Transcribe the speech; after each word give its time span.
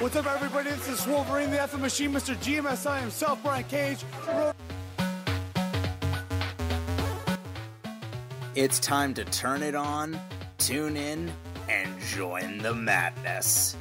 What's 0.00 0.16
up, 0.16 0.26
everybody? 0.28 0.70
This 0.70 0.88
is 0.88 1.06
Wolverine, 1.06 1.50
the 1.50 1.60
F 1.60 1.78
Machine, 1.78 2.10
Mr. 2.10 2.34
GMSI 2.34 3.00
himself, 3.00 3.38
Brian 3.42 3.64
Cage. 3.64 3.98
It's 8.54 8.78
time 8.78 9.12
to 9.12 9.26
turn 9.26 9.62
it 9.62 9.74
on, 9.74 10.18
tune 10.56 10.96
in, 10.96 11.30
and 11.68 12.00
join 12.00 12.56
the 12.56 12.72
madness. 12.72 13.76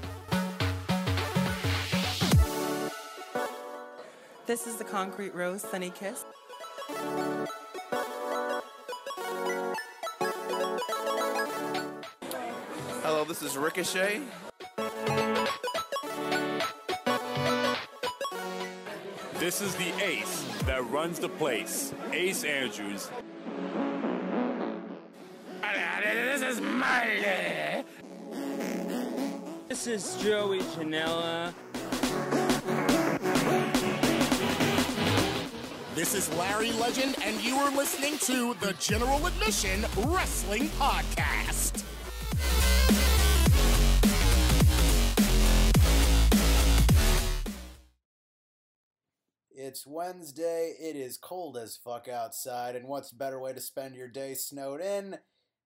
This 4.45 4.67
is 4.67 4.75
the 4.75 4.83
Concrete 4.83 5.33
Rose 5.33 5.61
Sonny 5.61 5.91
Kiss. 5.91 6.25
Hello, 13.03 13.23
this 13.23 13.41
is 13.41 13.55
Ricochet. 13.57 14.21
This 19.39 19.61
is 19.61 19.73
the 19.75 19.93
ace 20.03 20.43
that 20.65 20.85
runs 20.91 21.17
the 21.17 21.29
place, 21.29 21.93
Ace 22.11 22.43
Andrews. 22.43 23.09
This 26.03 26.41
is 26.41 26.59
Miley. 26.59 27.85
This 29.69 29.87
is 29.87 30.17
Joey 30.21 30.59
Janela. 30.59 31.53
This 35.95 36.13
is 36.15 36.29
Larry 36.35 36.73
Legend, 36.73 37.15
and 37.23 37.41
you 37.41 37.55
are 37.55 37.71
listening 37.71 38.17
to 38.19 38.55
the 38.59 38.73
General 38.73 39.25
Admission 39.25 39.85
Wrestling 40.05 40.67
Podcast. 40.77 41.48
Wednesday, 49.89 50.75
it 50.79 50.95
is 50.95 51.17
cold 51.17 51.57
as 51.57 51.75
fuck 51.75 52.07
outside, 52.07 52.75
and 52.75 52.87
what's 52.87 53.11
better 53.11 53.39
way 53.39 53.53
to 53.53 53.59
spend 53.59 53.95
your 53.95 54.07
day 54.07 54.35
snowed 54.35 54.81
in 54.81 55.17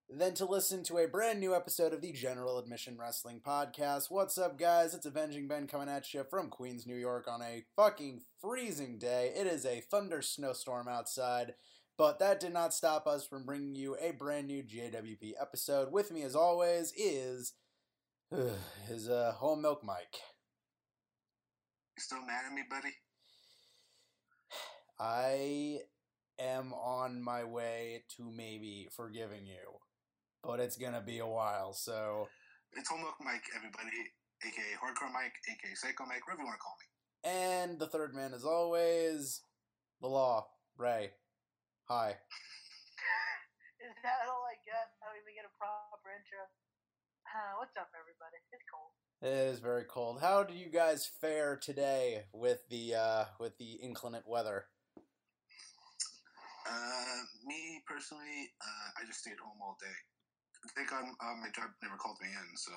than 0.10 0.34
to 0.36 0.46
listen 0.46 0.82
to 0.84 0.98
a 0.98 1.10
brand 1.10 1.42
new 1.42 1.54
episode 1.54 1.92
of 1.92 2.02
the 2.02 2.14
General 2.14 2.58
Admission 2.58 2.98
Wrestling 2.98 3.42
Podcast? 3.46 4.10
What's 4.10 4.38
up, 4.38 4.58
guys? 4.58 4.94
It's 4.94 5.06
Avenging 5.06 5.50
Ben 5.50 5.68
coming 5.68 5.90
at 5.90 6.14
you 6.14 6.24
from 6.30 6.50
Queens, 6.50 6.88
New 6.88 6.96
York 6.96 7.28
on 7.28 7.42
a 7.42 7.66
fucking 7.76 8.22
freezing 8.40 8.98
day. 8.98 9.34
It 9.36 9.46
is 9.46 9.66
a 9.66 9.82
thunder 9.82 10.22
snowstorm 10.22 10.88
outside, 10.88 11.56
but 11.98 12.20
that 12.20 12.40
did 12.40 12.54
not 12.54 12.74
stop 12.74 13.06
us 13.06 13.28
from 13.28 13.46
bringing 13.46 13.76
you 13.76 13.98
a 14.00 14.12
brand 14.12 14.48
new 14.48 14.64
JWP 14.64 15.34
episode. 15.40 15.92
With 15.92 16.12
me, 16.12 16.24
as 16.24 16.34
always, 16.36 16.94
is 16.96 17.56
his 18.88 19.10
uh, 19.10 19.34
home 19.36 19.62
milk 19.62 19.84
Mike. 19.84 20.16
You 21.98 22.02
still 22.02 22.26
mad 22.26 22.46
at 22.48 22.54
me, 22.54 22.62
buddy? 22.70 22.94
I 25.00 25.80
am 26.40 26.74
on 26.74 27.22
my 27.22 27.44
way 27.44 28.04
to 28.18 28.30
maybe 28.32 28.88
forgiving 28.96 29.46
you, 29.46 29.80
but 30.44 30.60
it's 30.60 30.78
gonna 30.78 31.02
be 31.02 31.20
a 31.20 31.28
while. 31.28 31.74
So, 31.74 32.28
It's 32.76 32.90
Homework 32.90 33.16
Mike, 33.24 33.44
everybody, 33.56 34.12
aka 34.46 34.78
Hardcore 34.82 35.12
Mike, 35.14 35.34
aka 35.50 35.76
Psycho 35.76 36.06
Mike, 36.06 36.26
whatever 36.28 36.42
you 36.42 36.48
want 36.48 36.58
to 36.60 36.64
call 36.64 36.76
me. 36.80 36.88
and 37.30 37.80
the 37.80 37.88
third 37.88 38.14
man, 38.14 38.34
as 38.34 38.44
always, 38.46 39.42
the 40.02 40.08
law, 40.08 40.48
Ray. 40.78 41.12
Hi. 41.90 42.10
Is 43.84 43.96
that 44.04 44.28
all 44.30 44.44
I 44.48 44.56
get? 44.66 44.96
I 45.04 45.12
don't 45.12 45.20
even 45.22 45.36
get 45.36 45.46
a 45.46 45.54
proper 45.60 46.10
intro. 46.16 46.48
Uh, 47.28 47.58
what's 47.60 47.76
up, 47.76 47.90
everybody? 48.00 48.38
It's 48.52 48.64
cold. 48.72 48.92
It 49.22 49.54
is 49.54 49.60
very 49.60 49.84
cold. 49.86 50.20
How 50.22 50.44
do 50.44 50.54
you 50.54 50.70
guys 50.70 51.06
fare 51.20 51.56
today 51.58 52.24
with 52.34 52.68
the 52.70 52.96
uh, 52.96 53.26
with 53.40 53.58
the 53.58 53.74
inclement 53.82 54.26
weather? 54.28 54.66
Uh, 56.66 57.20
me 57.46 57.84
personally, 57.88 58.52
uh, 58.62 58.88
I 59.02 59.06
just 59.06 59.20
stayed 59.20 59.40
home 59.44 59.60
all 59.62 59.76
day. 59.82 59.98
I 60.64 60.70
think 60.72 60.94
I'm, 60.94 61.12
uh, 61.20 61.36
my 61.44 61.52
job 61.52 61.70
never 61.84 61.98
called 61.98 62.18
me 62.22 62.30
in, 62.32 62.48
so. 62.56 62.72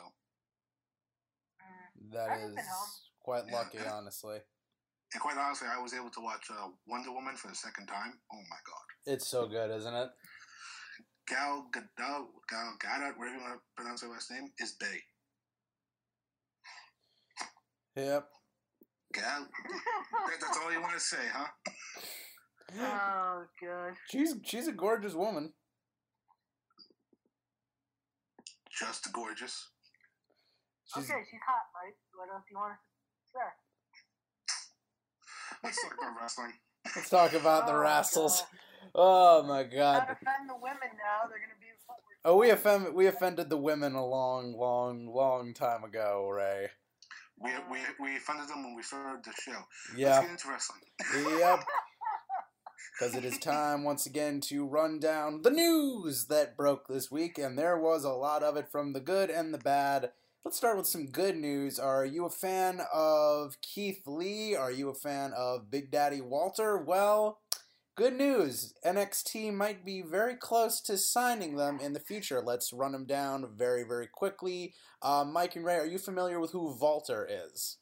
Mm. 1.62 2.12
That 2.12 2.30
I've 2.30 2.40
is 2.50 2.54
been 2.56 2.64
home. 2.66 2.90
quite 3.20 3.44
Yeah. 3.46 3.54
lucky, 3.62 3.78
honestly. 3.78 4.40
And 5.14 5.22
quite 5.22 5.38
honestly, 5.38 5.68
I 5.70 5.78
was 5.78 5.94
able 5.94 6.10
to 6.10 6.20
watch 6.20 6.50
uh, 6.50 6.68
Wonder 6.86 7.12
Woman 7.12 7.36
for 7.36 7.46
the 7.48 7.54
second 7.54 7.86
time. 7.86 8.18
Oh 8.32 8.42
my 8.50 8.60
god. 8.66 8.86
It's 9.14 9.28
so 9.28 9.46
good, 9.46 9.70
isn't 9.70 9.94
it? 9.94 10.10
Gal 11.28 11.70
Gadot, 11.70 12.26
Gal 12.48 12.76
Gadot, 12.82 13.16
whatever 13.18 13.36
you 13.36 13.42
want 13.42 13.54
to 13.54 13.60
pronounce 13.76 14.02
her 14.02 14.08
last 14.08 14.30
name, 14.30 14.50
is 14.58 14.72
Bay. 14.78 14.98
Yep. 17.96 18.28
Gal. 19.14 19.46
that's 20.40 20.58
all 20.58 20.72
you 20.72 20.80
want 20.82 20.94
to 20.94 21.00
say, 21.00 21.22
huh? 21.32 21.46
oh, 22.80 23.44
good. 23.60 23.94
She's 24.10 24.34
she's 24.44 24.68
a 24.68 24.72
gorgeous 24.72 25.14
woman. 25.14 25.52
Just 28.78 29.12
gorgeous. 29.12 29.68
She's 30.94 31.04
Okay, 31.10 31.20
she's 31.30 31.40
hot, 31.46 31.66
right? 31.74 31.94
What 32.14 32.28
else 32.34 32.44
do 32.48 32.52
you 32.54 32.58
want 32.58 32.74
to 32.74 32.78
say? 33.32 33.48
Let's 35.64 35.82
talk 35.82 35.94
about 35.98 36.20
wrestling. 36.20 36.52
Let's 36.94 37.08
talk 37.10 37.32
about 37.32 37.66
the 37.66 37.72
Oh, 37.72 37.78
wrestles. 37.78 38.40
God. 38.42 38.48
Oh 38.94 39.42
my 39.42 39.62
god. 39.64 39.98
Not 39.98 40.10
offend 40.10 40.48
the 40.48 40.54
women 40.54 40.90
now. 40.96 41.28
They're 41.28 41.38
gonna 41.38 41.58
be. 41.60 41.66
Oh, 42.24 42.36
we 42.36 42.50
offend 42.50 42.94
we 42.94 43.06
offended 43.06 43.48
the 43.50 43.56
women 43.56 43.94
a 43.94 44.04
long, 44.04 44.52
long, 44.56 45.06
long 45.06 45.54
time 45.54 45.84
ago, 45.84 46.28
Ray. 46.28 46.68
We, 47.38 47.50
we, 47.70 47.78
we 48.00 48.18
funded 48.18 48.48
them 48.48 48.64
when 48.64 48.74
we 48.74 48.82
started 48.82 49.22
the 49.24 49.32
show. 49.40 49.52
Yeah. 49.96 50.08
Let's 50.08 50.16
Yeah. 50.16 50.20
get 50.22 50.30
into 50.30 50.48
wrestling. 50.48 50.80
Yep. 51.38 51.64
Because 52.98 53.14
it 53.14 53.26
is 53.26 53.36
time 53.36 53.84
once 53.84 54.06
again 54.06 54.40
to 54.42 54.64
run 54.64 54.98
down 54.98 55.42
the 55.42 55.50
news 55.50 56.28
that 56.28 56.56
broke 56.56 56.88
this 56.88 57.10
week, 57.10 57.36
and 57.36 57.58
there 57.58 57.78
was 57.78 58.04
a 58.04 58.10
lot 58.10 58.42
of 58.42 58.56
it 58.56 58.70
from 58.72 58.94
the 58.94 59.00
good 59.00 59.28
and 59.28 59.52
the 59.52 59.58
bad. 59.58 60.12
Let's 60.46 60.56
start 60.56 60.78
with 60.78 60.86
some 60.86 61.04
good 61.04 61.36
news. 61.36 61.78
Are 61.78 62.06
you 62.06 62.24
a 62.24 62.30
fan 62.30 62.80
of 62.94 63.60
Keith 63.60 64.00
Lee? 64.06 64.56
Are 64.56 64.70
you 64.72 64.88
a 64.88 64.94
fan 64.94 65.34
of 65.36 65.70
Big 65.70 65.90
Daddy 65.90 66.22
Walter? 66.22 66.78
Well, 66.78 67.40
good 67.96 68.14
news. 68.14 68.72
NXT 68.82 69.52
might 69.52 69.84
be 69.84 70.00
very 70.00 70.34
close 70.34 70.80
to 70.80 70.96
signing 70.96 71.56
them 71.56 71.78
in 71.78 71.92
the 71.92 72.00
future. 72.00 72.40
Let's 72.40 72.72
run 72.72 72.92
them 72.92 73.04
down 73.04 73.46
very, 73.58 73.82
very 73.82 74.06
quickly. 74.06 74.72
Uh, 75.02 75.22
Mike 75.30 75.54
and 75.54 75.66
Ray, 75.66 75.76
are 75.76 75.86
you 75.86 75.98
familiar 75.98 76.40
with 76.40 76.52
who 76.52 76.74
Walter 76.80 77.28
is? 77.30 77.76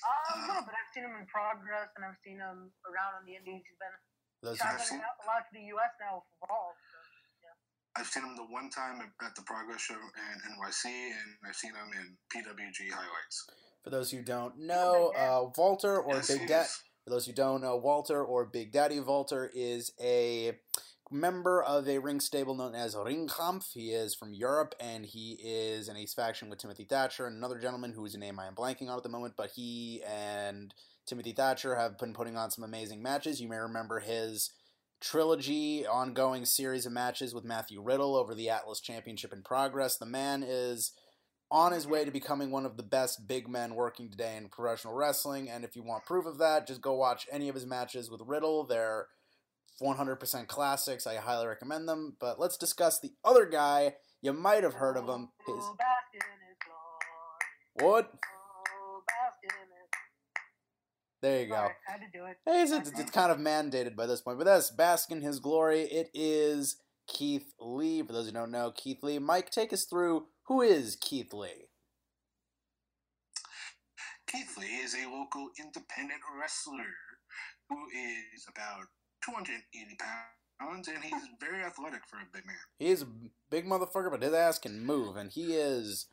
Uh, 0.00 0.10
a 0.10 0.36
little 0.48 0.64
bit. 0.64 0.74
I've 0.74 0.90
seen 0.94 1.04
him 1.04 1.14
in 1.20 1.26
progress, 1.28 1.88
and 1.96 2.04
I've 2.04 2.18
seen 2.24 2.38
him 2.40 2.72
around 2.88 3.20
on 3.20 3.22
the 3.28 3.36
Indies. 3.36 3.62
He's 3.64 3.78
been 3.78 3.94
Those 4.42 4.58
traveling 4.58 4.84
seen- 4.86 5.04
out 5.04 5.20
a 5.20 5.26
lot 5.28 5.44
to 5.48 5.52
the 5.52 5.66
U.S. 5.76 5.92
now 6.00 6.24
with 6.24 6.28
Evolve. 6.42 6.76
So. 6.80 7.48
I've 7.96 8.06
seen 8.06 8.22
him 8.24 8.36
the 8.36 8.46
one 8.48 8.70
time 8.70 9.02
at 9.02 9.34
the 9.34 9.42
Progress 9.42 9.80
Show 9.82 9.98
in 9.98 10.36
NYC, 10.56 10.84
and 10.88 11.28
I've 11.46 11.56
seen 11.56 11.72
him 11.74 11.90
in 11.92 12.16
PWG 12.32 12.90
highlights. 12.92 13.50
For 13.84 13.90
those 13.90 14.10
who 14.10 14.22
don't 14.22 14.58
know, 14.58 15.12
uh, 15.16 15.50
Walter 15.56 16.00
or 16.00 16.16
Yes, 16.16 16.28
Big 16.28 16.46
Daddy. 16.48 16.68
For 17.04 17.10
those 17.10 17.26
who 17.26 17.32
don't 17.32 17.62
know, 17.62 17.76
Walter 17.76 18.22
or 18.22 18.44
Big 18.44 18.72
Daddy 18.72 19.00
Walter 19.00 19.50
is 19.54 19.92
a 20.00 20.58
member 21.10 21.62
of 21.62 21.88
a 21.88 21.98
ring 21.98 22.20
stable 22.20 22.54
known 22.54 22.74
as 22.74 22.94
Ringkampf. 22.94 23.72
He 23.72 23.90
is 23.90 24.14
from 24.14 24.32
Europe 24.32 24.74
and 24.78 25.04
he 25.04 25.38
is 25.42 25.88
in 25.88 25.96
a 25.96 26.06
faction 26.06 26.48
with 26.48 26.60
Timothy 26.60 26.84
Thatcher 26.84 27.26
and 27.26 27.36
another 27.36 27.58
gentleman 27.58 27.92
whose 27.92 28.16
name 28.16 28.38
I 28.38 28.46
am 28.46 28.54
blanking 28.54 28.88
on 28.88 28.96
at 28.96 29.02
the 29.02 29.08
moment, 29.08 29.34
but 29.36 29.50
he 29.56 30.02
and 30.08 30.72
Timothy 31.06 31.32
Thatcher 31.32 31.74
have 31.74 31.98
been 31.98 32.14
putting 32.14 32.36
on 32.36 32.50
some 32.50 32.62
amazing 32.62 33.02
matches. 33.02 33.40
You 33.40 33.48
may 33.48 33.56
remember 33.56 33.98
his 33.98 34.50
trilogy 35.00 35.86
ongoing 35.86 36.44
series 36.44 36.86
of 36.86 36.92
matches 36.92 37.34
with 37.34 37.44
Matthew 37.44 37.82
Riddle 37.82 38.14
over 38.14 38.34
the 38.34 38.50
Atlas 38.50 38.80
Championship 38.80 39.32
in 39.32 39.42
progress. 39.42 39.96
The 39.96 40.06
man 40.06 40.44
is 40.46 40.92
on 41.50 41.72
his 41.72 41.86
way 41.86 42.04
to 42.04 42.12
becoming 42.12 42.52
one 42.52 42.64
of 42.64 42.76
the 42.76 42.82
best 42.84 43.26
big 43.26 43.48
men 43.48 43.74
working 43.74 44.08
today 44.08 44.36
in 44.36 44.48
professional 44.48 44.94
wrestling. 44.94 45.50
And 45.50 45.64
if 45.64 45.74
you 45.74 45.82
want 45.82 46.06
proof 46.06 46.26
of 46.26 46.38
that, 46.38 46.68
just 46.68 46.80
go 46.80 46.94
watch 46.94 47.26
any 47.32 47.48
of 47.48 47.56
his 47.56 47.66
matches 47.66 48.10
with 48.10 48.20
Riddle. 48.24 48.64
They're 48.64 49.08
100% 49.80 50.46
classics. 50.48 51.06
I 51.06 51.16
highly 51.16 51.46
recommend 51.46 51.88
them. 51.88 52.16
But 52.20 52.38
let's 52.40 52.56
discuss 52.56 53.00
the 53.00 53.12
other 53.24 53.46
guy. 53.46 53.94
You 54.22 54.32
might 54.32 54.62
have 54.62 54.74
heard 54.74 54.96
of 54.96 55.08
him. 55.08 55.28
His 55.46 55.56
Oh, 55.58 55.76
bask 55.78 56.14
in 56.14 56.20
his 56.20 56.56
glory. 56.64 57.90
what? 57.90 58.12
Oh, 58.14 59.02
bask 59.06 59.38
in 59.42 59.50
his. 59.50 59.88
There 61.22 61.40
you 61.42 61.48
go. 61.48 61.54
Sorry, 61.54 61.74
I 61.88 61.92
had 61.92 62.00
to 62.00 62.18
do 62.18 62.24
it. 62.24 62.36
It's, 62.46 62.72
it's, 62.72 62.98
it's 63.00 63.10
kind 63.10 63.30
of 63.30 63.38
mandated 63.38 63.94
by 63.96 64.06
this 64.06 64.22
point. 64.22 64.38
But 64.38 64.44
that's 64.44 64.70
Bask 64.70 65.10
in 65.10 65.20
His 65.20 65.38
Glory. 65.38 65.82
It 65.82 66.08
is 66.14 66.76
Keith 67.06 67.52
Lee. 67.60 68.02
For 68.02 68.12
those 68.14 68.26
who 68.26 68.32
don't 68.32 68.50
know, 68.50 68.72
Keith 68.74 69.02
Lee. 69.02 69.18
Mike, 69.18 69.50
take 69.50 69.72
us 69.72 69.84
through 69.84 70.28
who 70.46 70.62
is 70.62 70.96
Keith 70.96 71.34
Lee? 71.34 71.66
Keith 74.26 74.56
Lee 74.58 74.66
is 74.66 74.94
a 74.94 75.08
local 75.10 75.48
independent 75.58 76.20
wrestler 76.40 76.94
who 77.68 77.76
is 78.34 78.46
about 78.48 78.86
280 79.24 79.96
pounds, 80.60 80.88
and 80.88 81.02
he's 81.02 81.22
very 81.40 81.62
athletic 81.62 82.02
for 82.06 82.16
a 82.16 82.26
big 82.32 82.46
man. 82.46 82.56
He 82.78 82.88
is 82.88 83.02
a 83.02 83.06
big 83.50 83.66
motherfucker, 83.66 84.10
but 84.10 84.22
his 84.22 84.32
ass 84.34 84.58
can 84.58 84.84
move, 84.84 85.16
and 85.16 85.30
he 85.30 85.54
is 85.54 86.06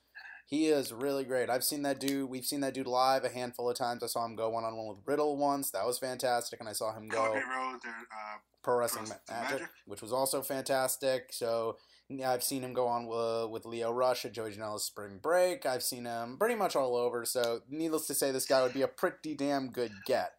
He 0.45 0.67
is 0.67 0.93
really 0.93 1.25
great. 1.25 1.49
I've 1.49 1.63
seen 1.65 1.81
that 1.81 1.99
dude. 1.99 2.29
We've 2.29 2.45
seen 2.45 2.61
that 2.61 2.73
dude 2.73 2.87
live 2.87 3.25
a 3.25 3.29
handful 3.29 3.69
of 3.69 3.77
times. 3.77 4.01
I 4.01 4.07
saw 4.07 4.23
him 4.25 4.35
go 4.37 4.49
one 4.49 4.63
on 4.63 4.77
one 4.77 4.87
with 4.87 4.99
Riddle 5.05 5.35
once. 5.35 5.71
That 5.71 5.85
was 5.85 5.99
fantastic, 5.99 6.59
and 6.61 6.69
I 6.69 6.73
saw 6.73 6.93
him 6.93 7.09
go 7.09 7.17
Columbia 7.17 7.43
Road, 7.57 7.79
uh, 7.85 8.37
Pro 8.63 8.77
Wrestling 8.77 9.05
Pro 9.05 9.13
Wrestling 9.15 9.29
Magic, 9.29 9.59
Magic. 9.59 9.69
which 9.85 10.01
was 10.01 10.13
also 10.13 10.41
fantastic. 10.41 11.27
So 11.31 11.77
yeah, 12.09 12.31
I've 12.31 12.43
seen 12.43 12.63
him 12.63 12.73
go 12.73 12.87
on 12.87 13.09
uh, 13.11 13.47
with 13.49 13.65
Lio 13.65 13.91
Rush 13.91 14.23
at 14.23 14.31
Joey 14.31 14.51
Janela's 14.51 14.85
Spring 14.85 15.19
Break. 15.21 15.65
I've 15.65 15.83
seen 15.83 16.05
him 16.05 16.37
pretty 16.37 16.55
much 16.55 16.77
all 16.77 16.95
over. 16.95 17.25
So 17.25 17.61
needless 17.69 18.07
to 18.07 18.13
say, 18.13 18.31
this 18.31 18.45
guy 18.45 18.63
would 18.63 18.73
be 18.73 18.83
a 18.83 18.87
pretty 18.87 19.35
damn 19.35 19.69
good 19.69 19.91
get. 20.05 20.31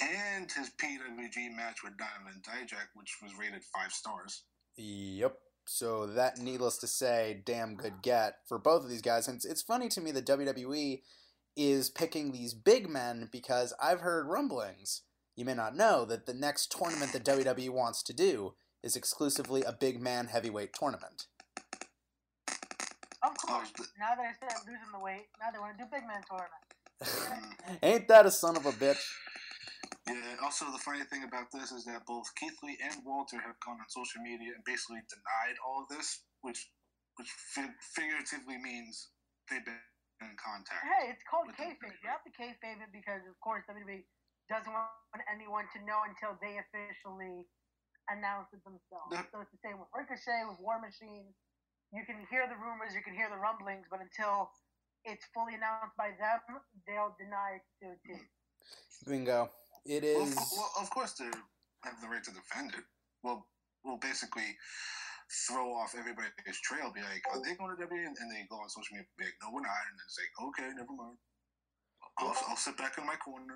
And 0.00 0.50
his 0.50 0.70
PWG 0.70 1.54
match 1.56 1.78
with 1.82 1.96
Donovan 1.96 2.42
Dijak, 2.42 2.88
which 2.94 3.16
was 3.22 3.32
rated 3.38 3.62
five 3.64 3.92
stars. 3.92 4.42
Yep. 4.76 5.36
So 5.66 6.06
that, 6.06 6.38
needless 6.38 6.78
to 6.78 6.86
say, 6.86 7.42
damn 7.44 7.74
good 7.74 8.02
get 8.02 8.36
for 8.46 8.58
both 8.58 8.84
of 8.84 8.90
these 8.90 9.02
guys. 9.02 9.26
And 9.26 9.36
it's, 9.36 9.44
it's 9.44 9.62
funny 9.62 9.88
to 9.88 10.00
me 10.00 10.12
that 10.12 10.26
WWE 10.26 11.00
is 11.56 11.90
picking 11.90 12.30
these 12.30 12.54
big 12.54 12.88
men 12.88 13.28
because 13.32 13.74
I've 13.82 14.00
heard 14.00 14.28
rumblings. 14.28 15.02
You 15.34 15.44
may 15.44 15.54
not 15.54 15.76
know 15.76 16.04
that 16.04 16.26
the 16.26 16.34
next 16.34 16.70
tournament 16.70 17.12
that 17.12 17.24
WWE 17.24 17.70
wants 17.70 18.02
to 18.04 18.12
do 18.12 18.54
is 18.82 18.96
exclusively 18.96 19.62
a 19.62 19.72
big 19.72 20.00
man 20.00 20.26
heavyweight 20.26 20.72
tournament. 20.72 21.26
Of 23.22 23.32
oh, 23.32 23.46
course. 23.46 23.72
Now 23.98 24.14
they're 24.14 24.28
instead 24.28 24.52
of 24.52 24.66
losing 24.66 24.92
the 24.92 25.00
weight, 25.00 25.26
now 25.40 25.50
they 25.52 25.58
want 25.58 25.76
to 25.76 25.84
do 25.84 25.90
big 25.90 26.06
man 26.06 26.22
tournament. 26.28 26.52
Mm. 27.66 27.78
Ain't 27.82 28.08
that 28.08 28.24
a 28.24 28.30
son 28.30 28.56
of 28.56 28.64
a 28.64 28.72
bitch? 28.72 29.02
Yeah. 30.06 30.38
Also, 30.42 30.70
the 30.70 30.78
funny 30.78 31.02
thing 31.10 31.26
about 31.26 31.50
this 31.50 31.72
is 31.74 31.84
that 31.90 32.06
both 32.06 32.30
Keith 32.38 32.54
Lee 32.62 32.78
and 32.78 33.02
Walter 33.04 33.42
have 33.42 33.58
gone 33.58 33.82
on 33.82 33.88
social 33.90 34.22
media 34.22 34.54
and 34.54 34.62
basically 34.62 35.02
denied 35.10 35.58
all 35.66 35.82
of 35.82 35.88
this, 35.90 36.22
which 36.46 36.70
which 37.18 37.32
fi- 37.56 37.74
figuratively 37.96 38.60
means 38.60 39.10
they've 39.50 39.64
been 39.64 39.80
in 40.20 40.36
contact. 40.36 40.84
Hey, 40.84 41.08
it's 41.10 41.24
called 41.24 41.48
With 41.48 41.56
the- 41.56 41.64
kayfabe. 41.64 41.96
You 42.04 42.08
have 42.12 42.22
to 42.28 42.32
kayfabe 42.36 42.84
it 42.84 42.92
because, 42.92 43.24
of 43.26 43.34
course, 43.40 43.64
WWE 43.66 44.04
doesn't 44.52 44.68
want 44.70 45.24
anyone 45.32 45.64
to 45.74 45.80
know 45.88 46.04
until 46.04 46.36
they 46.44 46.60
officially 46.60 47.48
announce 48.12 48.52
it 48.52 48.62
themselves. 48.62 49.10
Yep. 49.10 49.32
So 49.32 49.40
it's 49.42 49.50
the 49.50 49.62
same 49.64 49.80
with 49.80 49.88
Ricochet, 49.96 50.44
with 50.46 50.60
War 50.60 50.76
Machine. 50.78 51.32
You 51.90 52.04
can 52.04 52.20
hear 52.30 52.46
the 52.46 52.54
rumors, 52.60 52.92
you 52.94 53.02
can 53.02 53.14
hear 53.16 53.30
the 53.32 53.40
rumblings, 53.40 53.86
but 53.90 53.98
until 54.04 54.52
it's 55.08 55.24
fully 55.32 55.54
announced 55.56 55.96
by 55.96 56.12
them, 56.20 56.60
they'll 56.86 57.16
deny 57.18 57.58
it 57.58 57.64
to 57.80 57.84
a 57.94 57.98
team. 58.06 58.28
Bingo. 59.08 59.50
It 59.86 60.02
Well, 60.02 60.26
of, 60.26 60.34
well, 60.34 60.72
of 60.80 60.90
course 60.90 61.12
they 61.14 61.30
have 61.84 62.00
the 62.02 62.08
right 62.08 62.24
to 62.24 62.32
defend 62.32 62.74
it. 62.74 62.84
Well, 63.22 63.46
we'll 63.84 63.98
basically 63.98 64.56
throw 65.48 65.72
off 65.74 65.94
everybody's 65.98 66.60
trail. 66.62 66.92
Be 66.94 67.02
like, 67.02 67.22
are 67.32 67.42
they 67.42 67.54
going 67.54 67.74
to 67.74 67.82
WWE? 67.82 68.06
And 68.06 68.30
they 68.30 68.46
go 68.50 68.56
on 68.56 68.68
social 68.68 68.94
media, 68.94 69.06
be 69.18 69.24
like, 69.24 69.38
no, 69.42 69.50
we're 69.52 69.62
not. 69.62 69.78
And 69.90 69.98
then 69.98 70.10
say, 70.10 70.26
okay, 70.50 70.68
never 70.74 70.94
mind. 70.94 71.18
I'll, 72.18 72.34
I'll 72.48 72.56
sit 72.56 72.76
back 72.76 72.98
in 72.98 73.06
my 73.06 73.16
corner. 73.16 73.54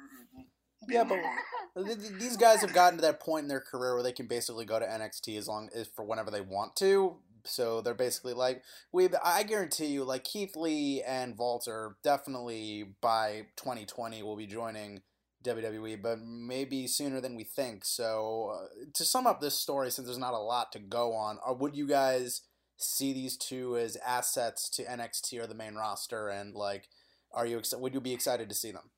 Yeah, 0.88 1.05
but 1.05 1.17
my 1.17 1.23
own." 1.23 1.87
th- 1.87 1.99
th- 1.99 2.21
these 2.21 2.37
guys 2.37 2.61
have 2.61 2.73
gotten 2.73 2.99
to 2.99 3.03
that 3.03 3.21
point 3.21 3.44
in 3.44 3.49
their 3.49 3.61
career 3.61 3.94
where 3.94 4.03
they 4.03 4.12
can 4.12 4.27
basically 4.27 4.65
go 4.65 4.79
to 4.79 4.87
NXT 4.87 5.38
as 5.38 5.49
long 5.49 5.69
as 5.75 5.88
for 5.94 6.05
whenever 6.05 6.31
they 6.31 6.41
want 6.41 6.77
to. 6.77 7.17
So 7.44 7.81
they're 7.81 7.94
basically 7.94 8.35
like 8.35 8.62
we. 8.93 9.09
I 9.25 9.44
guarantee 9.44 9.87
you, 9.87 10.05
like 10.05 10.25
Keith 10.25 10.56
Lee 10.56 11.03
and 11.06 11.38
Walter, 11.38 11.97
definitely 12.05 12.85
by 13.00 13.47
2020 13.56 14.23
will 14.23 14.37
be 14.37 14.47
joining 14.47 15.00
WWE, 15.45 16.03
but 16.03 16.21
maybe 16.21 16.87
sooner 16.87 17.21
than 17.21 17.35
we 17.35 17.45
think. 17.45 17.85
So 17.85 18.53
uh, 18.55 18.67
to 18.95 19.05
sum 19.05 19.27
up 19.27 19.41
this 19.41 19.59
story, 19.59 19.91
since 19.91 20.07
there's 20.07 20.19
not 20.19 20.35
a 20.35 20.39
lot 20.39 20.73
to 20.73 20.79
go 20.79 21.15
on, 21.15 21.39
uh, 21.47 21.55
would 21.55 21.75
you 21.75 21.87
guys 21.87 22.43
see 22.77 23.13
these 23.13 23.37
two 23.37 23.77
as 23.77 23.97
assets 24.07 24.69
to 24.71 24.85
NXT 24.85 25.43
or 25.43 25.47
the 25.47 25.55
main 25.55 25.75
roster? 25.75 26.29
And 26.29 26.55
like, 26.55 26.89
are 27.33 27.47
you 27.47 27.59
exci- 27.59 27.81
would 27.81 27.95
you 27.95 28.01
be 28.01 28.13
excited 28.13 28.49
to 28.49 28.55
see 28.55 28.71
them? 28.71 28.91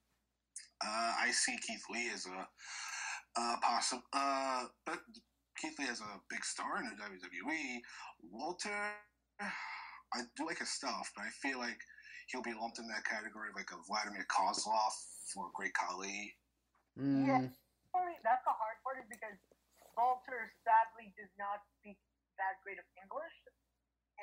Uh, 0.85 1.13
I 1.21 1.31
see 1.31 1.57
Keith 1.65 1.85
Lee 1.91 2.11
as 2.13 2.27
a 2.27 3.41
uh, 3.41 3.57
possible, 3.63 4.03
uh, 4.13 4.65
but 4.85 4.99
Keith 5.61 5.79
Lee 5.79 5.87
as 5.89 6.01
a 6.01 6.21
big 6.29 6.45
star 6.45 6.79
in 6.79 6.85
the 6.85 6.97
WWE. 7.03 7.79
Walter, 8.33 8.71
I 9.41 10.21
do 10.37 10.45
like 10.45 10.59
his 10.59 10.71
stuff, 10.71 11.13
but 11.17 11.23
I 11.23 11.29
feel 11.41 11.59
like 11.59 11.79
he'll 12.29 12.43
be 12.43 12.53
lumped 12.53 12.79
in 12.79 12.89
that 12.89 13.05
category 13.05 13.51
like 13.55 13.71
a 13.73 13.83
Vladimir 13.87 14.27
Kozlov 14.29 14.93
or 15.37 15.51
Great 15.55 15.75
Khali. 15.75 16.35
Mm, 16.99 17.27
Yeah. 17.27 17.43
Only 17.95 18.17
that's 18.25 18.45
the 18.45 18.53
hard 18.57 18.79
part 18.85 18.99
is 19.01 19.09
because 19.09 19.37
Walter 19.97 20.49
sadly 20.65 21.13
does 21.19 21.29
not 21.37 21.61
speak 21.79 21.99
that 22.41 22.57
great 22.65 22.79
of 22.81 22.87
English, 22.97 23.37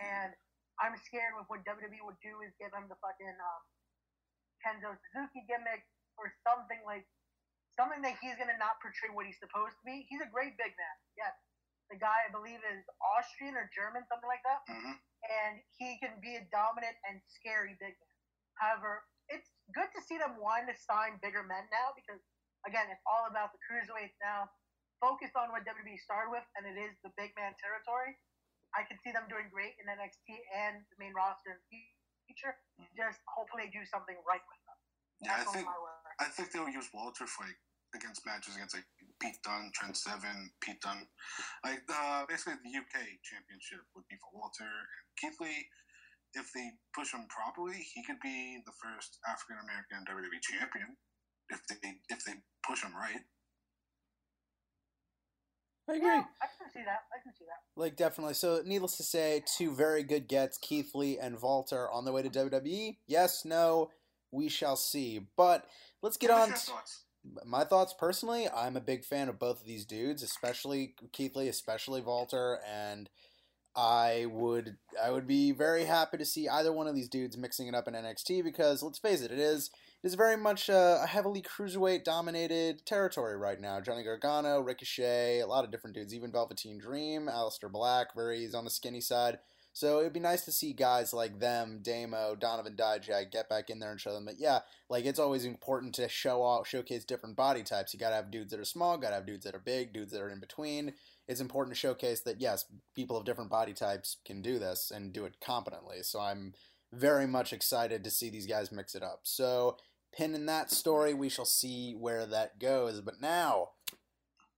and 0.02 0.34
I'm 0.82 0.98
scared 1.06 1.38
with 1.38 1.46
what 1.50 1.62
WWE 1.66 2.02
would 2.06 2.18
do 2.26 2.42
is 2.42 2.52
give 2.58 2.74
him 2.74 2.90
the 2.90 2.98
fucking 2.98 3.38
um, 3.38 3.62
Kenzo 4.66 4.98
Suzuki 4.98 5.46
gimmick 5.46 5.86
or 6.18 6.34
something 6.42 6.82
like 6.86 7.06
something 7.78 8.02
that 8.02 8.18
he's 8.20 8.36
gonna 8.42 8.58
not 8.58 8.82
portray 8.82 9.10
what 9.14 9.26
he's 9.30 9.38
supposed 9.40 9.78
to 9.78 9.84
be. 9.86 10.06
He's 10.10 10.22
a 10.22 10.30
great 10.34 10.58
big 10.58 10.74
man. 10.74 10.96
Yes, 11.16 11.36
the 11.94 11.98
guy 12.02 12.26
I 12.26 12.32
believe 12.34 12.60
is 12.66 12.82
Austrian 13.18 13.54
or 13.56 13.70
German, 13.76 14.04
something 14.10 14.30
like 14.30 14.44
that 14.46 14.62
hmm 14.68 14.98
and 15.30 15.60
he 15.76 16.00
can 16.00 16.16
be 16.24 16.36
a 16.40 16.44
dominant 16.48 16.96
and 17.10 17.20
scary 17.28 17.76
big 17.80 17.92
man. 17.92 18.16
However, 18.56 19.04
it's 19.04 19.19
good 19.76 19.90
to 19.94 20.02
see 20.02 20.18
them 20.18 20.38
wanting 20.40 20.70
to 20.72 20.78
sign 20.78 21.22
bigger 21.22 21.46
men 21.46 21.66
now 21.70 21.94
because, 21.94 22.22
again, 22.66 22.90
it's 22.90 23.04
all 23.06 23.30
about 23.30 23.54
the 23.54 23.62
cruiserweights 23.66 24.18
now. 24.22 24.50
Focus 25.00 25.32
on 25.40 25.54
what 25.56 25.64
WWE 25.64 25.96
started 26.04 26.28
with, 26.34 26.44
and 26.60 26.68
it 26.68 26.76
is 26.76 26.92
the 27.08 27.14
big 27.16 27.32
man 27.40 27.56
territory. 27.56 28.20
I 28.76 28.84
can 28.86 29.00
see 29.02 29.16
them 29.16 29.26
doing 29.32 29.48
great 29.50 29.80
in 29.80 29.88
NXT 29.88 30.28
and 30.54 30.84
the 30.94 30.98
main 31.00 31.16
roster 31.16 31.56
in 31.56 31.60
the 31.72 31.82
future. 32.28 32.54
Just 32.94 33.24
hopefully 33.26 33.66
they 33.66 33.74
do 33.74 33.82
something 33.88 34.20
right 34.28 34.44
with 34.44 34.62
them. 34.68 34.78
Yeah, 35.26 35.42
I 35.42 35.44
think 35.48 35.66
all 35.66 35.74
my 35.74 35.80
word. 35.80 36.16
I 36.22 36.28
think 36.30 36.52
they'll 36.54 36.70
use 36.70 36.92
Walter 36.94 37.26
for 37.26 37.48
like 37.48 37.58
against 37.96 38.22
matches 38.26 38.54
against 38.54 38.78
like 38.78 38.86
Pete 39.18 39.42
Dunne, 39.42 39.74
Trent 39.74 39.98
Seven, 39.98 40.54
Pete 40.62 40.80
Dunne. 40.80 41.08
Like 41.66 41.84
uh, 41.90 42.30
basically 42.30 42.62
the 42.62 42.74
UK 42.78 43.20
championship 43.26 43.84
would 43.98 44.06
be 44.08 44.16
for 44.22 44.32
Walter 44.38 44.70
and 44.70 45.06
Keith 45.18 45.38
Lee. 45.42 45.66
If 46.34 46.52
they 46.54 46.70
push 46.96 47.14
him 47.14 47.26
properly, 47.30 47.78
he 47.94 48.04
could 48.04 48.20
be 48.22 48.62
the 48.66 48.72
first 48.82 49.18
African 49.28 49.58
American 49.64 50.06
WWE 50.06 50.42
champion. 50.42 50.96
If 51.50 51.62
they 51.68 51.76
if 52.10 52.24
they 52.26 52.34
push 52.68 52.84
him 52.84 52.94
right. 52.96 53.22
I 55.90 55.96
agree. 55.96 56.08
Yeah, 56.08 56.24
I 56.42 56.46
can 56.46 56.72
see 56.72 56.84
that. 56.86 57.00
I 57.12 57.18
can 57.24 57.34
see 57.34 57.46
that. 57.46 57.82
Like 57.82 57.96
definitely. 57.96 58.36
So 58.36 58.62
needless 58.64 58.98
to 58.98 59.04
say, 59.04 59.44
two 59.58 59.74
very 59.74 60.04
good 60.04 60.28
gets, 60.28 60.58
Keith 60.60 60.92
Lee 60.94 61.18
and 61.18 61.42
Walter 61.42 61.90
on 61.90 62.06
the 62.06 62.12
way 62.12 62.22
to 62.22 62.30
WWE. 62.30 62.98
Yes, 63.08 63.44
no, 63.44 63.90
we 64.32 64.50
shall 64.50 64.76
see. 64.76 65.22
But 65.36 65.66
let's 66.04 66.18
get 66.18 66.30
What's 66.30 66.42
on. 66.42 66.50
t- 66.50 66.72
thoughts? 66.72 67.04
my 67.46 67.64
thoughts 67.64 67.94
personally, 67.98 68.48
I'm 68.56 68.78
a 68.78 68.82
big 68.82 69.04
fan 69.04 69.30
of 69.30 69.40
both 69.40 69.62
of 69.62 69.68
these 69.68 69.86
dudes, 69.86 70.24
especially 70.24 70.96
Keith 71.12 71.36
Lee, 71.36 71.48
especially 71.48 72.02
Walter, 72.02 72.60
and 72.70 73.10
I 73.80 74.26
would 74.26 74.76
I 75.02 75.10
would 75.10 75.26
be 75.26 75.54
very 75.54 75.86
happy 75.86 76.18
to 76.18 76.26
see 76.26 76.50
either 76.50 76.74
one 76.74 76.88
of 76.88 76.96
these 76.96 77.08
dudes 77.08 77.38
mixing 77.38 77.68
it 77.68 77.74
up 77.76 77.88
in 77.88 77.94
NXT 77.94 78.44
because 78.44 78.84
let's 78.84 79.00
face 79.00 79.22
it, 79.22 79.32
it 79.32 79.40
is 79.40 79.72
it 80.04 80.08
is 80.08 80.16
very 80.16 80.36
much 80.36 80.68
a, 80.68 81.00
a 81.02 81.08
heavily 81.08 81.42
cruiserweight 81.42 82.04
dominated 82.04 82.86
territory 82.86 83.38
right 83.38 83.62
now. 83.62 83.80
Johnny 83.80 84.04
Gargano, 84.04 84.60
Ricochet, 84.60 85.40
a 85.40 85.48
lot 85.48 85.64
of 85.64 85.72
different 85.72 85.96
dudes, 85.96 86.14
even 86.14 86.30
Velveteen 86.30 86.78
Dream, 86.78 87.30
Aleister 87.32 87.72
Black, 87.72 88.14
very 88.14 88.40
he's 88.40 88.54
on 88.54 88.66
the 88.66 88.70
skinny 88.70 89.00
side. 89.00 89.40
So 89.72 90.02
it'd 90.02 90.12
be 90.12 90.20
nice 90.20 90.44
to 90.44 90.52
see 90.52 90.74
guys 90.74 91.14
like 91.14 91.40
them, 91.40 91.80
Damo, 91.82 92.36
Donovan 92.36 92.76
Dijak, 92.76 93.32
get 93.32 93.48
back 93.48 93.70
in 93.70 93.80
there 93.80 93.92
and 93.92 94.02
show 94.02 94.14
them 94.14 94.26
that 94.26 94.40
yeah, 94.40 94.60
like 94.90 95.06
it's 95.06 95.20
always 95.20 95.46
important 95.46 95.96
to 95.96 96.10
show 96.10 96.42
off, 96.42 96.68
showcase 96.68 97.06
different 97.06 97.38
body 97.38 97.64
types. 97.64 97.94
You 97.94 98.00
gotta 98.00 98.16
have 98.16 98.30
dudes 98.30 98.52
that 98.52 98.60
are 98.60 98.66
small, 98.66 98.98
gotta 98.98 99.16
have 99.16 99.26
dudes 99.26 99.46
that 99.46 99.56
are 99.56 99.60
big, 99.60 99.94
dudes 99.94 100.12
that 100.12 100.22
are 100.22 100.30
in 100.30 100.42
between. 100.42 100.96
It's 101.30 101.40
important 101.40 101.76
to 101.76 101.80
showcase 101.80 102.22
that 102.22 102.42
yes, 102.42 102.66
people 102.96 103.16
of 103.16 103.24
different 103.24 103.52
body 103.52 103.74
types 103.74 104.18
can 104.26 104.42
do 104.42 104.58
this 104.58 104.92
and 104.94 105.14
do 105.14 105.26
it 105.26 105.40
competently. 105.40 105.98
So 106.02 106.20
I'm 106.20 106.56
very 106.92 107.28
much 107.28 107.54
excited 107.54 108.04
to 108.04 108.10
see 108.10 108.32
these 108.32 108.48
guys 108.48 108.72
mix 108.72 108.96
it 108.96 109.04
up. 109.04 109.20
So 109.22 109.78
pin 110.12 110.34
in 110.34 110.48
that 110.48 110.72
story, 110.72 111.14
we 111.14 111.30
shall 111.30 111.46
see 111.46 111.94
where 111.94 112.26
that 112.26 112.60
goes. 112.60 113.02
But 113.02 113.22
now 113.22 113.70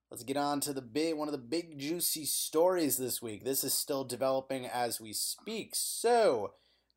let's 0.09 0.23
get 0.23 0.37
on 0.37 0.61
to 0.61 0.71
the 0.71 0.81
big 0.81 1.15
one 1.15 1.27
of 1.27 1.33
the 1.33 1.37
big 1.37 1.77
juicy 1.77 2.23
stories 2.23 2.95
this 2.95 3.21
week. 3.21 3.43
This 3.43 3.65
is 3.65 3.73
still 3.73 4.05
developing 4.05 4.65
as 4.65 5.01
we 5.01 5.11
speak. 5.11 5.71
So 5.73 6.53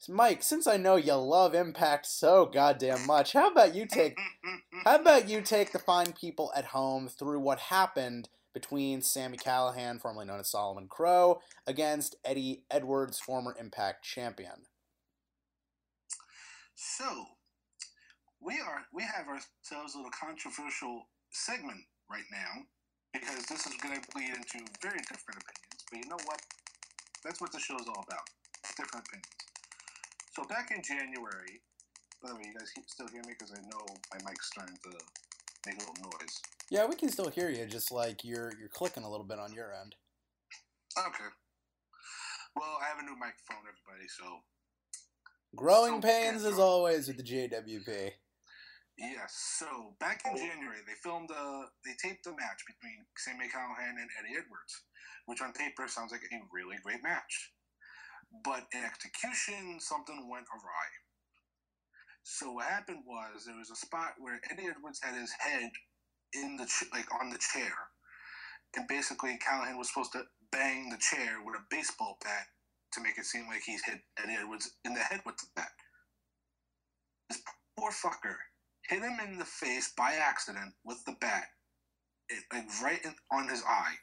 Mike, 0.09 0.45
since 0.45 0.69
I 0.69 0.77
know 0.77 0.95
you 0.95 1.15
love 1.15 1.53
Impact 1.53 2.07
so 2.07 2.47
goddamn 2.47 3.07
much, 3.07 3.33
how 3.33 3.51
about 3.51 3.75
you 3.75 3.87
take 3.87 4.17
how 4.85 4.97
about 4.97 5.29
you 5.29 5.41
take 5.41 5.73
the 5.73 5.81
fine 5.81 6.13
people 6.13 6.53
at 6.55 6.67
home 6.67 7.09
through 7.09 7.41
what 7.41 7.59
happened 7.59 8.29
between 8.55 9.03
Sami 9.03 9.37
Callihan, 9.37 10.01
formerly 10.01 10.25
known 10.25 10.41
as 10.41 10.49
Solomon 10.49 10.87
Crowe, 10.89 11.41
against 11.67 12.17
Eddie 12.25 12.63
Edwards, 12.71 13.21
former 13.21 13.55
Impact 13.59 14.05
champion? 14.05 14.67
So 16.75 17.05
we 18.41 18.55
are 18.61 18.87
we 18.93 19.03
have 19.03 19.27
ourselves 19.27 19.95
a 19.95 19.99
little 19.99 20.13
controversial 20.13 21.09
segment 21.31 21.83
right 22.11 22.27
now 22.31 22.63
because 23.13 23.47
this 23.47 23.67
is 23.67 23.75
going 23.83 23.95
to 23.95 24.03
lead 24.17 24.35
into 24.35 24.67
very 24.83 24.99
different 25.07 25.39
opinions. 25.43 25.81
But 25.91 25.99
you 26.03 26.09
know 26.11 26.23
what? 26.27 26.41
That's 27.23 27.41
what 27.41 27.53
the 27.53 27.61
show 27.61 27.77
is 27.77 27.87
all 27.89 28.05
about. 28.07 28.27
Different 28.77 29.07
opinions. 29.07 29.35
So 30.35 30.43
back 30.51 30.75
in 30.75 30.83
January, 30.83 31.63
by 32.23 32.31
the 32.31 32.37
way, 32.37 32.51
you 32.51 32.59
guys 32.59 32.75
still 32.87 33.07
hear 33.09 33.23
me 33.23 33.39
because 33.39 33.55
I 33.55 33.63
know 33.71 33.87
my 34.11 34.19
mic's 34.27 34.51
starting 34.51 34.77
to 34.83 34.99
make 35.67 35.77
a 35.77 35.81
little 35.81 35.95
noise. 36.21 36.41
Yeah, 36.71 36.87
we 36.87 36.97
can 36.97 37.09
still 37.11 37.29
hear 37.29 37.51
you, 37.51 37.67
just 37.67 37.93
like 37.93 38.25
you're 38.25 38.53
you're 38.59 38.69
clicking 38.73 39.05
a 39.05 39.11
little 39.11 39.27
bit 39.27 39.39
on 39.39 39.53
your 39.53 39.73
end. 39.73 39.95
Okay. 40.99 41.31
Well, 42.57 42.79
I 42.83 42.87
have 42.89 42.99
a 42.99 43.03
new 43.03 43.17
microphone, 43.17 43.67
everybody. 43.67 44.09
So 44.09 44.25
Growing 45.57 46.01
So- 46.03 46.09
pains 46.09 46.45
as 46.45 46.59
always 46.59 47.07
with 47.09 47.17
the 47.17 47.23
JWP. 47.23 48.11
yes. 48.99 49.35
So 49.59 49.95
back 50.01 50.23
in 50.25 50.37
January, 50.37 50.81
they 50.87 50.95
filmed 51.03 51.31
a 51.31 51.67
they 51.85 51.95
taped 52.03 52.27
a 52.27 52.31
match 52.33 52.63
between 52.67 53.07
Sami 53.17 53.49
Callihan 53.49 53.99
and 54.01 54.11
Eddie 54.19 54.37
Edwards, 54.39 54.83
which 55.27 55.41
on 55.43 55.53
paper 55.53 55.87
sounds 55.89 56.13
like 56.13 56.23
a 56.23 56.37
really 56.53 56.77
great 56.83 57.03
match, 57.03 57.53
but 58.45 58.67
in 58.73 58.83
execution, 58.85 59.79
something 59.81 60.29
went 60.29 60.47
awry. 60.53 60.89
So 62.25 62.53
what 62.53 62.65
happened 62.65 63.05
was 63.07 63.45
there 63.45 63.55
was 63.55 63.71
a 63.71 63.77
spot 63.77 64.15
where 64.19 64.41
Eddie 64.51 64.67
Edwards 64.67 64.99
had 65.03 65.15
his 65.15 65.31
head 65.39 65.71
in 66.33 66.57
the 66.57 66.65
ch- 66.65 66.91
like 66.93 67.07
on 67.21 67.29
the 67.29 67.39
chair, 67.39 67.73
and 68.75 68.89
basically 68.89 69.39
Callihan 69.39 69.77
was 69.77 69.89
supposed 69.89 70.13
to 70.13 70.25
bang 70.51 70.89
the 70.89 70.97
chair 70.97 71.45
with 71.45 71.55
a 71.55 71.65
baseball 71.71 72.17
bat 72.25 72.47
to 72.93 73.03
make 73.03 73.19
it 73.19 73.27
seem 73.27 73.47
like 73.47 73.61
he's 73.65 73.85
hit 73.85 74.01
Eddie 74.19 74.39
Edwards 74.41 74.71
in 74.87 74.95
the 74.95 75.01
head 75.01 75.21
with 75.27 75.37
the 75.37 75.47
bat. 75.55 75.69
This 77.29 77.43
poor 77.79 77.91
fucker 77.91 78.37
hit 78.89 79.03
him 79.03 79.19
in 79.23 79.39
the 79.39 79.45
face 79.45 79.93
by 79.95 80.15
accident 80.15 80.73
with 80.83 81.05
the 81.05 81.17
bat, 81.21 81.45
it, 82.31 82.43
like 82.51 82.65
right 82.83 83.05
in, 83.05 83.15
on 83.33 83.49
his 83.49 83.63
eye. 83.69 83.97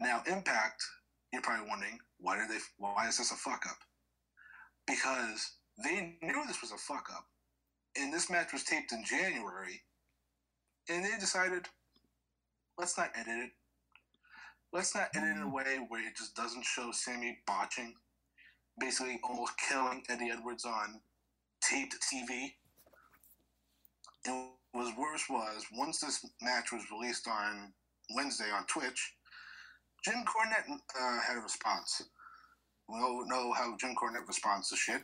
Now, 0.00 0.22
Impact, 0.26 0.82
you're 1.32 1.42
probably 1.42 1.68
wondering 1.68 1.98
why 2.18 2.36
did 2.36 2.50
they? 2.50 2.60
Why 2.76 3.06
is 3.08 3.18
this 3.18 3.30
a 3.30 3.36
fuck 3.36 3.64
up? 3.66 3.78
Because 4.86 5.52
they 5.82 6.16
knew 6.22 6.46
this 6.46 6.62
was 6.62 6.72
a 6.72 6.78
fuck 6.78 7.08
up, 7.14 7.26
and 7.96 8.12
this 8.12 8.30
match 8.30 8.52
was 8.52 8.64
taped 8.64 8.92
in 8.92 9.04
January, 9.04 9.82
and 10.88 11.04
they 11.04 11.18
decided, 11.18 11.66
let's 12.78 12.96
not 12.96 13.10
edit 13.14 13.44
it. 13.44 13.50
Let's 14.72 14.94
not 14.94 15.08
edit 15.14 15.28
it 15.28 15.36
in 15.36 15.42
a 15.42 15.48
way 15.48 15.78
where 15.88 16.06
it 16.06 16.16
just 16.16 16.34
doesn't 16.34 16.64
show 16.64 16.90
Sami 16.92 17.38
botching, 17.46 17.94
basically 18.78 19.20
almost 19.22 19.52
killing 19.68 20.02
Eddie 20.08 20.30
Edwards 20.30 20.64
on 20.64 21.00
taped 21.62 21.96
TV. 22.02 22.52
And 24.26 24.48
what 24.72 24.84
was 24.84 24.92
worse 24.98 25.24
was 25.30 25.64
once 25.72 26.00
this 26.00 26.24
match 26.42 26.72
was 26.72 26.82
released 26.90 27.28
on 27.28 27.72
Wednesday 28.14 28.50
on 28.52 28.66
Twitch, 28.66 29.14
Jim 30.04 30.24
Cornette 30.24 30.70
uh, 30.70 31.20
had 31.20 31.36
a 31.36 31.40
response. 31.40 32.02
We 32.88 33.00
all 33.00 33.26
know 33.26 33.52
how 33.52 33.76
Jim 33.76 33.94
Cornette 33.96 34.28
responds 34.28 34.68
to 34.70 34.76
shit. 34.76 35.02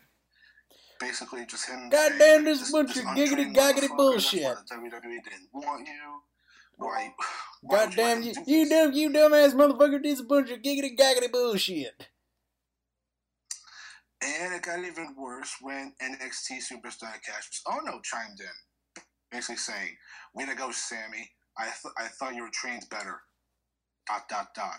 Basically, 1.02 1.44
just 1.46 1.68
him. 1.68 1.90
Goddamn, 1.90 2.44
this 2.44 2.70
bunch 2.70 2.96
of 2.96 3.02
giggity 3.02 3.52
gaggity 3.52 3.94
bullshit. 3.96 4.42
That's 4.42 4.70
why 4.70 4.76
WWE 4.76 5.24
didn't 5.24 5.48
want 5.52 5.84
you. 5.84 6.22
Why? 6.76 7.12
why 7.62 7.86
Goddamn, 7.86 8.22
let 8.22 8.46
you, 8.46 8.62
you 8.62 8.68
dumb, 8.68 8.92
you 8.92 9.10
dumbass 9.10 9.52
motherfucker, 9.52 10.00
this 10.00 10.20
a 10.20 10.24
bunch 10.24 10.50
of 10.50 10.62
giggity 10.62 10.96
gaggity 10.96 11.32
bullshit. 11.32 12.08
And 14.22 14.54
it 14.54 14.62
got 14.62 14.78
even 14.78 15.16
worse 15.18 15.56
when 15.60 15.92
NXT 16.00 16.58
superstar 16.70 17.14
Cash. 17.14 17.50
Cassius 17.50 17.62
Ohno 17.66 17.94
oh 17.94 18.00
chimed 18.04 18.38
in, 18.38 19.02
basically 19.32 19.56
saying, 19.56 19.96
"Way 20.34 20.46
to 20.46 20.54
go, 20.54 20.70
Sami! 20.70 21.28
I 21.58 21.64
th- 21.64 21.94
I 21.98 22.06
thought 22.06 22.36
you 22.36 22.42
were 22.42 22.50
trained 22.52 22.84
better." 22.88 23.22
Dot 24.06 24.28
dot 24.28 24.54
dot. 24.54 24.78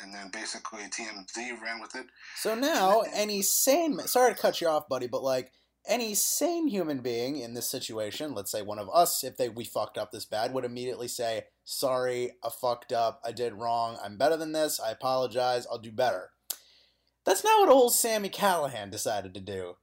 And 0.00 0.12
then 0.12 0.30
basically 0.32 0.80
TMZ 0.80 1.60
ran 1.62 1.80
with 1.80 1.94
it. 1.94 2.06
So 2.36 2.54
now, 2.54 3.02
any 3.12 3.42
sane, 3.42 3.98
sorry 4.00 4.34
to 4.34 4.40
cut 4.40 4.60
you 4.60 4.68
off, 4.68 4.88
buddy, 4.88 5.06
but 5.06 5.22
like 5.22 5.52
any 5.86 6.14
sane 6.14 6.68
human 6.68 7.00
being 7.00 7.36
in 7.36 7.54
this 7.54 7.70
situation, 7.70 8.34
let's 8.34 8.50
say 8.50 8.62
one 8.62 8.78
of 8.78 8.88
us, 8.92 9.22
if 9.22 9.36
they 9.36 9.48
we 9.48 9.64
fucked 9.64 9.98
up 9.98 10.10
this 10.10 10.24
bad, 10.24 10.52
would 10.52 10.64
immediately 10.64 11.08
say, 11.08 11.44
"Sorry, 11.64 12.32
I 12.42 12.48
fucked 12.48 12.92
up. 12.92 13.20
I 13.24 13.32
did 13.32 13.54
wrong. 13.54 13.98
I'm 14.02 14.16
better 14.16 14.36
than 14.36 14.52
this. 14.52 14.80
I 14.80 14.90
apologize. 14.90 15.66
I'll 15.66 15.78
do 15.78 15.92
better." 15.92 16.30
That's 17.24 17.44
not 17.44 17.60
what 17.60 17.74
old 17.74 17.94
Sami 17.94 18.28
Callihan 18.28 18.90
decided 18.90 19.34
to 19.34 19.40
do. 19.40 19.76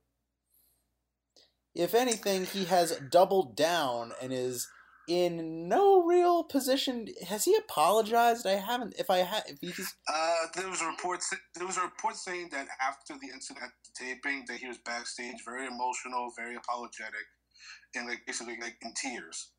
If 1.73 1.95
anything, 1.95 2.45
he 2.45 2.65
has 2.65 2.99
doubled 3.09 3.55
down 3.55 4.13
and 4.21 4.33
is 4.33 4.67
in 5.07 5.67
no 5.67 6.03
real 6.03 6.43
position. 6.43 7.07
Has 7.27 7.45
he 7.45 7.55
apologized? 7.55 8.45
I 8.45 8.51
haven't. 8.55 8.95
If 8.97 9.09
I 9.09 9.17
had, 9.19 9.43
if 9.47 9.57
he's 9.61 9.93
Uh, 10.07 10.35
there 10.55 10.69
was 10.69 10.81
a 10.81 10.87
report. 10.87 11.21
There 11.55 11.65
was 11.67 11.77
a 11.77 11.81
report 11.81 12.15
saying 12.15 12.49
that 12.51 12.67
after 12.81 13.13
the 13.21 13.29
incident 13.33 13.65
at 13.65 13.71
the 13.83 14.05
taping, 14.05 14.45
that 14.47 14.57
he 14.57 14.67
was 14.67 14.77
backstage, 14.79 15.37
very 15.45 15.67
emotional, 15.67 16.31
very 16.37 16.55
apologetic, 16.55 17.25
and 17.95 18.07
like 18.07 18.21
basically 18.25 18.57
like 18.61 18.77
in 18.81 18.93
tears. 18.93 19.51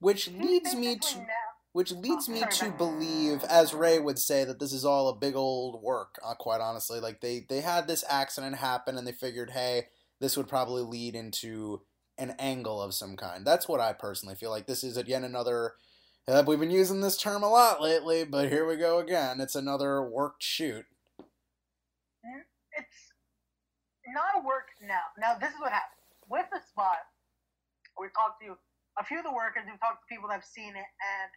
which 0.00 0.28
leads 0.28 0.74
me 0.74 0.96
to 0.96 1.18
now- 1.18 1.26
which 1.72 1.90
leads 1.92 2.28
me 2.28 2.42
to 2.50 2.70
believe 2.70 3.42
as 3.44 3.74
ray 3.74 3.98
would 3.98 4.18
say 4.18 4.44
that 4.44 4.60
this 4.60 4.72
is 4.72 4.84
all 4.84 5.08
a 5.08 5.16
big 5.16 5.34
old 5.34 5.82
work 5.82 6.16
uh, 6.24 6.34
quite 6.34 6.60
honestly 6.60 7.00
like 7.00 7.20
they 7.20 7.44
they 7.48 7.60
had 7.60 7.86
this 7.88 8.04
accident 8.08 8.56
happen 8.56 8.96
and 8.98 9.06
they 9.06 9.12
figured 9.12 9.50
hey 9.50 9.86
this 10.20 10.36
would 10.36 10.46
probably 10.48 10.82
lead 10.82 11.14
into 11.16 11.80
an 12.18 12.34
angle 12.38 12.80
of 12.80 12.94
some 12.94 13.16
kind 13.16 13.46
that's 13.46 13.68
what 13.68 13.80
i 13.80 13.92
personally 13.92 14.34
feel 14.34 14.50
like 14.50 14.66
this 14.66 14.84
is 14.84 15.00
yet 15.06 15.22
another 15.22 15.74
uh, 16.26 16.42
we've 16.46 16.60
been 16.60 16.70
using 16.70 17.00
this 17.00 17.16
term 17.16 17.42
a 17.42 17.48
lot 17.48 17.82
lately 17.82 18.24
but 18.24 18.48
here 18.48 18.66
we 18.66 18.76
go 18.76 18.98
again 18.98 19.40
it's 19.40 19.54
another 19.54 20.02
worked 20.02 20.42
shoot 20.42 20.86
it's 22.76 23.14
not 24.10 24.42
a 24.42 24.46
work 24.46 24.74
now. 24.82 25.14
Now 25.18 25.38
this 25.38 25.54
is 25.54 25.60
what 25.60 25.72
happened 25.72 26.02
with 26.26 26.46
the 26.50 26.60
spot. 26.60 27.02
We 27.98 28.10
talked 28.10 28.42
to 28.42 28.58
a 28.98 29.04
few 29.06 29.22
of 29.22 29.26
the 29.26 29.34
workers. 29.34 29.66
We've 29.66 29.78
talked 29.78 30.02
to 30.02 30.08
people 30.10 30.28
that 30.28 30.42
have 30.42 30.48
seen 30.48 30.74
it, 30.74 30.90
and 30.98 31.30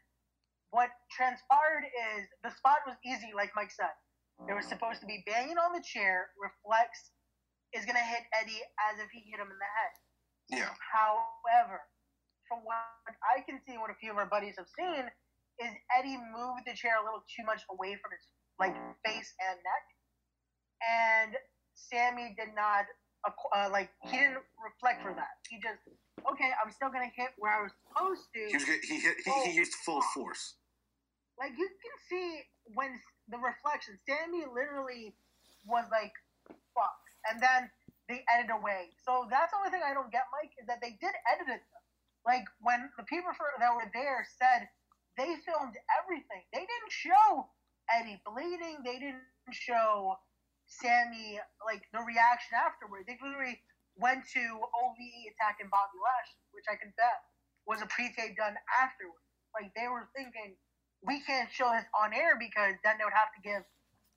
what 0.74 0.90
transpired 1.14 1.86
is 2.14 2.26
the 2.42 2.54
spot 2.54 2.82
was 2.86 2.98
easy, 3.06 3.32
like 3.34 3.54
Mike 3.56 3.72
said. 3.72 3.94
There 4.46 4.58
was 4.58 4.70
supposed 4.70 5.02
to 5.02 5.10
be 5.10 5.26
banging 5.26 5.58
on 5.58 5.74
the 5.74 5.82
chair. 5.82 6.30
Reflex 6.38 7.10
is 7.74 7.86
gonna 7.86 8.06
hit 8.06 8.26
Eddie 8.34 8.62
as 8.90 9.02
if 9.02 9.10
he 9.10 9.26
hit 9.26 9.42
him 9.42 9.50
in 9.50 9.58
the 9.58 9.74
head. 9.74 9.94
Yeah. 10.50 10.72
However, 10.80 11.84
from 12.48 12.64
what 12.64 12.80
I 13.24 13.44
can 13.44 13.60
see, 13.68 13.78
what 13.78 13.92
a 13.92 13.98
few 14.00 14.12
of 14.12 14.18
our 14.18 14.26
buddies 14.26 14.56
have 14.58 14.72
seen, 14.72 15.06
is 15.60 15.74
Eddie 15.98 16.18
moved 16.32 16.64
the 16.66 16.74
chair 16.74 16.96
a 17.02 17.04
little 17.04 17.24
too 17.28 17.44
much 17.44 17.62
away 17.70 17.98
from 18.00 18.12
his 18.12 18.24
like 18.60 18.74
face 19.06 19.34
and 19.38 19.58
neck, 19.62 19.86
and 20.82 21.32
Sami 21.76 22.34
did 22.38 22.56
not 22.56 22.86
uh, 23.26 23.70
like 23.72 23.90
he 24.06 24.18
didn't 24.18 24.46
reflect 24.58 25.04
for 25.04 25.14
that. 25.14 25.42
He 25.50 25.58
just 25.58 25.82
okay, 26.32 26.52
I'm 26.64 26.72
still 26.72 26.90
gonna 26.90 27.12
hit 27.14 27.34
where 27.38 27.54
I 27.54 27.62
was 27.62 27.74
supposed 27.86 28.26
to. 28.34 28.42
He 28.48 28.54
was 28.54 28.66
he 28.66 28.98
hit 29.02 29.16
he, 29.24 29.52
he 29.52 29.58
used 29.58 29.74
full 29.86 30.02
force. 30.14 30.56
Like 31.40 31.54
you 31.58 31.68
can 31.68 31.96
see 32.10 32.42
when 32.74 32.98
the 33.30 33.38
reflection, 33.38 34.00
Sami 34.08 34.46
literally 34.50 35.14
was 35.66 35.86
like, 35.92 36.14
"Fuck," 36.74 36.98
and 37.30 37.42
then 37.42 37.70
they 38.08 38.24
edited 38.32 38.56
away. 38.56 38.96
So 39.04 39.28
that's 39.30 39.52
the 39.52 39.60
only 39.60 39.72
thing 39.72 39.84
I 39.84 39.94
don't 39.94 40.12
get, 40.12 40.24
Mike, 40.32 40.56
is 40.60 40.68
that 40.68 40.80
they 40.80 40.96
did 41.00 41.14
edit 41.28 41.60
it. 41.60 41.64
Like 42.26 42.44
when 42.60 42.92
the 43.00 43.08
people 43.08 43.32
for, 43.36 43.48
that 43.60 43.72
were 43.72 43.88
there 43.96 44.28
said 44.40 44.68
they 45.16 45.36
filmed 45.44 45.76
everything. 46.00 46.44
They 46.52 46.64
didn't 46.64 46.92
show 46.92 47.48
Eddie 47.88 48.20
bleeding. 48.28 48.84
They 48.84 49.00
didn't 49.00 49.24
show 49.52 50.16
Sami 50.68 51.40
like 51.64 51.84
the 51.96 52.04
reaction 52.04 52.60
afterward. 52.60 53.08
They 53.08 53.16
literally 53.24 53.60
went 53.96 54.28
to 54.36 54.44
OVE 54.44 55.10
attacking 55.34 55.72
Bobby 55.72 55.98
Lashley, 56.04 56.46
which 56.52 56.68
I 56.70 56.76
can 56.76 56.94
bet 57.00 57.18
was 57.66 57.82
a 57.82 57.88
pre-tape 57.88 58.38
done 58.38 58.56
afterward. 58.76 59.24
Like 59.56 59.74
they 59.74 59.88
were 59.88 60.08
thinking, 60.16 60.56
we 61.02 61.24
can't 61.24 61.50
show 61.52 61.72
this 61.74 61.88
on 61.98 62.14
air 62.14 62.36
because 62.38 62.76
then 62.84 63.00
they 63.00 63.06
would 63.08 63.16
have 63.16 63.32
to 63.36 63.42
give 63.42 63.64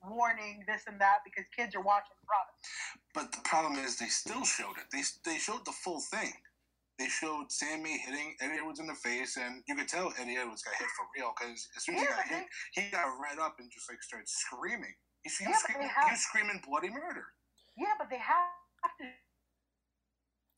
warning, 0.04 0.64
this 0.66 0.84
and 0.86 1.00
that, 1.00 1.20
because 1.24 1.44
kids 1.56 1.74
are 1.76 1.84
watching 1.84 2.16
the 2.20 2.26
product. 2.26 2.56
But 3.14 3.32
the 3.32 3.40
problem 3.44 3.74
is 3.76 3.96
they 3.98 4.06
still 4.06 4.44
showed 4.44 4.78
it. 4.78 4.86
They 4.92 5.02
they 5.24 5.38
showed 5.38 5.64
the 5.66 5.72
full 5.72 6.00
thing. 6.00 6.32
They 6.98 7.08
showed 7.08 7.46
Sami 7.50 7.98
hitting 7.98 8.36
Eddie 8.40 8.58
Edwards 8.60 8.78
in 8.78 8.86
the 8.86 8.94
face, 8.94 9.36
and 9.36 9.62
you 9.66 9.74
could 9.74 9.88
tell 9.88 10.12
Eddie 10.20 10.36
Edwards 10.36 10.62
got 10.62 10.74
hit 10.76 10.88
for 10.96 11.06
real 11.16 11.32
because 11.38 11.66
as 11.76 11.84
soon 11.84 11.94
as 11.96 12.02
he 12.02 12.06
got 12.06 12.16
but 12.16 12.26
hit, 12.36 12.44
he 12.74 12.82
got 12.92 13.06
red 13.18 13.38
up 13.40 13.56
and 13.58 13.70
just 13.72 13.90
like 13.90 14.02
started 14.02 14.28
screaming. 14.28 14.94
He, 15.22 15.30
he, 15.30 15.44
Yeah, 15.44 15.50
was, 15.50 15.58
screaming, 15.60 15.88
have- 15.88 16.04
he 16.04 16.12
was 16.12 16.20
screaming 16.20 16.60
bloody 16.66 16.90
murder. 16.90 17.24
Yeah, 17.76 17.94
but 17.98 18.10
they 18.10 18.18
have 18.18 18.46
to. 19.00 19.04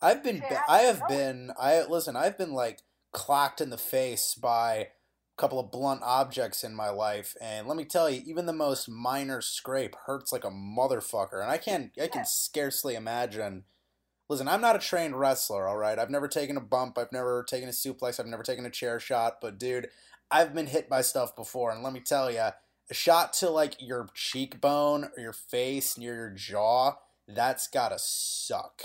I've 0.05 0.25
been, 0.25 0.43
Yeah, 0.51 0.63
I 0.69 0.79
have 0.81 1.07
been, 1.09 1.53
I 1.59 1.85
listen. 1.85 2.17
I've 2.17 2.37
been 2.37 2.53
like 2.53 2.81
clocked 3.13 3.61
in 3.61 3.71
the 3.71 3.79
face 3.79 4.35
by 4.35 4.75
a 4.75 4.87
couple 5.37 5.59
of 5.59 5.71
blunt 5.71 6.03
objects 6.05 6.63
in 6.63 6.75
my 6.75 6.91
life, 6.91 7.35
and 7.41 7.67
let 7.67 7.77
me 7.77 7.85
tell 7.85 8.09
you, 8.11 8.23
even 8.27 8.47
the 8.47 8.53
most 8.53 8.89
minor 8.89 9.41
scrape 9.41 9.97
hurts 10.07 10.33
like 10.33 10.45
a 10.45 10.51
motherfucker. 10.51 11.41
And 11.41 11.51
I 11.51 11.59
can't, 11.59 11.93
I 12.01 12.09
can 12.09 12.21
Yeah. 12.21 12.25
scarcely 12.25 12.95
imagine. 12.95 13.65
Listen, 14.29 14.49
I'm 14.49 14.61
not 14.61 14.77
a 14.77 14.79
trained 14.79 15.19
wrestler, 15.19 15.67
all 15.69 15.77
right. 15.77 15.99
I've 15.99 16.11
never 16.11 16.29
taken 16.29 16.57
a 16.57 16.61
bump. 16.61 16.97
I've 16.97 17.13
never 17.13 17.43
taken 17.45 17.69
a 17.69 17.73
suplex. 17.73 18.19
I've 18.21 18.27
never 18.27 18.43
taken 18.43 18.65
a 18.67 18.71
chair 18.71 19.01
shot. 19.01 19.41
But 19.41 19.59
dude, 19.59 19.89
I've 20.31 20.55
been 20.55 20.67
hit 20.69 20.89
by 20.89 21.03
stuff 21.03 21.35
before, 21.37 21.71
and 21.71 21.83
let 21.83 21.93
me 21.93 22.01
tell 22.01 22.31
you, 22.31 22.39
a 22.39 22.95
shot 22.95 23.33
to 23.35 23.51
like 23.51 23.77
your 23.81 24.09
cheekbone 24.15 25.05
or 25.05 25.23
your 25.23 25.33
face 25.33 25.97
near 25.99 26.15
your 26.15 26.31
jaw 26.31 26.97
That's 27.29 27.69
gotta 27.69 27.99
suck. 27.99 28.83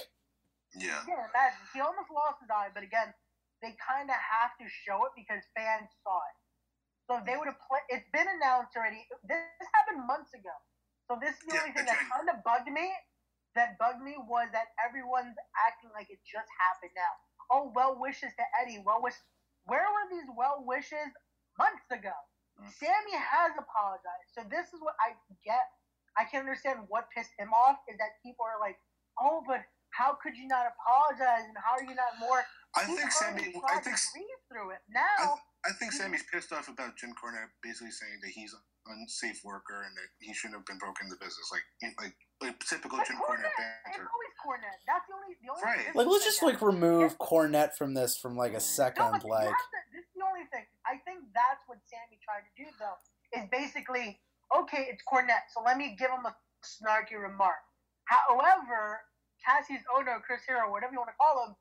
Yeah. 0.75 1.01
Yeah, 1.07 1.25
imagine 1.29 1.59
he 1.73 1.79
almost 1.81 2.09
lost 2.13 2.39
his 2.41 2.49
eye, 2.49 2.69
but 2.73 2.83
again, 2.83 3.13
they 3.61 3.75
kind 3.81 4.09
of 4.09 4.17
have 4.19 4.55
to 4.61 4.65
show 4.69 5.05
it 5.05 5.13
because 5.15 5.43
fans 5.55 5.89
saw 6.03 6.17
it. 6.21 6.37
So 7.07 7.19
they 7.25 7.37
would 7.37 7.47
have 7.49 7.59
played. 7.65 7.85
It's 7.89 8.07
been 8.11 8.27
announced 8.27 8.75
already. 8.77 9.05
This 9.25 9.41
happened 9.47 9.79
months 9.81 10.09
ago. 10.09 10.31
So 10.85 10.95
this 10.97 11.13
is 11.15 11.25
the 11.29 11.35
Yeah, 11.53 11.59
only 11.59 11.73
thing 11.73 11.85
that 11.85 11.85
kind 11.91 12.11
of 12.13 12.27
bugged 12.43 12.55
me. 12.69 12.89
That 13.55 13.77
bugged 13.79 14.01
me 14.03 14.15
was 14.19 14.49
that 14.51 14.71
everyone's 14.77 15.35
acting 15.55 15.89
like 15.95 16.09
it 16.09 16.19
just 16.25 16.49
happened 16.59 16.93
now. 16.95 17.13
Oh, 17.49 17.71
well 17.75 17.97
wishes 17.99 18.33
to 18.37 18.45
Eddie. 18.61 18.83
Well 18.83 19.01
wishes. 19.01 19.23
Where 19.65 19.87
were 19.87 20.07
these 20.11 20.27
well 20.35 20.63
wishes 20.65 21.11
months 21.57 21.87
ago? 21.91 22.13
Mm. 22.59 22.69
Sami 22.69 23.15
has 23.17 23.53
apologized. 23.57 24.29
So 24.35 24.43
this 24.49 24.73
is 24.73 24.79
what 24.81 24.95
I 25.01 25.15
get. 25.43 25.65
I 26.17 26.25
can 26.25 26.41
understand 26.41 26.85
what 26.89 27.09
pissed 27.15 27.33
him 27.37 27.53
off 27.53 27.79
is 27.87 27.97
that 27.97 28.19
people 28.21 28.45
are 28.45 28.59
like, 28.59 28.77
oh, 29.19 29.43
but 29.47 29.63
how 29.91 30.15
could 30.21 30.35
you 30.37 30.47
not 30.47 30.67
apologize 30.67 31.45
and 31.47 31.57
how 31.57 31.77
are 31.79 31.85
you 31.87 31.95
not 31.95 32.19
more? 32.19 32.43
I 32.75 32.85
He's 32.85 32.97
think 32.99 33.11
Sami. 33.11 33.41
I 33.69 33.79
think. 33.79 33.95
through 34.51 34.71
it. 34.71 34.79
Now, 34.89 35.39
I 35.65 35.71
think 35.79 35.91
Sami's 35.91 36.23
pissed 36.31 36.51
off 36.53 36.67
about 36.69 36.95
Jim 36.97 37.11
Cornette 37.17 37.49
basically 37.63 37.91
saying 37.91 38.19
that 38.23 38.29
he's 38.31 38.53
an 38.53 38.61
unsafe 38.87 39.41
worker 39.43 39.83
and 39.83 39.91
that 39.97 40.07
he 40.19 40.33
shouldn't 40.33 40.55
have 40.59 40.65
been 40.65 40.77
broken 40.77 41.07
into 41.07 41.17
business, 41.19 41.49
like 41.51 41.63
like, 41.99 42.15
like 42.41 42.55
typical 42.63 42.97
but 42.99 43.07
Jim 43.07 43.17
Cornette, 43.17 43.49
Cornette 43.49 43.81
it's 43.87 43.97
banter. 43.97 44.07
always 44.07 44.35
Cornette. 44.39 44.79
That's 44.87 45.05
the 45.09 45.15
only 45.17 45.33
the 45.41 45.49
only. 45.51 45.63
Right. 45.63 45.95
Like, 45.95 46.07
let's 46.07 46.25
just 46.25 46.43
like 46.43 46.61
now. 46.61 46.67
remove 46.67 47.17
Cornette 47.17 47.73
from 47.75 47.93
this 47.93 48.15
from 48.17 48.37
like 48.37 48.51
a 48.51 48.61
No, 48.61 48.71
second. 48.71 49.11
but 49.23 49.25
Like, 49.25 49.49
to- 49.51 49.87
this 49.91 50.05
is 50.05 50.13
the 50.15 50.23
only 50.27 50.45
thing. 50.53 50.63
I 50.85 51.01
think 51.03 51.25
that's 51.33 51.63
what 51.67 51.79
Sami 51.89 52.19
tried 52.23 52.45
to 52.47 52.53
do, 52.55 52.67
though, 52.79 52.97
is 53.35 53.43
basically, 53.51 54.21
okay, 54.55 54.87
it's 54.87 55.03
Cornette, 55.03 55.51
so 55.51 55.59
let 55.65 55.75
me 55.77 55.95
give 55.99 56.11
him 56.11 56.23
a 56.23 56.35
snarky 56.63 57.19
remark. 57.19 57.59
However, 58.05 59.01
Cassius 59.43 59.83
Ohno, 59.91 60.21
Chris 60.23 60.41
Hero, 60.47 60.71
whatever 60.71 60.93
you 60.93 60.99
want 60.99 61.09
to 61.11 61.17
call 61.19 61.43
him, 61.47 61.55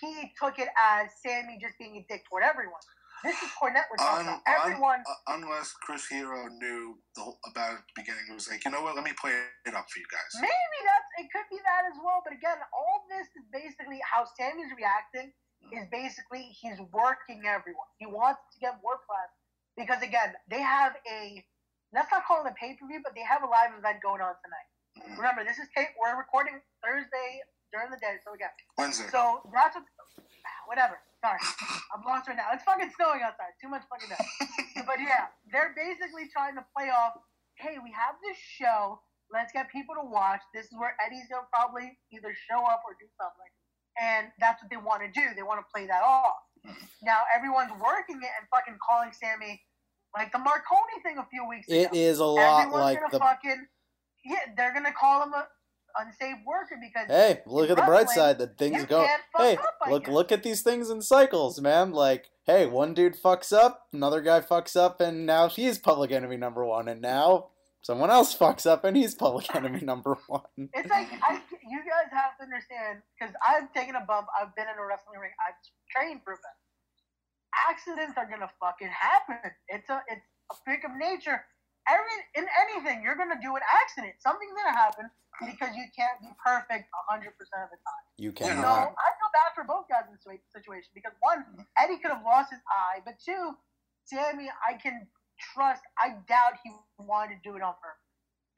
he 0.00 0.32
took 0.40 0.58
it 0.58 0.68
as 0.74 1.10
Sami 1.22 1.58
just 1.60 1.78
being 1.78 1.96
a 1.96 2.04
dick 2.08 2.24
toward 2.28 2.42
everyone. 2.42 2.82
This 3.24 3.36
is 3.42 3.48
Cornette 3.56 3.88
talking 3.96 4.28
Un, 4.28 4.38
about. 4.38 4.44
Everyone, 4.44 5.00
un, 5.00 5.08
uh, 5.08 5.34
unless 5.40 5.72
Chris 5.80 6.06
Hero 6.06 6.52
knew 6.60 7.00
the 7.16 7.22
whole, 7.24 7.40
about 7.48 7.72
it 7.72 7.80
at 7.80 7.86
the 7.88 7.96
beginning, 8.04 8.28
it 8.28 8.34
was 8.36 8.46
like, 8.46 8.62
you 8.64 8.70
know 8.70 8.84
what? 8.84 8.94
Let 8.94 9.08
me 9.08 9.16
play 9.16 9.32
it 9.64 9.74
up 9.74 9.88
for 9.88 9.98
you 9.98 10.06
guys. 10.12 10.30
maybe 10.36 10.78
that's 10.84 11.10
it. 11.24 11.26
Could 11.32 11.48
be 11.48 11.56
that 11.64 11.88
as 11.88 11.96
well. 12.04 12.20
But 12.22 12.36
again, 12.36 12.60
all 12.76 13.08
this 13.08 13.26
is 13.34 13.48
basically 13.48 13.98
how 14.04 14.28
Sami's 14.36 14.70
reacting. 14.76 15.32
Is 15.72 15.88
basically 15.90 16.46
he's 16.54 16.78
working 16.94 17.42
everyone. 17.42 17.90
He 17.98 18.06
wants 18.06 18.38
to 18.54 18.56
get 18.62 18.78
more 18.86 19.02
press 19.02 19.32
because 19.74 19.98
again, 19.98 20.30
they 20.46 20.62
have 20.62 20.94
a 21.10 21.42
let's 21.90 22.06
not 22.12 22.22
call 22.22 22.46
it 22.46 22.50
a 22.50 22.54
pay 22.54 22.78
per 22.78 22.86
view, 22.86 23.00
but 23.02 23.18
they 23.18 23.26
have 23.26 23.42
a 23.42 23.50
live 23.50 23.74
event 23.74 23.98
going 23.98 24.22
on 24.22 24.38
tonight. 24.46 24.68
Mhm. 24.94 25.16
Remember, 25.18 25.42
this 25.42 25.58
is 25.58 25.66
tape. 25.74 25.90
We're 25.98 26.14
recording 26.14 26.62
Thursday 26.84 27.42
during 27.76 27.92
the 27.92 28.00
day, 28.00 28.16
so 28.24 28.32
again, 28.32 28.48
Wednesday. 28.80 29.12
so 29.12 29.44
that's 29.52 29.76
what. 29.76 29.84
Whatever. 30.66 30.98
Sorry, 31.22 31.38
I'm 31.94 32.02
lost 32.02 32.26
right 32.26 32.34
now. 32.34 32.50
It's 32.50 32.64
fucking 32.66 32.90
snowing 32.96 33.22
outside. 33.22 33.54
Too 33.62 33.70
much 33.70 33.86
fucking 33.86 34.10
day. 34.10 34.18
but 34.88 34.98
yeah, 34.98 35.30
they're 35.52 35.76
basically 35.78 36.26
trying 36.26 36.58
to 36.58 36.64
play 36.74 36.90
off. 36.90 37.14
Hey, 37.54 37.78
we 37.78 37.94
have 37.94 38.18
this 38.24 38.34
show. 38.34 38.98
Let's 39.30 39.54
get 39.54 39.70
people 39.70 39.94
to 39.94 40.02
watch. 40.02 40.42
This 40.50 40.66
is 40.66 40.74
where 40.74 40.98
Eddie's 40.98 41.30
gonna 41.30 41.46
probably 41.54 41.94
either 42.10 42.34
show 42.34 42.66
up 42.66 42.82
or 42.82 42.98
do 42.98 43.06
something, 43.14 43.50
and 44.00 44.32
that's 44.42 44.58
what 44.58 44.70
they 44.70 44.80
want 44.80 45.06
to 45.06 45.10
do. 45.14 45.34
They 45.38 45.46
want 45.46 45.62
to 45.62 45.68
play 45.70 45.86
that 45.86 46.02
off. 46.02 46.42
Now 47.02 47.22
everyone's 47.30 47.74
working 47.78 48.18
it 48.18 48.32
and 48.34 48.44
fucking 48.50 48.78
calling 48.82 49.14
Sami 49.14 49.62
like 50.18 50.32
the 50.32 50.42
Marconi 50.42 50.98
thing 51.02 51.18
a 51.18 51.26
few 51.30 51.46
weeks 51.46 51.66
it 51.68 51.86
ago. 51.86 51.90
It 51.92 51.98
is 51.98 52.18
a 52.18 52.26
lot 52.26 52.66
Everyone's 52.66 52.98
like 52.98 53.10
the. 53.10 53.18
fucking 53.18 53.66
yeah. 54.24 54.50
They're 54.56 54.74
gonna 54.74 54.94
call 54.94 55.22
him 55.22 55.34
a 55.34 55.46
unsafe 55.98 56.36
worker 56.46 56.76
because 56.80 57.08
Hey, 57.08 57.40
look 57.46 57.70
at 57.70 57.76
the 57.76 57.82
bright 57.82 58.08
side. 58.08 58.38
That 58.38 58.58
things 58.58 58.84
go. 58.84 59.06
Hey, 59.36 59.58
look 59.88 60.08
look 60.08 60.32
at 60.32 60.42
these 60.42 60.62
things 60.62 60.90
in 60.90 61.02
cycles, 61.02 61.60
man. 61.60 61.92
Like, 61.92 62.30
hey, 62.44 62.66
one 62.66 62.94
dude 62.94 63.20
fucks 63.20 63.52
up, 63.52 63.86
another 63.92 64.20
guy 64.20 64.40
fucks 64.40 64.76
up, 64.76 65.00
and 65.00 65.26
now 65.26 65.48
he's 65.48 65.78
public 65.78 66.12
enemy 66.12 66.36
number 66.36 66.64
one, 66.64 66.88
and 66.88 67.00
now 67.00 67.48
someone 67.82 68.10
else 68.10 68.36
fucks 68.36 68.66
up, 68.66 68.84
and 68.84 68.96
he's 68.96 69.14
public 69.14 69.46
enemy 69.54 69.80
number 69.80 70.16
one. 70.26 70.42
It's 70.56 70.90
like 70.90 71.08
I, 71.22 71.40
you 71.68 71.80
guys 71.80 72.10
have 72.12 72.36
to 72.38 72.44
understand 72.44 73.02
because 73.18 73.34
I've 73.46 73.72
taken 73.72 73.94
a 73.96 74.04
bump. 74.04 74.26
I've 74.40 74.54
been 74.54 74.66
in 74.66 74.78
a 74.78 74.86
wrestling 74.86 75.20
ring. 75.20 75.32
I've 75.46 75.54
trained 75.90 76.20
for 76.24 76.34
it. 76.34 76.40
Accidents 77.70 78.18
are 78.18 78.28
gonna 78.28 78.50
fucking 78.60 78.90
happen. 78.90 79.50
It's 79.68 79.88
a 79.88 80.02
it's 80.08 80.26
a 80.50 80.54
freak 80.64 80.84
of 80.84 80.90
nature. 80.96 81.44
Every 81.88 82.14
in 82.34 82.46
anything, 82.66 83.02
you're 83.02 83.16
gonna 83.16 83.38
do 83.40 83.54
an 83.54 83.62
accident. 83.82 84.14
Something's 84.18 84.52
gonna 84.54 84.76
happen 84.76 85.10
because 85.46 85.74
you 85.76 85.86
can't 85.94 86.18
be 86.20 86.28
perfect 86.42 86.90
hundred 87.08 87.38
percent 87.38 87.62
of 87.62 87.70
the 87.70 87.78
time. 87.82 88.04
You 88.18 88.30
So 88.34 88.46
cannot. 88.46 88.94
I 88.98 89.08
feel 89.18 89.30
bad 89.32 89.50
for 89.54 89.64
both 89.64 89.86
guys 89.88 90.04
in 90.10 90.16
this 90.18 90.24
situation 90.50 90.90
because 90.94 91.12
one, 91.20 91.44
Eddie 91.78 91.98
could 91.98 92.10
have 92.10 92.24
lost 92.24 92.50
his 92.50 92.60
eye, 92.66 93.00
but 93.04 93.14
two, 93.22 93.54
Sami, 94.04 94.50
I 94.66 94.74
can 94.74 95.06
trust. 95.54 95.82
I 95.98 96.16
doubt 96.28 96.58
he 96.64 96.72
wanted 96.98 97.38
to 97.38 97.50
do 97.50 97.56
it 97.56 97.62
on 97.62 97.74
purpose. 97.78 98.02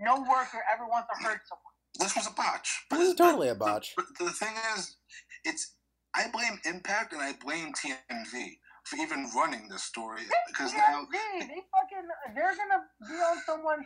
No 0.00 0.20
worker 0.20 0.62
ever 0.72 0.86
wants 0.86 1.08
to 1.12 1.16
hurt 1.22 1.42
someone. 1.48 1.74
this 1.98 2.14
was 2.16 2.26
a 2.26 2.32
botch. 2.32 2.86
But 2.88 2.98
This 2.98 3.08
is 3.10 3.14
totally 3.16 3.48
a 3.48 3.54
botch. 3.54 3.94
But 3.96 4.06
the 4.18 4.30
thing 4.30 4.54
is, 4.76 4.96
it's 5.44 5.74
I 6.14 6.28
blame 6.32 6.60
Impact 6.64 7.12
and 7.12 7.22
I 7.22 7.34
blame 7.34 7.72
TMZ 7.74 8.32
for 8.32 8.67
even 8.94 9.28
running 9.36 9.68
this 9.68 9.82
story 9.82 10.22
because 10.48 10.72
now 10.72 11.04
TMZ, 11.04 11.40
they 11.40 11.62
fucking, 11.72 12.06
they're 12.34 12.56
gonna 12.56 12.82
be 13.08 13.14
on 13.14 13.36
someone. 13.44 13.84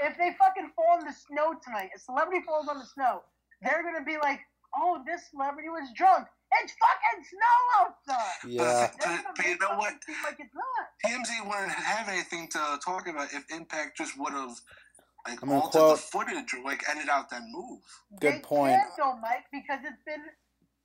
If 0.00 0.16
they 0.18 0.34
fucking 0.38 0.72
fall 0.76 0.98
in 1.00 1.06
the 1.06 1.12
snow 1.14 1.54
tonight, 1.64 1.90
a 1.94 1.98
celebrity 1.98 2.44
falls 2.44 2.68
on 2.68 2.78
the 2.78 2.86
snow, 2.86 3.22
they're 3.62 3.82
gonna 3.82 4.04
be 4.04 4.18
like, 4.18 4.40
"Oh, 4.76 5.02
this 5.06 5.30
celebrity 5.30 5.68
was 5.68 5.88
drunk. 5.94 6.26
It's 6.62 6.72
fucking 6.76 7.24
snow 7.24 7.58
outside." 7.80 8.48
Yeah. 8.48 8.90
But, 8.92 9.00
They're 9.00 9.22
but 9.36 9.46
you 9.46 9.58
know 9.58 9.76
what? 9.78 9.94
like 10.24 10.40
it's 10.40 10.54
not. 10.54 10.84
TMZ 11.04 11.46
wouldn't 11.48 11.72
have 11.72 12.08
anything 12.08 12.48
to 12.48 12.78
talk 12.84 13.06
about 13.08 13.32
if 13.32 13.44
Impact 13.50 13.96
just 13.96 14.18
would 14.18 14.32
have 14.32 14.56
like 15.26 15.40
I'm 15.42 15.48
gonna 15.48 15.60
altered 15.60 15.78
quote- 15.78 15.96
the 15.96 16.02
footage 16.02 16.54
or 16.54 16.64
like 16.64 16.82
ended 16.90 17.08
out 17.08 17.30
that 17.30 17.42
move. 17.48 17.80
Good 18.20 18.34
they 18.34 18.40
point. 18.40 18.72
Can't 18.74 18.90
though, 18.98 19.16
Mike, 19.22 19.46
because 19.52 19.80
it's 19.84 20.02
been. 20.04 20.22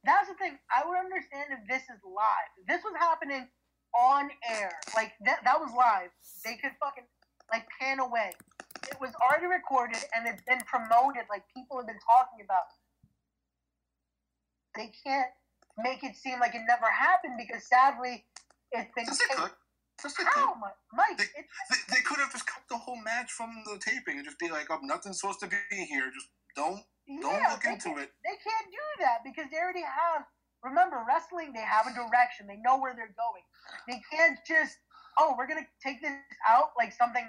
That's 0.04 0.30
the 0.30 0.36
thing. 0.36 0.58
I 0.72 0.88
would 0.88 0.98
understand 0.98 1.52
if 1.52 1.68
this 1.68 1.84
is 1.84 2.00
live. 2.06 2.52
If 2.62 2.68
this 2.68 2.84
was 2.84 2.94
happening 2.98 3.50
on 3.96 4.30
air, 4.50 4.72
like 4.96 5.14
that, 5.26 5.40
that 5.44 5.60
was 5.60 5.72
live. 5.76 6.10
They 6.46 6.56
could 6.56 6.72
fucking 6.80 7.06
like 7.52 7.68
pan 7.80 8.00
away. 8.00 8.32
It 8.90 8.98
was 9.02 9.12
already 9.22 9.48
recorded 9.48 10.00
and 10.16 10.28
it's 10.28 10.42
been 10.44 10.62
promoted. 10.66 11.24
Like 11.30 11.44
people 11.56 11.78
have 11.78 11.88
been 11.88 12.00
talking 12.06 12.44
about. 12.44 12.68
They 14.76 14.92
can't 15.06 15.32
make 15.78 16.04
it 16.04 16.16
seem 16.16 16.40
like 16.40 16.56
it 16.56 16.62
never 16.68 16.86
happened 16.90 17.36
because 17.38 17.66
sadly, 17.68 18.26
it's 18.72 18.92
been. 18.96 19.06
Yes, 19.08 19.18
they 19.18 19.36
could. 19.36 19.52
Yes, 20.04 20.14
they 20.14 20.24
How, 20.26 20.54
could. 20.54 20.72
Mike? 20.94 21.18
They- 21.18 21.26
They, 21.70 21.96
they 21.96 22.02
could 22.02 22.20
have 22.20 22.32
just 22.32 22.46
cut 22.46 22.64
the 22.70 22.78
whole 22.78 23.02
match 23.02 23.32
from 23.32 23.50
the 23.66 23.80
taping 23.80 24.18
and 24.18 24.26
just 24.26 24.38
be 24.40 24.50
like, 24.50 24.68
"Oh, 24.70 24.80
nothing's 24.84 25.20
supposed 25.20 25.40
to 25.42 25.48
be 25.48 25.58
here. 25.86 26.12
Just 26.14 26.30
don't 26.56 26.84
don't 27.22 27.42
yeah, 27.42 27.52
look 27.52 27.66
into 27.66 27.98
it." 27.98 28.14
They 28.24 28.38
can't 28.38 28.70
do 28.70 28.86
that 29.04 29.24
because 29.26 29.50
they 29.52 29.58
already 29.58 29.82
have. 29.84 30.24
Remember, 30.68 31.04
wrestling, 31.08 31.54
they 31.56 31.64
have 31.64 31.88
a 31.88 31.94
direction. 31.96 32.48
They 32.48 32.60
know 32.60 32.80
where 32.80 32.94
they're 32.94 33.16
going. 33.16 33.46
They 33.88 34.04
can't 34.12 34.38
just, 34.44 34.78
oh, 35.18 35.36
we're 35.38 35.48
going 35.48 35.64
to 35.64 35.70
take 35.80 36.02
this 36.02 36.12
out 36.48 36.76
like 36.78 36.92
something. 36.92 37.24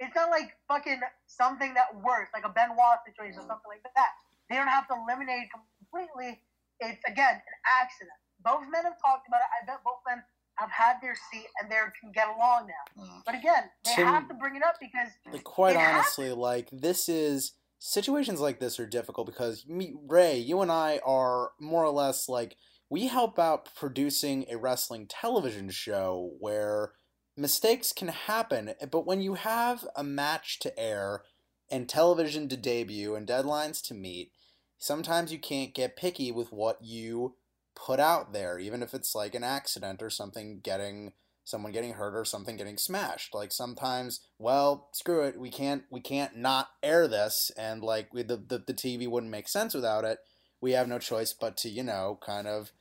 It's 0.00 0.14
not 0.14 0.30
like 0.30 0.56
fucking 0.68 1.00
something 1.26 1.74
that 1.74 1.92
works, 2.00 2.30
like 2.32 2.46
a 2.46 2.52
Benoit 2.52 3.02
situation 3.04 3.42
or 3.42 3.46
something 3.46 3.68
like 3.68 3.84
that. 3.94 4.10
They 4.48 4.56
don't 4.56 4.70
have 4.70 4.88
to 4.88 4.94
eliminate 4.96 5.46
it 5.46 5.50
completely. 5.52 6.40
It's, 6.80 7.02
again, 7.04 7.36
an 7.36 7.56
accident. 7.66 8.16
Both 8.40 8.64
men 8.70 8.86
have 8.86 8.96
talked 9.02 9.26
about 9.26 9.42
it. 9.42 9.50
I 9.50 9.66
bet 9.66 9.82
both 9.84 10.00
men 10.06 10.22
have 10.58 10.70
had 10.70 10.96
their 11.00 11.16
seat 11.30 11.46
and 11.60 11.70
they 11.70 11.76
can 12.00 12.12
get 12.12 12.28
along 12.28 12.66
now. 12.66 13.02
Mm. 13.02 13.22
But 13.24 13.34
again, 13.34 13.64
they 13.84 13.94
Tim- 13.94 14.06
have 14.06 14.28
to 14.28 14.34
bring 14.34 14.56
it 14.56 14.62
up 14.62 14.76
because 14.80 15.08
Like 15.32 15.44
quite 15.44 15.76
It 15.76 15.78
honestly, 15.78 16.32
like 16.32 16.68
this 16.72 17.08
is 17.08 17.52
situations 17.78 18.40
like 18.40 18.58
this 18.58 18.80
are 18.80 18.86
difficult 18.86 19.26
because 19.26 19.66
me, 19.66 19.94
Ray, 20.06 20.38
you 20.38 20.60
and 20.60 20.70
I 20.70 21.00
are 21.06 21.50
more 21.60 21.84
or 21.84 21.92
less 21.92 22.28
like 22.28 22.56
we 22.90 23.08
help 23.08 23.38
out 23.38 23.68
producing 23.74 24.46
a 24.50 24.56
wrestling 24.56 25.06
television 25.06 25.70
show 25.70 26.32
where 26.38 26.92
mistakes 27.36 27.92
can 27.92 28.08
happen, 28.08 28.72
but 28.90 29.06
when 29.06 29.20
you 29.20 29.34
have 29.34 29.86
a 29.94 30.02
match 30.02 30.58
to 30.60 30.78
air 30.78 31.22
and 31.70 31.88
television 31.88 32.48
to 32.48 32.56
debut 32.56 33.14
and 33.14 33.26
deadlines 33.26 33.82
to 33.86 33.94
meet, 33.94 34.32
sometimes 34.78 35.32
you 35.32 35.38
can't 35.38 35.74
get 35.74 35.96
picky 35.96 36.32
with 36.32 36.52
what 36.52 36.78
you 36.82 37.36
put 37.74 38.00
out 38.00 38.32
there, 38.32 38.58
even 38.58 38.82
if 38.82 38.94
it's 38.94 39.14
like 39.14 39.34
an 39.34 39.44
accident 39.44 40.02
or 40.02 40.10
something 40.10 40.60
getting 40.62 41.12
someone 41.44 41.72
getting 41.72 41.94
hurt 41.94 42.14
or 42.14 42.24
something 42.24 42.56
getting 42.56 42.76
smashed. 42.76 43.34
Like 43.34 43.52
sometimes, 43.52 44.20
well, 44.38 44.88
screw 44.92 45.22
it, 45.22 45.38
we 45.38 45.50
can't 45.50 45.84
we 45.90 46.00
can't 46.00 46.36
not 46.36 46.68
air 46.82 47.06
this, 47.08 47.50
and 47.56 47.82
like 47.82 48.10
the, 48.12 48.24
the 48.24 48.62
the 48.66 48.74
TV 48.74 49.08
wouldn't 49.08 49.32
make 49.32 49.48
sense 49.48 49.74
without 49.74 50.04
it. 50.04 50.18
We 50.60 50.72
have 50.72 50.88
no 50.88 50.98
choice 50.98 51.32
but 51.32 51.56
to 51.58 51.68
you 51.68 51.82
know 51.82 52.18
kind 52.20 52.46
of 52.46 52.72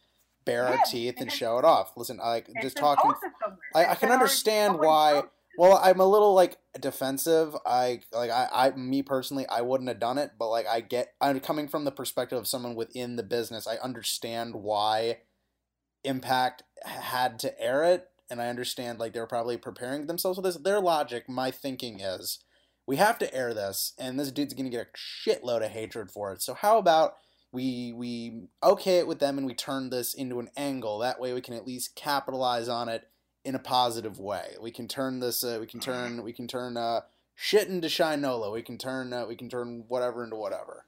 bare 0.47 0.65
our 0.65 0.79
teeth 0.89 1.15
and 1.19 1.31
show 1.31 1.59
it 1.59 1.65
off. 1.65 1.91
Listen, 1.95 2.19
I 2.23 2.37
it's 2.37 2.53
just 2.61 2.77
talking. 2.77 3.11
I, 3.75 3.87
I 3.87 3.95
can 3.95 4.09
understand 4.09 4.79
why. 4.79 5.23
Well, 5.57 5.79
I'm 5.83 5.99
a 5.99 6.05
little 6.05 6.33
like 6.33 6.57
defensive. 6.79 7.55
I 7.65 8.01
like 8.13 8.31
I, 8.31 8.47
I 8.51 8.71
me 8.71 9.03
personally, 9.03 9.45
I 9.47 9.61
wouldn't 9.61 9.89
have 9.89 9.99
done 9.99 10.17
it, 10.17 10.31
but 10.39 10.49
like 10.49 10.65
I 10.67 10.81
get 10.81 11.13
I'm 11.19 11.39
coming 11.39 11.67
from 11.67 11.83
the 11.83 11.91
perspective 11.91 12.37
of 12.37 12.47
someone 12.47 12.75
within 12.75 13.17
the 13.17 13.23
business. 13.23 13.67
I 13.67 13.75
understand 13.77 14.55
why 14.55 15.19
Impact 16.03 16.63
had 16.85 17.39
to 17.39 17.59
air 17.61 17.83
it, 17.83 18.07
and 18.29 18.41
I 18.41 18.47
understand 18.47 18.99
like 18.99 19.13
they're 19.13 19.27
probably 19.27 19.57
preparing 19.57 20.07
themselves 20.07 20.37
for 20.37 20.43
this. 20.43 20.55
Their 20.55 20.79
logic, 20.79 21.27
my 21.27 21.51
thinking 21.51 21.99
is, 21.99 22.39
we 22.85 22.95
have 22.97 23.17
to 23.19 23.33
air 23.35 23.53
this, 23.53 23.93
and 23.97 24.19
this 24.19 24.31
dude's 24.31 24.53
gonna 24.53 24.69
get 24.69 24.87
a 24.87 25.29
shitload 25.29 25.65
of 25.65 25.71
hatred 25.71 26.11
for 26.11 26.31
it. 26.31 26.41
So 26.41 26.53
how 26.53 26.77
about 26.77 27.15
we 27.51 27.93
we 27.93 28.47
okay 28.63 28.99
it 28.99 29.07
with 29.07 29.19
them 29.19 29.37
and 29.37 29.47
we 29.47 29.53
turn 29.53 29.89
this 29.89 30.13
into 30.13 30.39
an 30.39 30.49
angle. 30.57 30.99
That 30.99 31.19
way 31.19 31.33
we 31.33 31.41
can 31.41 31.53
at 31.53 31.65
least 31.65 31.95
capitalize 31.95 32.67
on 32.69 32.89
it 32.89 33.07
in 33.45 33.55
a 33.55 33.59
positive 33.59 34.19
way. 34.19 34.55
We 34.61 34.71
can 34.71 34.87
turn 34.87 35.19
this. 35.19 35.43
Uh, 35.43 35.57
we 35.59 35.67
can 35.67 35.79
turn. 35.79 36.23
We 36.23 36.33
can 36.33 36.47
turn 36.47 36.75
uh, 36.77 37.01
shit 37.35 37.67
into 37.69 37.87
Shinola. 37.87 38.51
We 38.51 38.61
can 38.61 38.77
turn. 38.77 39.13
Uh, 39.13 39.25
we 39.25 39.35
can 39.35 39.49
turn 39.49 39.85
whatever 39.87 40.23
into 40.23 40.35
whatever. 40.35 40.85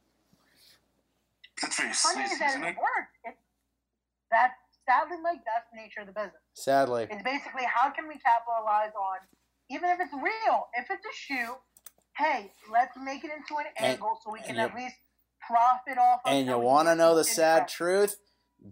That's 1.61 1.77
very 1.77 1.93
funny 1.93 2.15
sleazy, 2.27 2.33
is 2.33 2.39
that 2.39 2.49
isn't 2.51 2.63
it 2.63 2.69
it? 2.69 2.75
worked. 2.77 3.37
That 4.31 4.51
sadly, 4.85 5.17
like 5.23 5.39
that's 5.45 5.67
the 5.73 5.77
nature 5.81 6.01
of 6.01 6.07
the 6.07 6.13
business. 6.13 6.41
Sadly, 6.53 7.07
It's 7.09 7.23
basically 7.23 7.63
how 7.65 7.89
can 7.89 8.07
we 8.07 8.15
capitalize 8.15 8.91
on, 8.95 9.17
even 9.69 9.89
if 9.89 9.99
it's 9.99 10.13
real, 10.13 10.67
if 10.77 10.87
it's 10.91 11.05
a 11.05 11.15
shoe. 11.15 11.55
Hey, 12.15 12.51
let's 12.71 12.97
make 13.01 13.23
it 13.23 13.31
into 13.31 13.57
an 13.59 13.65
And- 13.77 13.93
angle 13.95 14.19
so 14.23 14.31
we 14.31 14.39
can 14.39 14.51
and 14.51 14.59
at 14.59 14.71
you- 14.73 14.83
least 14.83 14.95
profit 15.49 15.97
off. 15.97 16.21
of 16.25 16.31
and 16.31 16.47
you 16.47 16.57
want 16.57 16.87
to 16.87 16.95
know 16.95 17.15
the 17.15 17.23
sad 17.23 17.61
fresh. 17.61 17.73
truth? 17.73 18.17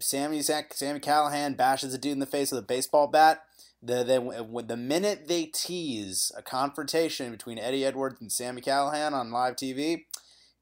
Sami 0.00 0.42
Sami 0.42 1.00
Callihan 1.00 1.56
bashes 1.56 1.94
a 1.94 1.98
dude 1.98 2.12
in 2.12 2.18
the 2.18 2.26
face 2.26 2.52
with 2.52 2.60
a 2.60 2.66
baseball 2.66 3.06
bat. 3.06 3.42
The, 3.80 4.02
the, 4.04 4.62
the 4.62 4.76
minute 4.76 5.28
they 5.28 5.46
tease 5.46 6.32
a 6.36 6.42
confrontation 6.42 7.30
between 7.30 7.58
Eddie 7.58 7.84
Edwards 7.84 8.20
and 8.20 8.30
Sami 8.30 8.60
Callihan 8.60 9.12
on 9.12 9.30
live 9.30 9.54
TV, 9.54 10.04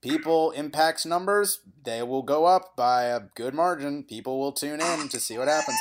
people 0.02 0.50
impacts 0.50 1.06
numbers 1.06 1.60
they 1.82 2.02
will 2.02 2.22
go 2.22 2.44
up 2.44 2.76
by 2.76 3.04
a 3.04 3.20
good 3.34 3.54
margin. 3.54 4.04
People 4.04 4.38
will 4.38 4.52
tune 4.52 4.80
in 4.80 5.08
to 5.08 5.18
see 5.18 5.38
what 5.38 5.48
happens. 5.48 5.78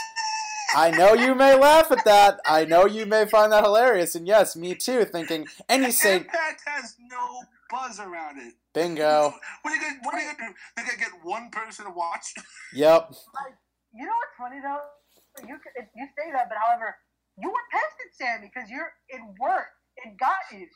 I 0.76 0.92
know 0.92 1.14
you 1.14 1.36
may 1.36 1.58
laugh 1.58 1.92
at 1.92 2.04
that. 2.06 2.40
I 2.46 2.66
know 2.66 2.86
you 2.86 3.06
may 3.06 3.26
find 3.26 3.52
that 3.52 3.64
hilarious, 3.64 4.16
and 4.16 4.28
yes, 4.28 4.56
me 4.56 4.76
too. 4.76 5.06
Thinking, 5.06 5.46
you 5.70 5.92
say, 5.92 6.18
Impact 6.18 6.64
has 6.66 6.96
no 7.00 7.44
buzz 7.70 8.00
around 8.00 8.40
it. 8.40 8.54
"Bingo, 8.76 9.34
What 9.64 9.72
are 9.72 9.76
you 9.76 9.82
gonna, 9.82 10.00
what 10.04 10.14
are 10.14 10.20
you 10.20 10.32
gonna 10.36 10.52
do? 10.52 10.56
They're 10.76 10.86
gonna 10.86 10.98
get 11.00 11.12
one 11.24 11.50
person 11.50 11.86
to 11.86 11.92
watch? 11.92 12.34
yep." 12.74 13.10
You 13.96 14.06
know 14.06 14.14
what's 14.20 14.36
funny 14.38 14.60
though? 14.62 14.84
You 15.48 15.56
you 15.96 16.08
say 16.20 16.32
that, 16.32 16.50
but 16.50 16.58
however, 16.60 16.96
you 17.40 17.50
were 17.50 17.66
pissed 17.72 18.00
at 18.04 18.12
Sami 18.20 18.52
because 18.54 18.70
you're 18.70 18.92
it 19.10 19.22
worked. 19.40 19.74
It 20.04 20.18
got 20.20 20.44
you. 20.52 20.68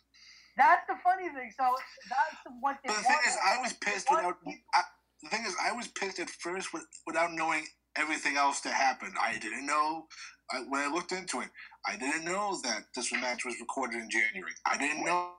That's 0.58 0.84
the 0.88 0.96
funny 1.04 1.30
thing. 1.30 1.52
So 1.56 1.76
that's 2.10 2.36
what 2.60 2.78
they 2.84 2.88
But 2.88 2.98
the 2.98 3.04
thing 3.04 3.20
is, 3.28 3.38
I 3.44 3.62
was 3.62 3.74
pissed 3.74 4.08
They 4.10 4.16
without. 4.16 4.38
I, 4.74 4.82
the 5.24 5.30
thing 5.30 5.46
is, 5.46 5.56
I 5.62 5.72
was 5.72 5.88
pissed 5.88 6.20
at 6.20 6.30
first 6.30 6.74
with, 6.74 6.86
without 7.06 7.34
knowing 7.34 7.66
everything 7.96 8.38
else 8.38 8.62
that 8.62 8.74
happened. 8.74 9.14
I 9.22 9.38
didn't 9.38 9.66
know 9.66 10.08
I, 10.52 10.60
when 10.68 10.82
I 10.82 10.94
looked 10.94 11.12
into 11.12 11.42
it. 11.42 11.50
I 11.88 11.98
didn't 11.98 12.26
know 12.26 12.60
that 12.64 12.86
this 12.96 13.12
match 13.12 13.46
was 13.46 13.56
recorded 13.60 14.00
in 14.02 14.10
January. 14.10 14.54
I 14.66 14.78
didn't 14.78 15.06
know 15.06 15.32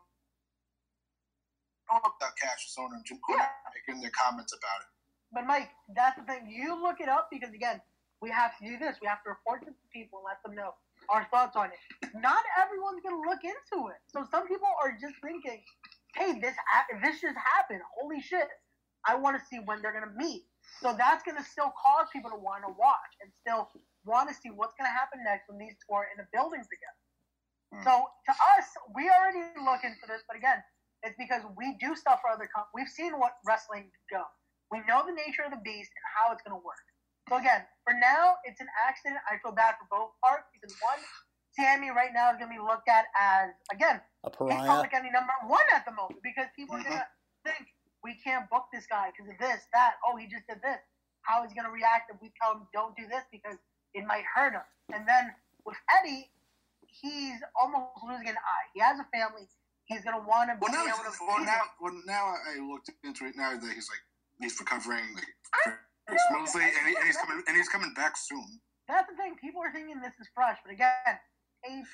that 1.90 2.32
Cassius 2.38 2.74
Ohno 2.78 2.94
and 2.94 3.04
Jim 3.04 3.18
Cornette 3.18 3.50
making 3.74 4.00
their 4.02 4.14
comments 4.14 4.54
about 4.54 4.80
it. 4.86 4.90
But 5.34 5.46
Mike, 5.46 5.70
that's 5.94 6.18
the 6.18 6.24
thing. 6.26 6.46
You 6.50 6.78
look 6.78 7.00
it 7.00 7.08
up 7.08 7.28
because 7.30 7.54
again, 7.54 7.80
we 8.22 8.30
have 8.30 8.54
to 8.58 8.62
do 8.66 8.78
this. 8.78 8.98
We 9.00 9.08
have 9.08 9.22
to 9.24 9.30
report 9.30 9.64
to 9.66 9.72
people 9.92 10.22
and 10.22 10.26
let 10.28 10.38
them 10.44 10.54
know 10.54 10.74
our 11.08 11.26
thoughts 11.30 11.56
on 11.56 11.70
it. 11.72 11.80
Not 12.14 12.42
everyone's 12.58 13.02
gonna 13.02 13.22
look 13.24 13.42
into 13.42 13.88
it. 13.88 13.98
So 14.12 14.26
some 14.30 14.46
people 14.46 14.68
are 14.82 14.92
just 15.00 15.16
thinking, 15.22 15.64
"Hey, 16.14 16.38
this 16.38 16.54
this 17.02 17.20
just 17.20 17.38
happened. 17.38 17.82
Holy 17.98 18.20
shit! 18.20 18.48
I 19.06 19.14
want 19.16 19.38
to 19.38 19.42
see 19.46 19.58
when 19.64 19.82
they're 19.82 19.94
gonna 19.94 20.14
meet." 20.14 20.46
So 20.82 20.92
that's 20.92 21.24
gonna 21.24 21.42
still 21.42 21.72
cause 21.74 22.06
people 22.12 22.30
to 22.30 22.36
want 22.36 22.64
to 22.66 22.72
watch 22.74 23.12
and 23.22 23.32
still 23.40 23.70
want 24.04 24.28
to 24.28 24.34
see 24.34 24.50
what's 24.50 24.74
gonna 24.76 24.92
happen 24.92 25.24
next 25.24 25.48
when 25.48 25.58
these 25.58 25.74
two 25.86 25.94
are 25.94 26.06
in 26.12 26.18
the 26.18 26.28
building 26.32 26.60
together. 26.60 27.00
Hmm. 27.72 27.82
So 27.82 27.92
to 28.26 28.32
us, 28.58 28.66
we 28.94 29.08
already 29.08 29.46
look 29.64 29.82
into 29.82 30.06
this, 30.06 30.22
but 30.28 30.36
again, 30.36 30.62
it's 31.02 31.16
because 31.16 31.42
we 31.56 31.76
do 31.80 31.96
stuff 31.96 32.20
for 32.20 32.30
other 32.30 32.48
companies. 32.48 32.74
We've 32.76 32.92
seen 32.92 33.16
what 33.18 33.40
wrestling 33.46 33.88
go. 34.12 34.24
We 34.70 34.84
know 34.86 35.02
the 35.02 35.16
nature 35.16 35.42
of 35.42 35.50
the 35.50 35.62
beast 35.64 35.90
and 35.90 36.04
how 36.06 36.32
it's 36.32 36.44
going 36.44 36.54
to 36.54 36.62
work. 36.62 36.84
So 37.28 37.38
again, 37.38 37.62
for 37.86 37.94
now, 37.94 38.38
it's 38.44 38.60
an 38.60 38.70
accident. 38.74 39.22
I 39.26 39.38
feel 39.38 39.54
bad 39.54 39.78
for 39.78 39.86
both 39.90 40.10
parts 40.18 40.50
because 40.50 40.74
one, 40.82 41.00
Sami 41.54 41.90
right 41.90 42.14
now 42.14 42.30
is 42.30 42.38
going 42.38 42.50
to 42.50 42.56
be 42.58 42.62
looked 42.62 42.86
at 42.86 43.10
as 43.18 43.50
again 43.74 43.98
A 44.22 44.30
he's 44.30 44.38
pariah. 44.38 44.66
public 44.66 44.94
enemy 44.94 45.10
number 45.10 45.34
one 45.46 45.66
at 45.74 45.82
the 45.82 45.90
moment 45.90 46.22
because 46.22 46.46
people 46.54 46.78
are 46.78 46.86
going 46.86 47.02
to 47.02 47.06
mm-hmm. 47.06 47.46
think 47.50 47.66
we 48.02 48.14
can't 48.22 48.48
book 48.48 48.70
this 48.72 48.86
guy 48.86 49.10
because 49.12 49.30
of 49.30 49.38
this, 49.38 49.66
that. 49.74 49.98
Oh, 50.06 50.16
he 50.16 50.26
just 50.30 50.46
did 50.48 50.62
this. 50.62 50.80
How 51.22 51.44
is 51.44 51.52
he 51.52 51.54
going 51.58 51.68
to 51.68 51.74
react 51.74 52.08
if 52.08 52.16
we 52.22 52.32
tell 52.40 52.56
him 52.56 52.64
don't 52.72 52.96
do 52.96 53.04
this 53.10 53.26
because 53.28 53.58
it 53.92 54.06
might 54.06 54.24
hurt 54.24 54.54
him? 54.56 54.64
And 54.94 55.06
then 55.06 55.34
with 55.66 55.76
Eddie, 56.00 56.30
he's 56.86 57.38
almost 57.54 58.00
losing 58.02 58.28
an 58.28 58.40
eye. 58.40 58.66
He 58.72 58.80
has 58.80 58.98
a 58.98 59.06
family. 59.12 59.46
He's 59.90 60.06
going 60.06 60.14
to 60.14 60.22
want 60.22 60.46
to 60.50 60.54
be 60.54 60.62
Well, 60.62 60.70
now, 60.70 60.86
able 60.86 61.02
to. 61.02 61.12
well, 61.26 61.42
now, 61.42 61.60
well, 61.82 61.98
now 62.06 62.30
I 62.38 62.62
looked 62.62 62.88
into 63.02 63.26
it. 63.26 63.34
Now 63.34 63.50
that 63.58 63.72
he's 63.74 63.90
like 63.90 64.04
he's 64.38 64.54
recovering 64.62 65.02
like 65.18 65.74
smoothly, 66.30 66.62
and, 66.62 66.86
he, 66.88 66.94
and 66.94 67.04
he's 67.06 67.16
coming 67.18 67.42
and 67.46 67.56
he's 67.56 67.68
coming 67.68 67.92
back 67.94 68.14
soon. 68.16 68.46
That's 68.86 69.10
the 69.10 69.16
thing. 69.16 69.34
People 69.42 69.62
are 69.62 69.72
thinking 69.72 69.98
this 70.00 70.14
is 70.20 70.28
fresh, 70.34 70.58
but 70.64 70.72
again, 70.72 71.18
he's, 71.66 71.86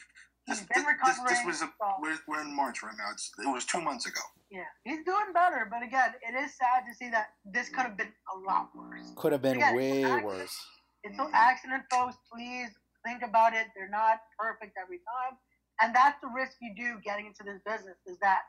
This, 0.46 0.60
he's 0.60 0.68
been 0.68 0.84
recovering. 0.84 1.24
this 1.28 1.40
was 1.44 1.60
a, 1.60 1.68
so, 1.80 1.86
we're, 2.00 2.16
we're 2.28 2.40
in 2.40 2.54
March 2.54 2.82
right 2.82 2.94
now. 2.96 3.08
It's, 3.12 3.30
it 3.38 3.48
was 3.48 3.64
two 3.64 3.80
months 3.80 4.06
ago. 4.06 4.20
yeah, 4.50 4.68
he's 4.84 5.04
doing 5.04 5.32
better. 5.34 5.68
But 5.70 5.82
again, 5.82 6.12
it 6.20 6.32
is 6.36 6.52
sad 6.56 6.84
to 6.88 6.92
see 6.96 7.08
that 7.10 7.32
this 7.44 7.68
could 7.68 7.84
have 7.88 7.96
been 7.96 8.12
a 8.34 8.36
lot 8.48 8.70
worse. 8.76 9.12
Could 9.16 9.32
have 9.32 9.42
been 9.42 9.56
Again, 9.56 9.74
way 9.76 10.04
accident- 10.04 10.24
worse. 10.24 10.56
It's 11.04 11.18
an 11.18 11.30
accident, 11.32 11.82
folks. 11.90 12.16
Please 12.32 12.68
think 13.06 13.22
about 13.22 13.54
it. 13.54 13.66
They're 13.76 13.88
not 13.92 14.18
perfect 14.38 14.74
every 14.80 14.98
time, 14.98 15.38
and 15.80 15.94
that's 15.94 16.20
the 16.20 16.28
risk 16.28 16.56
you 16.60 16.74
do 16.76 17.00
getting 17.04 17.26
into 17.26 17.44
this 17.44 17.60
business. 17.64 17.96
Is 18.06 18.18
that 18.20 18.40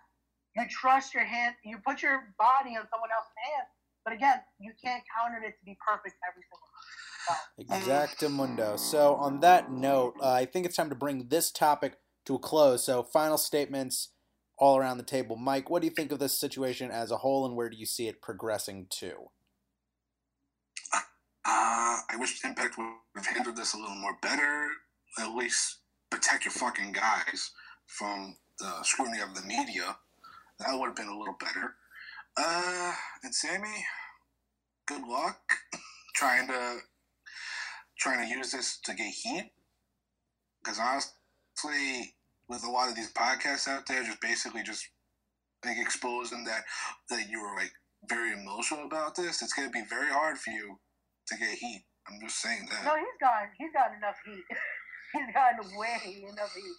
you 0.56 0.64
trust 0.70 1.14
your 1.14 1.26
hand, 1.26 1.56
you 1.64 1.78
put 1.86 2.02
your 2.02 2.34
body 2.40 2.76
on 2.76 2.88
someone 2.90 3.10
else's 3.16 3.38
hand, 3.52 3.68
but 4.04 4.14
again, 4.14 4.40
you 4.60 4.72
can't 4.84 5.04
count 5.16 5.36
on 5.36 5.44
it 5.44 5.54
to 5.60 5.66
be 5.66 5.78
perfect 5.86 6.16
every 6.28 6.44
single 6.48 6.68
time. 6.68 6.78
So, 7.28 7.92
Exactamundo. 7.92 8.80
So, 8.80 9.16
on 9.16 9.42
that 9.42 9.72
note, 9.72 10.16
uh, 10.22 10.32
I 10.32 10.46
think 10.46 10.66
it's 10.66 10.76
time 10.76 10.90
to 10.90 10.96
bring 10.96 11.28
this 11.28 11.52
topic 11.52 11.98
to 12.26 12.36
a 12.36 12.40
close. 12.40 12.86
So, 12.86 13.04
final 13.04 13.38
statements 13.38 14.10
all 14.58 14.78
around 14.78 14.98
the 14.98 15.04
table. 15.04 15.36
Mike, 15.36 15.70
what 15.70 15.82
do 15.82 15.88
you 15.88 15.94
think 15.94 16.12
of 16.12 16.20
this 16.20 16.40
situation 16.40 16.90
as 16.90 17.12
a 17.12 17.18
whole, 17.18 17.46
and 17.46 17.56
where 17.56 17.70
do 17.70 17.78
you 17.78 17.86
see 17.86 18.08
it 18.08 18.22
progressing 18.22 18.88
to? 18.92 19.30
Uh, 20.94 21.02
I 22.10 22.16
wish 22.18 22.44
Impact 22.44 22.78
would 22.78 22.88
have 23.16 23.26
handled 23.26 23.56
this 23.56 23.74
a 23.74 23.78
little 23.78 23.96
more 23.96 24.18
better. 24.22 24.70
At 25.20 25.36
least 25.36 25.78
protect 26.10 26.46
your 26.46 26.52
fucking 26.52 26.92
guys 26.92 27.52
from 27.86 28.36
the 28.60 28.72
scrutiny 28.84 29.22
of 29.22 29.36
the 29.36 29.42
media. 29.48 29.96
That 30.60 30.78
would 30.78 30.88
have 30.88 30.96
been 30.96 31.08
a 31.08 31.18
little 31.18 31.38
better. 31.40 31.76
Uh, 32.38 32.94
and 33.24 33.34
Sami, 33.34 33.86
good 34.88 35.08
luck 35.08 35.40
trying 36.16 36.48
to 36.48 36.80
trying 38.00 38.28
to 38.28 38.36
use 38.36 38.52
this 38.52 38.80
to 38.86 38.94
get 38.94 39.12
heat. 39.12 39.52
Because 40.64 40.80
honestly, 40.80 42.14
with 42.50 42.64
a 42.64 42.70
lot 42.70 42.90
of 42.90 42.96
these 42.96 43.12
podcasts 43.14 43.68
out 43.68 43.88
there, 43.88 44.04
just 44.04 44.22
basically 44.22 44.64
just 44.64 44.88
like 45.66 45.78
exposing 45.80 46.44
that 46.46 46.64
that 47.10 47.30
you 47.30 47.42
were 47.42 47.56
like 47.56 47.72
very 48.08 48.34
emotional 48.34 48.86
about 48.86 49.16
this, 49.16 49.42
it's 49.42 49.54
gonna 49.54 49.70
be 49.70 49.84
very 49.90 50.12
hard 50.12 50.38
for 50.38 50.52
you 50.52 50.80
to 51.28 51.38
get 51.38 51.58
heat. 51.58 51.84
I'm 52.08 52.20
just 52.22 52.40
saying 52.40 52.68
that. 52.72 52.86
no, 52.86 52.96
he's 52.96 53.18
got 53.20 53.34
he's 53.58 53.74
got 53.74 53.96
enough 53.98 54.16
heat. 54.26 54.44
gotten 55.34 55.66
way 55.78 56.26
enough 56.28 56.54
heat. 56.54 56.78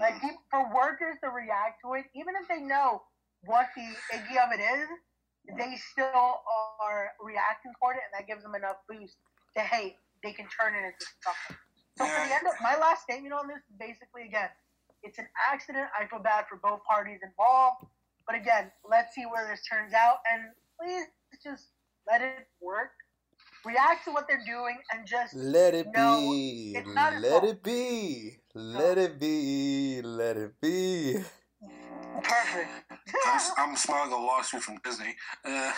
Like 0.00 0.14
mm. 0.14 0.20
peop- 0.20 0.44
for 0.50 0.68
workers 0.74 1.16
to 1.24 1.30
react 1.30 1.80
to 1.84 1.94
it, 1.94 2.04
even 2.14 2.34
if 2.36 2.48
they 2.48 2.60
know 2.60 3.02
what 3.44 3.68
the 3.76 3.88
iggy 4.12 4.36
of 4.36 4.52
it 4.52 4.60
is, 4.60 4.88
they 5.56 5.80
still 5.92 6.44
are 6.84 7.12
reacting 7.20 7.72
toward 7.80 7.96
it, 7.96 8.04
and 8.04 8.12
that 8.12 8.28
gives 8.28 8.42
them 8.42 8.54
enough 8.54 8.76
boost 8.88 9.16
to 9.56 9.62
hey, 9.62 9.96
they 10.22 10.32
can 10.32 10.44
turn 10.52 10.74
it 10.74 10.84
into 10.84 11.06
something. 11.24 11.56
So 11.96 12.04
for 12.04 12.20
the 12.28 12.34
end 12.34 12.46
of 12.46 12.54
my 12.60 12.76
last 12.76 13.02
statement 13.02 13.32
on 13.32 13.48
this 13.48 13.64
basically 13.80 14.28
again, 14.28 14.50
it's 15.02 15.18
an 15.18 15.26
accident. 15.50 15.88
I 15.98 16.06
feel 16.06 16.18
bad 16.20 16.44
for 16.48 16.60
both 16.60 16.84
parties 16.84 17.20
involved, 17.22 17.86
but 18.26 18.36
again, 18.36 18.70
let's 18.84 19.14
see 19.14 19.24
where 19.24 19.48
this 19.48 19.64
turns 19.64 19.94
out, 19.94 20.18
and 20.30 20.52
please 20.76 21.06
just 21.42 21.72
let 22.06 22.20
it 22.20 22.46
work. 22.60 22.92
React 23.64 24.04
to 24.06 24.12
what 24.12 24.26
they're 24.28 24.44
doing, 24.46 24.78
and 24.92 25.06
just 25.06 25.34
Let 25.34 25.74
it 25.74 25.92
be. 25.92 26.74
it's 26.76 26.94
not 26.94 27.14
his 27.14 27.22
Let 27.22 27.44
it 27.44 27.62
be. 27.62 28.38
Let 28.54 28.98
it 28.98 29.20
be. 29.20 30.02
Let 30.02 30.36
it 30.36 30.60
be. 30.60 31.16
perfect. 32.22 32.68
I'm, 33.26 33.40
I'm 33.58 33.76
smiling 33.76 34.12
a 34.12 34.16
lawsuit 34.16 34.62
from 34.62 34.78
Disney. 34.84 35.14
Uh, 35.44 35.72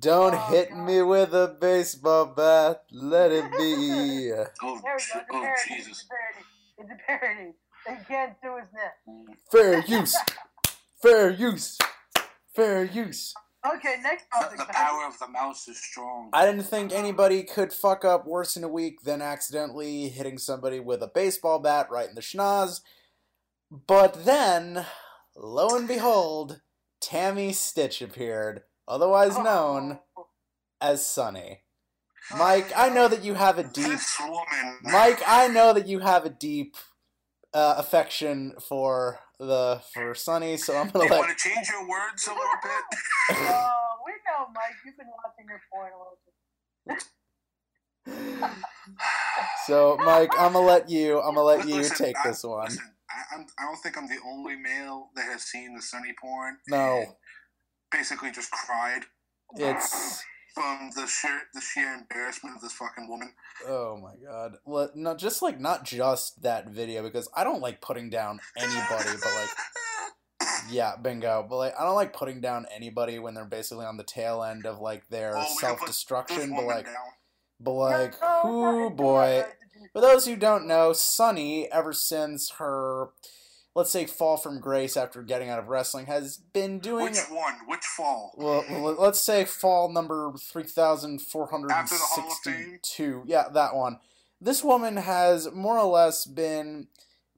Don't 0.00 0.34
Oh, 0.34 0.38
hit 0.50 0.70
God. 0.70 0.86
me 0.86 1.02
with 1.02 1.34
a 1.34 1.56
baseball 1.60 2.26
bat. 2.26 2.84
Let 2.92 3.32
it 3.32 3.44
be. 3.58 4.32
oh, 4.62 4.80
There 4.82 4.82
we 4.82 4.82
go. 4.82 4.94
It's 4.96 5.14
a 5.14 5.24
oh 5.32 5.40
parody. 5.40 5.60
Jesus. 5.68 6.04
It's 6.04 6.04
a 6.04 6.08
parody. 6.08 6.44
It's 6.78 6.90
a 6.90 6.96
parody. 7.06 7.52
They 7.86 7.98
can't 8.08 8.34
do 8.42 8.56
his 8.56 8.68
net. 8.74 9.36
Fair 9.52 9.80
use. 9.86 10.16
Fair 11.02 11.30
use. 11.30 11.78
Fair 12.54 12.84
use. 12.84 13.34
Okay, 13.66 13.96
next 14.02 14.26
The, 14.30 14.38
topic. 14.44 14.58
the 14.58 14.64
guys. 14.64 14.74
power 14.74 15.06
of 15.06 15.18
the 15.18 15.28
mouse 15.28 15.66
is 15.68 15.82
strong. 15.82 16.28
I 16.32 16.44
didn't 16.44 16.64
think 16.64 16.92
anybody 16.92 17.42
could 17.42 17.72
fuck 17.72 18.04
up 18.04 18.26
worse 18.26 18.56
in 18.56 18.64
a 18.64 18.68
week 18.68 19.02
than 19.02 19.22
accidentally 19.22 20.08
hitting 20.10 20.36
somebody 20.38 20.80
with 20.80 21.02
a 21.02 21.06
baseball 21.08 21.58
bat 21.60 21.88
right 21.90 22.08
in 22.08 22.14
the 22.14 22.20
schnoz. 22.20 22.80
But 23.70 24.24
then, 24.26 24.84
lo 25.34 25.74
and 25.76 25.88
behold, 25.88 26.60
Tammy 27.00 27.50
Sytch 27.52 28.02
appeared, 28.04 28.62
otherwise 28.86 29.38
known 29.38 30.00
Oh. 30.16 30.26
as 30.80 31.06
Sunny. 31.06 31.62
Mike, 32.36 32.70
I 32.76 32.88
know 32.90 33.08
that 33.08 33.24
you 33.24 33.34
have 33.34 33.58
a 33.58 33.62
deep 33.64 33.86
This 33.88 34.18
woman. 34.20 34.78
Mike, 34.82 35.22
I 35.26 35.48
know 35.48 35.72
that 35.72 35.86
you 35.86 35.98
have 36.00 36.24
a 36.24 36.30
deep 36.30 36.76
uh, 37.52 37.74
affection 37.78 38.54
for 38.60 39.20
the 39.38 39.80
for 39.92 40.14
Sunny, 40.14 40.56
so 40.56 40.76
I'm 40.76 40.88
gonna 40.90 41.04
you 41.06 41.10
let 41.10 41.20
want 41.20 41.36
to 41.36 41.48
change 41.48 41.68
your 41.68 41.88
words 41.88 42.26
a 42.26 42.30
little 42.30 42.46
bit? 42.62 42.98
Oh, 43.48 43.96
we 44.06 44.12
know, 44.26 44.46
Mike. 44.54 44.74
You've 44.84 44.96
been 44.96 45.06
watching 45.08 45.46
your 45.48 45.60
porn 45.72 45.92
a 45.92 45.98
little 45.98 46.18
bit. 46.86 47.02
so 49.66 49.96
Mike, 50.04 50.30
I'm 50.38 50.52
gonna 50.52 50.66
let 50.66 50.88
you 50.90 51.20
I'm 51.20 51.34
gonna 51.34 51.46
let 51.46 51.66
you 51.66 51.76
Listen, 51.76 51.96
take 52.06 52.16
I- 52.24 52.28
this 52.28 52.44
one. 52.44 52.64
Listen, 52.64 52.90
I, 53.10 53.34
I'm, 53.36 53.46
I 53.58 53.64
don't 53.66 53.76
think 53.82 53.96
I'm 53.96 54.08
the 54.08 54.18
only 54.26 54.56
male 54.56 55.10
that 55.14 55.26
has 55.26 55.42
seen 55.42 55.74
the 55.74 55.82
Sunny 55.82 56.14
porn. 56.20 56.56
No. 56.68 57.16
Basically, 57.92 58.30
just 58.32 58.50
cried 58.50 59.02
It's 59.56 60.22
from 60.54 60.90
the 60.94 61.06
sheer 61.06 61.42
the 61.52 61.60
sheer 61.60 61.92
embarrassment 61.94 62.56
of 62.56 62.62
this 62.62 62.72
fucking 62.72 63.08
woman. 63.08 63.32
oh 63.66 63.96
my 63.96 64.12
god. 64.24 64.56
Let, 64.64 64.96
not 64.96 65.18
just 65.18 65.42
like 65.42 65.58
not 65.60 65.84
just 65.84 66.42
that 66.42 66.68
video 66.68 67.02
because 67.02 67.28
I 67.34 67.44
don't 67.44 67.60
like 67.60 67.80
putting 67.80 68.08
down 68.10 68.38
anybody, 68.56 69.10
but 69.22 69.32
like 69.34 70.48
yeah, 70.70 70.96
bingo. 70.96 71.44
But 71.48 71.56
like 71.56 71.74
I 71.78 71.84
don't 71.84 71.94
like 71.96 72.12
putting 72.12 72.40
down 72.40 72.66
anybody 72.74 73.18
when 73.18 73.34
they're 73.34 73.44
basically 73.44 73.84
on 73.86 73.96
the 73.96 74.04
tail 74.04 74.42
end 74.42 74.66
of 74.66 74.80
like 74.80 75.08
their 75.08 75.36
Oh, 75.36 75.40
we 75.40 75.44
can 75.46 75.52
put 75.54 75.60
self 75.60 75.80
this 75.80 75.88
destruction. 75.90 76.54
But 76.54 76.64
like 76.66 76.84
down. 76.86 76.94
but 77.60 77.72
like 77.72 78.14
No, 78.22 78.40
no, 78.44 78.88
who 78.88 78.90
boy. 78.90 79.14
not 79.14 79.20
right 79.20 79.46
to 79.74 79.78
do 79.80 79.86
For 79.92 80.00
those 80.00 80.26
who 80.26 80.36
don't 80.36 80.66
know, 80.66 80.92
Sunny, 80.92 81.70
ever 81.72 81.92
since 81.92 82.50
her, 82.58 83.08
let's 83.74 83.90
say, 83.90 84.06
fall 84.06 84.36
from 84.36 84.60
grace 84.60 84.96
after 84.96 85.22
getting 85.22 85.48
out 85.48 85.58
of 85.58 85.68
wrestling, 85.68 86.06
has 86.06 86.36
been 86.36 86.78
doing. 86.78 87.06
Which 87.06 87.18
one? 87.30 87.54
Which 87.66 87.84
fall? 87.84 88.32
Well, 88.36 88.64
let's 88.98 89.20
say 89.20 89.44
fall 89.44 89.88
number 89.90 90.28
After 90.28 91.96
the 91.96 92.00
Hall 92.00 92.26
of 92.30 92.38
Fame? 92.38 92.78
3462. 92.82 93.22
Yeah, 93.26 93.48
that 93.52 93.74
one. 93.74 93.98
This 94.40 94.62
woman 94.62 94.96
has 94.98 95.50
more 95.52 95.78
or 95.78 95.90
less 95.90 96.24
been 96.26 96.88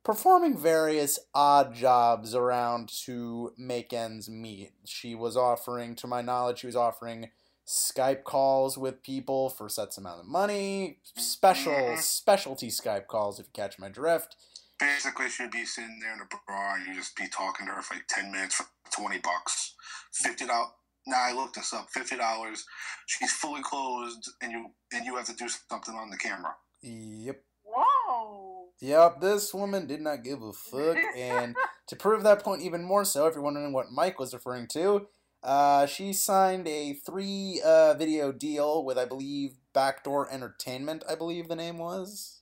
performing 0.02 0.56
various 0.56 1.18
odd 1.34 1.74
jobs 1.74 2.34
around 2.34 2.88
to 3.04 3.52
make 3.56 3.92
ends 3.92 4.28
meet. 4.28 4.72
She 4.84 5.14
was 5.14 5.36
offering, 5.36 5.94
to 5.96 6.06
my 6.06 6.20
knowledge, 6.22 6.60
she 6.60 6.66
was 6.66 6.76
offering 6.76 7.30
Skype 7.66 8.22
calls 8.22 8.78
with 8.78 9.02
people 9.02 9.48
for 9.50 9.68
sets 9.68 9.98
amount 9.98 10.20
of 10.20 10.26
money, 10.26 11.00
special 11.14 11.72
Mhm. 11.72 12.00
specialty 12.00 12.68
Skype 12.68 13.08
calls 13.08 13.40
if 13.40 13.46
you 13.46 13.52
catch 13.52 13.78
my 13.78 13.88
drift. 13.88 14.36
Basically, 14.78 15.28
she'd 15.28 15.50
be 15.50 15.64
sitting 15.64 15.98
there 16.00 16.14
in 16.14 16.20
a 16.20 16.28
bar 16.46 16.76
and 16.76 16.86
you 16.86 16.94
just 16.94 17.16
be 17.16 17.28
talking 17.28 17.66
to 17.66 17.72
her 17.72 17.82
for 17.82 17.94
like 17.94 18.06
ten 18.08 18.30
minutes 18.30 18.56
for 18.56 18.66
twenty 18.90 19.18
bucks, 19.18 19.74
fifty 20.12 20.46
dollars. 20.46 20.72
Now 21.06 21.22
I 21.22 21.32
looked 21.32 21.54
this 21.54 21.72
up. 21.72 21.88
Fifty 21.90 22.16
dollars. 22.16 22.64
She's 23.06 23.32
fully 23.32 23.62
closed, 23.62 24.30
and 24.42 24.52
you 24.52 24.66
and 24.92 25.06
you 25.06 25.16
have 25.16 25.26
to 25.26 25.34
do 25.34 25.48
something 25.48 25.94
on 25.94 26.10
the 26.10 26.16
camera. 26.16 26.54
Yep. 26.82 27.42
Whoa. 27.64 28.66
Yep, 28.80 29.20
this 29.20 29.54
woman 29.54 29.86
did 29.86 30.00
not 30.00 30.22
give 30.22 30.42
a 30.42 30.52
fuck. 30.52 30.96
And 31.16 31.56
to 31.88 31.96
prove 31.96 32.22
that 32.22 32.42
point 32.42 32.62
even 32.62 32.84
more 32.84 33.04
so, 33.04 33.26
if 33.26 33.34
you're 33.34 33.42
wondering 33.42 33.72
what 33.72 33.90
Mike 33.90 34.18
was 34.18 34.34
referring 34.34 34.66
to, 34.68 35.06
uh, 35.42 35.86
she 35.86 36.12
signed 36.12 36.68
a 36.68 36.94
three 36.94 37.60
uh, 37.64 37.94
video 37.94 38.32
deal 38.32 38.84
with, 38.84 38.98
I 38.98 39.04
believe, 39.04 39.56
Backdoor 39.72 40.30
Entertainment, 40.30 41.04
I 41.08 41.14
believe 41.14 41.48
the 41.48 41.56
name 41.56 41.78
was. 41.78 42.35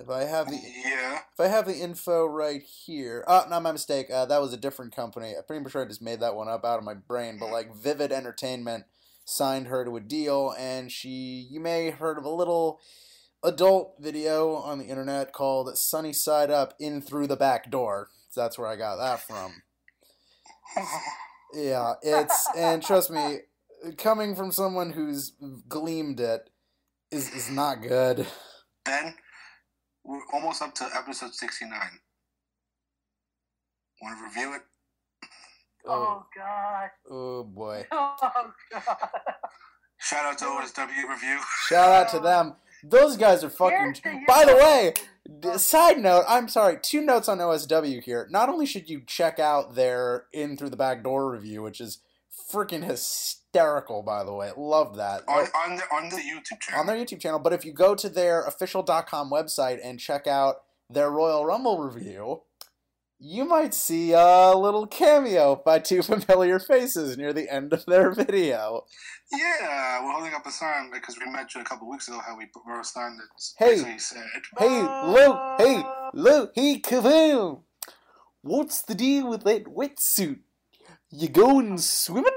If 0.00 0.08
I 0.08 0.24
have 0.24 0.46
the 0.48 0.56
Yeah. 0.56 1.20
if 1.32 1.38
I 1.38 1.48
have 1.48 1.66
the 1.66 1.76
info 1.76 2.24
right 2.24 2.62
here, 2.62 3.24
oh, 3.28 3.44
not 3.48 3.62
my 3.62 3.72
mistake. 3.72 4.10
Uh, 4.10 4.24
that 4.26 4.40
was 4.40 4.52
a 4.52 4.56
different 4.56 4.94
company. 4.96 5.34
I'm 5.36 5.44
pretty 5.44 5.68
sure 5.70 5.82
I 5.84 5.88
just 5.88 6.02
made 6.02 6.20
that 6.20 6.34
one 6.34 6.48
up 6.48 6.64
out 6.64 6.78
of 6.78 6.84
my 6.84 6.94
brain. 6.94 7.38
But 7.38 7.50
like 7.50 7.74
Vivid 7.74 8.10
Entertainment 8.10 8.84
signed 9.24 9.66
her 9.68 9.84
to 9.84 9.96
a 9.96 10.00
deal, 10.00 10.54
and 10.58 10.90
she, 10.90 11.46
you 11.50 11.60
may 11.60 11.86
have 11.86 11.98
heard 11.98 12.18
of 12.18 12.24
a 12.24 12.30
little 12.30 12.80
adult 13.42 13.96
video 14.00 14.54
on 14.54 14.78
the 14.78 14.86
internet 14.86 15.32
called 15.32 15.76
"Sunny 15.76 16.12
Side 16.14 16.50
Up 16.50 16.74
In 16.80 17.02
Through 17.02 17.26
the 17.26 17.36
Back 17.36 17.70
Door." 17.70 18.08
So 18.30 18.40
that's 18.40 18.58
where 18.58 18.68
I 18.68 18.76
got 18.76 18.96
that 18.96 19.20
from. 19.20 19.62
Yeah, 21.52 21.94
it's 22.02 22.46
and 22.56 22.80
trust 22.80 23.10
me, 23.10 23.38
coming 23.98 24.36
from 24.36 24.52
someone 24.52 24.92
who's 24.92 25.32
gleamed 25.68 26.20
it 26.20 26.48
is 27.10 27.28
is 27.34 27.50
not 27.50 27.82
good. 27.82 28.24
Ben, 28.84 29.14
we're 30.10 30.20
almost 30.32 30.60
up 30.60 30.74
to 30.74 30.88
episode 30.94 31.32
sixty-nine. 31.34 32.00
Want 34.02 34.18
to 34.18 34.24
review 34.24 34.54
it? 34.56 34.62
Oh. 35.86 35.92
oh, 35.92 36.26
God. 36.36 36.90
Oh 37.10 37.44
boy. 37.44 37.86
Oh, 37.92 38.52
God. 38.72 38.96
Shout 39.98 40.24
out 40.24 40.38
to 40.38 40.44
OSW 40.46 41.08
review. 41.08 41.38
Shout 41.68 41.90
out 41.90 42.08
to 42.10 42.18
them. 42.20 42.54
Those 42.82 43.16
guys 43.18 43.44
are 43.44 43.50
fucking. 43.50 43.96
The- 44.02 44.20
By 44.26 44.46
the 44.46 44.56
way, 44.56 44.94
d- 45.40 45.58
side 45.58 45.98
note, 45.98 46.24
I'm 46.26 46.48
sorry, 46.48 46.78
two 46.80 47.02
notes 47.02 47.28
on 47.28 47.36
OSW 47.38 48.02
here. 48.02 48.26
Not 48.30 48.48
only 48.48 48.64
should 48.64 48.88
you 48.88 49.02
check 49.06 49.38
out 49.38 49.74
their 49.74 50.24
In 50.32 50.56
Through 50.56 50.70
the 50.70 50.76
Back 50.78 51.02
Door 51.04 51.30
review, 51.32 51.62
which 51.62 51.80
is 51.82 51.98
freaking 52.52 52.84
hysterical, 52.84 54.02
by 54.02 54.24
the 54.24 54.32
way. 54.34 54.50
Love 54.56 54.96
that. 54.96 55.22
on, 55.28 55.46
on 55.54 55.76
the 55.76 55.82
on 55.94 56.08
the 56.08 56.16
YouTube 56.16 56.60
channel. 56.60 56.80
on 56.80 56.86
their 56.86 56.96
YouTube 56.96 57.20
channel, 57.20 57.38
but 57.38 57.52
if 57.52 57.64
you 57.64 57.72
go 57.72 57.94
to 57.94 58.08
their 58.08 58.42
official.com 58.44 59.30
website 59.30 59.78
and 59.82 59.98
check 60.00 60.26
out 60.26 60.56
their 60.88 61.10
Royal 61.10 61.44
Rumble 61.44 61.78
review, 61.78 62.42
you 63.18 63.44
might 63.44 63.74
see 63.74 64.12
a 64.12 64.54
little 64.56 64.86
cameo 64.86 65.60
by 65.64 65.78
two 65.78 66.02
familiar 66.02 66.58
faces 66.58 67.16
near 67.18 67.32
the 67.32 67.52
end 67.52 67.72
of 67.72 67.84
their 67.86 68.10
video. 68.12 68.84
Yeah, 69.30 70.02
we're 70.04 70.12
holding 70.12 70.34
up 70.34 70.46
a 70.46 70.50
sign 70.50 70.90
because 70.92 71.16
we 71.18 71.30
met 71.30 71.54
you 71.54 71.60
a 71.60 71.64
couple 71.64 71.88
weeks 71.88 72.08
ago 72.08 72.18
how 72.26 72.36
we 72.36 72.46
wrote 72.66 72.80
a 72.80 72.84
sign 72.84 73.16
that 73.16 73.26
Hey. 73.58 73.98
said, 73.98 74.22
Hey, 74.58 74.80
Luke, 74.80 75.38
hey, 75.58 75.82
Luke, 76.14 76.52
hey, 76.54 76.80
Kaboom! 76.80 77.62
What's 78.42 78.82
the 78.82 78.94
deal 78.94 79.28
with 79.28 79.44
that 79.44 79.64
wetsuit? 79.66 80.40
You 81.12 81.28
going 81.28 81.78
swimming? 81.78 82.30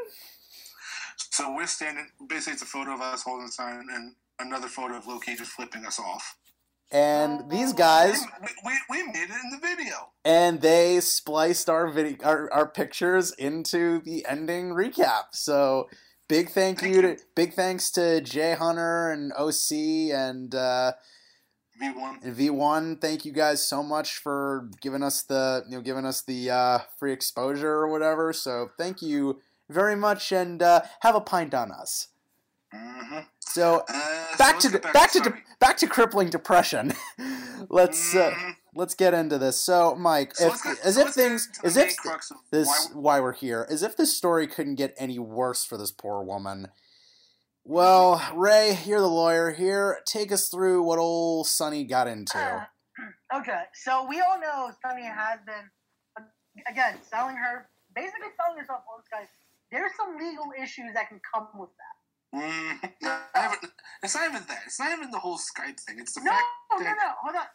So 1.31 1.53
we're 1.55 1.67
standing. 1.67 2.07
Basically, 2.27 2.53
it's 2.53 2.61
a 2.61 2.65
photo 2.65 2.93
of 2.93 3.01
us 3.01 3.23
holding 3.23 3.45
the 3.47 3.51
sign 3.51 3.87
and 3.91 4.13
another 4.39 4.67
photo 4.67 4.97
of 4.97 5.07
Loki 5.07 5.35
just 5.35 5.51
flipping 5.51 5.85
us 5.85 5.99
off. 5.99 6.37
And 6.91 7.49
these 7.49 7.73
guys, 7.73 8.23
We, 8.41 8.49
we, 8.65 8.73
we 8.89 9.03
made 9.07 9.23
it 9.23 9.31
in 9.43 9.49
the 9.51 9.57
video. 9.59 10.11
and 10.23 10.61
they 10.61 10.99
spliced 10.99 11.67
our 11.67 11.89
video, 11.89 12.17
our, 12.23 12.51
our 12.53 12.67
pictures 12.67 13.31
into 13.31 13.99
the 14.01 14.23
ending 14.29 14.69
recap. 14.71 15.23
So 15.33 15.89
big 16.27 16.49
thank 16.49 16.81
Thank 16.81 16.95
you 16.95 17.01
to 17.01 17.07
you. 17.09 17.17
big 17.35 17.53
thanks 17.53 17.89
to 17.91 18.21
Jay 18.21 18.53
Hunter 18.53 19.11
and 19.11 19.33
OC 19.33 19.71
and 20.13 20.53
uh, 20.53 20.91
V1. 21.81 22.23
V1. 22.35 23.01
Thank 23.01 23.25
you 23.25 23.31
guys 23.31 23.65
so 23.67 23.81
much 23.83 24.17
for 24.17 24.69
giving 24.81 25.03
us 25.03 25.23
the 25.23 25.63
you 25.67 25.77
know 25.77 25.81
giving 25.81 26.05
us 26.05 26.21
the 26.21 26.49
uh, 26.51 26.79
free 26.99 27.11
exposure 27.13 27.71
or 27.71 27.87
whatever. 27.87 28.31
So 28.33 28.69
thank 28.77 29.01
you 29.01 29.39
very 29.69 29.95
much, 29.95 30.31
and 30.31 30.61
uh, 30.61 30.81
have 31.01 31.15
a 31.15 31.21
pint 31.21 31.53
on 31.53 31.71
us. 31.71 32.09
Mm-hmm. 32.73 33.19
So 33.39 33.83
Uh, 33.87 34.37
back 34.37 34.61
so 34.61 34.69
to 34.69 34.79
get 34.79 34.93
back 34.93 35.11
to 35.13 35.19
de- 35.19 35.33
back 35.59 35.77
to 35.77 35.87
crippling 35.87 36.29
depression. 36.29 36.93
let's 37.69 38.15
uh, 38.15 38.31
Mhm. 38.31 38.55
let's 38.75 38.95
get 38.95 39.13
into 39.13 39.37
this. 39.37 39.57
So, 39.61 39.95
Mike, 39.95 40.35
So 40.35 40.47
if, 40.47 40.63
get- 40.63 40.79
as 40.83 40.97
if 40.97 41.09
things 41.09 41.49
as 41.63 41.77
if 41.77 41.95
this 42.51 42.67
why- 42.67 42.87
why 42.93 43.19
we're 43.19 43.33
here, 43.33 43.65
as 43.69 43.83
if 43.83 43.95
this 43.97 44.15
story 44.15 44.47
couldn't 44.47 44.75
get 44.75 44.93
any 44.97 45.19
worse 45.19 45.63
for 45.65 45.77
this 45.77 45.91
poor 45.91 46.21
woman. 46.23 46.69
Well, 47.65 48.21
Ray, 48.35 48.77
you're 48.85 48.99
the 48.99 49.07
lawyer 49.07 49.51
here. 49.51 49.99
Take 50.05 50.31
us 50.31 50.49
through 50.49 50.83
what 50.83 50.99
old 50.99 51.47
Sunny 51.47 51.83
got 51.85 52.07
into. 52.07 52.67
Okay, 53.35 53.63
so 53.73 54.05
we 54.07 54.21
all 54.21 54.39
know 54.39 54.69
Sunny 54.85 55.01
has 55.07 55.39
been, 55.43 55.65
again, 56.69 56.99
selling 57.01 57.35
her, 57.35 57.65
basically 57.95 58.27
selling 58.37 58.59
herself 58.59 58.81
all 58.87 59.01
on 59.01 59.03
Skype. 59.09 59.25
There's 59.71 59.89
some 59.97 60.15
legal 60.21 60.53
issues 60.61 60.93
that 60.93 61.09
can 61.09 61.19
come 61.33 61.47
with 61.57 61.71
that. 61.81 62.37
Mm, 62.37 62.93
no, 63.01 63.09
I 63.33 63.39
haven't- 63.39 63.71
it's 64.03 64.13
not 64.13 64.29
even 64.29 64.43
that. 64.45 64.61
It's 64.67 64.79
not 64.79 64.91
even 64.91 65.09
the 65.09 65.17
whole 65.17 65.39
Skype 65.39 65.79
thing. 65.79 65.97
It's 65.97 66.13
the 66.13 66.21
No, 66.21 66.29
fact 66.29 66.45
no, 66.73 66.77
no, 66.77 66.83
that 66.83 67.15
hold 67.23 67.35
on. 67.35 67.45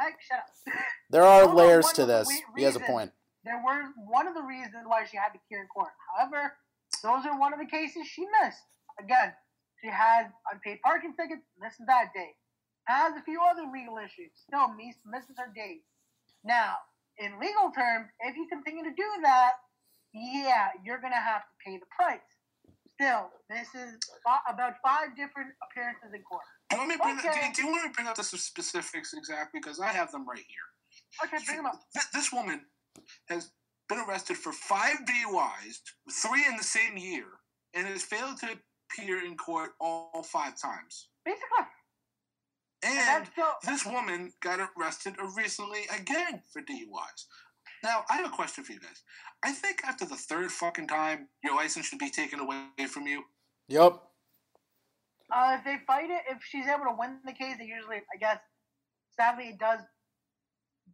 Mike, 0.00 0.18
shut 0.20 0.38
up. 0.38 0.50
There 1.10 1.22
are 1.22 1.44
Hold 1.44 1.54
layers 1.54 1.84
one 1.84 1.94
to 1.94 2.06
this. 2.06 2.28
re- 2.28 2.44
He 2.56 2.62
has 2.64 2.74
a 2.74 2.80
point. 2.80 3.12
There 3.44 3.62
were 3.64 3.84
one 4.08 4.26
of 4.26 4.34
the 4.34 4.42
reasons 4.42 4.82
why 4.86 5.04
she 5.04 5.16
had 5.18 5.28
to 5.34 5.38
appear 5.38 5.60
in 5.62 5.68
court. 5.68 5.92
However, 6.16 6.56
those 7.04 7.24
are 7.26 7.38
one 7.38 7.52
of 7.52 7.60
the 7.60 7.66
cases 7.66 8.08
she 8.08 8.26
missed. 8.42 8.64
Again, 8.98 9.32
she 9.82 9.88
had 9.90 10.30
unpaid 10.52 10.78
parking 10.82 11.14
tickets, 11.14 11.42
misses 11.60 11.86
that 11.86 12.10
date. 12.14 12.36
Has 12.86 13.12
a 13.16 13.22
few 13.22 13.38
other 13.44 13.68
legal 13.70 13.98
issues. 13.98 14.32
Still 14.48 14.72
miss, 14.74 14.96
misses 15.04 15.36
her 15.36 15.52
date. 15.54 15.84
Now, 16.44 16.76
in 17.18 17.38
legal 17.38 17.70
terms, 17.70 18.08
if 18.20 18.36
you 18.36 18.48
continue 18.48 18.82
to 18.84 18.94
do 18.94 19.08
that, 19.22 19.52
yeah, 20.14 20.70
you're 20.84 21.00
gonna 21.00 21.20
have 21.20 21.42
to 21.42 21.54
pay 21.64 21.76
the 21.76 21.86
price. 21.94 22.24
Still, 22.94 23.30
this 23.50 23.68
is 23.74 23.98
about 24.48 24.74
five 24.82 25.14
different 25.14 25.50
appearances 25.62 26.10
in 26.14 26.22
court. 26.22 26.42
Do 26.70 26.76
you 26.76 26.80
want 26.80 26.88
me 26.90 26.96
to 26.96 27.02
bring, 27.02 27.18
Okay. 27.18 27.48
do, 27.48 27.54
do 27.54 27.62
you 27.62 27.68
want 27.68 27.82
me 27.84 27.88
to 27.90 27.94
bring 27.94 28.08
up 28.08 28.16
the 28.16 28.24
specifics 28.24 29.12
exactly? 29.14 29.60
Because 29.60 29.78
I 29.80 29.88
have 29.92 30.10
them 30.10 30.26
right 30.28 30.42
here. 30.48 30.66
Okay, 31.24 31.44
bring 31.46 31.58
them 31.58 31.66
up. 31.66 31.78
This 32.12 32.32
woman 32.32 32.62
has 33.28 33.52
been 33.88 33.98
arrested 34.00 34.36
for 34.36 34.52
five 34.52 34.96
DUIs, 35.06 35.80
three 36.10 36.44
in 36.46 36.56
the 36.56 36.64
same 36.64 36.96
year, 36.96 37.26
and 37.74 37.86
has 37.86 38.02
failed 38.02 38.38
to 38.40 38.58
appear 38.88 39.24
in 39.24 39.36
court 39.36 39.70
all 39.80 40.22
five 40.22 40.60
times. 40.60 41.08
Basically, 41.24 41.66
And 42.84 42.96
that's 42.98 43.30
so. 43.36 43.52
this 43.64 43.84
woman 43.84 44.32
got 44.42 44.60
arrested 44.76 45.14
recently 45.36 45.80
again 45.94 46.42
for 46.52 46.62
DUIs. 46.62 47.24
Now, 47.82 48.04
I 48.10 48.16
have 48.16 48.26
a 48.26 48.34
question 48.34 48.64
for 48.64 48.72
you 48.72 48.80
guys. 48.80 49.02
I 49.44 49.52
think 49.52 49.82
after 49.84 50.04
the 50.04 50.16
third 50.16 50.50
fucking 50.50 50.88
time, 50.88 51.28
your 51.44 51.54
license 51.54 51.86
should 51.86 51.98
be 51.98 52.10
taken 52.10 52.40
away 52.40 52.66
from 52.88 53.06
you. 53.06 53.22
Yep. 53.68 54.00
Uh, 55.30 55.56
if 55.58 55.64
they 55.64 55.76
fight 55.86 56.10
it, 56.10 56.22
if 56.30 56.38
she's 56.42 56.66
able 56.66 56.86
to 56.86 56.96
win 56.98 57.18
the 57.24 57.32
case, 57.32 57.56
they 57.58 57.66
usually, 57.66 57.98
I 58.12 58.16
guess, 58.18 58.38
sadly, 59.20 59.50
it 59.50 59.58
does 59.58 59.80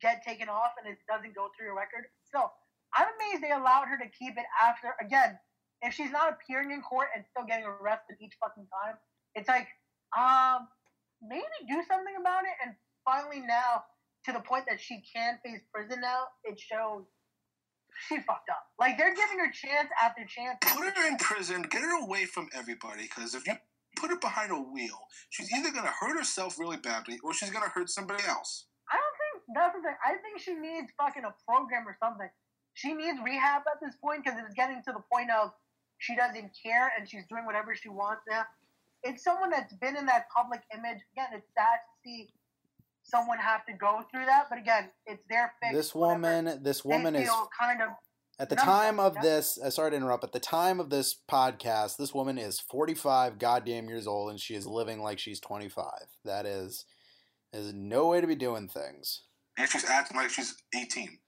get 0.03 0.23
taken 0.27 0.49
off 0.49 0.73
and 0.83 0.93
it 0.93 0.99
doesn't 1.09 1.35
go 1.35 1.49
through 1.57 1.67
your 1.67 1.77
record. 1.77 2.05
So 2.25 2.51
I'm 2.95 3.07
amazed 3.07 3.43
they 3.43 3.53
allowed 3.53 3.87
her 3.87 3.97
to 3.97 4.11
keep 4.19 4.37
it 4.37 4.45
after. 4.61 4.95
Again, 5.01 5.39
if 5.85 5.93
she's 5.95 6.11
not 6.11 6.33
appearing 6.33 6.73
in 6.73 6.81
court 6.81 7.09
and 7.15 7.25
still 7.31 7.45
getting 7.47 7.67
arrested 7.67 8.17
each 8.21 8.33
fucking 8.41 8.67
time, 8.73 8.97
it's 9.35 9.49
like, 9.49 9.69
um, 10.17 10.67
maybe 11.21 11.45
do 11.69 11.83
something 11.89 12.17
about 12.19 12.45
it. 12.45 12.57
And 12.65 12.75
finally, 13.05 13.41
now 13.41 13.85
to 14.25 14.33
the 14.33 14.41
point 14.41 14.65
that 14.69 14.81
she 14.81 15.05
can 15.05 15.39
face 15.45 15.61
prison 15.73 16.01
now, 16.01 16.33
it 16.45 16.59
shows 16.59 17.05
she 18.09 18.17
fucked 18.17 18.49
up. 18.49 18.65
Like 18.81 18.97
they're 18.97 19.15
giving 19.15 19.39
her 19.39 19.53
chance 19.53 19.89
after 20.03 20.25
chance. 20.25 20.59
Put 20.63 20.97
her 20.97 21.07
in 21.07 21.17
prison, 21.19 21.63
get 21.63 21.83
her 21.83 22.03
away 22.03 22.25
from 22.25 22.49
everybody, 22.53 23.03
because 23.03 23.35
if 23.35 23.47
you 23.47 23.55
put 23.97 24.11
her 24.11 24.19
behind 24.19 24.51
a 24.51 24.57
wheel, 24.57 24.99
she's 25.31 25.53
either 25.53 25.71
going 25.71 25.85
to 25.85 25.95
hurt 26.01 26.17
herself 26.17 26.59
really 26.59 26.79
badly 26.79 27.19
or 27.23 27.33
she's 27.33 27.51
going 27.51 27.65
to 27.65 27.71
hurt 27.71 27.91
somebody 27.91 28.25
else. 28.27 28.67
I 28.91 28.97
don't 28.97 29.17
think 29.21 29.35
that's 29.55 29.75
the 29.77 29.83
thing. 29.83 29.99
I 30.05 30.17
think 30.19 30.41
she 30.41 30.55
needs 30.55 30.89
fucking 30.99 31.25
a 31.25 31.35
program 31.47 31.87
or 31.87 31.97
something. 32.03 32.29
She 32.75 32.93
needs 32.93 33.19
rehab 33.25 33.63
at 33.71 33.79
this 33.81 33.95
point 34.03 34.25
because 34.25 34.39
it's 34.45 34.55
getting 34.55 34.83
to 34.85 34.93
the 34.93 35.03
point 35.13 35.31
of 35.31 35.53
she 35.99 36.17
doesn't 36.17 36.51
care 36.65 36.93
and 36.99 37.09
she's 37.09 37.25
doing 37.29 37.45
whatever 37.47 37.75
she 37.75 37.89
wants 37.89 38.23
now. 38.29 38.43
It's 39.03 39.23
someone 39.23 39.51
that's 39.51 39.75
been 39.75 39.97
in 39.97 40.07
that 40.07 40.27
public 40.35 40.63
image. 40.73 41.01
Again, 41.13 41.29
it's 41.33 41.49
sad 41.55 41.79
to 41.85 41.93
see 42.05 42.29
someone 43.03 43.39
have 43.39 43.65
to 43.67 43.73
go 43.75 44.03
through 44.11 44.25
that, 44.27 44.47
but 44.49 44.59
again, 44.59 44.91
it's 45.07 45.23
their 45.29 45.53
fix. 45.63 45.75
This 45.75 45.95
whatever 45.95 46.21
woman, 46.21 46.63
this 46.63 46.85
woman 46.85 47.15
is 47.15 47.31
kind 47.59 47.83
of 47.83 47.91
At 48.39 48.49
the 48.49 48.57
time 48.57 48.99
of 48.99 49.15
this, 49.21 49.59
uh, 49.63 49.71
sorry 49.71 49.91
to 49.91 49.97
interrupt. 49.97 50.25
At 50.25 50.33
the 50.33 50.41
time 50.41 50.81
of 50.81 50.91
this 50.91 51.15
podcast, 51.31 51.97
this 51.99 52.15
woman 52.15 52.39
is 52.39 52.59
45 52.59 53.39
goddamn 53.39 53.89
years 53.89 54.07
old, 54.07 54.31
and 54.31 54.41
she 54.41 54.55
is 54.55 54.67
living 54.67 55.03
like 55.03 55.19
she's 55.19 55.39
25. 55.39 55.85
That 56.25 56.47
is, 56.47 56.87
is 57.53 57.73
no 57.75 58.09
way 58.09 58.21
to 58.21 58.27
be 58.27 58.35
doing 58.35 58.69
things. 58.69 59.23
And 59.57 59.69
she's 59.69 59.85
acting 59.85 60.17
like 60.17 60.31
she's 60.31 60.55
18. 60.75 61.19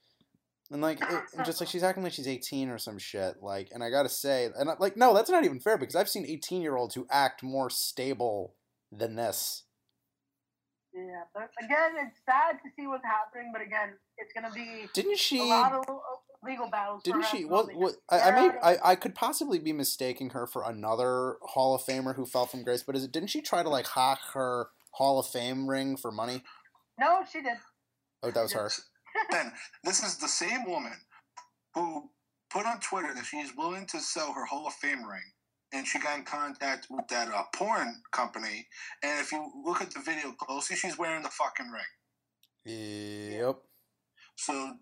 And 0.71 0.83
like, 0.83 1.01
it, 1.01 1.23
just 1.45 1.61
like 1.61 1.69
she's 1.69 1.83
acting 1.83 2.03
like 2.03 2.13
she's 2.13 2.27
18 2.29 2.69
or 2.71 2.79
some 2.79 2.99
shit. 2.99 3.37
Like, 3.43 3.69
and 3.73 3.85
I 3.85 3.91
gotta 3.91 4.09
say, 4.09 4.49
and 4.59 4.69
I, 4.71 4.75
like, 4.79 4.97
no, 4.97 5.15
that's 5.15 5.31
not 5.31 5.45
even 5.45 5.61
fair 5.61 5.79
because 5.79 5.95
I've 5.95 6.09
seen 6.09 6.27
18 6.27 6.61
year 6.63 6.77
olds 6.77 6.95
who 6.95 7.07
act 7.11 7.43
more 7.43 7.71
stable 7.71 8.55
than 8.91 9.15
this. 9.17 9.65
yeah. 10.95 11.23
But 11.35 11.51
again, 11.65 11.93
it's 12.07 12.19
sad 12.25 12.59
to 12.65 12.71
see 12.77 12.87
what's 12.87 13.05
happening. 13.05 13.51
But 13.53 13.63
again, 13.63 13.91
it's 14.19 14.33
gonna 14.33 14.53
be 14.55 14.89
Didn't 14.93 15.19
she? 15.19 15.39
a 15.41 15.45
lot 15.45 15.73
of 15.73 15.85
uh, 15.89 15.99
legal 16.45 16.69
battles. 16.71 17.03
Didn't 17.05 17.27
she? 17.27 17.45
well, 17.45 17.69
what 17.75 17.95
I, 18.09 18.21
I 18.21 18.31
may. 18.33 18.55
I, 18.63 18.77
I 18.93 18.95
could 18.97 19.15
possibly 19.15 19.59
be 19.59 19.73
mistaking 19.73 20.31
her 20.31 20.47
for 20.47 20.69
another 20.69 21.37
Hall 21.43 21.75
of 21.75 21.83
Famer 21.83 22.17
who 22.17 22.27
fell 22.27 22.47
from 22.47 22.65
grace. 22.65 22.83
But 22.83 22.97
is 22.97 23.05
it? 23.05 23.13
Didn't 23.13 23.31
she 23.31 23.41
try 23.43 23.63
to 23.63 23.69
like 23.69 23.87
hawk 23.87 24.21
her 24.35 24.69
Hall 24.93 25.19
of 25.19 25.27
Fame 25.27 25.69
ring 25.69 25.97
for 25.97 26.11
money? 26.11 26.43
no, 26.99 27.21
she 27.31 27.41
did. 27.43 27.59
Oh, 28.23 28.31
that 28.31 28.43
was 28.43 28.53
her. 28.55 28.71
Ben, 29.31 29.53
this 29.85 30.03
is 30.03 30.17
the 30.17 30.29
same 30.29 30.65
woman 30.65 30.97
who 31.75 32.11
put 32.51 32.67
on 32.67 32.81
Twitter 32.81 33.13
that 33.15 33.25
she's 33.25 33.57
willing 33.57 33.87
to 33.87 34.01
sell 34.01 34.33
her 34.33 34.45
Hall 34.45 34.67
of 34.67 34.75
Fame 34.75 35.05
ring. 35.05 35.33
And 35.73 35.87
she 35.87 35.99
got 35.99 36.19
in 36.19 36.25
contact 36.25 36.87
with 36.89 37.09
that 37.09 37.29
uh, 37.29 37.43
porn 37.55 38.03
company. 38.13 38.67
And 39.03 39.21
if 39.21 39.33
you 39.33 39.51
look 39.65 39.83
at 39.83 39.91
the 39.91 40.01
video 40.01 40.33
closely, 40.33 40.77
she's 40.77 40.97
wearing 40.97 41.23
the 41.23 41.29
fucking 41.29 41.71
ring. 41.71 43.39
Yep. 43.39 43.57
So 44.37 44.73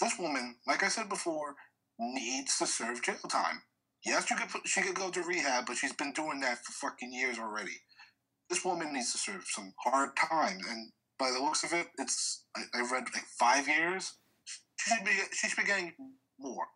this 0.00 0.18
woman, 0.18 0.56
like 0.66 0.82
I 0.82 0.88
said 0.88 1.08
before, 1.08 1.54
needs 1.98 2.58
to 2.58 2.66
serve 2.66 3.02
jail 3.02 3.16
time. 3.28 3.62
Yes, 4.04 4.30
you 4.30 4.36
could 4.36 4.48
put, 4.48 4.68
she 4.68 4.82
could 4.82 4.94
go 4.94 5.10
to 5.10 5.22
rehab, 5.22 5.66
but 5.66 5.76
she's 5.76 5.94
been 5.94 6.12
doing 6.12 6.40
that 6.40 6.58
for 6.64 6.72
fucking 6.72 7.12
years 7.12 7.38
already. 7.38 7.80
This 8.48 8.64
woman 8.64 8.92
needs 8.92 9.12
to 9.12 9.18
serve 9.18 9.44
some 9.46 9.72
hard 9.82 10.10
time, 10.16 10.58
and 10.70 10.92
by 11.18 11.30
the 11.30 11.38
looks 11.38 11.64
of 11.64 11.72
it, 11.72 11.86
it's 11.98 12.44
I, 12.56 12.62
I 12.74 12.80
read 12.92 13.04
like 13.14 13.24
five 13.38 13.66
years. 13.68 14.14
She 14.44 14.94
should 14.94 15.04
be 15.04 15.10
she 15.32 15.48
should 15.48 15.56
be 15.58 15.64
getting 15.64 15.92
more, 16.38 16.66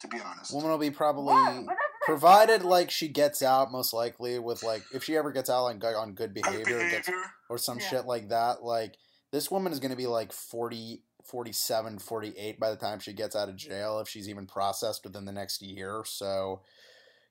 to 0.00 0.08
be 0.08 0.18
honest. 0.20 0.52
Woman 0.54 0.70
will 0.70 0.78
be 0.78 0.90
probably 0.90 1.34
What? 1.34 1.44
But 1.44 1.52
that's 1.52 1.66
the 1.66 1.66
thing. 1.68 1.76
provided 2.04 2.62
like 2.62 2.90
she 2.90 3.08
gets 3.08 3.42
out 3.42 3.72
most 3.72 3.92
likely 3.92 4.38
with 4.38 4.62
like 4.62 4.82
if 4.92 5.04
she 5.04 5.16
ever 5.16 5.32
gets 5.32 5.50
out 5.50 5.64
on 5.64 5.78
good 5.78 5.94
on 5.94 6.12
good 6.12 6.34
Good 6.34 6.42
behavior, 6.42 6.78
or, 6.86 6.90
gets, 6.90 7.10
or 7.50 7.58
some 7.58 7.78
Yeah. 7.78 7.88
shit 7.88 8.04
like 8.06 8.28
that. 8.28 8.62
Like 8.62 8.94
this 9.32 9.50
woman 9.50 9.72
is 9.72 9.80
going 9.80 9.90
to 9.90 9.96
be 9.96 10.06
like 10.06 10.32
40, 10.32 11.02
47, 11.24 11.98
48 11.98 12.60
by 12.60 12.70
the 12.70 12.76
time 12.76 13.00
she 13.00 13.12
gets 13.12 13.34
out 13.34 13.48
of 13.48 13.56
jail 13.56 13.98
if 13.98 14.08
she's 14.08 14.28
even 14.28 14.46
processed 14.46 15.02
within 15.04 15.24
the 15.24 15.32
next 15.32 15.62
year. 15.62 16.02
So 16.06 16.62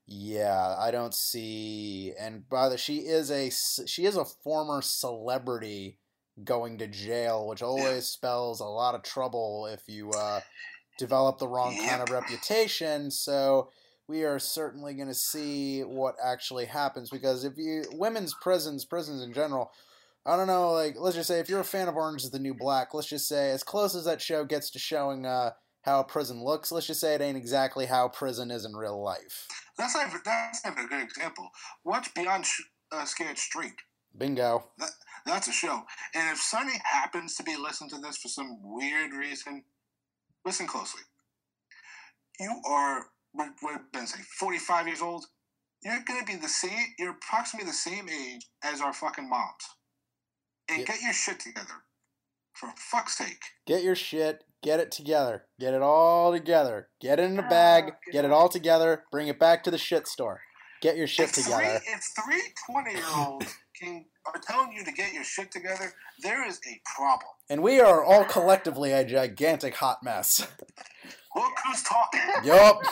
yeah, 0.08 0.76
I 0.78 0.92
don't 0.92 1.14
see. 1.14 2.14
And 2.20 2.48
by 2.50 2.70
the 2.70 2.78
she 2.78 2.98
is 2.98 3.32
a 3.32 3.50
she 3.88 4.06
is 4.06 4.18
a 4.18 4.26
former 4.26 4.82
celebrity 4.82 6.00
going 6.44 6.78
to 6.80 6.88
jail, 6.88 7.48
which 7.48 7.62
always 7.62 8.08
spells 8.08 8.60
a 8.60 8.66
lot 8.66 8.96
of 8.96 9.04
trouble 9.04 9.68
if 9.68 9.84
you 9.88 10.12
uh, 10.12 10.42
develop 10.98 11.38
the 11.38 11.48
wrong 11.48 11.78
kind 11.88 12.02
of 12.02 12.10
reputation. 12.10 13.10
So 13.10 13.70
we 14.08 14.24
are 14.24 14.40
certainly 14.40 14.94
going 14.94 15.08
to 15.08 15.14
see 15.14 15.82
what 15.82 16.16
actually 16.24 16.66
happens 16.66 17.10
because 17.10 17.44
if 17.44 17.58
you 17.58 17.84
women's 17.94 18.36
prisons, 18.42 18.86
prisons 18.86 19.24
in 19.24 19.34
general. 19.34 19.72
I 20.28 20.36
don't 20.36 20.48
know, 20.48 20.72
like 20.72 20.96
let's 20.98 21.16
just 21.16 21.28
say 21.28 21.40
if 21.40 21.50
you're 21.50 21.60
a 21.60 21.64
fan 21.64 21.88
of 21.88 21.96
Orange 21.96 22.24
is 22.24 22.32
the 22.32 22.40
New 22.40 22.56
Black, 22.56 22.96
let's 22.96 23.08
just 23.08 23.28
say 23.28 23.52
as 23.52 23.62
close 23.62 23.94
as 23.94 24.06
that 24.06 24.20
show 24.20 24.44
gets 24.44 24.72
to 24.72 24.80
showing 24.80 25.24
uh, 25.24 25.52
how 25.84 26.00
a 26.00 26.04
prison 26.04 26.44
looks, 26.44 26.72
let's 26.72 26.88
just 26.88 27.00
say 27.00 27.14
it 27.14 27.22
ain't 27.22 27.38
exactly 27.38 27.86
how 27.86 28.08
prison 28.08 28.50
is 28.50 28.66
in 28.66 28.76
real 28.76 29.00
life. 29.00 29.46
That's 29.78 29.94
not 29.94 30.12
that's 30.26 30.66
not 30.66 30.84
a 30.84 30.88
good 30.88 31.04
example. 31.04 31.50
Watch 31.84 32.12
Beyond 32.16 32.44
Sh- 32.44 32.62
uh, 32.92 33.06
Scared 33.06 33.38
Straight. 33.38 33.76
Bingo. 34.18 34.64
That's 35.26 35.48
a 35.48 35.52
show. 35.52 35.82
And 36.14 36.32
if 36.32 36.40
Sunny 36.40 36.74
happens 36.84 37.36
to 37.36 37.44
be 37.44 37.58
listening 37.58 37.90
to 37.92 37.98
this 38.00 38.18
for 38.18 38.28
some 38.28 38.60
weird 38.62 39.12
reason, 39.14 39.64
listen 40.46 40.68
closely. 40.68 41.02
You 42.40 42.62
are, 42.68 43.08
what 43.32 43.50
what 43.62 43.92
Ben 43.92 44.08
say, 44.08 44.20
45 44.40 44.88
years 44.88 45.02
old? 45.02 45.26
You're 45.84 46.04
going 46.08 46.20
to 46.20 46.26
be 46.26 46.36
the 46.36 46.48
same, 46.48 46.94
you're 47.00 47.12
approximately 47.12 47.68
the 47.68 47.74
same 47.76 48.08
age 48.10 48.48
as 48.64 48.82
our 48.82 48.94
fucking 48.94 49.30
moms. 49.30 49.64
And 50.70 50.80
Yeah. 50.80 50.86
get 50.86 51.02
your 51.02 51.14
shit 51.14 51.40
together. 51.40 51.84
For 52.54 52.70
fuck's 52.78 53.18
sake. 53.18 53.44
Get 53.68 53.84
your 53.84 53.96
shit, 53.96 54.46
get 54.64 54.80
it 54.80 54.92
together, 54.92 55.46
get 55.60 55.74
it 55.74 55.82
all 55.82 56.32
together, 56.32 56.90
get 57.02 57.20
it 57.20 57.24
in 57.24 57.38
a 57.38 57.48
bag, 57.48 57.86
Oh, 57.94 58.12
get 58.12 58.26
it 58.26 58.32
all 58.32 58.48
together, 58.50 59.04
bring 59.12 59.28
it 59.28 59.38
back 59.38 59.64
to 59.64 59.72
the 59.72 59.78
shit 59.78 60.08
store. 60.08 60.42
Get 60.86 60.98
your 60.98 61.08
shit 61.08 61.30
if 61.30 61.44
together. 61.44 61.64
Three, 61.64 61.94
if 61.96 62.04
three 62.24 62.44
20 62.72 62.92
year 62.92 63.04
olds 63.18 63.56
can 63.82 64.06
are 64.28 64.40
telling 64.40 64.72
you 64.72 64.86
to 64.86 64.92
get 64.92 65.14
your 65.14 65.24
shit 65.24 65.52
together, 65.52 65.92
there 66.22 66.48
is 66.48 66.60
a 66.70 66.80
problem. 66.96 67.32
And 67.50 67.64
we 67.64 67.80
are 67.80 68.04
all 68.04 68.24
collectively 68.24 68.92
a 68.92 69.04
gigantic 69.04 69.74
hot 69.78 70.04
mess. 70.04 70.48
Look 71.36 71.54
who's 71.66 71.82
talking. 71.82 72.22
yup. 72.44 72.84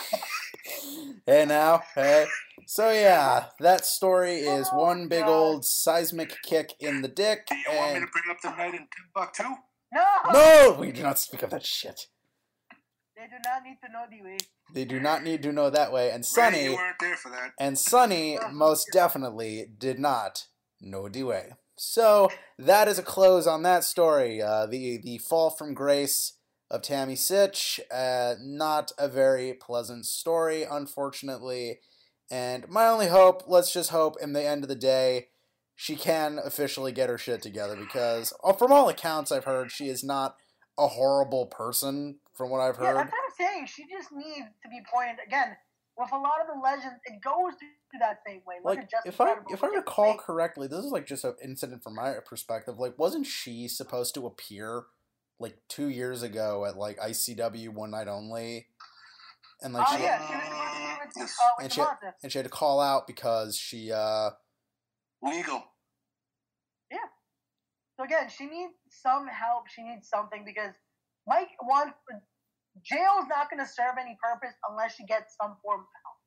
hey 1.24 1.44
now, 1.46 1.82
hey. 1.94 2.26
So 2.66 2.90
yeah, 2.90 3.44
that 3.60 3.86
story 3.86 4.38
is 4.40 4.68
Oh, 4.72 4.78
one 4.78 5.06
big 5.06 5.26
God. 5.26 5.30
old 5.30 5.64
seismic 5.64 6.34
kick 6.42 6.72
in 6.80 7.00
the 7.00 7.08
dick, 7.08 7.46
Do 7.46 7.54
you 7.54 7.62
want 7.78 7.90
me 7.92 7.96
and 7.98 8.06
to 8.08 8.10
bring 8.12 8.24
up 8.28 8.40
the 8.42 8.50
night 8.50 8.74
in 8.74 8.88
Timbuktu? 8.90 9.44
No, 9.92 10.32
no, 10.32 10.76
we 10.80 10.90
do 10.90 11.04
not 11.04 11.20
speak 11.20 11.44
of 11.44 11.50
that 11.50 11.64
shit. 11.64 12.08
They 13.16 13.26
do 13.26 13.36
not 13.44 13.62
need 13.64 13.78
to 13.84 13.92
know 13.92 14.04
the 14.10 14.22
way. 14.24 14.38
They 14.72 14.84
do 14.84 15.00
not 15.00 15.22
need 15.22 15.42
to 15.42 15.52
know 15.52 15.70
that 15.70 15.92
way. 15.92 16.10
And 16.10 16.24
Ray, 16.36 16.64
you 16.64 16.74
weren't 16.74 16.96
there 17.00 17.16
for 17.16 17.30
that. 17.30 17.52
and 17.60 17.78
Sonny 17.78 18.38
most 18.52 18.88
definitely 18.92 19.66
did 19.78 19.98
not 19.98 20.46
know 20.80 21.08
the 21.08 21.22
way. 21.22 21.52
So 21.76 22.30
that 22.58 22.88
is 22.88 22.98
a 22.98 23.02
close 23.02 23.46
on 23.46 23.62
that 23.62 23.84
story. 23.84 24.42
Uh, 24.42 24.66
the 24.66 24.98
the 24.98 25.18
fall 25.18 25.50
from 25.50 25.74
grace 25.74 26.34
of 26.70 26.82
Tammy 26.82 27.14
Sytch. 27.14 27.78
Uh, 27.92 28.34
not 28.40 28.90
a 28.98 29.08
very 29.08 29.54
pleasant 29.54 30.06
story, 30.06 30.64
unfortunately. 30.64 31.78
And 32.30 32.68
my 32.68 32.88
only 32.88 33.08
hope, 33.08 33.44
let's 33.46 33.72
just 33.72 33.90
hope, 33.90 34.16
in 34.20 34.32
the 34.32 34.42
end 34.42 34.64
of 34.64 34.68
the 34.68 34.74
day, 34.74 35.28
she 35.76 35.94
can 35.94 36.40
officially 36.42 36.90
get 36.90 37.10
her 37.10 37.18
shit 37.18 37.42
together 37.42 37.76
because, 37.76 38.32
uh, 38.42 38.52
from 38.54 38.72
all 38.72 38.88
accounts 38.88 39.30
I've 39.30 39.44
heard, 39.44 39.70
she 39.70 39.88
is 39.88 40.02
not 40.02 40.36
a 40.78 40.88
horrible 40.88 41.46
person 41.46 42.16
from 42.34 42.50
what 42.50 42.60
I've 42.60 42.76
heard. 42.76 42.84
Yeah, 42.84 42.88
heard. 42.92 42.96
that's 42.98 43.12
what 43.12 43.46
I'm 43.46 43.54
saying. 43.54 43.66
She 43.66 43.84
just 43.88 44.10
needs 44.12 44.48
to 44.62 44.68
be 44.68 44.80
pointed 44.92 45.16
again. 45.26 45.56
With 45.96 46.10
a 46.12 46.16
lot 46.16 46.40
of 46.40 46.48
the 46.52 46.60
legends, 46.60 46.98
it 47.04 47.22
goes 47.22 47.52
through 47.58 48.00
that 48.00 48.18
same 48.26 48.40
way. 48.46 48.56
Look 48.64 48.76
like 48.76 48.78
at 48.80 49.06
if 49.06 49.20
I 49.20 49.26
Credible, 49.26 49.52
if 49.52 49.62
I 49.62 49.68
look 49.68 49.76
recall 49.76 50.12
Fake. 50.14 50.20
correctly, 50.22 50.66
this 50.66 50.80
is 50.80 50.90
like 50.90 51.06
just 51.06 51.22
an 51.24 51.34
incident 51.42 51.84
from 51.84 51.94
my 51.94 52.14
perspective. 52.26 52.78
Like, 52.80 52.98
wasn't 52.98 53.26
she 53.26 53.68
supposed 53.68 54.12
to 54.14 54.26
appear 54.26 54.84
like 55.38 55.56
two 55.68 55.86
years 55.88 56.22
ago 56.24 56.64
at 56.64 56.76
like 56.76 56.98
ICW 56.98 57.68
One 57.68 57.92
Night 57.92 58.08
Only, 58.08 58.66
and 59.62 59.72
like 59.72 59.86
oh 59.88 59.96
she 59.96 60.02
yeah, 60.02 60.18
she 60.26 60.32
was 60.34 60.42
supposed 60.42 60.74
to 60.74 60.80
be 60.80 61.20
with, 61.22 61.28
Yes. 61.28 61.36
uh, 61.40 61.50
with 61.58 61.64
and 61.64 61.72
she 61.72 61.80
Devonta. 61.80 62.12
and 62.24 62.32
she 62.32 62.38
had 62.38 62.44
to 62.44 62.50
call 62.50 62.80
out 62.80 63.06
because 63.06 63.56
she 63.56 63.92
uh 63.92 64.30
Legal. 65.22 65.62
Yeah. 66.90 66.98
So 67.96 68.04
again, 68.04 68.28
she 68.36 68.46
needs 68.46 68.72
some 68.88 69.28
help. 69.28 69.68
She 69.68 69.82
needs 69.82 70.08
something 70.08 70.44
because 70.44 70.74
Mike 71.26 71.50
wants 71.62 71.96
jail's 72.82 73.26
not 73.30 73.48
going 73.50 73.62
to 73.62 73.68
serve 73.70 73.96
any 74.00 74.18
purpose 74.20 74.54
unless 74.68 74.94
she 74.96 75.04
gets 75.06 75.36
some 75.40 75.56
form 75.62 75.80
of 75.80 75.92
help. 76.04 76.18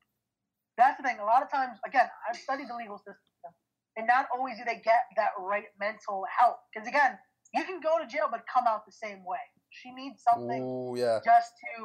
That's 0.78 0.96
the 0.96 1.04
thing. 1.06 1.18
A 1.18 1.26
lot 1.26 1.42
of 1.42 1.50
times, 1.50 1.78
again, 1.86 2.06
I've 2.28 2.38
studied 2.38 2.68
the 2.70 2.76
legal 2.78 2.98
system, 2.98 3.50
and 3.98 4.06
not 4.06 4.26
always 4.34 4.56
do 4.58 4.64
they 4.64 4.78
get 4.80 5.10
that 5.18 5.34
right 5.38 5.66
mental 5.78 6.24
help. 6.38 6.58
Because 6.70 6.86
again, 6.86 7.18
you 7.54 7.64
can 7.64 7.80
go 7.82 7.98
to 7.98 8.06
jail 8.06 8.26
but 8.30 8.42
come 8.46 8.64
out 8.66 8.86
the 8.86 8.94
same 8.94 9.22
way. 9.26 9.42
She 9.70 9.92
needs 9.92 10.22
something 10.24 10.64
oh 10.64 10.96
yeah 10.96 11.20
just 11.20 11.52
to 11.76 11.84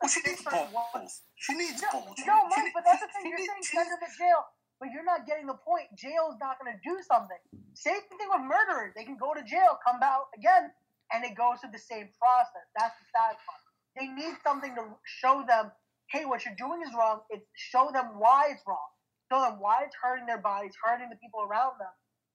Well, 0.00 0.08
she 0.08 0.22
needs 0.24 0.40
assist 0.40 0.48
her 0.54 0.68
both. 0.72 1.12
She 1.36 1.52
needs 1.58 1.82
No, 1.82 1.88
both. 1.92 2.16
She- 2.16 2.24
no, 2.24 2.38
she 2.48 2.48
Mike, 2.56 2.64
need- 2.70 2.76
but 2.78 2.84
that's 2.88 3.02
the 3.04 3.10
thing. 3.12 3.28
You're 3.28 3.42
saying 3.44 3.62
send 3.66 3.88
her 3.90 3.98
to 4.00 4.10
jail, 4.16 4.40
but 4.80 4.88
you're 4.94 5.04
not 5.04 5.26
getting 5.26 5.44
the 5.46 5.58
point. 5.60 5.90
Jail's 5.98 6.38
not 6.40 6.56
going 6.62 6.72
to 6.72 6.78
do 6.80 6.96
something. 7.04 7.36
Same 7.74 8.00
thing 8.08 8.28
with 8.32 8.42
murderers. 8.48 8.94
They 8.96 9.04
can 9.04 9.18
go 9.18 9.34
to 9.34 9.42
jail, 9.44 9.76
come 9.84 10.00
out 10.02 10.32
again, 10.38 10.70
and 11.12 11.24
it 11.24 11.34
goes 11.36 11.60
through 11.60 11.72
the 11.72 11.82
same 11.82 12.08
process. 12.18 12.66
That's 12.76 12.94
the 12.98 13.06
sad 13.12 13.36
part. 13.42 13.62
They 13.96 14.06
need 14.08 14.36
something 14.44 14.74
to 14.76 14.84
show 15.04 15.42
them, 15.46 15.72
hey, 16.10 16.24
what 16.24 16.44
you're 16.44 16.58
doing 16.58 16.82
is 16.82 16.92
wrong. 16.96 17.20
It's 17.30 17.46
show 17.56 17.90
them 17.92 18.18
why 18.18 18.50
it's 18.52 18.62
wrong. 18.66 18.88
Show 19.32 19.40
them 19.42 19.60
why 19.60 19.84
it's 19.84 19.96
hurting 20.00 20.26
their 20.26 20.40
bodies, 20.40 20.72
hurting 20.82 21.08
the 21.10 21.16
people 21.16 21.40
around 21.42 21.76
them. 21.78 21.92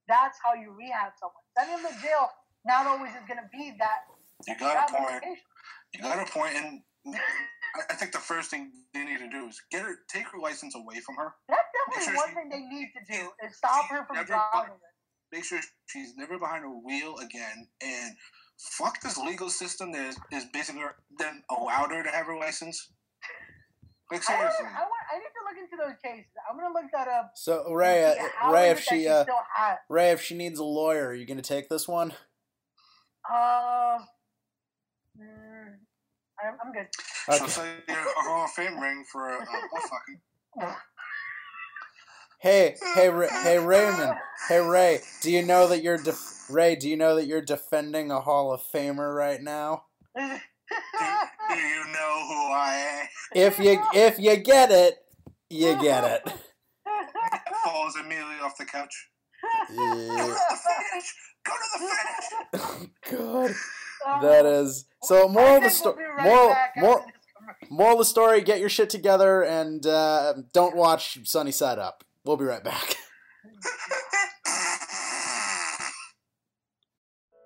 That's 0.08 0.38
how 0.44 0.54
you 0.54 0.76
rehab 0.78 1.14
someone. 1.18 1.42
Sending 1.58 1.82
them 1.82 1.94
to 1.94 2.02
jail 2.02 2.30
not 2.66 2.88
always 2.88 3.12
is 3.12 3.26
going 3.28 3.40
to 3.40 3.50
be 3.52 3.74
that. 3.80 4.08
You 4.48 4.56
got 4.60 4.90
a 4.90 4.94
point. 4.94 5.24
You 5.94 6.02
got 6.02 6.28
a 6.28 6.32
point, 6.32 6.56
and 6.56 6.82
I- 7.90 7.96
think 7.96 8.12
the 8.12 8.20
first 8.20 8.50
thing 8.50 8.72
they 8.94 9.06
need 9.06 9.20
to 9.20 9.30
do 9.30 9.48
is 9.48 9.62
get 9.72 9.84
her, 9.84 9.96
take 10.10 10.28
her 10.30 10.40
license 10.40 10.76
away 10.76 11.00
from 11.00 11.16
her. 11.16 11.34
That's 11.48 11.62
definitely 11.72 12.14
sure 12.14 12.26
one 12.26 12.36
thing 12.36 12.50
they 12.50 12.66
need 12.76 12.92
to 12.94 13.14
do 13.14 13.30
is 13.46 13.58
stop 13.58 13.86
her 13.90 14.06
from 14.06 14.26
driving. 14.26 14.76
Make 15.32 15.46
sure 15.46 15.60
she's 15.88 16.16
never 16.16 16.38
behind 16.38 16.66
a 16.66 16.70
wheel 16.70 17.18
again, 17.18 17.68
and 17.82 18.16
fuck 18.64 19.02
this 19.02 19.18
legal 19.18 19.50
system 19.50 19.92
that 19.92 20.06
is, 20.08 20.18
is 20.32 20.46
basically 20.54 20.82
then 21.20 21.44
allowed 21.50 21.92
her 21.92 22.04
to 22.04 22.10
have 22.10 22.26
her 22.26 22.38
license. 22.38 22.92
Like 24.12 24.30
I, 24.30 24.34
want, 24.34 24.54
seriously, 24.54 24.78
I, 24.78 24.82
want, 24.82 25.04
I 25.12 25.18
need 25.18 25.24
to 25.24 25.44
look 25.48 25.58
into 25.64 25.78
those 25.78 25.96
cases. 26.04 26.32
I'm 26.50 26.58
gonna 26.58 26.74
look 26.74 26.92
that 26.94 27.08
up. 27.08 27.32
so 27.36 27.74
Ray 27.74 28.04
uh, 28.06 28.52
Ray 28.52 28.70
if 28.70 28.80
it 28.80 28.84
she 28.84 29.08
uh. 29.08 29.26
Ray 29.90 30.12
if 30.12 30.22
she 30.22 30.36
needs 30.36 30.60
a 30.60 30.64
lawyer, 30.64 31.08
are 31.08 31.14
you 31.14 31.26
gonna 31.26 31.42
take 31.42 31.68
this 31.70 31.88
one? 31.88 32.14
Uh, 33.28 34.00
mm, 35.18 35.74
I'm, 36.44 36.58
I'm 36.64 36.74
good. 36.74 36.88
so 36.94 37.36
Okay. 37.36 37.48
say 37.48 37.74
you're 37.88 37.98
a 37.98 38.24
Hall 38.24 38.46
of 38.46 38.52
Fame 38.52 38.80
ring 38.80 39.04
for 39.12 39.30
a, 39.30 39.38
a, 39.38 39.40
a 39.40 39.82
fucking. 39.82 40.22
Hey, 42.44 42.76
hey, 42.94 43.08
Ra- 43.08 43.30
hey, 43.44 43.58
Raymond. 43.58 44.16
Hey, 44.50 44.60
Ray. 44.60 45.00
Do 45.22 45.32
you 45.32 45.42
know 45.44 45.66
that 45.70 45.82
you're 45.82 45.98
def- 45.98 46.50
Ray? 46.50 46.76
Do 46.76 46.90
you 46.90 46.98
know 46.98 47.16
that 47.16 47.26
you're 47.26 47.42
defending 47.42 48.12
a 48.12 48.20
Hall 48.20 48.52
of 48.54 48.60
Famer 48.62 49.16
right 49.16 49.42
now? 49.42 49.86
Do, 50.14 50.22
do 50.22 51.56
you 51.56 51.86
know 51.86 52.26
who 52.28 52.52
I 52.52 53.00
am? 53.02 53.08
If 53.34 53.60
you 53.60 53.82
if 53.94 54.20
you 54.20 54.36
get 54.36 54.72
it, 54.72 54.96
you 55.50 55.80
get 55.82 56.04
it. 56.04 56.34
Falls 57.64 57.96
immediately 57.96 58.36
off 58.44 58.58
the 58.58 58.66
couch. 58.66 59.08
Yeah. 59.72 59.78
Go 59.78 60.18
to 60.18 60.34
the 60.50 60.60
finish. 60.92 61.16
Go 61.46 61.54
to 61.54 61.80
the 61.80 62.60
finish. 62.60 62.90
God, 63.10 64.16
Um, 64.18 64.22
that 64.22 64.46
is 64.46 64.86
so. 65.04 65.30
Moral 65.30 65.58
of 65.58 65.64
the 65.64 65.70
story. 65.70 65.96
we'll 65.98 66.06
be 66.08 66.24
right 66.24 66.26
Moral, 66.28 66.56
moral, 66.78 67.06
moral 67.70 67.94
of 67.94 68.00
the 68.00 68.06
story: 68.06 68.42
Get 68.42 68.60
your 68.60 68.68
shit 68.70 68.90
together 68.90 69.44
and 69.44 69.86
uh, 69.88 70.34
don't 70.52 70.76
watch 70.76 71.20
Sunny 71.26 71.52
Side 71.54 71.80
Up. 71.80 72.04
We'll 72.26 72.38
be 72.38 72.46
right 72.46 72.64
back. 72.64 72.96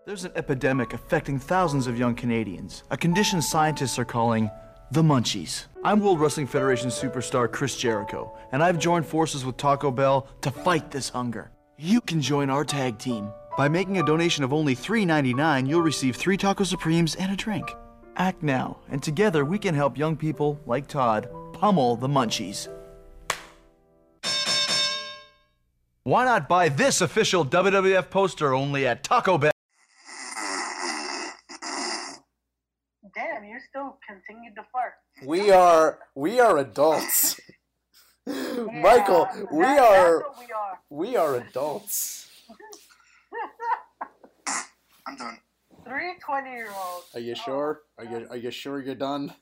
There's 0.06 0.24
an 0.24 0.32
epidemic 0.36 0.94
affecting 0.94 1.40
thousands 1.40 1.88
of 1.88 1.98
young 1.98 2.14
Canadians, 2.16 2.84
a 2.92 2.98
condition 2.98 3.42
scientists 3.42 3.98
are 4.00 4.06
calling 4.06 4.52
the 4.92 5.02
munchies. 5.02 5.66
I'm 5.84 6.00
World 6.00 6.22
Wrestling 6.22 6.48
Federation 6.48 6.90
superstar 6.90 7.52
Chris 7.52 7.76
Jericho, 7.76 8.38
and 8.52 8.64
I've 8.64 8.80
joined 8.80 9.06
forces 9.06 9.44
with 9.44 9.58
Taco 9.58 9.92
Bell 9.92 10.28
to 10.42 10.52
fight 10.52 10.92
this 10.92 11.10
hunger. 11.10 11.52
You 11.78 12.00
can 12.00 12.22
join 12.22 12.50
our 12.50 12.64
tag 12.64 13.00
team. 13.00 13.34
By 13.58 13.68
making 13.68 13.98
a 13.98 14.06
donation 14.06 14.44
of 14.44 14.54
only 14.54 14.76
$3.99, 14.76 15.68
you'll 15.68 15.82
receive 15.82 16.16
three 16.16 16.38
Taco 16.38 16.64
Supremes 16.64 17.16
and 17.16 17.34
a 17.34 17.36
drink. 17.36 17.70
Act 18.16 18.44
now, 18.44 18.78
and 18.90 19.04
together 19.04 19.44
we 19.44 19.60
can 19.60 19.76
help 19.76 19.98
young 19.98 20.16
people 20.16 20.60
like 20.66 20.88
Todd 20.88 21.28
pummel 21.52 21.96
the 21.98 22.08
munchies. 22.08 22.70
Why 26.08 26.24
not 26.24 26.48
buy 26.48 26.70
this 26.70 27.02
official 27.02 27.44
WWF 27.46 28.10
poster 28.10 28.54
only 28.54 28.88
at 28.88 29.04
Taco 29.04 29.38
Bell? 29.38 29.52
Damn, 33.14 33.44
you 33.44 33.60
still 33.68 34.00
continued 34.08 34.56
to 34.56 34.64
fart. 34.72 34.94
We 35.26 35.52
are 35.52 36.00
we 36.16 36.40
are 36.40 36.60
adults. 36.60 37.38
Michael, 38.26 39.28
we 39.52 39.64
that- 39.64 39.80
are 39.82 40.24
we 40.40 40.46
are. 40.54 40.80
we 40.90 41.18
are 41.18 41.36
adults. 41.36 42.30
I'm 45.06 45.18
done. 45.18 45.40
Three 45.86 46.14
20 46.26 46.50
year 46.50 46.70
olds. 46.70 47.08
Are 47.16 47.20
you 47.20 47.36
sure? 47.36 47.82
Oh, 48.00 48.06
are 48.06 48.10
you 48.10 48.28
are 48.30 48.38
you 48.38 48.52
sure 48.52 48.82
you're 48.82 48.96
done? 48.96 49.34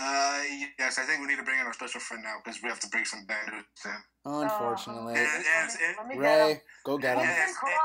Uh, 0.00 0.40
yes, 0.78 0.98
I 0.98 1.02
think 1.02 1.20
we 1.20 1.26
need 1.26 1.38
to 1.38 1.42
bring 1.42 1.58
in 1.58 1.66
our 1.66 1.72
special 1.72 2.00
friend 2.00 2.22
now 2.22 2.36
because 2.44 2.62
we 2.62 2.68
have 2.68 2.78
to 2.80 2.88
break 2.88 3.06
some 3.06 3.24
bad 3.26 3.50
news 3.52 3.64
to 3.82 3.88
him. 3.88 4.02
Unfortunately, 4.24 5.14
And, 5.14 5.26
and, 5.26 5.70
and, 5.70 5.96
Let 5.98 6.06
me 6.06 6.14
get 6.14 6.38
him. 6.40 6.46
Ray, 6.48 6.62
go 6.84 6.98
get 6.98 7.18
He's 7.18 7.26
him. 7.26 7.34
been 7.34 7.54
crying. 7.54 7.76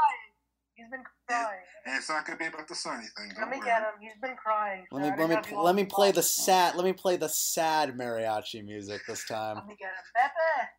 He's 0.76 0.89
been 0.89 1.03
crying. 1.28 1.59
and 1.86 1.97
it's 1.97 2.09
not 2.09 2.26
gonna 2.26 2.38
be 2.38 2.45
about 2.45 2.68
the 2.68 2.76
sunny 2.76 3.05
thing. 3.18 3.30
Let 3.30 3.38
Don't 3.38 3.49
me 3.49 3.57
worry. 3.57 3.66
get 3.66 3.82
him. 3.82 3.93
He's 4.01 4.18
been 4.22 4.36
crying. 4.36 4.86
Let 4.91 5.01
me 5.01 5.09
let 5.24 5.30
me 5.30 5.36
got 5.36 5.64
let 5.64 5.76
me 5.76 5.86
play 5.86 6.11
the 6.11 6.24
sad 6.24 6.76
let 6.76 6.84
me 6.86 6.93
play 6.93 7.16
the 7.18 7.30
sad 7.30 7.95
mariachi 7.97 8.64
music 8.64 9.01
this 9.07 9.26
time. 9.26 9.55
Let 9.57 9.68
me 9.68 9.76
get 9.80 9.89
him. 9.89 10.03
Pepe! 10.16 10.70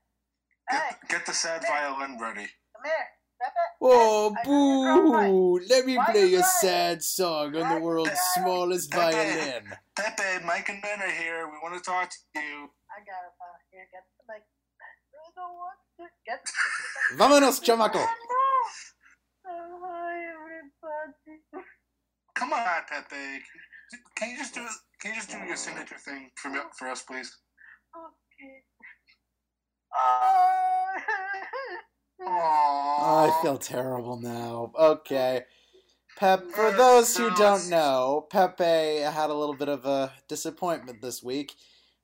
Hey, 0.70 0.96
Get, 1.02 1.08
get 1.10 1.26
the 1.26 1.32
sad 1.32 1.62
violin 1.68 2.18
ready. 2.20 2.46
come 2.74 2.84
here. 2.84 3.06
Pepe! 3.44 3.66
Oh 3.82 4.34
I 4.36 4.42
know 4.48 5.22
boo! 5.22 5.60
Let 5.68 5.84
me 5.86 5.98
Why 5.98 6.06
play 6.12 6.26
you 6.26 6.38
a 6.38 6.40
crying? 6.40 6.52
sad 6.60 7.02
song 7.02 7.56
on 7.56 7.74
the 7.74 7.80
world's 7.80 8.10
crying? 8.10 8.32
smallest 8.36 8.90
Pepe. 8.90 9.12
violin. 9.16 9.64
Pepe, 9.96 10.44
Mike 10.46 10.68
and 10.70 10.80
Ben 10.82 11.00
are 11.02 11.10
here. 11.10 11.46
We 11.46 11.58
want 11.62 11.76
to 11.76 11.82
talk 11.90 12.08
to 12.10 12.16
you. 12.40 12.70
I 12.88 13.00
got 13.04 13.20
it. 13.28 13.34
Uh, 13.40 13.56
here, 13.70 13.86
get 13.92 14.04
the 14.18 14.24
mic. 14.32 14.42
I 14.44 15.30
don't 15.36 15.54
want 15.56 15.78
to 15.98 16.04
get. 16.24 16.40
Vámonos, 17.18 17.60
chamaco. 17.60 18.00
Oh, 19.46 19.80
hi, 19.84 20.16
everybody. 20.32 21.42
Come 22.34 22.52
on, 22.54 22.82
Pepe. 22.88 23.42
Can 24.16 24.30
you 24.30 24.38
just 24.38 24.54
do 24.54 24.66
Can 25.00 25.10
you 25.12 25.16
just 25.16 25.30
do 25.30 25.38
your 25.38 25.56
signature 25.56 25.98
thing 25.98 26.30
for 26.36 26.48
me, 26.50 26.60
for 26.78 26.88
us, 26.88 27.02
please? 27.02 27.30
Okay. 27.94 28.64
Oh. 29.94 30.94
Oh, 32.20 33.30
I 33.30 33.42
feel 33.42 33.58
terrible 33.58 34.20
now. 34.20 34.72
Okay. 34.78 35.44
Pep, 36.16 36.44
for 36.52 36.70
those 36.70 37.16
who 37.16 37.34
don't 37.34 37.68
know, 37.68 38.26
Pepe 38.30 39.00
had 39.00 39.30
a 39.30 39.34
little 39.34 39.56
bit 39.56 39.68
of 39.68 39.84
a 39.84 40.12
disappointment 40.28 41.02
this 41.02 41.22
week. 41.22 41.54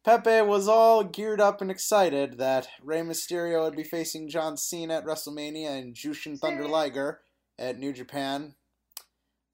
Pepe 0.04 0.42
was 0.42 0.66
all 0.66 1.04
geared 1.04 1.40
up 1.40 1.60
and 1.60 1.70
excited 1.70 2.38
that 2.38 2.68
Rey 2.82 3.02
Mysterio 3.02 3.62
would 3.62 3.76
be 3.76 3.84
facing 3.84 4.28
John 4.28 4.56
Cena 4.56 4.94
at 4.94 5.04
WrestleMania 5.04 5.78
and 5.78 5.94
Jushin 5.94 6.38
Thunder 6.38 6.66
Liger 6.66 7.20
at 7.58 7.78
New 7.78 7.92
Japan. 7.92 8.54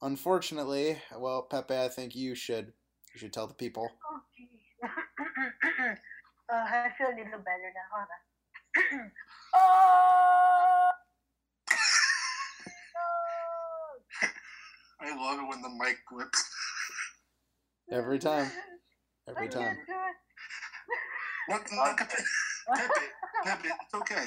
Unfortunately, 0.00 0.98
well, 1.18 1.42
Pepe, 1.42 1.76
I 1.76 1.88
think 1.88 2.14
you 2.14 2.34
should 2.34 2.72
you 3.12 3.18
should 3.18 3.32
tell 3.32 3.46
the 3.46 3.54
people. 3.54 3.90
Okay. 4.84 5.90
uh, 6.52 6.54
I 6.54 6.90
feel 6.96 7.08
a 7.08 7.16
little 7.16 7.40
better 7.40 7.72
now. 7.74 7.88
Hold 7.92 8.06
on. 9.02 9.10
oh! 9.56 10.90
Oh! 12.98 14.26
I 15.00 15.14
love 15.16 15.38
it 15.40 15.48
when 15.48 15.62
the 15.62 15.68
mic 15.68 15.98
whips. 16.10 16.44
Every 17.90 18.18
time. 18.18 18.50
I 19.28 19.30
Every 19.36 19.48
can't 19.48 19.64
time. 19.64 19.76
do 19.86 19.92
it. 19.92 20.16
Look, 21.48 21.70
look 21.72 22.00
at 22.00 22.10
Pepe. 22.10 22.22
Pepe, 22.74 23.06
Pepe, 23.44 23.68
it's 23.68 23.94
okay. 23.94 24.26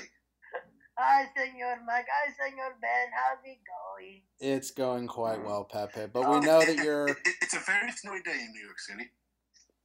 Hi, 0.97 1.25
Senor 1.35 1.79
Mike. 1.85 2.05
Hi, 2.07 2.31
Senor 2.35 2.75
Ben. 2.81 3.07
How's 3.15 3.43
it 3.43 3.59
going? 3.63 4.21
It's 4.39 4.71
going 4.71 5.07
quite 5.07 5.43
well, 5.43 5.65
Pepe. 5.65 6.07
But 6.11 6.21
we 6.21 6.35
oh, 6.35 6.39
know 6.39 6.59
that 6.59 6.83
you're. 6.83 7.09
It's 7.41 7.55
a 7.55 7.59
very 7.59 7.91
snowy 7.91 8.21
day 8.21 8.39
in 8.39 8.51
New 8.51 8.63
York 8.63 8.79
City. 8.79 9.09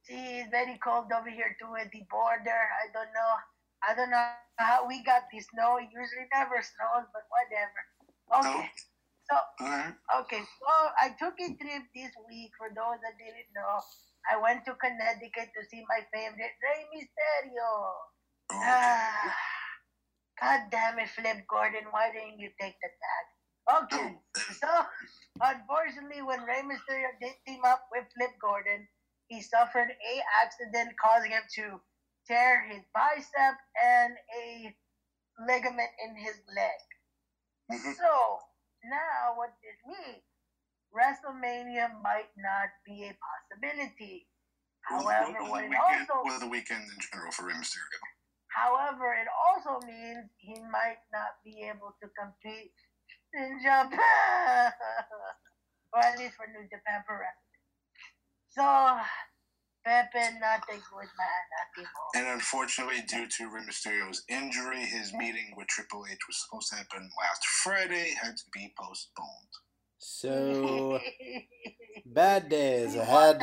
See, 0.03 0.39
it's 0.39 0.51
very 0.51 0.77
cold 0.83 1.11
over 1.17 1.29
here 1.29 1.55
too 1.59 1.75
at 1.79 1.91
the 1.91 2.03
border. 2.09 2.51
I 2.51 2.91
don't 2.93 3.11
know. 3.13 3.33
I 3.83 3.95
don't 3.95 4.09
know 4.09 4.25
how 4.57 4.87
we 4.87 5.03
got 5.03 5.27
this 5.33 5.47
snow. 5.51 5.77
It 5.77 5.89
usually 5.91 6.29
never 6.33 6.61
snows, 6.61 7.07
but 7.11 7.25
whatever. 7.27 7.79
Okay. 8.39 8.69
So, 9.25 9.35
okay. 10.21 10.41
So 10.41 10.71
I 11.01 11.09
took 11.17 11.33
a 11.41 11.49
trip 11.57 11.83
this 11.93 12.13
week. 12.29 12.51
For 12.57 12.69
those 12.69 13.01
that 13.01 13.17
didn't 13.17 13.51
know, 13.57 13.81
I 14.29 14.37
went 14.37 14.65
to 14.65 14.77
Connecticut 14.77 15.49
to 15.53 15.61
see 15.69 15.83
my 15.89 16.01
favorite 16.13 16.55
Rey 16.61 16.81
Mysterio. 16.93 17.69
Ah, 18.53 19.33
God 20.41 20.61
damn 20.69 20.99
it, 20.99 21.09
Flip 21.09 21.41
Gordon. 21.49 21.89
Why 21.89 22.11
didn't 22.13 22.39
you 22.39 22.49
take 22.61 22.77
the 22.81 22.89
tag? 22.89 23.25
Okay. 23.65 24.17
So, 24.61 24.69
unfortunately, 25.41 26.21
when 26.21 26.45
Rey 26.45 26.61
Mysterio 26.61 27.09
did 27.21 27.33
team 27.47 27.61
up 27.65 27.89
with 27.91 28.05
Flip 28.13 28.33
Gordon, 28.41 28.87
he 29.27 29.41
suffered 29.41 29.89
a 29.89 30.13
accident 30.43 30.93
causing 31.01 31.31
him 31.31 31.41
to 31.55 31.81
tear 32.27 32.65
his 32.67 32.81
bicep 32.93 33.55
and 33.77 34.13
a 34.13 34.73
ligament 35.47 35.93
in 36.03 36.15
his 36.17 36.37
leg. 36.49 36.81
Mm-hmm. 37.71 37.93
So 37.97 38.11
now 38.85 39.37
what 39.37 39.53
this 39.61 39.79
means, 39.85 40.23
WrestleMania 40.93 42.01
might 42.01 42.31
not 42.37 42.69
be 42.85 43.09
a 43.09 43.13
possibility. 43.17 44.27
However, 44.85 45.37
or, 45.41 45.49
what 45.49 45.65
the 45.65 45.65
it 45.65 45.69
weekend, 45.73 46.07
also 46.09 46.29
or 46.29 46.39
the 46.39 46.51
weekend 46.51 46.83
in 46.85 46.99
general 47.01 47.31
for 47.33 47.49
Rey 47.49 47.57
Mysterio. 47.57 47.99
however 48.53 49.17
it 49.17 49.25
also 49.33 49.81
means 49.81 50.29
he 50.37 50.53
might 50.69 51.01
not 51.09 51.41
be 51.43 51.65
able 51.65 51.97
to 51.99 52.07
compete 52.13 52.71
in 53.33 53.59
Japan. 53.65 53.97
or 55.93 55.99
at 56.03 56.19
least 56.19 56.35
for 56.35 56.45
New 56.51 56.63
Japan 56.69 57.01
Pro 57.07 57.17
Wrestling. 57.17 57.63
So 58.51 58.63
Pepe 59.85 60.17
not 60.39 60.63
a 60.67 60.73
good 60.73 61.09
man 61.15 61.45
anymore. 61.77 61.89
And 62.15 62.27
unfortunately, 62.27 63.03
due 63.07 63.27
to 63.27 63.49
Rey 63.53 63.61
Mysterio's 63.65 64.23
injury, 64.27 64.83
his 64.83 65.13
meeting 65.13 65.53
with 65.55 65.67
Triple 65.67 66.05
H 66.11 66.17
was 66.27 66.41
supposed 66.43 66.69
to 66.69 66.75
happen 66.77 67.09
last 67.19 67.45
Friday, 67.63 68.15
had 68.21 68.35
to 68.35 68.43
be 68.51 68.73
postponed. 68.79 69.29
So 69.99 70.99
bad 72.05 72.49
days 72.49 72.95
ahead, 72.95 73.41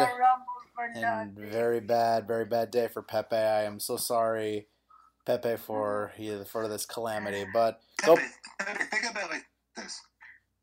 and 0.96 1.38
very 1.38 1.80
bad, 1.80 2.26
very 2.26 2.44
bad 2.44 2.70
day 2.70 2.88
for 2.88 3.02
Pepe. 3.02 3.36
I 3.36 3.62
am 3.64 3.78
so 3.78 3.96
sorry, 3.96 4.66
Pepe, 5.24 5.56
for 5.56 6.12
he- 6.16 6.44
for 6.44 6.68
this 6.68 6.86
calamity. 6.86 7.44
But 7.54 7.80
go, 8.04 8.16
Pepe, 8.16 8.28
Pepe, 8.58 8.84
think 8.90 9.10
about 9.10 9.30
it 9.30 9.30
like 9.30 9.46
this: 9.76 10.00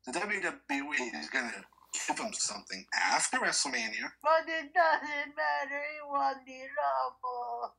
the 0.06 0.12
WWE 0.12 1.20
is 1.20 1.28
gonna 1.30 1.52
give 1.92 2.18
him 2.18 2.32
something 2.32 2.84
after 2.94 3.38
WrestleMania. 3.38 4.10
But 4.22 4.46
it 4.48 4.72
doesn't 4.74 5.34
matter. 5.36 5.80
He 5.80 6.08
won 6.08 6.34
the 6.46 6.60
Rumble. 6.78 7.74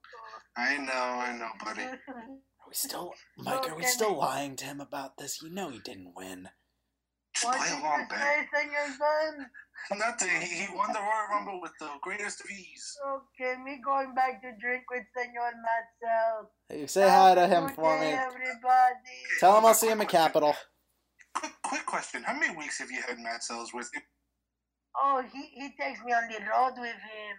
I 0.57 0.77
know, 0.77 0.93
I 0.93 1.37
know, 1.37 1.49
buddy. 1.63 1.83
are 1.83 2.67
we 2.67 2.73
still, 2.73 3.13
Mike? 3.37 3.69
Are 3.69 3.75
we 3.75 3.83
still 3.83 4.17
lying 4.17 4.55
to 4.57 4.65
him 4.65 4.79
about 4.81 5.17
this? 5.17 5.39
You 5.41 5.49
know 5.49 5.69
he 5.69 5.79
didn't 5.79 6.13
win. 6.15 6.49
Just 7.33 7.45
What 7.45 7.57
play 7.57 7.69
did 7.69 7.79
along, 7.79 7.99
you 8.01 8.05
Ben. 8.09 8.19
say, 8.19 8.47
Senor 8.53 8.97
Ben? 8.99 9.99
Nothing. 9.99 10.41
He, 10.41 10.65
he 10.65 10.75
won 10.75 10.91
the 10.91 10.99
Royal 10.99 11.27
Rumble 11.31 11.61
with 11.61 11.71
the 11.79 11.87
greatest 12.01 12.41
of 12.41 12.51
ease. 12.51 12.97
Okay, 13.07 13.55
me 13.63 13.79
going 13.83 14.13
back 14.13 14.41
to 14.41 14.51
drink 14.59 14.83
with 14.91 15.03
Senor 15.15 15.53
Matzel. 15.63 16.47
Hey, 16.67 16.87
say 16.87 17.07
hi 17.09 17.35
to 17.35 17.47
him 17.47 17.69
for 17.69 17.97
day, 17.97 18.11
me. 18.11 18.17
everybody. 18.17 19.17
Tell 19.39 19.57
him 19.57 19.65
I'll 19.65 19.73
see 19.73 19.87
him 19.87 20.01
at 20.01 20.09
Capitol. 20.09 20.53
Quick, 21.33 21.53
quick 21.63 21.85
question: 21.85 22.23
How 22.23 22.33
many 22.37 22.55
weeks 22.55 22.79
have 22.79 22.91
you 22.91 23.01
had 23.01 23.19
Matt 23.19 23.43
Sells 23.43 23.73
with 23.73 23.89
you? 23.93 24.01
Oh, 25.01 25.23
he, 25.31 25.41
he 25.55 25.69
takes 25.79 26.03
me 26.03 26.11
on 26.13 26.27
the 26.27 26.39
road 26.45 26.73
with 26.77 26.91
him. 26.99 27.35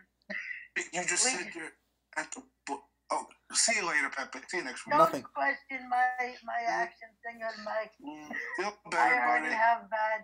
You 0.93 1.05
just 1.05 1.25
Wait. 1.27 1.37
said 1.37 1.53
you're 1.55 1.73
at 2.17 2.31
the. 2.33 2.43
bo- 2.67 2.83
Oh, 3.15 3.27
see 3.53 3.77
you 3.77 3.87
later, 3.87 4.09
Pepe. 4.09 4.39
See 4.49 4.57
you 4.57 4.65
next 4.65 4.87
week. 4.87 4.93
Don't 4.93 5.01
Nothing. 5.05 5.23
question 5.37 5.85
my, 5.91 6.07
my 6.49 6.61
actions, 6.67 7.13
Senor 7.21 7.53
Mike. 7.63 7.93
Mm, 8.01 8.33
Feel 8.57 8.73
I 8.87 8.89
better, 8.91 9.21
already 9.21 9.45
buddy. 9.49 9.55
have 9.55 9.91
bad. 9.91 10.21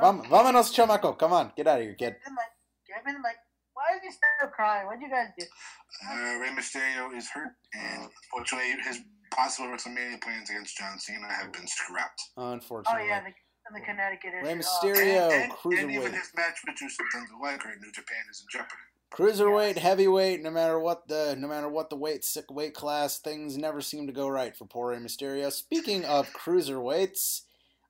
Vam- 0.00 0.24
Vámonos, 0.24 0.72
chamaco. 0.72 1.18
Come 1.18 1.34
on, 1.34 1.52
get 1.54 1.66
out 1.66 1.80
of 1.80 1.84
here, 1.84 1.92
kid. 1.94 2.16
Give 2.16 2.16
me 2.16 2.24
the 2.24 2.30
mic. 2.32 2.50
Give 2.88 3.04
me 3.04 3.12
the 3.12 3.18
mic. 3.20 3.36
Why 3.74 3.96
is 3.96 4.00
he 4.02 4.10
still 4.10 4.48
crying? 4.56 4.86
What'd 4.86 5.02
you 5.02 5.10
guys 5.10 5.28
do? 5.38 5.44
Uh, 5.44 6.38
Rey 6.40 6.48
Mysterio 6.56 7.14
is 7.14 7.28
hurt, 7.28 7.52
and 7.74 8.08
unfortunately, 8.08 8.72
his 8.88 9.00
possible 9.30 9.68
WrestleMania 9.68 10.20
plans 10.22 10.50
against 10.50 10.76
John 10.76 10.98
Cena 10.98 11.32
have 11.32 11.52
been 11.52 11.66
scrapped. 11.66 12.20
Unfortunately. 12.36 12.46
Oh, 12.46 12.52
Unfortunately. 12.52 13.08
yeah, 13.08 13.20
the, 13.24 13.78
the 13.78 13.84
Connecticut 13.84 14.32
issue. 14.34 14.46
Rey 14.46 14.52
Oh, 14.52 14.56
Mysterio, 14.56 15.30
and, 15.32 15.52
and, 15.52 15.78
and 15.78 15.90
even 15.90 16.12
his 16.12 16.30
match 16.36 16.58
with 16.66 16.76
Jushin 16.76 17.06
Thunder 17.12 17.34
Liger 17.42 17.70
in 17.72 17.80
New 17.80 17.92
Japan 17.92 18.18
is 18.30 18.40
in 18.42 18.46
jeopardy. 18.50 18.82
Cruiserweight, 19.12 19.76
heavyweight, 19.76 20.40
no 20.40 20.50
matter 20.50 20.78
what 20.78 21.08
the 21.08 21.34
no 21.36 21.48
matter 21.48 21.68
what 21.68 21.90
the 21.90 21.96
weight 21.96 22.24
sick 22.24 22.44
weight 22.50 22.74
class, 22.74 23.18
things 23.18 23.56
never 23.58 23.80
seem 23.80 24.06
to 24.06 24.12
go 24.12 24.28
right 24.28 24.56
for 24.56 24.66
poor 24.66 24.90
Rey 24.92 24.98
Mysterio. 24.98 25.50
Speaking 25.50 26.04
of 26.04 26.32
cruiserweights, 26.32 27.40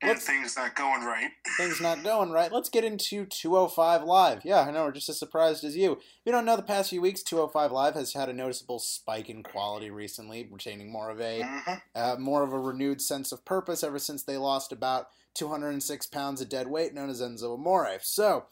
And 0.03 0.17
things 0.19 0.55
not 0.57 0.75
going 0.75 1.03
right. 1.03 1.29
things 1.57 1.79
not 1.79 2.03
going 2.03 2.31
right. 2.31 2.51
Let's 2.51 2.69
get 2.69 2.83
into 2.83 3.25
205 3.25 4.03
Live. 4.03 4.41
Yeah, 4.43 4.61
I 4.61 4.71
know 4.71 4.83
we're 4.85 4.91
just 4.91 5.09
as 5.09 5.19
surprised 5.19 5.63
as 5.63 5.75
you. 5.77 5.93
If 5.93 5.99
you 6.25 6.31
don't 6.31 6.45
know, 6.45 6.55
the 6.55 6.63
past 6.63 6.89
few 6.89 7.01
weeks, 7.01 7.21
205 7.23 7.71
Live 7.71 7.93
has 7.95 8.13
had 8.13 8.27
a 8.29 8.33
noticeable 8.33 8.79
spike 8.79 9.29
in 9.29 9.43
quality 9.43 9.89
recently, 9.91 10.47
retaining 10.51 10.91
more 10.91 11.09
of 11.09 11.21
a 11.21 11.41
Mhm. 11.41 11.81
uh, 11.95 12.15
more 12.17 12.41
of 12.43 12.51
a 12.53 12.59
renewed 12.59 13.01
sense 13.01 13.31
of 13.31 13.45
purpose 13.45 13.83
ever 13.83 13.99
since 13.99 14.23
they 14.23 14.37
lost 14.37 14.71
about 14.71 15.07
206 15.33 16.07
pounds 16.07 16.41
of 16.41 16.49
dead 16.49 16.67
weight, 16.67 16.93
known 16.93 17.09
as 17.09 17.21
Enzo 17.21 17.53
Amore. 17.53 17.99
So, 18.01 18.47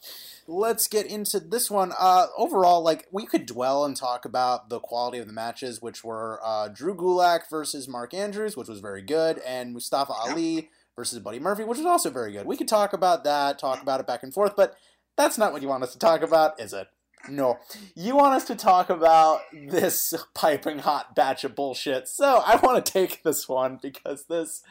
let's 0.46 0.88
get 0.88 1.04
into 1.04 1.38
this 1.40 1.70
one. 1.70 1.92
Uh, 1.98 2.28
overall, 2.38 2.80
like 2.82 3.06
we 3.10 3.26
could 3.26 3.44
dwell 3.44 3.84
and 3.84 3.96
talk 3.96 4.24
about 4.24 4.68
the 4.70 4.80
quality 4.80 5.18
of 5.18 5.26
the 5.26 5.32
matches, 5.32 5.82
which 5.82 6.02
were 6.04 6.40
uh, 6.42 6.68
Drew 6.68 6.94
Gulak 6.94 7.50
versus 7.50 7.86
Mark 7.88 8.14
Andrews, 8.14 8.56
which 8.56 8.68
was 8.68 8.80
very 8.80 9.02
good, 9.02 9.38
and 9.40 9.72
Mustafa 9.74 10.12
Ali 10.12 10.70
versus 11.00 11.18
Buddy 11.18 11.38
Murphy, 11.38 11.64
which 11.64 11.78
was 11.78 11.86
also 11.86 12.10
very 12.10 12.30
good. 12.30 12.44
We 12.44 12.58
could 12.58 12.68
talk 12.68 12.92
about 12.92 13.24
that, 13.24 13.58
talk 13.58 13.80
about 13.80 14.00
it 14.00 14.06
back 14.06 14.22
and 14.22 14.34
forth, 14.34 14.52
but 14.54 14.74
that's 15.16 15.38
not 15.38 15.50
what 15.50 15.62
you 15.62 15.68
want 15.68 15.82
us 15.82 15.94
to 15.94 15.98
talk 15.98 16.20
about, 16.20 16.60
is 16.60 16.74
it? 16.74 16.88
No. 17.26 17.58
You 17.94 18.16
want 18.16 18.34
us 18.34 18.44
to 18.48 18.54
talk 18.54 18.90
about 18.90 19.40
this 19.50 20.12
piping 20.34 20.80
hot 20.80 21.14
batch 21.14 21.42
of 21.42 21.54
bullshit. 21.54 22.06
So 22.06 22.42
I 22.44 22.56
want 22.56 22.84
to 22.84 22.92
take 22.92 23.22
this 23.22 23.48
one 23.48 23.78
because 23.80 24.26
this 24.26 24.62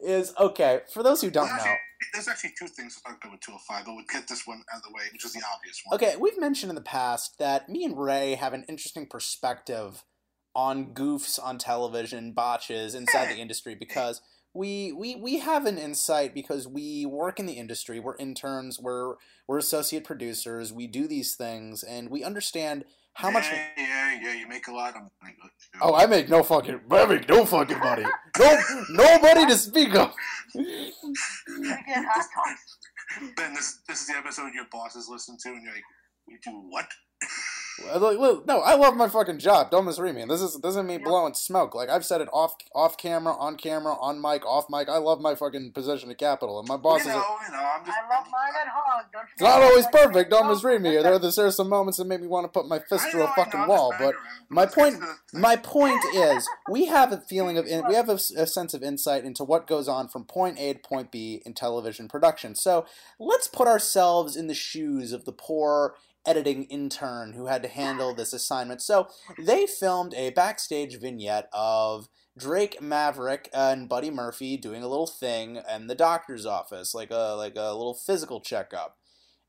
is 0.00 0.34
okay. 0.40 0.80
For 0.92 1.04
those 1.04 1.20
who 1.20 1.30
don't 1.30 1.46
know, 1.46 1.74
there's 2.12 2.26
actually 2.26 2.54
two 2.58 2.66
things 2.66 2.96
to 2.96 3.02
talk 3.04 3.18
about 3.22 3.30
with 3.30 3.40
205, 3.42 3.84
but 3.86 3.94
we'll 3.94 4.04
get 4.12 4.26
this 4.26 4.44
one 4.48 4.64
out 4.74 4.78
of 4.78 4.82
the 4.82 4.92
way, 4.92 5.04
which 5.12 5.24
is 5.24 5.34
the 5.34 5.42
obvious 5.54 5.80
one. 5.84 5.94
okay, 5.94 6.16
we've 6.18 6.38
mentioned 6.38 6.70
in 6.70 6.76
the 6.76 6.82
past 6.82 7.38
that 7.38 7.68
me 7.68 7.84
and 7.84 7.96
Ray 7.96 8.34
have 8.34 8.54
an 8.54 8.64
interesting 8.68 9.06
perspective 9.06 10.02
on 10.52 10.94
goofs 10.94 11.38
on 11.40 11.58
television, 11.58 12.32
botches 12.32 12.96
inside 12.96 13.28
the 13.28 13.38
industry 13.40 13.76
because 13.76 14.20
we 14.54 14.92
we 14.92 15.14
we 15.14 15.38
have 15.38 15.66
an 15.66 15.78
insight 15.78 16.34
because 16.34 16.66
we 16.66 17.06
work 17.06 17.38
in 17.38 17.46
the 17.46 17.54
industry, 17.54 18.00
we're 18.00 18.16
interns, 18.16 18.78
we're 18.80 19.14
we're 19.46 19.58
associate 19.58 20.04
producers, 20.04 20.72
we 20.72 20.86
do 20.86 21.06
these 21.06 21.34
things 21.34 21.82
and 21.82 22.10
we 22.10 22.24
understand 22.24 22.84
how 23.14 23.30
much 23.30 23.46
Yeah, 23.50 23.68
yeah, 23.76 24.18
yeah. 24.22 24.34
You 24.34 24.48
make 24.48 24.68
a 24.68 24.72
lot 24.72 24.90
of 24.90 25.02
money. 25.02 25.36
but. 25.40 25.50
Oh, 25.82 25.94
I 25.94 26.06
make 26.06 26.28
no 26.28 26.42
fucking, 26.42 26.80
I 26.90 27.06
make 27.06 27.28
no 27.28 27.44
fucking 27.44 27.78
money. 27.78 28.04
No, 28.38 28.58
nobody 28.90 29.46
to 29.46 29.56
speak 29.56 29.94
of. 29.94 30.12
Again, 30.54 30.92
hot 32.08 32.26
dogs. 32.34 33.34
Ben, 33.36 33.54
this 33.54 33.80
this 33.88 34.02
is 34.02 34.06
the 34.06 34.16
episode 34.16 34.54
your 34.54 34.66
bosses 34.70 35.08
listen 35.10 35.36
to, 35.42 35.48
and 35.48 35.62
you're 35.62 35.74
like, 35.74 35.82
"We 36.28 36.38
do 36.44 36.52
what?" 36.68 36.86
Like, 37.86 38.18
look, 38.18 38.46
no, 38.46 38.60
I 38.60 38.74
love 38.74 38.96
my 38.96 39.08
fucking 39.08 39.38
job. 39.38 39.70
Don't 39.70 39.84
misread 39.84 40.14
me. 40.14 40.24
This 40.28 40.42
is 40.42 40.54
this 40.60 40.70
isn't 40.70 40.86
me 40.86 40.98
blowing 40.98 41.34
smoke. 41.34 41.74
Like 41.74 41.88
I've 41.88 42.04
said 42.04 42.20
it 42.20 42.28
off 42.32 42.54
off 42.74 42.96
camera, 42.96 43.34
on 43.34 43.56
camera, 43.56 43.94
on 44.00 44.20
mic, 44.20 44.44
off 44.46 44.66
mic. 44.68 44.88
I 44.88 44.98
love 44.98 45.20
my 45.20 45.34
fucking 45.34 45.72
position 45.72 46.10
at 46.10 46.18
Capital, 46.18 46.58
and 46.58 46.68
my 46.68 46.76
bosses. 46.76 47.06
you 47.06 47.12
know, 47.12 47.18
are, 47.18 47.46
you 47.46 47.52
know. 47.52 47.70
I'm 47.74 47.84
just. 47.84 47.98
I 47.98 48.16
love 48.16 48.26
mine 48.30 48.52
at 48.60 48.68
home. 48.68 49.04
Don't 49.12 49.24
it's 49.32 49.42
not 49.42 49.62
always 49.62 49.84
that. 49.84 49.92
perfect. 49.92 50.30
Don't 50.30 50.48
misread 50.48 50.82
me. 50.82 50.96
There, 50.96 51.18
there 51.18 51.46
are 51.46 51.50
some 51.50 51.68
moments 51.68 51.98
that 51.98 52.06
make 52.06 52.20
me 52.20 52.26
want 52.26 52.44
to 52.44 52.48
put 52.48 52.68
my 52.68 52.78
fist 52.78 53.06
I 53.06 53.10
through 53.10 53.20
know, 53.20 53.26
a 53.26 53.30
I 53.30 53.34
fucking 53.34 53.66
wall. 53.66 53.94
But 53.98 54.14
my 54.48 54.66
point, 54.66 54.96
my 55.32 55.56
point 55.56 56.04
is, 56.14 56.48
we 56.68 56.86
have 56.86 57.12
a 57.12 57.18
feeling 57.18 57.58
of, 57.58 57.64
we 57.88 57.94
have 57.94 58.08
a, 58.08 58.14
a 58.36 58.46
sense 58.46 58.74
of 58.74 58.82
insight 58.82 59.24
into 59.24 59.44
what 59.44 59.66
goes 59.66 59.88
on 59.88 60.08
from 60.08 60.24
point 60.24 60.58
A 60.58 60.74
to 60.74 60.78
point 60.78 61.10
B 61.10 61.42
in 61.44 61.54
television 61.54 62.08
production. 62.08 62.54
So 62.54 62.86
let's 63.18 63.48
put 63.48 63.66
ourselves 63.66 64.36
in 64.36 64.46
the 64.46 64.54
shoes 64.54 65.12
of 65.12 65.24
the 65.24 65.32
poor 65.32 65.94
editing 66.26 66.64
intern 66.64 67.32
who 67.32 67.46
had 67.46 67.62
to 67.62 67.68
handle 67.68 68.14
this 68.14 68.32
assignment. 68.32 68.82
So 68.82 69.08
they 69.38 69.66
filmed 69.66 70.14
a 70.14 70.30
backstage 70.30 70.98
vignette 71.00 71.48
of 71.52 72.08
Drake 72.38 72.80
Maverick 72.80 73.48
and 73.52 73.88
Buddy 73.88 74.10
Murphy 74.10 74.56
doing 74.56 74.82
a 74.82 74.88
little 74.88 75.06
thing 75.06 75.60
in 75.72 75.86
the 75.86 75.94
doctor's 75.94 76.46
office, 76.46 76.94
like 76.94 77.10
a 77.10 77.34
like 77.36 77.56
a 77.56 77.72
little 77.72 77.94
physical 77.94 78.40
checkup. 78.40 78.96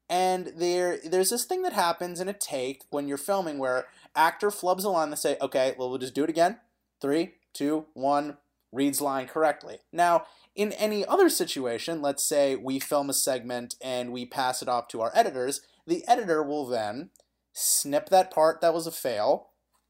And 0.09 0.53
there 0.57 0.99
there's 1.03 1.29
this 1.29 1.45
thing 1.45 1.61
that 1.63 1.73
happens 1.73 2.19
in 2.19 2.27
a 2.27 2.33
take 2.33 2.83
when 2.89 3.07
you're 3.07 3.17
filming 3.17 3.57
where 3.57 3.87
actor 4.15 4.49
flubs 4.49 4.83
a 4.83 4.89
line. 4.89 5.09
They 5.09 5.15
say, 5.15 5.37
"Okay, 5.41 5.75
well 5.77 5.89
we'll 5.89 5.99
just 5.99 6.15
do 6.15 6.23
it 6.23 6.29
again. 6.29 6.59
Three, 6.99 7.35
two, 7.53 7.85
one, 7.93 8.37
reads 8.71 9.01
line 9.01 9.27
correctly. 9.27 9.79
Now, 9.91 10.25
in 10.55 10.71
any 10.73 11.05
other 11.05 11.29
situation, 11.29 12.01
let's 12.01 12.23
say 12.23 12.55
we 12.55 12.79
film 12.79 13.09
a 13.09 13.13
segment 13.13 13.75
and 13.81 14.11
we 14.11 14.25
pass 14.25 14.61
it 14.61 14.69
off 14.69 14.87
to 14.89 15.01
our 15.01 15.11
editors, 15.15 15.61
the 15.85 16.03
editor 16.07 16.43
will 16.43 16.65
then 16.65 17.09
snip 17.53 18.09
that 18.09 18.31
part 18.31 18.61
that 18.61 18.73
was 18.73 18.87
a 18.87 18.91
fail, 18.91 19.49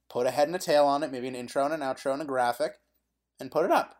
put 0.09 0.27
a 0.27 0.31
head 0.31 0.47
and 0.47 0.55
a 0.55 0.59
tail 0.59 0.85
on 0.85 1.03
it, 1.03 1.11
maybe 1.11 1.27
an 1.27 1.35
intro 1.35 1.65
and 1.65 1.73
an 1.73 1.81
outro 1.81 2.13
and 2.13 2.21
a 2.21 2.25
graphic, 2.25 2.73
and 3.39 3.51
put 3.51 3.65
it 3.65 3.71
up. 3.71 3.95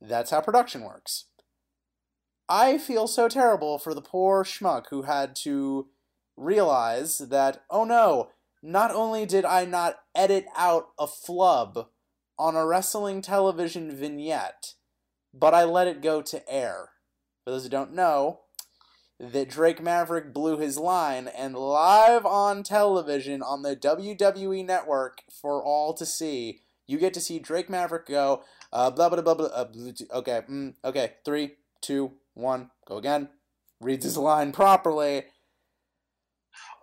That's 0.00 0.30
how 0.30 0.40
production 0.40 0.82
works. 0.82 1.26
I 2.48 2.78
feel 2.78 3.06
so 3.06 3.28
terrible 3.28 3.78
for 3.78 3.92
the 3.92 4.02
poor 4.02 4.44
schmuck 4.44 4.86
who 4.90 5.02
had 5.02 5.34
to 5.36 5.88
realize 6.36 7.18
that, 7.18 7.62
oh 7.70 7.84
no, 7.84 8.28
not 8.62 8.92
only 8.92 9.26
did 9.26 9.44
I 9.44 9.64
not 9.64 9.96
edit 10.14 10.46
out 10.56 10.88
a 10.98 11.06
flub 11.06 11.88
on 12.38 12.54
a 12.54 12.66
wrestling 12.66 13.22
television 13.22 13.96
vignette, 13.96 14.74
but 15.32 15.54
I 15.54 15.64
let 15.64 15.88
it 15.88 16.02
go 16.02 16.22
to 16.22 16.48
air. 16.48 16.90
For 17.44 17.50
those 17.50 17.64
who 17.64 17.68
don't 17.68 17.94
know, 17.94 18.40
that 19.18 19.48
Drake 19.48 19.82
Maverick 19.82 20.32
blew 20.32 20.58
his 20.58 20.78
line 20.78 21.28
and 21.28 21.54
live 21.54 22.26
on 22.26 22.62
television 22.62 23.42
on 23.42 23.62
the 23.62 23.74
WWE 23.74 24.64
network 24.64 25.22
for 25.30 25.62
all 25.62 25.94
to 25.94 26.04
see. 26.04 26.60
You 26.86 26.98
get 26.98 27.14
to 27.14 27.20
see 27.20 27.38
Drake 27.38 27.70
Maverick 27.70 28.06
go, 28.06 28.42
uh, 28.72 28.90
blah, 28.90 29.08
blah, 29.08 29.22
blah, 29.22 29.34
blah, 29.34 29.46
uh, 29.46 29.66
okay, 30.12 30.42
mm, 30.48 30.74
okay, 30.84 31.14
three, 31.24 31.54
two, 31.80 32.12
one, 32.34 32.70
go 32.86 32.98
again. 32.98 33.30
Reads 33.80 34.04
his 34.04 34.16
line 34.16 34.52
properly. 34.52 35.24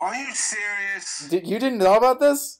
Are 0.02 0.16
you 0.16 0.34
serious? 0.34 1.28
Did, 1.30 1.48
you 1.48 1.60
didn't 1.60 1.80
know 1.80 1.96
about 1.96 2.20
this? 2.20 2.60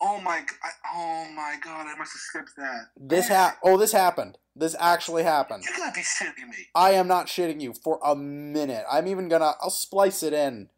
Oh 0.00 0.20
my! 0.20 0.42
I, 0.62 0.70
oh 0.94 1.26
my 1.34 1.56
God! 1.62 1.86
I 1.86 1.96
must 1.96 2.12
have 2.12 2.20
skipped 2.20 2.56
that. 2.56 2.90
This 2.96 3.28
ha- 3.28 3.56
Oh, 3.62 3.76
this 3.78 3.92
happened. 3.92 4.36
This 4.54 4.76
actually 4.78 5.22
happened. 5.22 5.64
You 5.64 5.76
gotta 5.76 5.92
be 5.94 6.00
shitting 6.02 6.48
me. 6.48 6.66
I 6.74 6.92
am 6.92 7.08
not 7.08 7.26
shitting 7.26 7.60
you 7.60 7.72
for 7.72 7.98
a 8.04 8.14
minute. 8.14 8.84
I'm 8.90 9.06
even 9.06 9.28
gonna. 9.28 9.52
I'll 9.60 9.70
splice 9.70 10.22
it 10.22 10.32
in. 10.32 10.68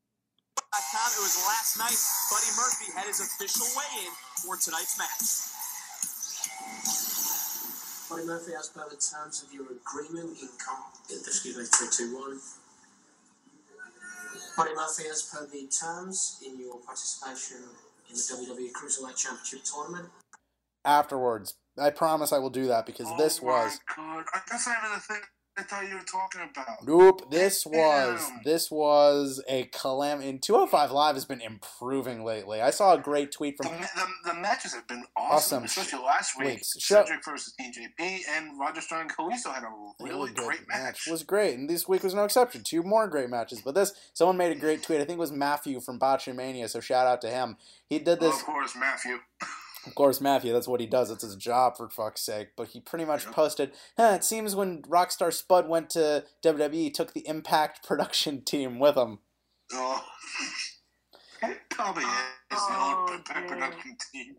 It 0.58 1.20
was 1.20 1.44
last 1.46 1.78
night. 1.78 1.98
Buddy 2.30 2.50
Murphy 2.56 2.92
had 2.96 3.06
his 3.06 3.20
official 3.20 3.66
weigh-in 3.76 4.12
for 4.44 4.56
tonight's 4.56 4.98
match. 4.98 5.48
Buddy 8.10 8.26
Murphy, 8.26 8.52
as 8.58 8.68
per 8.68 8.84
the 8.88 8.96
terms 8.96 9.42
of 9.42 9.52
your 9.52 9.66
agreement, 9.66 10.38
in 10.40 10.48
com- 10.64 10.84
excuse 11.10 11.56
me, 11.56 11.64
three, 11.64 11.88
two, 11.92 12.16
one. 12.16 12.38
Buddy 14.56 14.74
Murphy, 14.74 15.04
as 15.10 15.22
per 15.22 15.46
the 15.46 15.66
terms 15.68 16.40
in 16.44 16.58
your 16.58 16.78
participation 16.80 17.64
in 18.08 18.14
the 18.14 18.20
WWE 18.20 18.72
Cruiserweight 18.72 19.16
Championship 19.16 19.60
tournament. 19.64 20.08
Afterwards, 20.84 21.54
I 21.78 21.90
promise 21.90 22.32
I 22.32 22.38
will 22.38 22.50
do 22.50 22.66
that 22.66 22.86
because 22.86 23.06
oh 23.08 23.16
this 23.18 23.42
was. 23.42 23.78
Oh 23.98 24.22
God, 24.32 24.42
that's 24.50 24.66
not 24.66 24.76
even 24.84 24.94
the 24.94 25.00
thing 25.00 25.22
I 25.58 25.62
thought 25.62 25.88
you 25.88 25.96
were 25.96 26.02
talking 26.02 26.40
about. 26.42 26.86
Nope, 26.86 27.30
this 27.32 27.66
was 27.66 28.30
this 28.44 28.70
was 28.70 29.42
a 29.48 29.64
calam. 29.66 30.22
In 30.22 30.38
205 30.38 30.92
Live 30.92 31.16
has 31.16 31.24
been 31.24 31.40
improving 31.40 32.24
lately. 32.24 32.60
I 32.60 32.70
saw 32.70 32.94
a 32.94 32.98
great 32.98 33.32
tweet 33.32 33.56
from 33.56 33.72
The, 33.72 33.88
the, 33.96 34.32
the 34.32 34.34
matches 34.40 34.72
have 34.74 34.86
been 34.86 35.04
awesome, 35.16 35.36
Awesome. 35.58 35.64
especially 35.64 36.04
last 36.04 36.38
week. 36.38 36.46
Weeks. 36.48 36.76
Show- 36.78 37.02
Cedric 37.04 37.24
versus 37.24 37.54
TJP 37.60 38.20
and 38.36 38.58
Roderick 38.58 38.84
Strong 38.84 39.00
and 39.02 39.10
Kalisto 39.10 39.52
had 39.52 39.64
a 39.64 40.04
really, 40.04 40.32
good 40.32 40.44
great 40.44 40.68
match. 40.68 41.08
was 41.10 41.22
great, 41.24 41.58
and 41.58 41.68
this 41.68 41.88
week 41.88 42.04
was 42.04 42.14
no 42.14 42.24
exception. 42.24 42.62
Two 42.62 42.82
more 42.84 43.08
great 43.08 43.28
matches, 43.28 43.60
but 43.60 43.74
this 43.74 43.92
someone 44.14 44.36
made 44.36 44.52
a 44.56 44.60
great 44.60 44.82
tweet. 44.82 45.00
I 45.00 45.04
think 45.04 45.16
it 45.16 45.20
was 45.20 45.32
Matthew 45.32 45.80
from 45.80 45.98
Botchamania, 45.98 46.68
so 46.70 46.78
shout 46.80 47.06
out 47.06 47.20
to 47.22 47.30
him. 47.30 47.56
He 47.88 47.98
did 47.98 48.20
Well, 48.20 48.30
this. 48.30 48.40
of 48.40 48.46
course, 48.46 48.76
Matthew. 48.76 49.18
Of 49.88 49.94
course, 49.94 50.20
Matthew, 50.20 50.52
that's 50.52 50.68
what 50.68 50.80
he 50.80 50.86
does. 50.86 51.10
It's 51.10 51.24
his 51.24 51.34
job, 51.34 51.76
for 51.76 51.88
fuck's 51.88 52.20
sake. 52.20 52.48
But 52.56 52.68
he 52.68 52.80
pretty 52.80 53.06
much 53.06 53.24
posted, 53.26 53.72
huh, 53.96 54.12
it 54.16 54.24
seems 54.24 54.54
when 54.54 54.82
Rockstar 54.82 55.32
Spud 55.32 55.66
went 55.66 55.88
to 55.90 56.24
WWE, 56.44 56.74
he 56.74 56.90
took 56.90 57.14
the 57.14 57.26
Impact 57.26 57.82
production 57.86 58.42
team 58.42 58.78
with 58.78 58.96
him. 58.96 59.20
Oh. 59.72 60.04
Probably 61.70 62.04
is 62.04 62.10
the 62.50 62.78
old 62.78 63.10
Impact 63.10 63.48
production 63.48 63.96
team. 64.12 64.34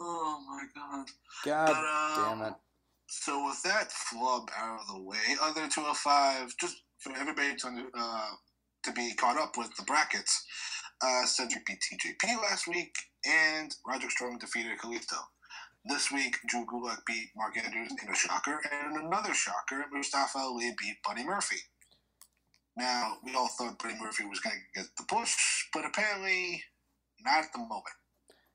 Oh 0.00 0.40
my 0.48 0.64
god. 0.74 1.06
God 1.44 1.66
But, 1.66 1.84
uh, 1.84 2.34
damn 2.34 2.42
it. 2.48 2.54
So 3.06 3.46
with 3.46 3.62
that 3.62 3.92
flub 3.92 4.50
out 4.56 4.80
of 4.80 4.94
the 4.96 5.02
way, 5.02 5.18
other 5.42 5.68
205, 5.68 6.56
just 6.58 6.82
for 6.98 7.12
everybody 7.16 7.54
to, 7.56 7.86
uh, 7.94 8.30
to 8.84 8.92
be 8.92 9.12
caught 9.14 9.38
up 9.38 9.56
with 9.56 9.70
the 9.76 9.84
brackets, 9.84 10.44
uh, 11.02 11.24
Cedric 11.26 11.66
beat 11.66 11.78
TJP 11.78 12.42
last 12.42 12.66
week, 12.66 12.94
and 13.26 13.74
Roderick 13.86 14.10
Strong 14.10 14.38
defeated 14.38 14.78
Kalisto. 14.78 15.18
This 15.84 16.12
week, 16.12 16.36
Drew 16.46 16.64
Gulak 16.64 17.04
beat 17.06 17.30
Mark 17.36 17.56
Andrews 17.56 17.92
in 18.02 18.08
a 18.08 18.14
shocker, 18.14 18.60
and 18.70 18.96
in 18.96 19.06
another 19.06 19.34
shocker, 19.34 19.84
Mustafa 19.92 20.38
Ali 20.38 20.72
beat 20.78 21.02
Buddy 21.04 21.24
Murphy. 21.24 21.58
Now, 22.76 23.16
we 23.24 23.34
all 23.34 23.48
thought 23.48 23.78
Buddy 23.82 23.96
Murphy 24.00 24.24
was 24.24 24.40
going 24.40 24.56
to 24.56 24.80
get 24.80 24.90
the 24.96 25.04
push, 25.04 25.34
but 25.72 25.84
apparently 25.84 26.62
not 27.24 27.44
at 27.44 27.52
the 27.52 27.58
moment. 27.58 27.84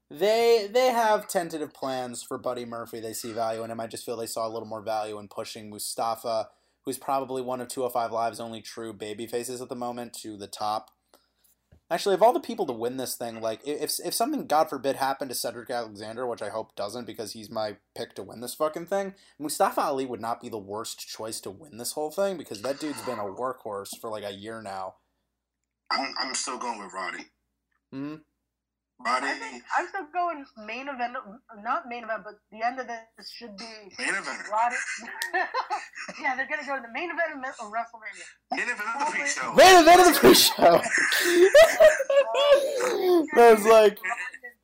They 0.09 0.69
they 0.71 0.87
have 0.87 1.27
tentative 1.27 1.73
plans 1.73 2.23
for 2.23 2.37
Buddy 2.37 2.63
Murphy. 2.63 3.01
They 3.01 3.11
see 3.11 3.33
value 3.33 3.63
in 3.63 3.71
him. 3.71 3.79
I 3.81 3.87
just 3.87 4.05
feel 4.05 4.15
they 4.15 4.25
saw 4.25 4.47
a 4.47 4.49
little 4.49 4.67
more 4.67 4.81
value 4.81 5.19
in 5.19 5.27
pushing 5.27 5.69
Mustafa, 5.69 6.47
who's 6.85 6.97
probably 6.97 7.41
one 7.41 7.59
of 7.59 7.67
205 7.67 8.13
Live's 8.13 8.39
only 8.39 8.61
true 8.61 8.93
baby 8.93 9.27
faces 9.27 9.61
at 9.61 9.67
the 9.67 9.75
moment, 9.75 10.13
to 10.21 10.37
the 10.37 10.47
top. 10.47 10.91
Actually, 11.89 12.15
of 12.15 12.21
all 12.21 12.33
the 12.33 12.39
people 12.41 12.65
to 12.65 12.73
win 12.73 12.97
this 12.97 13.15
thing, 13.15 13.39
like 13.39 13.61
if 13.65 13.97
if 14.03 14.13
something 14.13 14.45
God 14.45 14.69
forbid 14.69 14.97
happened 14.97 15.29
to 15.29 15.35
Cedric 15.35 15.69
Alexander, 15.69 16.27
which 16.27 16.41
I 16.41 16.49
hope 16.49 16.75
doesn't 16.75 17.05
because 17.05 17.31
he's 17.31 17.49
my 17.49 17.77
pick 17.95 18.13
to 18.15 18.23
win 18.23 18.41
this 18.41 18.55
fucking 18.55 18.87
thing, 18.87 19.13
Mustafa 19.39 19.81
Ali 19.81 20.05
would 20.05 20.19
not 20.19 20.41
be 20.41 20.49
the 20.49 20.57
worst 20.57 21.07
choice 21.07 21.39
to 21.41 21.51
win 21.51 21.77
this 21.77 21.93
whole 21.93 22.11
thing 22.11 22.37
because 22.37 22.61
that 22.61 22.81
dude's 22.81 23.01
been 23.03 23.19
a 23.19 23.23
workhorse 23.23 23.97
for 24.01 24.09
like 24.09 24.25
a 24.25 24.33
year 24.33 24.61
now. 24.61 24.95
I'm, 25.89 26.13
I'm 26.19 26.35
still 26.35 26.57
going 26.57 26.79
with 26.79 26.93
Roddy. 26.93 27.25
Hmm. 27.93 28.15
Roddy, 28.99 29.27
I 29.27 29.33
think 29.33 29.63
I'm 29.77 29.87
still 29.87 30.07
going 30.11 30.43
main 30.65 30.89
event, 30.89 31.15
not 31.63 31.83
main 31.87 32.03
event, 32.03 32.23
but 32.25 32.33
the 32.51 32.65
end 32.65 32.79
of 32.79 32.87
this 32.87 33.29
should 33.29 33.55
be 33.55 33.65
main 33.99 34.09
event. 34.09 34.39
Roddy. 34.51 34.75
yeah, 36.21 36.35
they're 36.35 36.47
gonna 36.47 36.65
go 36.65 36.77
to 36.77 36.81
the 36.81 36.91
main 36.91 37.11
event 37.11 37.33
of 37.35 37.41
of 37.67 37.71
WrestleMania. 37.71 38.25
Main 38.51 38.69
event 38.69 38.89
of 38.95 38.99
the 38.99 39.05
pre-show. 39.11 39.53
Main 39.53 39.81
event 39.81 39.99
of 40.01 40.07
the 40.13 40.19
pre-show. 40.19 40.81
I 43.37 43.53
was 43.53 43.65
like, 43.65 43.99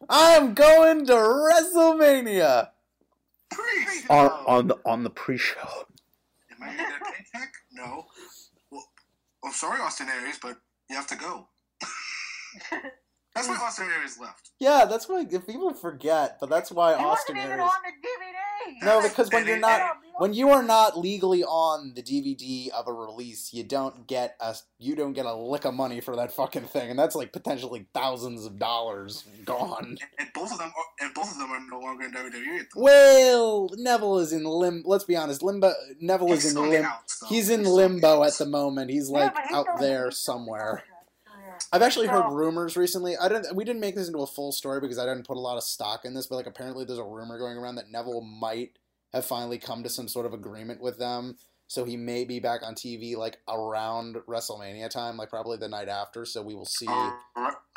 I'm 0.10 0.54
going 0.56 1.06
to 1.06 1.14
WrestleMania 1.14 2.70
on 4.10 4.30
on 4.48 4.68
the 4.68 4.80
on 4.84 5.04
the 5.04 5.12
pre-show. 5.12 5.86
Am 6.52 6.64
I 6.64 6.72
getting 6.72 6.86
a 6.86 7.06
paycheck? 7.06 7.54
No. 7.72 8.08
Well, 8.72 8.84
I'm 9.46 9.52
sorry, 9.52 9.80
Austin 9.80 10.08
Aries, 10.10 10.40
but 10.42 10.58
you 10.90 10.96
have 10.96 11.06
to 11.08 11.16
go. 11.16 11.48
That's 13.36 13.48
why 13.48 13.56
Austin 13.62 13.88
Aries 13.98 14.20
left. 14.20 14.52
Yeah, 14.60 14.86
that's 14.86 15.10
why 15.10 15.26
if 15.30 15.48
people 15.48 15.74
forget, 15.74 16.38
but 16.40 16.50
that's 16.50 16.72
why 16.72 16.96
He 16.96 17.04
Austin 17.04 17.36
wasn't 17.36 17.38
even 17.52 17.60
Aries. 17.60 17.72
on 17.76 17.82
the 17.84 18.08
DVD. 18.08 18.86
No, 18.86 19.02
because 19.02 19.30
when 19.32 19.46
you're 19.48 19.58
not 19.60 19.98
when 20.20 20.34
you 20.34 20.50
are 20.52 20.62
not 20.64 20.98
legally 20.98 21.44
on 21.44 21.94
the 21.96 22.04
DVD 22.04 22.70
of 22.70 22.88
a 22.88 22.94
release, 22.94 23.52
you 23.54 23.64
don't 23.64 24.06
get 24.08 24.36
a 24.40 24.56
you 24.78 24.96
don't 24.96 25.14
get 25.14 25.26
a 25.26 25.34
lick 25.34 25.66
of 25.66 25.74
money 25.74 26.00
for 26.00 26.16
that 26.16 26.32
fucking 26.32 26.64
thing, 26.66 26.90
and 26.92 26.98
that's 27.00 27.16
like 27.16 27.34
potentially 27.34 27.88
thousands 27.94 28.46
of 28.46 28.60
dollars 28.60 29.24
gone. 29.46 29.98
And 30.20 30.30
both 30.36 30.52
of 30.52 30.60
them, 30.60 30.72
are, 30.78 31.06
and 31.06 31.14
both 31.16 31.32
of 31.32 31.38
them 31.40 31.52
are 31.52 31.60
no 31.72 31.80
longer 31.80 32.06
in 32.06 32.12
WWE. 32.14 32.60
At 32.60 32.70
the 32.72 32.80
Well, 32.80 33.70
Neville 33.74 34.20
is 34.20 34.32
in 34.32 34.44
lim. 34.44 34.84
Let's 34.86 35.04
be 35.06 35.16
honest, 35.16 35.42
limbo. 35.42 35.74
Neville 36.00 36.34
is 36.34 36.44
He's 36.44 36.52
in 36.56 36.62
limbo. 36.62 36.72
the 36.72 36.78
lim. 36.82 36.86
outs, 36.86 37.20
though. 37.20 37.28
He's 37.28 37.50
in 37.50 37.60
He's 37.62 37.70
limbo 37.70 38.24
at 38.24 38.34
the 38.38 38.46
moment. 38.46 38.92
He's 38.92 39.10
like 39.10 39.34
but 39.34 39.44
he's 39.48 39.56
out 39.58 39.66
still- 39.66 39.78
there 39.80 40.06
he's 40.06 40.18
still 40.18 40.36
somewhere. 40.36 40.84
Contract. 41.66 41.70
Yeah. 41.72 41.76
I've 41.76 41.88
actually 41.88 42.08
heard 42.08 42.30
So- 42.30 42.36
rumors 42.36 42.76
recently. 42.78 43.16
I 43.18 43.28
didn't. 43.30 43.56
We 43.56 43.64
didn't 43.64 43.80
make 43.82 43.96
this 43.96 44.08
into 44.08 44.20
a 44.20 44.28
full 44.28 44.52
story 44.52 44.80
because 44.82 44.98
I 45.00 45.06
didn't 45.06 45.26
put 45.28 45.38
a 45.38 45.42
lot 45.42 45.58
of 45.58 45.64
stock 45.64 46.06
in 46.06 46.14
this. 46.14 46.28
But 46.28 46.36
like, 46.38 46.48
apparently, 46.48 46.86
there's 46.86 47.00
a 47.00 47.04
rumor 47.04 47.38
going 47.38 47.58
around 47.58 47.76
that 47.76 47.90
Neville 47.92 48.22
might 48.22 48.78
have 49.14 49.26
finally 49.26 49.58
come 49.60 49.84
to 49.84 49.90
some 49.90 50.08
sort 50.08 50.26
of 50.26 50.34
agreement 50.34 50.82
with 50.82 50.98
them. 51.00 51.36
So 51.68 51.86
he 51.86 51.98
may 51.98 52.24
be 52.24 52.40
back 52.40 52.62
on 52.62 52.76
TV 52.76 53.16
like 53.16 53.38
around 53.50 54.18
WrestleMania 54.28 54.90
time, 54.90 55.18
like 55.18 55.30
probably 55.30 55.58
the 55.58 55.68
night 55.70 55.88
after. 55.88 56.24
So 56.26 56.42
we 56.42 56.54
will 56.54 56.66
see. 56.66 56.86
Uh, 56.88 57.12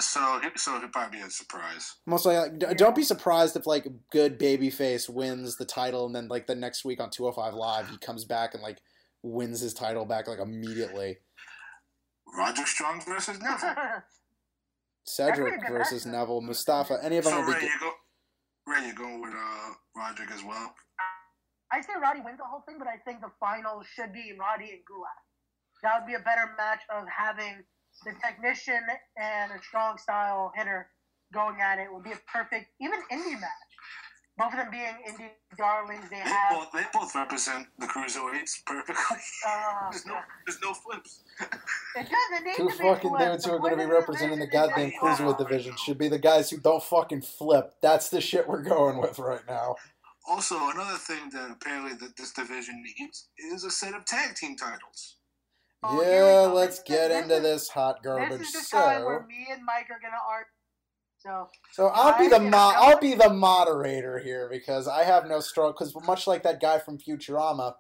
so, 0.01 0.41
so 0.57 0.77
it'd 0.77 0.93
probably 0.93 1.19
be 1.19 1.25
a 1.25 1.31
surprise. 1.31 1.95
Mostly, 2.05 2.37
like, 2.37 2.59
d- 2.59 2.67
don't 2.77 2.95
be 2.97 3.03
surprised 3.05 3.57
if 3.57 3.67
like 3.67 3.87
good 4.11 4.39
babyface 4.39 5.09
wins 5.09 5.57
the 5.57 5.65
title, 5.65 6.05
and 6.05 6.15
then 6.15 6.29
like 6.29 6.47
the 6.47 6.55
next 6.55 6.85
week 6.85 7.01
on 7.01 7.09
205 7.11 7.55
Live, 7.55 7.89
he 7.89 7.97
comes 7.99 8.25
back 8.27 8.53
and 8.53 8.63
like 8.63 8.79
wins 9.23 9.61
his 9.61 9.73
title 9.73 10.05
back 10.05 10.29
like 10.29 10.41
immediately. 10.41 11.19
Roderick 12.35 12.67
Strong 12.67 13.03
versus 13.07 13.41
Neville. 13.41 13.75
Cedric 15.05 15.53
That's 15.53 15.63
a 15.63 15.67
good 15.67 15.79
versus 15.79 16.05
matchup. 16.05 16.11
Neville, 16.13 16.41
Mustafa, 16.41 16.99
any 17.03 17.17
of 17.19 17.25
them 17.25 17.33
so 17.33 17.41
will 17.41 17.47
be 17.47 17.53
Ray, 17.53 17.61
good. 17.61 17.71
you 17.71 17.81
go. 17.81 17.93
Ray, 18.67 18.87
you 18.87 18.95
going 18.95 19.21
with 19.21 19.35
uh, 19.35 19.71
Roderick 19.95 20.31
as 20.33 20.43
well? 20.43 20.75
I 21.73 21.81
say 21.81 21.93
Roddy 22.01 22.21
wins 22.21 22.39
the 22.39 22.45
whole 22.45 22.63
thing, 22.67 22.77
but 22.79 22.89
I 22.89 22.97
think 23.05 23.21
the 23.21 23.31
final 23.39 23.83
should 23.83 24.13
be 24.13 24.35
Roddy 24.39 24.71
and 24.71 24.83
Gulak. 24.87 25.23
That 25.83 26.01
would 26.01 26.07
be 26.07 26.15
a 26.15 26.25
better 26.25 26.55
match 26.57 26.81
of 26.91 27.05
having 27.07 27.63
the 28.05 28.13
technician 28.23 28.81
and 29.17 29.53
a 29.53 29.63
strong 29.63 29.99
style 29.99 30.53
hitter 30.55 30.91
going 31.33 31.61
at 31.61 31.79
it. 31.79 31.83
It 31.83 31.93
would 31.93 32.05
be 32.05 32.13
a 32.13 32.21
perfect, 32.33 32.67
even 32.81 32.99
indie 33.13 33.39
match. 33.41 33.66
Both 34.39 34.53
of 34.53 34.59
them 34.59 34.71
being 34.71 34.95
indie 35.09 35.31
darlings, 35.57 36.09
they 36.11 36.17
They 36.17 36.23
have. 36.23 36.51
both, 36.51 36.73
they 36.73 36.83
both 36.93 37.15
represent 37.15 37.67
the 37.79 37.87
cruiserweights 37.87 38.65
perfectly. 38.67 39.17
Uh, 39.47 39.89
there's 39.91 40.07
no 40.07 40.19
there's 40.47 40.59
no 40.63 40.75
flips. 40.75 41.23
it 41.41 42.09
doesn't 42.09 42.45
need 42.47 42.57
Two 42.57 42.69
to 42.69 42.75
fucking 42.77 43.11
flipped. 43.11 43.25
dudes 43.25 43.45
who 43.47 43.53
are 43.53 43.59
going 43.59 43.73
to 43.79 43.79
be 43.79 43.91
representing 43.91 44.39
the 44.39 44.47
goddamn 44.47 44.93
cruiserweight 45.01 45.39
division 45.39 45.75
should 45.77 45.99
be 45.99 46.09
the 46.09 46.19
guys 46.19 46.51
who 46.51 46.59
don't 46.59 46.83
fucking 46.83 47.23
flip. 47.23 47.75
That's 47.83 48.09
the 48.11 48.21
shit 48.21 48.47
we're 48.47 48.63
going 48.63 48.99
with 48.99 49.19
right 49.19 49.41
now. 49.49 49.77
Also, 50.29 50.57
another 50.71 50.99
thing 50.99 51.31
that 51.33 51.51
apparently 51.53 51.95
that 51.95 52.17
this 52.17 52.33
division 52.33 52.83
needs 52.99 53.29
is 53.53 53.65
a 53.65 53.71
set 53.71 53.95
of 53.95 54.05
tag 54.05 54.35
team 54.35 54.57
titles. 54.57 55.17
Oh, 55.83 56.03
yeah, 56.03 56.51
let's 56.53 56.83
get 56.83 57.09
this 57.09 57.23
into 57.23 57.37
is- 57.37 57.43
this 57.43 57.69
hot 57.69 58.03
garbage. 58.03 58.39
This 58.41 58.55
is 58.55 58.69
the 58.71 58.77
time 58.77 59.05
where 59.05 59.25
me 59.27 59.47
and 59.53 59.65
Mike 59.65 59.87
are 59.91 60.01
gonna 60.03 60.17
argue. 60.29 60.51
So, 61.27 61.49
so 61.73 61.87
I'll 61.89 62.17
be 62.17 62.29
the 62.29 62.39
mo- 62.39 62.73
I'll 62.77 63.01
be 63.01 63.15
the 63.15 63.31
moderator 63.31 64.21
here 64.21 64.49
because 64.49 64.87
I 64.87 65.03
have 65.03 65.27
no 65.27 65.41
strong 65.41 65.73
because 65.73 65.93
much 66.07 66.29
like 66.29 66.45
that 66.45 66.61
guy 66.61 66.79
from 66.79 66.99
Futurama, 66.99 67.75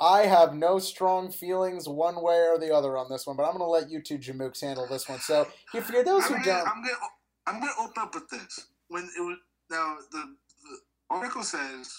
I 0.00 0.26
have 0.26 0.54
no 0.54 0.78
strong 0.78 1.32
feelings 1.32 1.88
one 1.88 2.22
way 2.22 2.46
or 2.46 2.58
the 2.58 2.72
other 2.72 2.96
on 2.96 3.10
this 3.10 3.26
one. 3.26 3.36
But 3.36 3.42
I'm 3.44 3.58
going 3.58 3.60
to 3.60 3.66
let 3.66 3.90
you 3.90 4.00
two 4.00 4.18
Jamooks 4.18 4.60
handle 4.60 4.86
this 4.88 5.08
one. 5.08 5.18
So 5.18 5.48
if 5.74 5.90
you're 5.90 6.04
those 6.04 6.26
who 6.26 6.36
I'm 6.36 6.42
gonna, 6.42 6.58
don't, 6.58 6.68
I'm 6.68 6.82
gonna 6.82 6.94
I'm 7.48 7.60
gonna 7.60 7.72
open 7.80 8.02
up 8.02 8.14
with 8.14 8.28
this. 8.30 8.66
When 8.86 9.02
it 9.02 9.20
was 9.20 9.38
now 9.68 9.96
the, 10.12 10.18
the 10.18 10.78
article 11.10 11.42
says, 11.42 11.92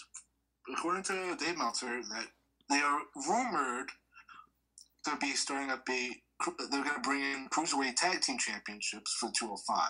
according 0.74 1.04
to 1.04 1.36
Dave 1.38 1.58
Meltzer, 1.58 2.02
that 2.02 2.28
they 2.70 2.80
are 2.80 3.02
rumored 3.28 3.90
to 5.06 5.18
be 5.20 5.34
starting 5.34 5.70
up 5.70 5.84
a 5.90 6.10
they're 6.72 6.84
gonna 6.84 7.00
bring 7.04 7.22
in 7.22 7.50
cruiserweight 7.50 7.96
tag 7.96 8.22
team 8.22 8.38
championships 8.38 9.18
for 9.20 9.30
205. 9.38 9.90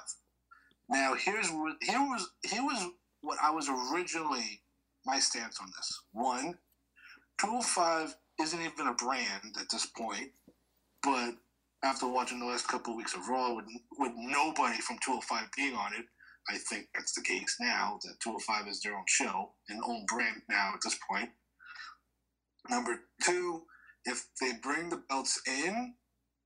Now 0.93 1.15
here's 1.15 1.49
what 1.49 1.75
here 1.81 1.99
was 1.99 2.29
here 2.43 2.61
was 2.61 2.91
what 3.21 3.39
I 3.41 3.49
was 3.49 3.67
originally 3.67 4.61
my 5.07 5.17
stance 5.17 5.59
on 5.59 5.71
this. 5.75 6.01
One, 6.11 6.59
205 7.41 8.15
isn't 8.39 8.61
even 8.61 8.87
a 8.87 8.93
brand 8.93 9.55
at 9.59 9.69
this 9.71 9.87
point, 9.87 10.29
but 11.01 11.33
after 11.83 12.07
watching 12.07 12.39
the 12.39 12.45
last 12.45 12.67
couple 12.67 12.93
of 12.93 12.97
weeks 12.97 13.15
of 13.15 13.27
Raw 13.27 13.55
with, 13.55 13.65
with 13.97 14.11
nobody 14.15 14.77
from 14.81 14.97
205 15.03 15.47
being 15.57 15.73
on 15.73 15.93
it, 15.93 16.05
I 16.47 16.57
think 16.57 16.89
that's 16.93 17.13
the 17.13 17.23
case 17.23 17.57
now, 17.59 17.99
that 18.03 18.19
205 18.23 18.67
is 18.67 18.81
their 18.81 18.95
own 18.95 19.03
show, 19.07 19.53
and 19.67 19.81
own 19.85 20.05
brand 20.05 20.43
now 20.47 20.71
at 20.75 20.81
this 20.83 20.97
point. 21.09 21.29
Number 22.69 22.99
two, 23.23 23.63
if 24.05 24.27
they 24.39 24.51
bring 24.61 24.89
the 24.89 25.03
belts 25.09 25.41
in, 25.47 25.95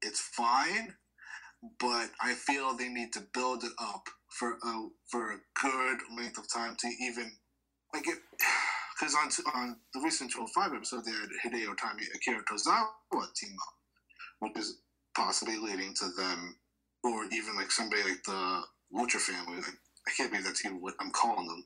it's 0.02 0.22
fine, 0.22 0.95
but 1.80 2.10
I 2.22 2.34
feel 2.34 2.76
they 2.76 2.89
need 2.89 3.14
to 3.14 3.28
build 3.34 3.64
it 3.64 3.74
up 3.80 4.08
for 4.30 4.58
a, 4.64 4.88
for 5.10 5.32
a 5.32 5.40
good 5.62 5.98
length 6.18 6.38
of 6.38 6.52
time 6.52 6.76
to 6.80 6.88
even, 7.02 7.32
like 7.94 8.08
it, 8.08 8.20
because 9.00 9.16
on, 9.16 9.30
on 9.56 9.78
the 9.94 10.02
recent 10.02 10.32
205 10.32 10.74
episode, 10.76 11.06
they 11.06 11.12
had 11.12 11.30
Hideo 11.46 11.76
Itami, 11.76 12.06
Akira 12.16 12.44
Tozawa 12.44 12.88
team 13.36 13.56
up, 13.62 13.76
which 14.40 14.58
is 14.58 14.80
possibly 15.16 15.58
leading 15.58 15.94
to 15.96 16.06
them, 16.18 16.56
or 17.04 17.26
even 17.26 17.56
like 17.56 17.72
somebody 17.72 18.04
like 18.04 18.24
the 18.26 18.62
Lucha 18.94 19.20
family. 19.20 19.58
Like, 19.58 19.78
I 20.08 20.12
can't 20.16 20.32
believe 20.32 20.46
that's 20.46 20.66
even 20.66 20.82
what 20.82 20.96
I'm 21.00 21.12
calling 21.12 21.48
them. 21.48 21.64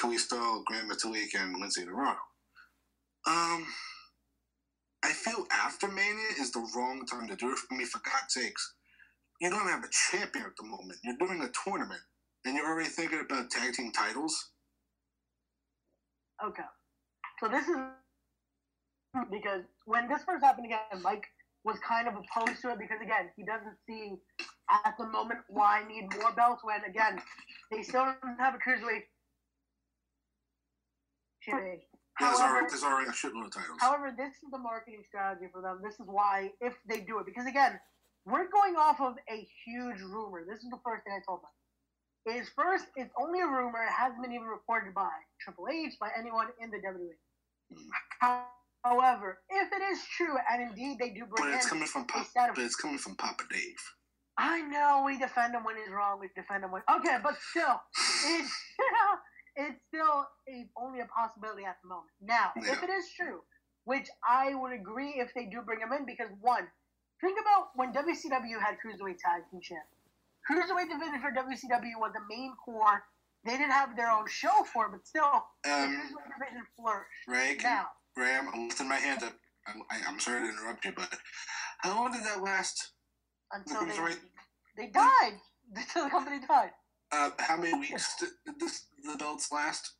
Kalisto, 0.00 0.64
Gran 0.64 0.88
Metalik, 0.88 1.34
and 1.38 1.56
Lince 1.62 1.84
Dorado. 1.84 2.18
Um, 3.26 3.66
I 5.02 5.12
feel 5.12 5.46
after 5.52 5.88
Mania 5.88 6.32
is 6.40 6.50
the 6.52 6.66
wrong 6.74 7.06
time 7.06 7.28
to 7.28 7.36
do 7.36 7.50
it. 7.50 7.58
I 7.70 7.76
mean, 7.76 7.86
for 7.86 8.00
God's 8.04 8.34
sakes, 8.34 8.74
you 9.40 9.50
don't 9.50 9.68
have 9.68 9.84
a 9.84 9.88
champion 10.10 10.44
at 10.46 10.56
the 10.56 10.64
moment. 10.66 10.98
You're 11.02 11.16
doing 11.18 11.42
a 11.42 11.50
tournament, 11.64 12.00
and 12.44 12.56
you're 12.56 12.66
already 12.66 12.88
thinking 12.88 13.20
about 13.20 13.50
tag 13.50 13.74
team 13.74 13.92
titles. 13.92 14.50
okay. 16.44 16.62
So 17.40 17.48
this 17.48 17.66
is 17.68 17.76
because 19.30 19.62
when 19.86 20.08
this 20.08 20.22
first 20.24 20.44
happened 20.44 20.66
again, 20.66 21.02
Mike 21.02 21.26
was 21.64 21.76
kind 21.86 22.06
of 22.08 22.14
opposed 22.14 22.60
to 22.62 22.70
it 22.70 22.78
because 22.78 22.98
again, 23.02 23.30
he 23.36 23.44
doesn't 23.44 23.76
see 23.88 24.14
at 24.70 24.94
the 24.98 25.06
moment 25.06 25.40
why 25.48 25.80
I 25.82 25.88
need 25.88 26.04
more 26.20 26.32
belts 26.32 26.62
when 26.64 26.84
again 26.88 27.20
they 27.70 27.82
still 27.82 28.04
don't 28.22 28.38
have 28.38 28.54
a 28.54 28.58
cruiserweight. 28.58 29.02
Yeah, 31.46 31.54
there's 32.20 32.38
However- 32.38 32.42
already, 32.54 32.66
there's 32.70 32.84
already 32.84 33.08
a 33.10 33.12
shitload 33.12 33.46
of 33.46 33.52
titles. 33.52 33.78
However, 33.80 34.14
this 34.16 34.32
is 34.34 34.50
the 34.50 34.58
marketing 34.58 35.02
strategy 35.08 35.46
for 35.52 35.60
them. 35.60 35.80
This 35.82 35.94
is 35.94 36.06
why, 36.06 36.50
if 36.60 36.74
they 36.88 37.00
do 37.00 37.18
it, 37.18 37.26
because 37.26 37.46
again, 37.46 37.78
we're 38.26 38.48
going 38.48 38.76
off 38.76 39.00
of 39.00 39.14
a 39.28 39.46
huge 39.64 40.00
rumor. 40.00 40.44
This 40.48 40.60
is 40.64 40.70
the 40.70 40.80
first 40.84 41.04
thing 41.04 41.12
I 41.12 41.22
told 41.26 41.40
them. 41.42 41.52
Is 42.24 42.48
first, 42.56 42.86
it's 42.96 43.12
only 43.20 43.40
a 43.40 43.46
rumor. 43.46 43.84
It 43.84 43.92
hasn't 43.92 44.22
been 44.22 44.32
even 44.32 44.48
reported 44.48 44.94
by 44.94 45.12
Triple 45.40 45.68
H, 45.68 45.92
by 46.00 46.08
anyone 46.16 46.48
in 46.58 46.70
the 46.70 46.78
WWE. 46.78 47.20
However, 48.82 49.40
if 49.50 49.68
it 49.72 49.82
is 49.92 50.00
true, 50.16 50.34
and 50.50 50.62
indeed 50.62 50.98
they 50.98 51.10
do 51.10 51.26
bring 51.26 51.36
but 51.36 51.54
it's 51.54 51.66
in 51.66 51.70
coming 51.70 51.86
from 51.86 52.06
Papa. 52.06 52.24
of 52.48 52.54
But 52.54 52.64
it's 52.64 52.76
coming 52.76 52.96
from 52.96 53.16
Papa 53.16 53.44
Dave. 53.50 53.82
I 54.38 54.62
know 54.62 55.02
we 55.04 55.18
defend 55.18 55.54
him 55.54 55.64
when 55.64 55.76
he's 55.76 55.92
wrong. 55.92 56.18
We 56.18 56.28
defend 56.34 56.64
him 56.64 56.72
when 56.72 56.82
okay, 56.90 57.18
but 57.22 57.34
still, 57.50 57.80
it's 57.94 58.50
still 58.72 59.10
it's 59.56 59.80
still 59.88 60.26
a, 60.48 60.66
only 60.76 61.00
a 61.00 61.06
possibility 61.06 61.64
at 61.64 61.76
the 61.82 61.88
moment. 61.88 62.10
Now, 62.20 62.52
if 62.56 62.82
it 62.82 62.90
is 62.90 63.04
true, 63.16 63.40
which 63.84 64.08
I 64.26 64.54
would 64.54 64.72
agree 64.72 65.14
if 65.16 65.32
they 65.34 65.44
do 65.44 65.60
bring 65.60 65.80
him 65.80 65.92
in, 65.92 66.06
because 66.06 66.28
one, 66.40 66.66
think 67.24 67.38
about 67.40 67.72
when 67.74 67.92
WCW 67.92 68.60
had 68.60 68.76
cruiserweight 68.78 69.18
tag 69.18 69.42
team 69.50 69.60
champ. 69.62 69.84
Cruiserweight 70.44 70.90
division 70.92 71.20
for 71.20 71.32
WCW 71.32 71.96
was 71.98 72.12
the 72.12 72.20
main 72.28 72.52
core. 72.64 73.02
They 73.44 73.52
didn't 73.56 73.72
have 73.72 73.96
their 73.96 74.10
own 74.10 74.26
show 74.28 74.64
for 74.72 74.86
it, 74.86 74.92
but 74.92 75.06
still, 75.06 75.24
Um, 75.24 75.96
cruiserweight 75.96 76.30
division 76.38 76.62
flourished. 76.76 77.24
Ray, 77.28 77.56
Now, 77.62 77.88
Ram, 78.16 78.48
I'm 78.52 78.68
lifting 78.68 78.88
my 78.88 78.96
hand 78.96 79.22
up. 79.22 79.32
I'm, 79.66 79.82
I, 79.90 80.00
I'm 80.06 80.20
sorry 80.20 80.42
to 80.42 80.48
interrupt 80.48 80.84
you, 80.84 80.92
but 80.94 81.08
how 81.78 81.96
long 81.96 82.12
did 82.12 82.22
that 82.24 82.42
last? 82.42 82.92
until 83.52 83.80
The 83.80 83.86
they, 83.86 83.92
cruiserweight- 83.92 84.20
they 84.76 84.86
died, 84.88 85.34
until 85.76 86.04
the 86.04 86.10
company 86.10 86.40
died. 86.46 86.70
Uh, 87.12 87.30
how 87.38 87.56
many 87.56 87.78
weeks 87.78 88.16
did 88.18 88.30
this, 88.58 88.86
the 89.04 89.16
belts 89.16 89.52
last? 89.52 89.92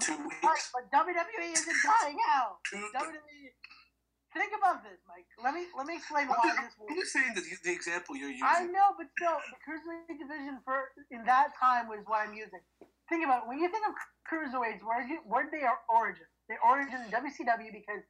Two 0.00 0.16
weeks. 0.22 0.36
Right, 0.44 0.68
but 0.72 0.98
WWE 0.98 1.52
isn't 1.52 1.76
dying 2.02 2.18
out. 2.30 2.58
Two- 2.70 2.76
WWE. 2.94 3.50
Think 4.30 4.54
about 4.54 4.86
this, 4.86 5.02
Mike. 5.10 5.26
Let 5.42 5.58
me 5.58 5.66
let 5.74 5.90
me 5.90 5.98
explain 5.98 6.30
I'm 6.30 6.38
why 6.38 6.54
this 6.54 6.78
will. 6.78 6.86
I'm 6.86 6.94
just 6.94 7.10
saying 7.10 7.34
that 7.34 7.42
the, 7.42 7.54
the 7.66 7.74
example 7.74 8.14
you're 8.14 8.30
using. 8.30 8.46
I 8.46 8.62
know, 8.62 8.94
but 8.94 9.10
still, 9.18 9.34
the 9.50 9.58
cruiserweight 9.58 10.22
division 10.22 10.62
for 10.62 10.94
in 11.10 11.26
that 11.26 11.50
time 11.58 11.90
was 11.90 12.06
what 12.06 12.22
I'm 12.22 12.34
using. 12.34 12.62
Think 13.10 13.26
about 13.26 13.42
it. 13.42 13.48
when 13.50 13.58
you 13.58 13.66
think 13.66 13.82
of 13.90 13.94
cruiserweights, 14.22 14.86
where 14.86 15.02
you 15.02 15.18
where 15.26 15.50
they 15.50 15.66
are 15.66 15.82
origin? 15.90 16.30
They 16.46 16.54
origin 16.62 17.02
in 17.02 17.10
WCW 17.10 17.74
because 17.74 18.06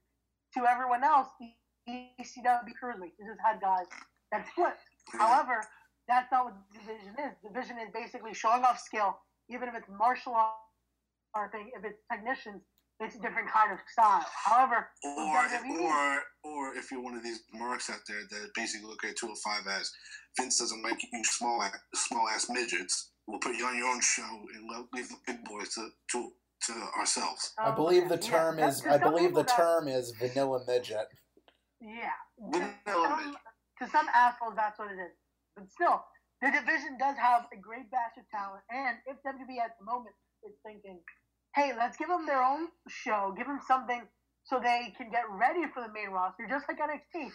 to 0.61 0.69
everyone 0.69 1.05
else, 1.05 1.33
the 1.41 1.57
ECW 1.89 2.77
cruiserweight 2.77 3.17
just 3.17 3.41
had 3.41 3.61
guys 3.65 3.89
that 4.33 4.45
flipped. 4.53 4.85
However, 5.17 5.65
that's 6.09 6.29
not 6.29 6.45
what 6.45 6.55
the 6.69 6.85
division 6.85 7.17
is. 7.17 7.33
Division 7.41 7.77
is 7.81 7.89
basically 7.97 8.35
showing 8.35 8.61
off 8.65 8.79
skill, 8.79 9.17
even 9.49 9.69
if 9.69 9.75
it's 9.75 9.89
martial 9.89 10.37
art 10.37 11.53
thing, 11.53 11.71
if 11.77 11.85
it's 11.85 11.99
technicians, 12.11 12.61
it's 13.01 13.17
a 13.17 13.19
different 13.19 13.49
kind 13.51 13.73
of 13.73 13.79
style. 13.91 14.25
However, 14.45 14.89
or, 15.03 15.41
or 15.81 16.23
or 16.45 16.75
if 16.77 16.91
you're 16.91 17.03
one 17.03 17.15
of 17.15 17.23
these 17.23 17.41
marks 17.53 17.89
out 17.89 18.01
there 18.07 18.23
that 18.31 18.51
basically 18.55 18.87
look 18.87 19.05
at 19.05 19.17
205 19.17 19.67
as 19.81 19.91
Vince 20.39 20.59
doesn't 20.59 20.83
like 20.83 21.03
you 21.03 21.25
small 21.25 21.65
small 21.95 22.29
ass 22.29 22.49
midgets, 22.51 23.11
we'll 23.27 23.41
put 23.41 23.57
you 23.57 23.65
on 23.65 23.77
your 23.77 23.89
own 23.89 24.01
show 24.01 24.23
and 24.55 24.69
let, 24.71 24.85
leave 24.93 25.09
the 25.09 25.17
big 25.27 25.45
boys 25.45 25.71
to 25.75 25.89
to, 26.13 26.31
to 26.67 26.73
ourselves. 26.99 27.53
I 27.59 27.71
believe 27.71 28.09
the 28.09 28.15
oh, 28.15 28.19
term 28.19 28.59
is 28.59 28.85
I 28.87 28.99
believe 28.99 29.35
the 29.35 29.45
term 29.45 29.89
is 29.89 30.13
vanilla 30.13 30.61
midget. 30.67 31.09
Yeah. 31.81 32.13
Vanilla 32.39 32.69
To 32.85 32.93
some, 32.93 33.37
to 33.81 33.89
some 33.89 34.07
assholes, 34.15 34.55
that's 34.57 34.79
what 34.79 34.93
it 34.93 35.01
is. 35.01 35.17
But 35.57 35.71
still, 35.73 36.05
the 36.43 36.53
division 36.53 37.01
does 37.01 37.17
have 37.17 37.49
a 37.53 37.57
great 37.57 37.91
batch 37.91 38.21
of 38.21 38.29
talent. 38.29 38.65
And 38.69 39.01
if 39.09 39.17
WWE 39.25 39.61
at 39.61 39.81
the 39.81 39.85
moment 39.85 40.15
is 40.45 40.53
thinking, 40.65 41.01
hey, 41.55 41.73
let's 41.77 41.97
give 41.97 42.09
them 42.09 42.27
their 42.27 42.43
own 42.43 42.69
show, 42.89 43.35
give 43.37 43.47
them 43.47 43.61
something 43.67 44.03
so 44.45 44.59
they 44.59 44.95
can 44.97 45.11
get 45.11 45.25
ready 45.31 45.67
for 45.75 45.83
the 45.83 45.93
main 45.93 46.11
roster, 46.11 46.47
just 46.49 46.67
like 46.69 46.79
NXT. 46.79 47.31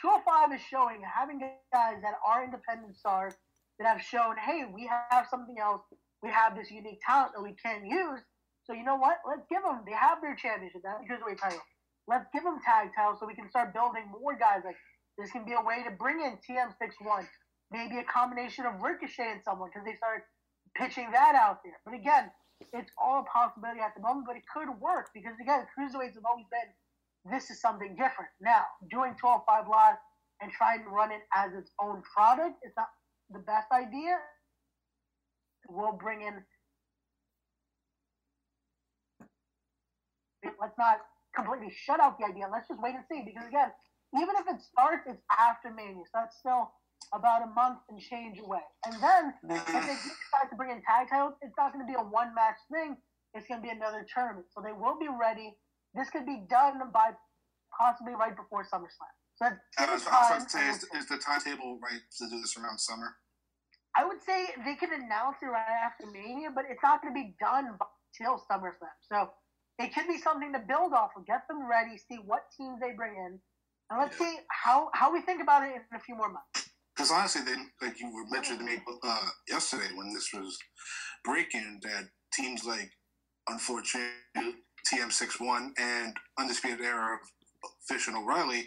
205 0.00 0.54
is 0.54 0.62
showing, 0.62 1.02
having 1.02 1.40
guys 1.72 1.98
that 2.02 2.14
are 2.22 2.44
independent 2.44 2.96
stars 2.96 3.34
that 3.78 3.86
have 3.86 4.02
shown, 4.02 4.36
hey, 4.38 4.62
we 4.70 4.86
have 5.10 5.26
something 5.30 5.56
else. 5.58 5.82
We 6.22 6.30
have 6.30 6.54
this 6.56 6.70
unique 6.70 6.98
talent 7.06 7.32
that 7.34 7.42
we 7.42 7.54
can 7.62 7.86
use. 7.86 8.22
So 8.64 8.74
you 8.74 8.84
know 8.84 8.96
what? 8.96 9.18
Let's 9.26 9.46
give 9.48 9.62
them. 9.62 9.82
They 9.86 9.94
have 9.94 10.20
their 10.20 10.34
championship. 10.34 10.82
That's 10.82 11.00
the 11.02 11.06
cruiserweight 11.06 11.40
title. 11.40 11.62
Let's 12.06 12.26
give 12.34 12.42
them 12.42 12.58
tag 12.64 12.90
titles 12.94 13.18
so 13.20 13.26
we 13.26 13.34
can 13.34 13.48
start 13.50 13.72
building 13.72 14.10
more 14.10 14.36
guys. 14.36 14.62
Like 14.64 14.78
this 15.16 15.30
can 15.30 15.44
be 15.44 15.54
a 15.54 15.62
way 15.62 15.82
to 15.86 15.94
bring 15.94 16.20
in 16.20 16.38
TM61, 16.42 17.26
maybe 17.70 17.98
a 17.98 18.04
combination 18.04 18.66
of 18.66 18.82
Ricochet 18.82 19.38
and 19.38 19.42
someone 19.44 19.70
because 19.70 19.86
they 19.86 19.94
started 19.96 20.26
pitching 20.74 21.10
that 21.12 21.34
out 21.34 21.62
there. 21.62 21.78
But 21.84 21.94
again, 21.94 22.30
it's 22.60 22.90
all 22.98 23.20
a 23.22 23.26
possibility 23.30 23.80
at 23.80 23.94
the 23.94 24.02
moment, 24.02 24.26
but 24.26 24.36
it 24.36 24.42
could 24.52 24.68
work 24.80 25.10
because 25.14 25.34
again, 25.40 25.66
cruiserweights 25.72 26.14
have 26.14 26.26
always 26.26 26.46
been 26.50 26.70
this 27.30 27.50
is 27.50 27.60
something 27.60 27.94
different. 27.96 28.30
Now, 28.40 28.64
doing 28.90 29.14
12 29.20 29.42
5 29.46 29.68
live 29.68 29.96
and 30.40 30.50
trying 30.52 30.82
to 30.84 30.90
run 30.90 31.10
it 31.10 31.22
as 31.34 31.52
its 31.54 31.70
own 31.80 32.02
product 32.02 32.56
is 32.64 32.72
not 32.76 32.88
the 33.30 33.40
best 33.40 33.68
idea. 33.72 34.18
We'll 35.68 35.92
bring 35.92 36.22
in 36.22 36.42
let's 40.60 40.78
not 40.78 40.98
completely 41.34 41.70
shut 41.70 42.00
out 42.00 42.18
the 42.18 42.26
idea. 42.26 42.46
Let's 42.50 42.68
just 42.68 42.80
wait 42.80 42.94
and 42.94 43.04
see. 43.10 43.22
Because 43.24 43.46
again, 43.46 43.70
even 44.16 44.34
if 44.38 44.46
it 44.48 44.60
starts, 44.62 45.06
it's 45.06 45.22
after 45.30 45.70
Mania, 45.70 46.02
so 46.06 46.14
that's 46.14 46.38
still 46.38 46.72
about 47.12 47.42
a 47.42 47.50
month 47.52 47.78
and 47.88 47.98
change 47.98 48.38
away. 48.38 48.64
And 48.84 48.94
then 49.02 49.34
if 49.50 49.66
they 49.66 49.80
decide 49.80 50.50
to 50.50 50.56
bring 50.56 50.70
in 50.70 50.82
tag 50.82 51.08
titles, 51.10 51.34
it's 51.40 51.54
not 51.56 51.72
going 51.72 51.86
to 51.86 51.90
be 51.90 51.96
a 51.96 52.04
one 52.04 52.34
match 52.34 52.60
thing. 52.70 52.96
It's 53.34 53.46
going 53.48 53.60
to 53.60 53.66
be 53.66 53.72
another 53.72 54.04
tournament. 54.12 54.46
So 54.52 54.60
they 54.60 54.72
will 54.72 54.98
be 54.98 55.08
ready. 55.08 55.56
This 55.94 56.10
could 56.10 56.26
be 56.26 56.44
done 56.48 56.80
by 56.92 57.12
possibly 57.72 58.14
right 58.14 58.36
before 58.36 58.64
SummerSlam. 58.64 59.12
So 59.36 59.48
that's 59.48 59.56
I 59.78 59.94
was, 59.94 60.02
I 60.06 60.38
was 60.38 60.52
say, 60.52 60.68
is, 60.68 60.84
is 60.96 61.06
the 61.06 61.18
timetable 61.18 61.78
right 61.80 62.02
to 62.18 62.28
do 62.28 62.40
this 62.40 62.56
around 62.58 62.78
summer? 62.78 63.16
I 63.96 64.04
would 64.04 64.22
say 64.24 64.46
they 64.64 64.74
can 64.74 64.92
announce 64.92 65.36
it 65.42 65.46
right 65.46 65.80
after 65.84 66.06
Mania, 66.10 66.50
but 66.54 66.64
it's 66.68 66.82
not 66.82 67.00
going 67.00 67.14
to 67.14 67.18
be 67.18 67.34
done 67.40 67.78
till 68.16 68.42
SummerSlam. 68.50 68.94
So 69.08 69.30
it 69.78 69.94
could 69.94 70.08
be 70.08 70.18
something 70.18 70.52
to 70.52 70.58
build 70.58 70.92
off 70.92 71.10
of. 71.16 71.26
Get 71.26 71.46
them 71.48 71.68
ready, 71.68 71.96
see 71.96 72.18
what 72.24 72.42
teams 72.56 72.80
they 72.80 72.92
bring 72.92 73.14
in, 73.14 73.38
and 73.90 74.00
let's 74.00 74.18
see 74.18 74.38
how, 74.50 74.90
how 74.92 75.12
we 75.12 75.22
think 75.22 75.40
about 75.42 75.62
it 75.62 75.74
in 75.74 75.96
a 75.96 76.00
few 76.00 76.16
more 76.16 76.30
months. 76.30 76.67
Because 76.98 77.12
honestly, 77.12 77.42
they, 77.46 77.54
like 77.86 78.00
you 78.00 78.12
were 78.12 78.26
mentioning 78.28 78.58
to 78.58 78.64
me 78.64 78.82
uh, 79.04 79.28
yesterday 79.48 79.86
when 79.94 80.12
this 80.12 80.30
was 80.34 80.58
breaking, 81.24 81.78
that 81.84 82.08
teams 82.34 82.64
like, 82.64 82.90
unfortunately, 83.48 84.10
TM61 84.92 85.70
and 85.78 86.16
Undisputed 86.40 86.80
Era 86.80 87.14
of 87.14 87.70
Fish 87.86 88.08
and 88.08 88.16
O'Reilly 88.16 88.66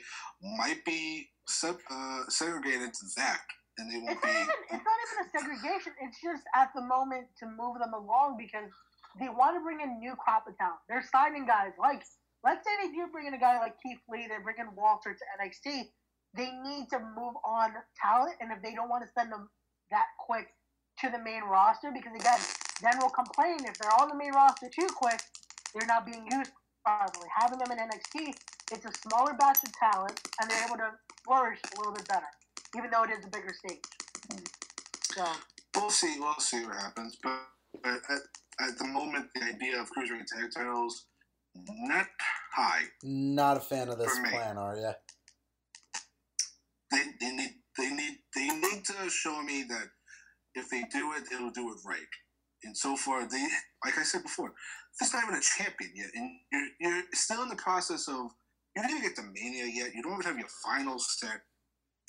might 0.58 0.80
be 0.86 1.28
sub, 1.46 1.76
uh, 1.92 2.22
segregated 2.30 2.94
to 2.94 3.06
that. 3.18 3.42
And 3.78 3.92
they 3.92 3.98
won't 3.98 4.12
It's 4.12 4.24
not, 4.24 4.32
be. 4.32 4.40
even, 4.40 4.56
it's 4.72 4.86
not 4.88 4.98
even 5.04 5.18
a 5.20 5.28
segregation. 5.36 5.92
It's 6.00 6.18
just 6.24 6.44
at 6.56 6.70
the 6.74 6.82
moment 6.82 7.28
to 7.40 7.48
move 7.48 7.80
them 7.84 7.94
along 7.94 8.38
because 8.40 8.72
they 9.20 9.28
want 9.28 9.58
to 9.58 9.62
bring 9.62 9.82
in 9.82 10.00
new 10.00 10.16
crop 10.16 10.48
of 10.48 10.58
talent. 10.58 10.80
They're 10.88 11.04
signing 11.12 11.46
guys 11.46 11.76
like, 11.78 12.04
let's 12.46 12.64
say 12.64 12.72
they 12.80 12.96
do 12.96 13.12
bring 13.12 13.28
in 13.28 13.34
a 13.34 13.40
guy 13.40 13.60
like 13.60 13.76
Keith 13.84 14.00
Lee, 14.08 14.28
they 14.32 14.40
bring 14.42 14.56
in 14.58 14.74
Walter 14.74 15.12
to 15.12 15.26
NXT. 15.36 15.92
They 16.34 16.50
need 16.64 16.88
to 16.92 17.00
move 17.00 17.36
on 17.44 17.72
talent, 18.00 18.36
and 18.40 18.52
if 18.52 18.62
they 18.62 18.74
don't 18.74 18.90
want 18.90 19.04
to 19.04 19.10
send 19.12 19.32
them 19.32 19.50
that 19.92 20.06
quick 20.20 20.48
to 21.00 21.10
the 21.10 21.20
main 21.20 21.44
roster, 21.44 21.92
because 21.92 22.16
again, 22.16 22.40
then 22.82 22.94
we'll 23.00 23.10
complain 23.10 23.58
if 23.66 23.78
they're 23.78 23.94
on 24.00 24.08
the 24.08 24.16
main 24.16 24.32
roster 24.32 24.70
too 24.70 24.88
quick, 24.96 25.20
they're 25.74 25.88
not 25.88 26.06
being 26.06 26.26
used 26.32 26.52
properly. 26.86 27.28
Having 27.36 27.60
them 27.60 27.72
in 27.72 27.78
NXT, 27.78 28.34
it's 28.72 28.86
a 28.86 28.92
smaller 29.10 29.34
batch 29.34 29.60
of 29.64 29.72
talent, 29.74 30.20
and 30.40 30.50
they're 30.50 30.66
able 30.66 30.78
to 30.78 30.92
flourish 31.26 31.60
a 31.76 31.78
little 31.80 31.94
bit 31.94 32.08
better, 32.08 32.32
even 32.78 32.90
though 32.92 33.04
it 33.04 33.12
is 33.12 33.26
a 33.26 33.30
bigger 33.30 33.54
stage. 33.54 33.84
So. 35.14 35.26
We'll 35.76 35.90
see. 35.90 36.16
We'll 36.20 36.34
see 36.36 36.66
what 36.66 36.76
happens. 36.76 37.18
But, 37.22 37.40
but 37.82 38.02
at, 38.10 38.20
at 38.60 38.78
the 38.78 38.88
moment, 38.88 39.28
the 39.36 39.44
idea 39.44 39.80
of 39.80 39.88
cruiserweight 39.88 40.28
tag 40.28 40.52
titles 40.54 41.06
not 41.56 42.08
high. 42.54 42.84
Not 43.04 43.58
a 43.58 43.60
fan 43.60 43.90
of 43.90 43.98
this 43.98 44.18
plan, 44.30 44.58
are 44.58 44.76
you? 44.76 44.92
They, 46.92 47.04
they 47.20 47.32
need 47.32 47.54
they 47.78 47.89
need 47.89 48.18
they 48.36 48.48
need 48.48 48.84
to 48.86 49.10
show 49.10 49.42
me 49.42 49.64
that 49.70 49.88
if 50.56 50.70
they 50.70 50.84
do 50.92 51.14
it, 51.14 51.24
they'll 51.30 51.52
do 51.52 51.72
it 51.72 51.80
right. 51.86 52.12
And 52.64 52.76
so 52.78 52.96
far, 52.96 53.28
they 53.28 53.48
like 53.86 53.98
I 53.98 54.04
said 54.04 54.24
before, 54.24 54.54
there's 55.00 55.14
not 55.14 55.24
even 55.24 55.36
a 55.36 55.42
champion 55.42 55.92
yet, 55.96 56.10
and 56.14 56.30
you're 56.52 56.68
you're 56.80 57.04
still 57.14 57.44
in 57.44 57.50
the 57.50 57.56
process 57.56 58.08
of 58.08 58.32
you 58.76 58.84
didn't 58.84 59.02
get 59.02 59.16
the 59.16 59.24
mania 59.24 59.66
yet. 59.66 59.96
You 59.96 60.04
don't 60.04 60.14
even 60.14 60.26
have 60.26 60.38
your 60.38 60.52
final 60.64 61.00
set, 61.00 61.42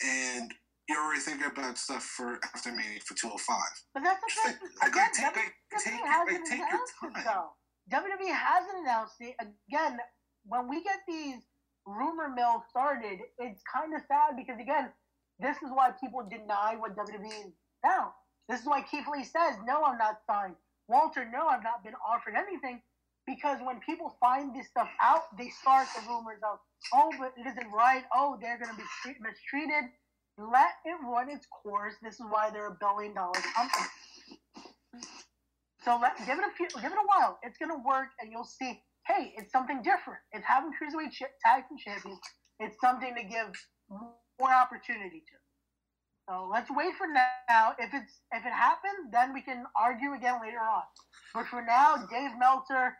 and 0.04 0.52
you're 0.88 1.00
already 1.00 1.20
thinking 1.20 1.46
about 1.46 1.78
stuff 1.78 2.02
for 2.02 2.38
after 2.54 2.70
mania 2.70 3.00
for 3.06 3.14
205. 3.14 3.58
But 3.94 4.02
that's 4.02 4.20
the 4.20 4.50
thing. 4.50 4.58
Again, 4.82 5.10
WWE 5.14 6.06
hasn't 6.06 6.48
announced 6.52 6.94
it 7.02 7.24
though. 7.24 7.50
WWE 7.90 8.34
hasn't 8.34 8.78
announced 8.82 9.16
it. 9.20 9.34
Again, 9.40 9.98
when 10.46 10.68
we 10.68 10.82
get 10.82 11.00
these 11.06 11.42
rumor 11.86 12.28
mill 12.28 12.64
started, 12.70 13.20
it's 13.38 13.62
kind 13.72 13.94
of 13.94 14.02
sad 14.08 14.36
because 14.36 14.60
again, 14.60 14.90
this 15.38 15.56
is 15.58 15.70
why 15.72 15.90
people 16.00 16.22
deny 16.28 16.76
what 16.76 16.96
WWE 16.96 17.46
is 17.46 17.52
now. 17.84 18.14
This 18.48 18.60
is 18.60 18.66
why 18.66 18.82
Keith 18.82 19.06
Lee 19.10 19.24
says, 19.24 19.56
"No, 19.64 19.84
I'm 19.84 19.98
not 19.98 20.20
signed." 20.26 20.56
Walter, 20.88 21.24
"No, 21.24 21.48
I've 21.48 21.62
not 21.62 21.82
been 21.82 21.96
offered 22.06 22.34
anything." 22.34 22.82
Because 23.26 23.60
when 23.62 23.78
people 23.80 24.16
find 24.18 24.54
this 24.54 24.68
stuff 24.68 24.90
out, 25.00 25.36
they 25.38 25.48
start 25.48 25.86
the 25.94 26.02
rumors 26.08 26.42
of, 26.42 26.58
"Oh, 26.92 27.12
but 27.18 27.32
it 27.38 27.46
isn't 27.46 27.70
right. 27.70 28.04
Oh, 28.12 28.36
they're 28.40 28.58
going 28.58 28.70
to 28.70 28.76
be 28.76 28.86
treat- 29.02 29.20
mistreated." 29.20 29.92
Let 30.38 30.74
it 30.84 30.96
run 31.02 31.28
its 31.28 31.46
course. 31.46 31.94
This 32.02 32.14
is 32.14 32.26
why 32.30 32.50
they're 32.50 32.66
a 32.66 32.74
billion 32.74 33.14
dollar 33.14 33.40
company. 33.54 33.86
So 35.84 35.98
let 35.98 36.16
give 36.26 36.38
it 36.38 36.44
a 36.44 36.50
few, 36.52 36.68
give 36.68 36.92
it 36.92 36.98
a 36.98 37.06
while. 37.06 37.38
It's 37.42 37.58
gonna 37.58 37.78
work, 37.78 38.08
and 38.20 38.30
you'll 38.30 38.44
see. 38.44 38.82
Hey, 39.06 39.32
it's 39.36 39.50
something 39.52 39.82
different. 39.82 40.20
It's 40.32 40.46
having 40.46 40.70
cruiserweight 40.70 41.10
ch- 41.12 41.32
tag 41.44 41.64
team 41.68 41.78
champions. 41.78 42.20
It's 42.60 42.76
something 42.80 43.14
to 43.14 43.22
give 43.24 43.50
more 43.90 44.52
opportunity 44.52 45.20
to. 45.26 45.36
So 46.28 46.48
let's 46.52 46.70
wait 46.70 46.94
for 46.96 47.08
now. 47.08 47.74
If 47.78 47.90
it's 47.92 48.22
if 48.30 48.46
it 48.46 48.52
happens, 48.54 49.10
then 49.10 49.32
we 49.34 49.42
can 49.42 49.64
argue 49.76 50.14
again 50.14 50.38
later 50.40 50.60
on. 50.62 50.82
But 51.34 51.46
for 51.48 51.62
now, 51.62 51.96
Dave 52.06 52.30
Meltzer 52.38 52.94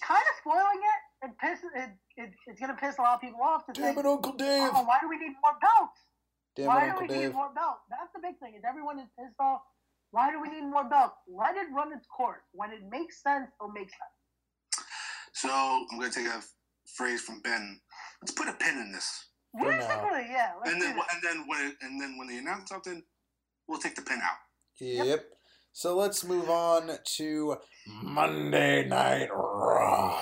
kind 0.00 0.24
of 0.24 0.34
spoiling 0.40 0.80
it. 0.80 1.00
It 1.28 1.32
pisses. 1.44 1.70
It, 1.76 1.90
it, 2.16 2.30
it's 2.46 2.58
gonna 2.60 2.76
piss 2.80 2.96
a 2.98 3.02
lot 3.02 3.16
of 3.16 3.20
people 3.20 3.42
off 3.42 3.66
to 3.66 3.72
Damn 3.74 3.94
say, 3.94 4.00
it, 4.00 4.06
Uncle 4.06 4.32
Dave. 4.32 4.70
"Oh, 4.72 4.82
why 4.84 4.96
do 5.02 5.08
we 5.10 5.18
need 5.18 5.34
more 5.44 5.58
belts? 5.60 6.00
Damn 6.56 6.66
Why 6.68 6.78
it, 6.78 6.84
do 6.86 6.90
Uncle 6.90 7.02
we 7.02 7.08
Dave. 7.08 7.28
need 7.28 7.34
more 7.36 7.52
belts? 7.54 7.84
That's 7.90 8.10
the 8.14 8.20
big 8.24 8.38
thing. 8.40 8.54
Is 8.56 8.64
everyone 8.66 8.98
is 8.98 9.10
pissed 9.18 9.36
off? 9.38 9.60
Why 10.10 10.30
do 10.32 10.40
we 10.40 10.48
need 10.48 10.64
more 10.64 10.88
belts? 10.88 11.20
Let 11.28 11.54
it 11.56 11.68
run 11.74 11.92
its 11.92 12.06
course. 12.08 12.40
When 12.52 12.72
it 12.72 12.80
makes 12.88 13.20
sense, 13.22 13.50
it'll 13.60 13.72
make 13.76 13.90
sense. 13.92 14.16
So 15.40 15.48
I'm 15.48 15.98
going 15.98 16.10
to 16.10 16.18
take 16.18 16.26
a 16.26 16.42
phrase 16.96 17.20
from 17.20 17.40
Ben. 17.42 17.78
Let's 18.20 18.32
put 18.32 18.48
a 18.48 18.54
pin 18.54 18.76
in 18.78 18.90
this. 18.90 19.26
Basically, 19.54 20.26
yeah. 20.30 20.50
Let's 20.58 20.72
and 20.72 20.80
do 20.80 20.86
then 20.88 20.98
and 20.98 21.22
then 21.22 21.44
when 21.46 21.66
it, 21.68 21.74
and 21.80 22.00
then 22.00 22.18
when 22.18 22.26
they 22.26 22.38
announce 22.38 22.70
something, 22.70 23.04
we'll 23.68 23.78
take 23.78 23.94
the 23.94 24.02
pin 24.02 24.18
out. 24.18 24.38
Yep. 24.80 25.24
So 25.72 25.96
let's 25.96 26.24
move 26.24 26.50
on 26.50 26.90
to 27.18 27.56
Monday 28.02 28.88
Night 28.88 29.28
Raw. 29.32 30.20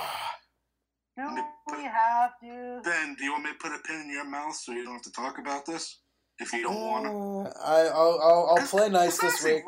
Do 1.16 1.24
we 1.72 1.84
have 1.84 2.32
to? 2.42 2.80
Ben, 2.84 3.16
do 3.18 3.24
you 3.24 3.32
want 3.32 3.44
me 3.44 3.52
to 3.52 3.58
put 3.58 3.72
a 3.72 3.78
pin 3.86 4.02
in 4.02 4.10
your 4.10 4.28
mouth 4.28 4.54
so 4.54 4.72
you 4.72 4.84
don't 4.84 4.94
have 4.94 5.02
to 5.02 5.12
talk 5.12 5.38
about 5.38 5.64
this 5.64 6.00
if 6.38 6.52
you 6.52 6.64
don't 6.64 6.78
want 6.78 7.04
to? 7.06 7.58
Uh, 7.58 7.64
I, 7.64 7.80
I'll, 7.86 8.20
I'll, 8.22 8.56
I'll 8.58 8.66
play 8.66 8.90
nice 8.90 9.16
this 9.18 9.42
week. 9.42 9.62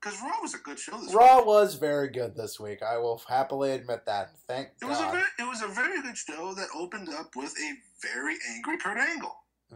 Because 0.00 0.20
Raw 0.22 0.40
was 0.40 0.54
a 0.54 0.58
good 0.58 0.78
show 0.78 0.98
this 0.98 1.12
Raw 1.12 1.38
week. 1.38 1.46
was 1.46 1.74
very 1.74 2.08
good 2.08 2.34
this 2.34 2.58
week. 2.58 2.82
I 2.82 2.96
will 2.96 3.20
happily 3.28 3.72
admit 3.72 4.06
that. 4.06 4.30
Thank 4.48 4.68
It 4.80 4.86
was 4.86 4.98
a 4.98 5.02
God. 5.02 5.12
very, 5.12 5.26
it 5.38 5.48
was 5.48 5.62
a 5.62 5.68
very 5.68 6.00
good 6.00 6.16
show 6.16 6.54
that 6.54 6.68
opened 6.74 7.10
up 7.10 7.36
with 7.36 7.52
a 7.52 7.72
very 8.06 8.36
angry 8.54 8.78
Kurt 8.78 8.96
Angle. 8.96 9.34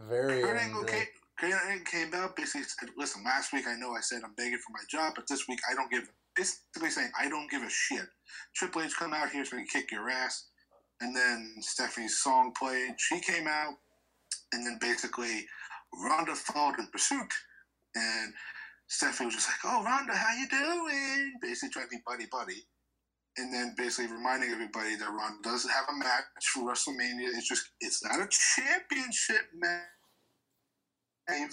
Very 0.09 0.41
Kurt 0.41 0.57
Angle 0.57 0.79
angry. 0.81 0.95
came, 0.95 1.07
Kurt 1.51 1.69
Angle 1.69 1.85
came 1.85 2.13
out 2.15 2.35
basically 2.35 2.63
said, 2.63 2.89
"Listen, 2.97 3.23
last 3.23 3.53
week 3.53 3.67
I 3.67 3.75
know 3.75 3.95
I 3.95 4.01
said 4.01 4.21
I'm 4.25 4.33
begging 4.33 4.57
for 4.57 4.71
my 4.71 4.83
job, 4.89 5.13
but 5.15 5.27
this 5.27 5.47
week 5.47 5.59
I 5.69 5.75
don't 5.75 5.91
give." 5.91 6.09
Basically 6.35 6.89
saying 6.89 7.11
I 7.17 7.29
don't 7.29 7.49
give 7.49 7.61
a 7.61 7.69
shit. 7.69 8.07
Triple 8.55 8.81
H 8.81 8.95
come 8.97 9.13
out 9.13 9.29
here 9.29 9.45
so 9.45 9.55
we 9.55 9.65
can 9.65 9.81
kick 9.81 9.91
your 9.91 10.09
ass, 10.09 10.47
and 11.01 11.15
then 11.15 11.55
Stephanie's 11.61 12.17
song 12.17 12.51
played. 12.57 12.95
She 12.97 13.19
came 13.19 13.47
out, 13.47 13.75
and 14.51 14.65
then 14.65 14.77
basically 14.81 15.45
Ronda 15.93 16.35
followed 16.35 16.79
in 16.79 16.87
pursuit, 16.87 17.31
and 17.93 18.33
Stephanie 18.87 19.27
was 19.27 19.35
just 19.35 19.49
like, 19.49 19.59
"Oh, 19.65 19.83
Ronda, 19.83 20.15
how 20.15 20.33
you 20.35 20.47
doing?" 20.49 21.33
Basically 21.41 21.69
trying 21.69 21.87
to 21.87 21.97
be 21.97 22.03
buddy 22.05 22.25
buddy. 22.31 22.67
And 23.37 23.53
then 23.53 23.75
basically 23.77 24.11
reminding 24.13 24.51
everybody 24.51 24.95
that 24.95 25.11
Ronda 25.11 25.41
doesn't 25.43 25.71
have 25.71 25.85
a 25.89 25.97
match 25.97 26.25
for 26.53 26.63
WrestleMania. 26.63 27.35
It's 27.35 27.49
just 27.49 27.71
it's 27.81 28.03
not 28.03 28.21
a 28.21 28.29
championship 28.29 29.49
match. 29.55 31.51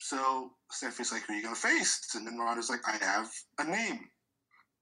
So 0.00 0.52
Stephanie's 0.70 1.12
like, 1.12 1.22
"Who 1.24 1.32
are 1.34 1.36
you 1.36 1.42
gonna 1.42 1.56
face?" 1.56 2.14
And 2.14 2.26
then 2.26 2.38
Ronda's 2.38 2.70
like, 2.70 2.86
"I 2.86 2.96
have 3.04 3.32
a 3.58 3.64
name." 3.64 4.10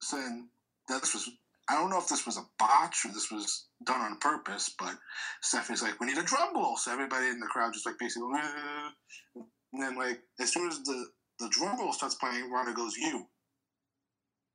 So 0.02 0.16
then 0.16 0.50
this 0.88 1.14
was 1.14 1.28
I 1.68 1.74
don't 1.74 1.90
know 1.90 1.98
if 1.98 2.08
this 2.08 2.26
was 2.26 2.36
a 2.36 2.46
botch 2.58 3.04
or 3.04 3.08
this 3.12 3.30
was 3.30 3.66
done 3.84 4.00
on 4.00 4.18
purpose, 4.18 4.70
but 4.78 4.96
Stephanie's 5.42 5.82
like, 5.82 5.98
"We 6.00 6.06
need 6.06 6.18
a 6.18 6.22
drum 6.22 6.54
roll." 6.54 6.76
So 6.76 6.92
everybody 6.92 7.26
in 7.26 7.40
the 7.40 7.46
crowd 7.46 7.72
just 7.72 7.86
like 7.86 7.98
basically, 7.98 8.28
and 9.34 9.82
then 9.82 9.96
like 9.96 10.22
as 10.40 10.52
soon 10.52 10.68
as 10.68 10.82
the 10.82 11.12
the 11.38 11.48
drum 11.50 11.78
roll 11.78 11.92
starts 11.92 12.14
playing, 12.16 12.50
Ronda 12.50 12.72
goes, 12.72 12.96
"You." 12.96 13.26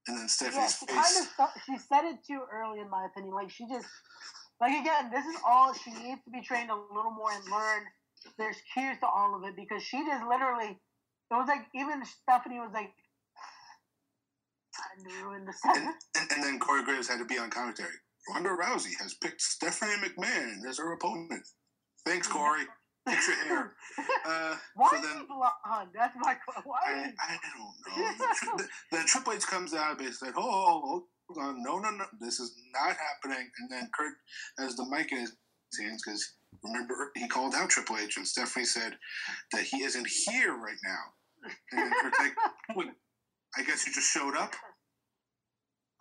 And 0.08 0.18
then 0.18 0.24
Yeah, 0.24 0.28
Stephanie's 0.28 0.78
she 0.80 0.86
face. 0.88 0.96
kind 0.96 1.18
of 1.18 1.52
stu- 1.54 1.62
she 1.66 1.78
said 1.78 2.06
it 2.06 2.18
too 2.26 2.42
early, 2.52 2.80
in 2.80 2.90
my 2.90 3.06
opinion. 3.06 3.34
Like 3.34 3.52
she 3.52 3.68
just 3.68 3.88
like 4.60 4.80
again, 4.80 5.12
this 5.12 5.26
is 5.26 5.36
all 5.46 5.74
she 5.74 5.92
needs 5.92 6.22
to 6.26 6.32
be 6.32 6.42
trained 6.42 6.72
a 6.72 6.76
little 6.76 7.12
more 7.12 7.32
and 7.32 7.44
learn. 7.46 7.84
There's 8.38 8.58
cues 8.74 8.98
to 9.00 9.08
all 9.08 9.36
of 9.36 9.44
it 9.44 9.56
because 9.56 9.84
she 9.84 10.04
just 10.06 10.26
literally. 10.26 10.78
It 11.32 11.36
was 11.36 11.48
like 11.48 11.66
even 11.76 12.04
Stephanie 12.06 12.60
was 12.60 12.72
like 12.74 12.92
trying 14.74 15.06
to 15.08 15.24
ruin 15.26 15.46
the. 15.46 15.54
And, 16.16 16.32
and 16.32 16.44
then 16.44 16.60
Corey 16.60 16.84
Graves 16.84 17.08
had 17.08 17.20
to 17.20 17.26
be 17.26 17.38
on 17.38 17.50
commentary. 17.50 17.96
Ronda 18.30 18.50
Rousey 18.50 18.94
has 19.00 19.14
picked 19.16 19.42
Stephanie 19.42 19.94
McMahon 20.04 20.66
as 20.68 20.78
her 20.78 20.94
opponent. 20.94 21.48
Thanks, 22.06 22.28
Corey. 22.28 22.66
Your. 23.48 23.76
Uh, 24.26 24.56
Why 24.76 24.88
so 24.90 24.96
is 24.98 25.02
then, 25.02 25.18
he 25.20 25.26
blonde? 25.28 25.90
That's 25.94 26.16
my 26.22 26.36
question. 26.36 26.64
Why? 26.66 26.80
I, 26.86 27.08
is 27.08 27.14
I 27.20 27.38
don't 27.42 27.60
know. 27.60 28.26
The, 28.58 28.64
the, 28.92 28.98
the 28.98 29.04
Triple 29.06 29.34
H 29.34 29.46
comes 29.46 29.74
out 29.74 29.98
basically 29.98 30.28
said, 30.28 30.34
oh, 30.38 31.04
on, 31.38 31.62
no, 31.64 31.78
no, 31.80 31.90
no, 31.90 32.06
this 32.20 32.40
is 32.40 32.56
not 32.74 32.96
happening. 32.96 33.50
And 33.60 33.70
then 33.70 33.90
Kurt 33.94 34.14
has 34.60 34.76
the 34.76 34.86
mic 34.86 35.12
in 35.12 35.20
his 35.20 35.34
hands 35.80 36.04
because 36.06 36.34
remember 36.64 37.12
he 37.16 37.28
called 37.28 37.54
out 37.56 37.70
Triple 37.70 37.98
H 37.98 38.18
and 38.18 38.28
Stephanie 38.28 38.66
said 38.66 38.94
that 39.52 39.64
he 39.64 39.78
isn't 39.84 40.08
here 40.08 40.56
right 40.56 40.80
now. 40.84 41.50
And 41.72 41.82
then 41.82 41.94
Kurt's 42.02 42.20
like, 42.20 42.34
Wait, 42.76 42.90
I 43.58 43.64
guess 43.64 43.86
you 43.86 43.94
just 43.94 44.12
showed 44.12 44.36
up. 44.36 44.54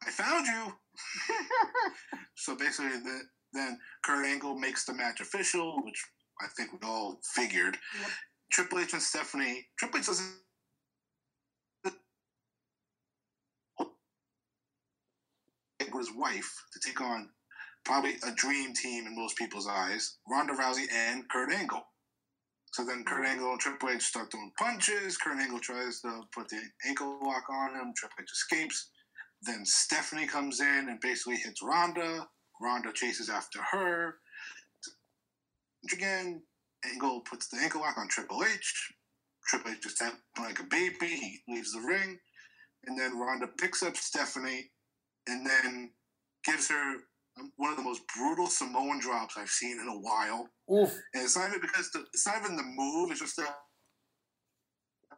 I 0.07 0.11
found 0.11 0.47
you. 0.47 0.73
so 2.35 2.55
basically, 2.55 2.99
the, 2.99 3.23
then 3.53 3.79
Kurt 4.05 4.27
Angle 4.27 4.59
makes 4.59 4.85
the 4.85 4.95
match 4.95 5.21
official, 5.21 5.83
which 5.85 6.03
I 6.43 6.47
think 6.57 6.73
we 6.73 6.79
all 6.87 7.21
figured. 7.35 7.77
Triple 8.53 8.81
H 8.81 8.93
and 8.95 9.03
Stephanie. 9.03 9.67
Triple 9.79 10.01
H 10.01 10.07
doesn't. 10.07 10.41
with 15.95 16.09
his 16.09 16.17
wife 16.17 16.51
to 16.73 16.81
take 16.81 17.01
on 17.01 17.29
probably 17.85 18.15
a 18.27 18.35
dream 18.35 18.73
team 18.75 19.07
in 19.07 19.17
most 19.17 19.37
people's 19.37 19.67
eyes 19.69 20.19
Ronda 20.29 20.55
Rousey 20.55 20.87
and 20.93 21.29
Kurt 21.29 21.53
Angle. 21.53 21.83
So 22.73 22.85
then 22.85 23.05
Kurt 23.05 23.27
Angle 23.27 23.51
and 23.51 23.61
Triple 23.61 23.91
H 23.91 24.03
start 24.03 24.31
throwing 24.31 24.53
punches. 24.59 25.17
Kurt 25.17 25.41
Angle 25.41 25.61
tries 25.61 26.01
to 26.03 26.23
put 26.35 26.49
the 26.49 26.61
ankle 26.87 27.19
lock 27.25 27.45
on 27.51 27.75
him. 27.75 27.93
Triple 27.97 28.17
H 28.23 28.31
escapes. 28.33 28.91
Then 29.43 29.65
Stephanie 29.65 30.27
comes 30.27 30.61
in 30.61 30.87
and 30.89 31.01
basically 31.01 31.37
hits 31.37 31.63
Ronda. 31.63 32.29
Ronda 32.61 32.93
chases 32.95 33.29
after 33.29 33.61
her. 33.73 34.17
Again, 35.93 36.43
Angle 36.85 37.21
puts 37.21 37.49
the 37.49 37.59
ankle 37.59 37.81
lock 37.81 37.99
on 37.99 38.09
Triple 38.09 38.43
H. 38.45 38.93
Triple 39.47 39.73
H 39.73 39.83
just 39.83 40.03
acting 40.03 40.21
like 40.39 40.61
a 40.61 40.65
baby. 40.65 41.07
He 41.07 41.41
leaves 41.49 41.73
the 41.73 41.81
ring. 41.81 42.19
And 42.85 42.99
then 42.99 43.19
Ronda 43.19 43.47
picks 43.47 43.83
up 43.83 43.97
Stephanie 43.97 44.71
and 45.27 45.47
then 45.47 45.91
gives 46.45 46.69
her 46.69 46.97
one 47.57 47.71
of 47.71 47.77
the 47.77 47.83
most 47.83 48.03
brutal 48.17 48.47
Samoan 48.47 49.01
drops 49.01 49.37
I've 49.37 49.49
seen 49.49 49.79
in 49.81 49.89
a 49.89 49.99
while. 49.99 50.49
Oof. 50.73 50.95
And 51.15 51.25
it's 51.25 51.37
not 51.37 51.49
even 51.49 51.61
because 51.61 51.91
the, 51.91 52.05
it's 52.13 52.27
not 52.27 52.43
even 52.43 52.57
the 52.57 52.63
move. 52.63 53.11
It's 53.11 53.21
just 53.21 53.37
that 53.37 53.55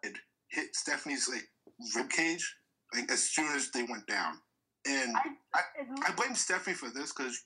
it 0.03 0.17
hit 0.51 0.75
Stephanie's 0.75 1.29
like 1.29 1.49
rib 1.97 2.11
cage 2.11 2.57
like 2.95 3.11
as 3.11 3.23
soon 3.23 3.55
as 3.57 3.71
they 3.71 3.83
went 3.83 4.07
down. 4.07 4.35
And 4.87 5.15
I, 5.17 5.59
I, 5.59 6.09
I 6.09 6.13
blame 6.15 6.35
Stephanie 6.35 6.75
for 6.75 6.91
this 6.91 7.13
because 7.13 7.41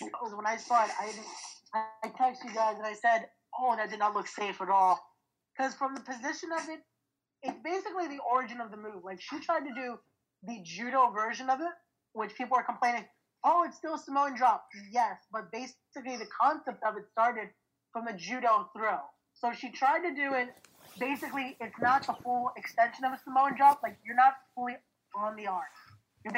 when 0.00 0.46
I 0.46 0.56
saw 0.56 0.84
it, 0.84 0.90
I 0.98 1.12
I 2.02 2.08
texted 2.08 2.44
you 2.44 2.54
guys 2.54 2.76
and 2.76 2.86
I 2.86 2.94
said, 2.94 3.28
"Oh, 3.58 3.76
that 3.76 3.90
did 3.90 3.98
not 3.98 4.14
look 4.14 4.26
safe 4.26 4.60
at 4.60 4.68
all." 4.68 5.00
Because 5.56 5.74
from 5.74 5.94
the 5.94 6.00
position 6.00 6.50
of 6.52 6.68
it, 6.68 6.80
it's 7.42 7.58
basically 7.62 8.08
the 8.08 8.20
origin 8.30 8.60
of 8.60 8.70
the 8.70 8.76
move. 8.76 9.04
Like 9.04 9.20
she 9.20 9.40
tried 9.40 9.64
to 9.64 9.74
do 9.74 9.98
the 10.42 10.60
judo 10.62 11.10
version 11.10 11.50
of 11.50 11.60
it, 11.60 11.72
which 12.12 12.34
people 12.34 12.56
are 12.56 12.62
complaining, 12.62 13.04
"Oh, 13.44 13.64
it's 13.64 13.76
still 13.76 13.94
a 13.94 13.98
Samoan 13.98 14.34
drop." 14.34 14.68
Yes, 14.90 15.18
but 15.32 15.50
basically 15.50 16.16
the 16.16 16.28
concept 16.40 16.82
of 16.84 16.96
it 16.96 17.08
started 17.12 17.50
from 17.92 18.04
the 18.04 18.12
judo 18.12 18.70
throw. 18.76 19.00
So 19.34 19.52
she 19.52 19.70
tried 19.70 20.00
to 20.00 20.14
do 20.14 20.34
it. 20.34 20.54
Basically, 20.98 21.56
it's 21.60 21.78
not 21.80 22.06
the 22.06 22.14
full 22.14 22.52
extension 22.56 23.04
of 23.04 23.12
a 23.12 23.18
Samoan 23.18 23.54
drop. 23.56 23.82
Like 23.82 23.98
you're 24.04 24.16
not 24.16 24.34
fully 24.54 24.76
on 25.14 25.36
the 25.36 25.46
arm. 25.46 25.64
You're 26.24 26.32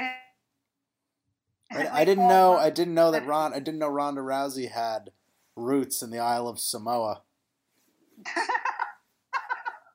I, 1.72 1.88
I 2.00 2.04
didn't 2.04 2.28
know. 2.28 2.56
I 2.56 2.70
didn't 2.70 2.94
know 2.94 3.10
that 3.10 3.26
Ron. 3.26 3.52
I 3.54 3.60
didn't 3.60 3.78
know 3.78 3.88
Ronda 3.88 4.20
Rousey 4.20 4.70
had 4.70 5.10
roots 5.56 6.02
in 6.02 6.10
the 6.10 6.18
Isle 6.18 6.48
of 6.48 6.58
Samoa. 6.58 7.22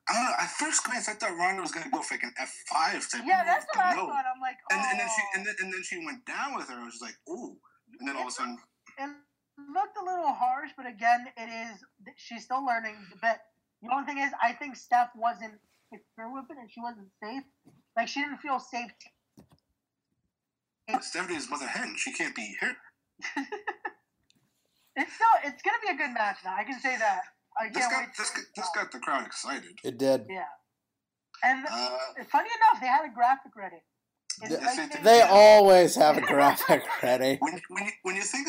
I 0.09 0.13
don't 0.13 0.24
know. 0.26 0.36
At 0.39 0.49
first 0.51 0.84
glance, 0.84 1.09
I 1.09 1.13
thought 1.13 1.36
Ronda 1.38 1.61
was 1.61 1.71
going 1.71 1.86
to 1.86 1.89
go 1.89 2.01
for 2.01 2.13
like 2.15 2.24
an 2.24 2.34
F 2.39 2.53
five 2.71 3.09
type. 3.09 3.24
Yeah, 3.26 3.43
that's 3.45 3.65
what 3.74 3.86
I 3.86 3.95
thought. 3.95 4.26
I'm 4.34 4.41
like, 4.41 4.57
oh. 4.71 4.76
And, 4.76 4.82
and 4.91 4.99
then 4.99 5.07
she 5.07 5.21
oh. 5.24 5.38
and 5.38 5.45
then, 5.45 5.55
and 5.61 5.74
then 5.74 5.84
she 5.84 6.05
went 6.05 6.26
down 6.26 6.55
with 6.55 6.69
her. 6.69 6.76
I 6.76 6.84
was 6.84 6.93
just 6.93 7.03
like, 7.03 7.17
ooh. 7.30 7.57
And 7.99 8.07
then 8.07 8.15
all 8.15 8.24
of 8.24 8.28
a 8.28 8.32
sudden, 8.32 8.57
it 8.97 9.09
looked 9.74 9.97
a 9.97 10.05
little 10.05 10.34
harsh, 10.34 10.71
but 10.76 10.86
again, 10.86 11.28
it 11.38 11.49
is 11.49 11.84
she's 12.17 12.43
still 12.43 12.65
learning. 12.65 12.97
But 13.21 13.39
the 13.82 13.93
only 13.93 14.05
thing 14.05 14.17
is, 14.19 14.32
I 14.41 14.53
think 14.53 14.76
Steph 14.76 15.09
wasn't 15.15 15.53
her 16.17 16.32
with 16.32 16.45
it, 16.49 16.57
and 16.57 16.69
she 16.71 16.82
wasn't 16.82 17.07
safe. 17.24 17.43
Like 17.95 18.07
she 18.07 18.21
didn't 18.21 18.38
feel 18.38 18.59
safe. 18.59 18.91
Stephanie 21.02 21.38
is 21.38 21.50
mother 21.50 21.68
hen. 21.68 21.96
She 21.98 22.12
can't 22.14 22.36
be 22.36 22.56
here. 22.60 22.76
It's 24.96 25.12
still 25.16 25.28
it's 25.44 25.60
gonna 25.64 25.78
be 25.82 25.90
a 25.90 25.98
good 25.98 26.14
match 26.14 26.38
now. 26.46 26.54
I 26.56 26.64
can 26.64 26.80
say 26.80 26.96
that. 27.00 27.22
I 27.60 27.70
This 27.70 27.78
can't 27.80 27.92
got 27.92 28.00
wait. 28.02 28.10
this, 28.16 28.30
got- 28.30 28.46
this 28.56 28.70
got 28.76 28.92
the 28.92 29.00
crowd 29.00 29.26
excited. 29.26 29.80
It 29.84 29.98
did. 29.98 30.28
Yeah. 30.30 30.44
And 31.44 31.66
Uh, 31.66 31.98
funny 32.32 32.50
enough, 32.58 32.80
they 32.80 32.86
had 32.86 33.04
a 33.04 33.12
graphic 33.12 33.56
ready. 33.56 33.82
It's 34.44 34.52
Yes, 34.52 34.62
like 34.78 34.92
they 34.92 34.98
they- 34.98 35.04
They 35.04 35.22
always 35.24 35.96
have 35.96 36.18
a 36.18 36.22
graphic 36.34 36.84
ready. 37.02 37.38
When 37.40 37.60
when 37.70 37.86
you, 37.86 37.92
when 38.04 38.16
you 38.16 38.22
think 38.22 38.48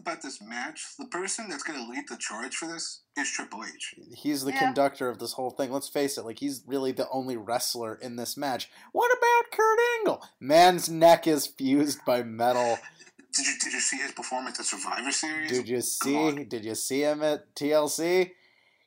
about 0.00 0.22
this 0.22 0.40
match, 0.42 0.84
the 0.98 1.06
person 1.06 1.48
that's 1.48 1.62
going 1.62 1.78
to 1.84 1.90
lead 1.90 2.04
the 2.08 2.16
charge 2.16 2.54
for 2.56 2.66
this 2.66 3.02
is 3.16 3.30
Triple 3.30 3.64
H. 3.64 3.94
He's 4.16 4.44
the 4.44 4.52
Yeah. 4.52 4.58
conductor 4.58 5.08
of 5.08 5.18
this 5.18 5.32
whole 5.32 5.50
thing. 5.50 5.70
Let's 5.70 5.88
face 5.88 6.16
it, 6.18 6.24
like 6.24 6.38
he's 6.38 6.62
really 6.66 6.92
the 6.92 7.08
only 7.10 7.36
wrestler 7.36 7.94
in 7.96 8.16
this 8.16 8.36
match. 8.36 8.70
What 8.92 9.10
about 9.16 9.52
Kurt 9.52 9.78
Angle? 9.98 10.24
Man's 10.40 10.88
neck 10.88 11.26
is 11.26 11.46
fused 11.46 12.04
by 12.04 12.22
metal. 12.22 12.78
Did 13.34 13.46
you 13.46 13.58
did 13.58 13.72
you 13.72 13.80
see 13.80 13.96
his 13.96 14.12
performance 14.12 14.60
at 14.60 14.66
Survivor 14.66 15.10
Series? 15.10 15.50
Did 15.50 15.66
you 15.66 15.80
see? 15.80 16.44
Did 16.44 16.66
you 16.66 16.74
see 16.74 17.00
him 17.00 17.22
at 17.22 17.54
TLC? 17.54 18.32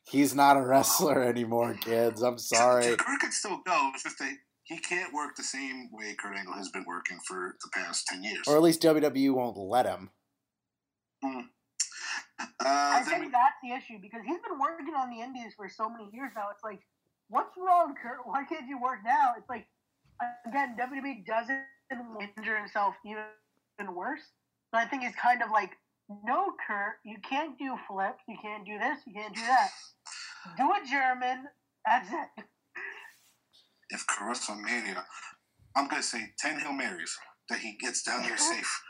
He's 0.04 0.36
not 0.36 0.56
a 0.56 0.64
wrestler 0.64 1.20
anymore, 1.24 1.74
kids. 1.74 2.22
I'm 2.22 2.38
sorry. 2.38 2.96
Kurt 2.96 3.20
could 3.20 3.32
still 3.32 3.58
go. 3.66 3.90
It's 3.92 4.04
just 4.04 4.20
that 4.20 4.32
he 4.62 4.78
can't 4.78 5.12
work 5.12 5.34
the 5.34 5.42
same 5.42 5.88
way 5.90 6.14
Kurt 6.16 6.36
Angle 6.36 6.54
has 6.54 6.68
been 6.68 6.84
working 6.86 7.18
for 7.26 7.56
the 7.60 7.70
past 7.74 8.06
ten 8.06 8.22
years. 8.22 8.46
Or 8.46 8.54
at 8.56 8.62
least 8.62 8.80
WWE 8.82 9.32
won't 9.34 9.56
let 9.56 9.84
him. 9.84 10.10
Mm. 11.24 11.48
I 12.38 12.46
Uh, 12.60 12.94
then 13.00 13.04
think 13.04 13.24
we, 13.26 13.30
that's 13.30 13.56
the 13.62 13.72
issue 13.72 13.98
because 14.00 14.20
he's 14.26 14.40
been 14.40 14.58
working 14.58 14.94
on 14.94 15.10
the 15.10 15.20
indies 15.20 15.54
for 15.56 15.68
so 15.68 15.88
many 15.88 16.08
years 16.12 16.32
now. 16.36 16.48
It's 16.52 16.64
like, 16.64 16.80
what's 17.28 17.56
wrong, 17.56 17.94
Kurt? 18.00 18.26
Why 18.26 18.44
can't 18.44 18.68
you 18.68 18.80
work 18.80 19.00
now? 19.04 19.34
It's 19.38 19.48
like, 19.48 19.66
again, 20.46 20.76
WWE 20.78 21.24
doesn't 21.26 21.62
injure 22.36 22.58
himself 22.58 22.94
even 23.04 23.94
worse. 23.94 24.20
So 24.72 24.78
I 24.80 24.84
think 24.86 25.04
it's 25.04 25.16
kind 25.16 25.42
of 25.42 25.50
like, 25.50 25.72
no, 26.24 26.52
Kurt, 26.66 26.98
you 27.04 27.16
can't 27.28 27.58
do 27.58 27.76
flips, 27.88 28.22
you 28.28 28.36
can't 28.40 28.64
do 28.64 28.78
this, 28.78 28.98
you 29.06 29.14
can't 29.14 29.34
do 29.34 29.40
that. 29.42 29.70
Do 30.56 30.70
a 30.70 30.80
German. 30.88 31.46
That's 31.84 32.08
it. 32.10 32.44
if 33.90 34.00
for 34.02 34.24
WrestleMania, 34.26 35.02
I'm 35.74 35.88
gonna 35.88 36.02
say 36.02 36.32
ten 36.38 36.58
Hail 36.60 36.72
Marys 36.72 37.18
that 37.48 37.58
he 37.60 37.76
gets 37.80 38.02
down 38.02 38.22
there 38.22 38.36
safe. 38.36 38.82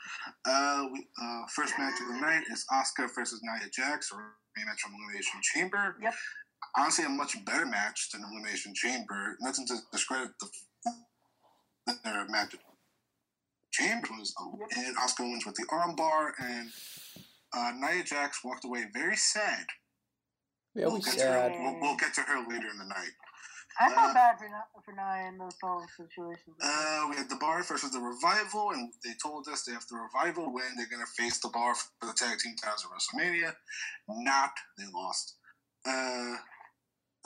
Uh, 0.45 0.87
we, 0.93 1.07
uh, 1.23 1.43
first 1.55 1.75
match 1.79 2.01
of 2.01 2.09
the 2.09 2.21
night 2.21 2.43
is 2.51 2.65
Asuka 2.73 3.09
versus 3.15 3.41
Nia 3.43 3.69
Jax, 3.71 4.11
or 4.13 4.19
rematch 4.59 4.81
from 4.81 4.93
Elimination 4.95 5.41
Chamber. 5.43 5.97
Yep. 6.03 6.15
Honestly, 6.79 7.05
a 7.05 7.09
much 7.09 7.37
better 7.45 7.67
match 7.67 8.09
than 8.13 8.23
Elimination 8.23 8.73
Chamber. 8.75 9.37
Nothing 9.41 9.67
to 9.67 9.77
discredit 9.93 10.31
the 10.41 10.49
their 12.05 12.27
match. 12.29 12.57
Chamber 13.73 14.09
was, 14.19 14.35
and 14.77 14.97
Asuka 14.97 15.21
wins 15.21 15.45
with 15.45 15.55
the 15.55 15.67
armbar, 15.71 16.31
and 16.41 16.71
uh, 17.55 17.73
Nia 17.79 18.03
Jax 18.05 18.41
walked 18.43 18.65
away 18.65 18.85
very 18.93 19.17
sad. 19.17 19.67
Yeah, 20.75 20.87
we'll, 20.87 20.99
get 20.99 21.19
to 21.19 21.27
her, 21.27 21.53
we'll, 21.59 21.81
we'll 21.81 21.97
get 21.97 22.15
to 22.15 22.23
her 22.23 22.39
later 22.49 22.69
in 22.71 22.79
the 22.79 22.85
night. 22.85 23.13
I 23.79 23.93
felt 23.93 24.11
Uh, 24.11 24.14
bad 24.14 24.39
for 24.39 24.49
Nia- 24.49 24.66
for 24.85 24.93
Nia 24.93 25.29
in 25.29 25.39
those 25.39 25.57
whole 25.61 25.87
situations. 25.97 26.57
Uh, 26.62 27.07
we 27.11 27.16
had 27.16 27.29
the 27.29 27.37
Bar 27.37 27.62
versus 27.62 27.91
the 27.93 28.01
Revival, 28.01 28.70
and 28.72 28.93
they 29.05 29.14
told 29.22 29.49
us 29.49 29.64
that 29.64 29.74
if 29.74 29.87
the 29.89 29.97
Revival 29.97 30.53
win, 30.53 30.74
they're 30.77 30.89
going 30.89 31.05
to 31.05 31.12
face 31.12 31.39
the 31.41 31.49
Bar 31.49 31.74
for 31.74 32.07
the 32.07 32.14
tag 32.14 32.39
team 32.39 32.57
titles 32.57 32.85
at 32.87 32.91
WrestleMania. 32.91 33.55
Not, 34.09 34.53
they 34.79 34.85
lost. 34.93 35.37
Uh, 35.85 36.37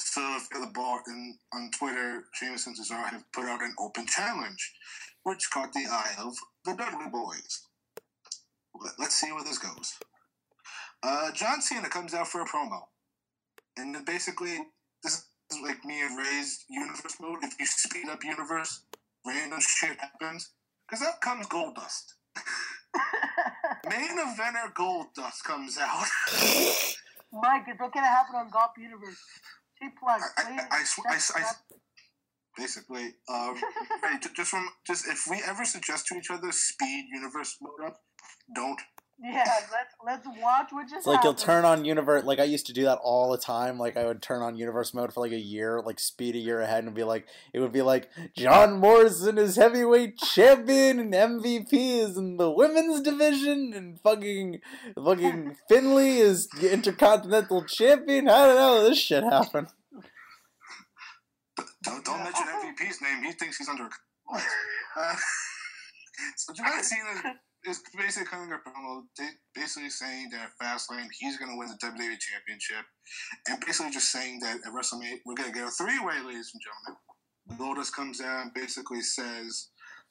so 0.00 0.38
the 0.52 0.70
Bar, 0.74 1.02
and 1.06 1.38
on 1.52 1.70
Twitter, 1.70 2.24
Sheamus 2.34 2.66
and 2.66 2.76
Cesaro 2.76 3.04
have 3.06 3.30
put 3.32 3.44
out 3.44 3.62
an 3.62 3.74
open 3.78 4.06
challenge, 4.06 4.74
which 5.22 5.50
caught 5.50 5.72
the 5.72 5.86
eye 5.86 6.14
of 6.18 6.34
the 6.64 6.74
Dudley 6.74 7.06
Boyz. 7.06 7.60
Let, 8.74 8.94
let's 8.98 9.14
see 9.14 9.30
where 9.32 9.44
this 9.44 9.58
goes. 9.58 9.94
Uh, 11.02 11.30
John 11.32 11.60
Cena 11.62 11.88
comes 11.88 12.12
out 12.12 12.28
for 12.28 12.40
a 12.42 12.46
promo, 12.46 12.80
and 13.76 14.04
basically 14.04 14.58
this 15.02 15.14
is 15.14 15.24
like 15.58 15.84
me 15.84 16.00
and 16.02 16.16
Ray's 16.16 16.64
universe 16.68 17.16
mode. 17.20 17.38
If 17.42 17.54
you 17.58 17.66
speed 17.66 18.08
up 18.08 18.22
universe, 18.22 18.82
random 19.26 19.60
shit 19.60 19.98
happens. 19.98 20.50
Because 20.88 21.06
up 21.06 21.20
comes 21.20 21.46
Goldust. 21.46 22.14
Main 23.88 24.18
eventer 24.18 24.72
Goldust 24.74 25.42
comes 25.44 25.78
out. 25.78 26.06
Mike, 27.32 27.62
it's 27.68 27.80
what's 27.80 27.94
gonna 27.94 28.06
happen 28.06 28.36
on 28.36 28.50
Golf 28.50 28.72
Universe. 28.78 29.18
She 29.80 29.88
plugs. 29.98 30.24
I, 30.36 30.42
please. 30.42 30.60
I, 30.70 30.84
sw- 30.84 31.06
I, 31.08 31.14
s- 31.14 31.32
I 31.36 31.40
s- 31.40 31.62
basically, 32.56 33.14
um, 33.28 33.54
just 34.34 34.50
from 34.50 34.68
just 34.86 35.06
if 35.08 35.24
we 35.30 35.40
ever 35.46 35.64
suggest 35.64 36.06
to 36.08 36.16
each 36.16 36.30
other 36.30 36.52
speed 36.52 37.06
universe 37.12 37.56
mode 37.60 37.86
up, 37.86 38.00
don't 38.54 38.80
Yeah, 39.22 39.44
let's 39.70 39.94
let's 40.02 40.26
watch 40.40 40.68
what 40.70 40.84
just 40.84 41.00
It's 41.00 41.06
like 41.06 41.22
you'll 41.22 41.32
happened. 41.32 41.44
turn 41.44 41.64
on 41.66 41.84
universe. 41.84 42.24
Like 42.24 42.38
I 42.38 42.44
used 42.44 42.66
to 42.68 42.72
do 42.72 42.84
that 42.84 42.98
all 43.02 43.30
the 43.30 43.36
time. 43.36 43.78
Like 43.78 43.98
I 43.98 44.06
would 44.06 44.22
turn 44.22 44.40
on 44.40 44.56
universe 44.56 44.94
mode 44.94 45.12
for 45.12 45.20
like 45.20 45.32
a 45.32 45.38
year, 45.38 45.82
like 45.84 46.00
speed 46.00 46.36
a 46.36 46.38
year 46.38 46.62
ahead, 46.62 46.84
and 46.84 46.94
be 46.94 47.04
like, 47.04 47.26
it 47.52 47.60
would 47.60 47.72
be 47.72 47.82
like 47.82 48.08
John 48.34 48.78
Morrison 48.78 49.36
is 49.36 49.56
heavyweight 49.56 50.16
champion 50.16 50.98
and 50.98 51.12
MVP 51.12 51.72
is 51.72 52.16
in 52.16 52.38
the 52.38 52.50
women's 52.50 53.02
division, 53.02 53.74
and 53.74 54.00
fucking 54.00 54.60
fucking 54.94 55.56
Finlay 55.68 56.16
is 56.16 56.48
the 56.48 56.72
intercontinental 56.72 57.64
champion. 57.66 58.26
I 58.26 58.46
don't 58.46 58.56
know. 58.56 58.88
This 58.88 58.98
shit 58.98 59.22
happened. 59.22 59.68
Don't, 61.84 62.04
don't 62.04 62.18
mention 62.24 62.46
MVP's 62.46 63.02
name. 63.02 63.22
He 63.22 63.32
thinks 63.32 63.58
he's 63.58 63.68
under. 63.68 63.84
Uh, 64.32 64.40
so 66.36 66.54
John 66.54 66.82
Cena 66.82 67.34
is 67.66 67.80
basically 67.96 68.26
coming 68.26 68.52
up 68.52 68.64
promo, 68.64 69.02
basically 69.54 69.90
saying 69.90 70.30
that 70.32 70.50
Fastlane 70.60 71.08
he's 71.18 71.36
going 71.38 71.50
to 71.50 71.58
win 71.58 71.68
the 71.68 71.86
WWE 71.86 72.18
Championship, 72.18 72.84
and 73.48 73.60
basically 73.64 73.92
just 73.92 74.10
saying 74.10 74.40
that 74.40 74.56
at 74.66 74.72
WrestleMania 74.72 75.20
we're 75.26 75.34
going 75.34 75.52
to 75.52 75.58
get 75.58 75.68
a 75.68 75.70
three-way, 75.70 76.20
ladies 76.26 76.52
and 76.54 76.62
gentlemen. 76.62 76.96
Lotus 77.58 77.90
comes 77.90 78.18
down, 78.18 78.52
basically 78.54 79.00
says 79.02 79.68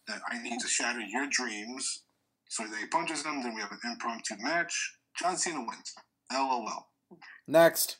that 0.07 0.21
I 0.29 0.41
need 0.43 0.59
to 0.59 0.67
shatter 0.67 0.99
your 0.99 1.27
dreams. 1.29 2.03
So 2.49 2.63
they 2.63 2.87
punches 2.91 3.23
him. 3.23 3.41
Then 3.43 3.53
we 3.53 3.61
have 3.61 3.71
an 3.71 3.79
impromptu 3.85 4.35
match. 4.41 4.95
John 5.17 5.37
Cena 5.37 5.59
wins. 5.59 5.93
LOL. 6.33 6.87
Next, 7.47 7.97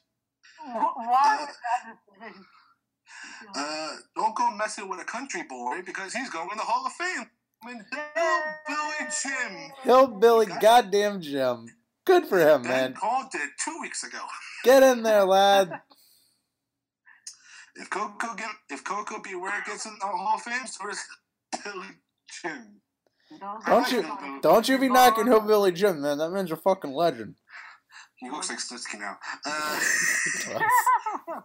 Wh- 0.66 0.98
Why 0.98 1.38
was 1.40 1.56
that 1.56 1.96
the? 2.20 3.60
Uh, 3.60 3.96
don't 4.16 4.36
go 4.36 4.52
messing 4.52 4.90
with 4.90 5.00
a 5.00 5.06
country 5.06 5.44
boy 5.50 5.82
because 5.86 6.14
he's 6.14 6.30
going 6.30 6.50
in 6.52 6.58
the 6.58 6.64
Hall 6.64 6.86
of 6.86 6.92
Fame. 6.94 7.30
Hillbilly 7.64 9.10
Jim. 9.24 9.72
hillbilly 9.84 10.46
goddamn 10.62 11.22
Jim. 11.22 11.68
Good 12.06 12.26
for 12.26 12.40
him, 12.40 12.64
Ben 12.64 12.72
man. 12.72 12.94
Paul 12.94 13.28
did 13.32 13.42
two 13.64 13.78
weeks 13.82 14.04
ago. 14.04 14.20
Get 14.64 14.84
in 14.84 15.04
there, 15.04 15.26
lad. 15.26 15.82
If 17.76 17.90
Koko 17.90 18.36
get, 18.36 18.50
if 18.70 18.84
Koko 18.84 19.22
be 19.22 19.30
Beware 19.30 19.64
gets 19.66 19.86
in 19.86 19.94
the 20.02 20.06
Hall 20.06 20.36
of 20.36 20.42
Fame, 20.42 20.68
so 20.68 20.86
does 20.86 21.00
Billy 21.64 21.88
Jim. 22.30 22.82
Don't 23.66 23.90
you 23.90 24.40
don't 24.42 24.68
you 24.68 24.78
be 24.78 24.90
knocking 24.90 25.28
hillbilly 25.28 25.72
Jim, 25.72 26.02
man. 26.02 26.18
That 26.18 26.32
man's 26.32 26.52
a 26.52 26.58
fucking 26.58 26.92
legend. 26.92 27.36
He 28.18 28.30
looks 28.30 28.50
like 28.50 28.60
Snitsky 28.60 29.00
now. 29.00 29.18
Uh, 29.46 29.80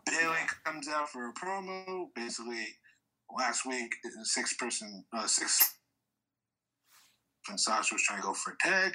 Bayley 0.06 0.38
comes 0.64 0.88
out 0.88 1.08
for 1.08 1.28
a 1.28 1.34
promo. 1.34 2.06
Basically, 2.16 2.66
last 3.38 3.64
week, 3.64 3.94
six 4.24 4.54
person, 4.54 5.04
uh, 5.12 5.26
six. 5.26 5.74
And 7.48 7.60
Sasha 7.60 7.94
was 7.94 8.02
trying 8.02 8.20
to 8.20 8.26
go 8.26 8.34
for 8.34 8.52
a 8.52 8.68
tag. 8.68 8.94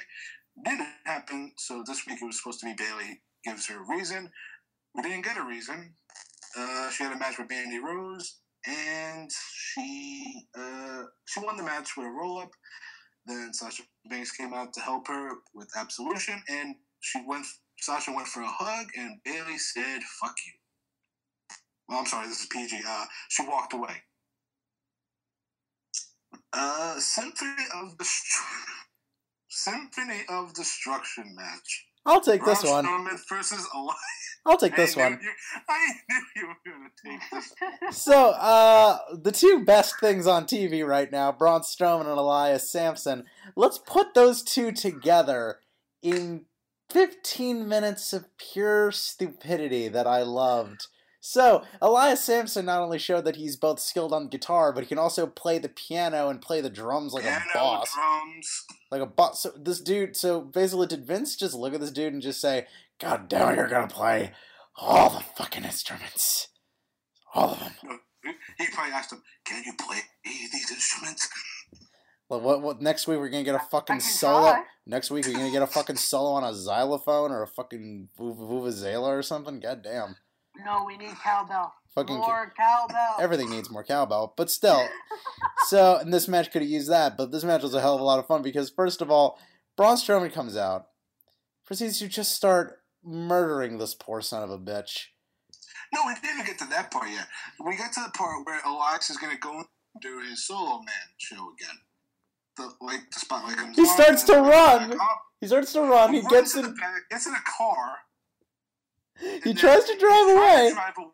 Didn't 0.64 0.86
happen. 1.04 1.52
So 1.58 1.82
this 1.86 2.06
week 2.06 2.18
it 2.20 2.26
was 2.26 2.38
supposed 2.38 2.60
to 2.60 2.66
be 2.66 2.74
Bayley 2.74 3.20
gives 3.44 3.66
her 3.68 3.82
a 3.82 3.96
reason. 3.96 4.30
We 4.94 5.02
didn't 5.02 5.24
get 5.24 5.38
a 5.38 5.44
reason. 5.44 5.94
Uh, 6.56 6.90
she 6.90 7.04
had 7.04 7.12
a 7.12 7.18
match 7.18 7.38
with 7.38 7.48
Mandy 7.48 7.78
Rose, 7.78 8.38
and 8.66 9.30
she 9.54 10.46
uh, 10.58 11.04
she 11.26 11.40
won 11.40 11.56
the 11.56 11.62
match 11.62 11.96
with 11.96 12.06
a 12.06 12.10
roll 12.10 12.38
up. 12.40 12.50
Then 13.26 13.52
Sasha 13.52 13.84
Banks 14.08 14.32
came 14.32 14.52
out 14.52 14.72
to 14.74 14.80
help 14.80 15.06
her 15.08 15.30
with 15.54 15.70
absolution, 15.76 16.42
and 16.48 16.74
she 17.00 17.20
went. 17.26 17.46
Sasha 17.78 18.12
went 18.12 18.26
for 18.26 18.42
a 18.42 18.48
hug, 18.48 18.88
and 18.96 19.20
Bayley 19.24 19.58
said, 19.58 20.00
"Fuck 20.20 20.34
you." 20.46 20.52
Well, 21.88 22.00
I'm 22.00 22.06
sorry, 22.06 22.28
this 22.28 22.40
is 22.40 22.46
PG. 22.46 22.80
Uh, 22.86 23.04
she 23.28 23.46
walked 23.46 23.72
away. 23.72 24.02
Uh, 26.52 26.98
Symphony 26.98 27.64
of 27.74 27.96
Destru- 27.96 28.66
Symphony 29.48 30.22
of 30.28 30.52
Destruction 30.54 31.34
match. 31.36 31.86
I'll 32.06 32.20
take 32.20 32.44
this 32.44 32.64
one. 32.64 32.84
Strowman 32.86 33.18
versus 33.28 33.68
Elias. 33.74 33.96
I'll 34.46 34.56
take 34.56 34.74
this 34.74 34.96
I 34.96 35.02
one. 35.02 35.20
you- 35.22 35.30
I 35.68 35.92
knew 36.08 36.20
you 36.36 36.48
were 36.48 36.72
gonna 36.72 36.90
take 37.04 37.30
this. 37.30 37.52
So, 38.02 38.30
uh, 38.30 38.98
the 39.12 39.32
two 39.32 39.64
best 39.64 40.00
things 40.00 40.26
on 40.26 40.46
TV 40.46 40.86
right 40.86 41.10
now, 41.12 41.30
Braun 41.30 41.60
Strowman 41.60 42.02
and 42.08 42.18
Elias 42.18 42.70
Samson. 42.70 43.24
Let's 43.54 43.78
put 43.78 44.14
those 44.14 44.42
two 44.42 44.72
together 44.72 45.58
in 46.02 46.46
15 46.88 47.68
minutes 47.68 48.12
of 48.12 48.26
pure 48.38 48.90
stupidity 48.92 49.88
that 49.88 50.06
I 50.06 50.22
loved. 50.22 50.86
So, 51.22 51.64
Elias 51.82 52.24
Samson 52.24 52.64
not 52.64 52.80
only 52.80 52.98
showed 52.98 53.24
that 53.26 53.36
he's 53.36 53.56
both 53.56 53.78
skilled 53.78 54.12
on 54.12 54.28
guitar, 54.28 54.72
but 54.72 54.82
he 54.82 54.88
can 54.88 54.98
also 54.98 55.26
play 55.26 55.58
the 55.58 55.68
piano 55.68 56.28
and 56.30 56.40
play 56.40 56.60
the 56.62 56.70
drums 56.70 57.12
like 57.12 57.24
Piano, 57.24 57.44
a 57.54 57.58
boss. 57.58 57.94
drums. 57.94 58.64
Like 58.90 59.02
a 59.02 59.06
boss. 59.06 59.42
So, 59.42 59.52
this 59.54 59.80
dude, 59.80 60.16
so 60.16 60.40
basically, 60.40 60.86
did 60.86 61.06
Vince 61.06 61.36
just 61.36 61.54
look 61.54 61.74
at 61.74 61.80
this 61.80 61.90
dude 61.90 62.14
and 62.14 62.22
just 62.22 62.40
say, 62.40 62.66
God 62.98 63.28
damn 63.28 63.50
it, 63.52 63.56
you're 63.56 63.68
gonna 63.68 63.86
play 63.86 64.32
all 64.76 65.10
the 65.10 65.20
fucking 65.36 65.64
instruments? 65.64 66.48
All 67.34 67.50
of 67.50 67.58
them. 67.60 67.72
He- 68.24 68.30
He 68.58 68.66
probably 68.72 68.92
asked 68.92 69.12
him, 69.12 69.22
"Can 69.46 69.62
you 69.64 69.72
play 69.80 70.00
these 70.24 70.70
instruments?" 70.70 71.26
Well, 72.28 72.40
what, 72.40 72.60
what 72.62 72.80
next 72.82 73.06
week 73.08 73.18
we're 73.18 73.28
gonna 73.30 73.44
get 73.44 73.54
a 73.54 73.58
fucking 73.70 74.00
solo? 74.00 74.52
try. 74.52 74.64
Next 74.86 75.10
week 75.10 75.26
we're 75.26 75.32
gonna 75.32 75.50
get 75.50 75.62
a 75.62 75.66
fucking 75.66 75.96
solo 75.96 76.30
on 76.32 76.44
a 76.44 76.54
xylophone 76.54 77.30
or 77.32 77.42
a 77.42 77.46
fucking 77.46 78.08
vuvuzela 78.18 79.08
or 79.08 79.22
something. 79.22 79.58
God 79.60 79.82
damn, 79.82 80.16
No, 80.64 80.84
we 80.86 80.96
need 80.96 81.14
cowbell. 81.22 81.74
Fucking 81.94 82.16
More 82.16 82.52
cowbell. 82.56 83.16
everything 83.18 83.50
needs 83.50 83.70
more 83.70 83.82
cowbell. 83.82 84.34
But 84.36 84.50
still, 84.58 84.86
so 85.66 85.96
and 85.96 86.12
this 86.12 86.28
match 86.28 86.52
could 86.52 86.62
have 86.62 86.70
used 86.70 86.90
that, 86.90 87.16
but 87.16 87.32
this 87.32 87.44
match 87.44 87.62
was 87.62 87.74
a 87.74 87.80
hell 87.80 87.94
of 87.94 88.00
a 88.00 88.04
lot 88.04 88.18
of 88.18 88.26
fun 88.26 88.42
because 88.42 88.70
first 88.70 89.00
of 89.02 89.10
all, 89.10 89.38
Braun 89.76 89.96
Strowman 89.96 90.32
comes 90.32 90.56
out, 90.56 90.86
proceeds 91.66 91.98
to 91.98 92.08
just 92.08 92.32
start 92.32 92.80
murdering 93.04 93.78
this 93.78 93.94
poor 93.94 94.20
son 94.20 94.42
of 94.42 94.50
a 94.50 94.58
bitch. 94.58 95.06
No, 95.92 96.02
we 96.06 96.14
didn't 96.22 96.46
get 96.46 96.58
to 96.58 96.66
that 96.68 96.90
part 96.90 97.10
yet. 97.10 97.26
We 97.64 97.76
got 97.76 97.92
to 97.94 98.00
the 98.04 98.10
part 98.10 98.46
where 98.46 98.60
Elias 98.64 99.10
is 99.10 99.16
going 99.16 99.32
to 99.34 99.40
go 99.40 99.56
and 99.56 99.66
do 100.00 100.20
his 100.20 100.46
solo 100.46 100.78
man 100.78 101.08
show 101.18 101.34
again. 101.58 101.76
The 102.56 102.72
like 102.84 103.10
the 103.12 103.18
spotlight 103.18 103.56
comes. 103.56 103.76
He 103.76 103.82
on, 103.82 103.94
starts 103.94 104.22
to 104.24 104.34
run. 104.34 104.98
He 105.40 105.46
starts 105.46 105.72
to 105.72 105.80
run. 105.80 106.12
He 106.12 106.20
runs 106.20 106.32
gets 106.32 106.52
to 106.52 106.62
the 106.62 106.68
in. 106.68 106.74
back, 106.74 107.08
gets 107.10 107.26
in 107.26 107.32
a 107.32 107.42
car. 107.58 107.96
He 109.44 109.54
tries 109.54 109.84
to 109.84 109.96
drive 109.98 110.36
away. 110.36 110.68
to 110.68 110.74
drive 110.74 110.98
away. 110.98 111.10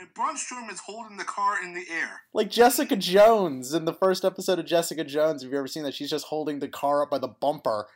And 0.00 0.14
Braun 0.14 0.36
Strowman 0.36 0.72
is 0.72 0.80
holding 0.80 1.16
the 1.16 1.24
car 1.24 1.62
in 1.62 1.74
the 1.74 1.84
air. 1.90 2.22
Like 2.32 2.50
Jessica 2.50 2.94
Jones 2.94 3.74
in 3.74 3.84
the 3.84 3.92
first 3.92 4.24
episode 4.24 4.60
of 4.60 4.66
Jessica 4.66 5.02
Jones. 5.02 5.42
Have 5.42 5.50
you 5.50 5.58
ever 5.58 5.66
seen 5.66 5.82
that? 5.82 5.94
She's 5.94 6.10
just 6.10 6.26
holding 6.26 6.60
the 6.60 6.68
car 6.68 7.02
up 7.02 7.10
by 7.10 7.18
the 7.18 7.28
bumper. 7.28 7.88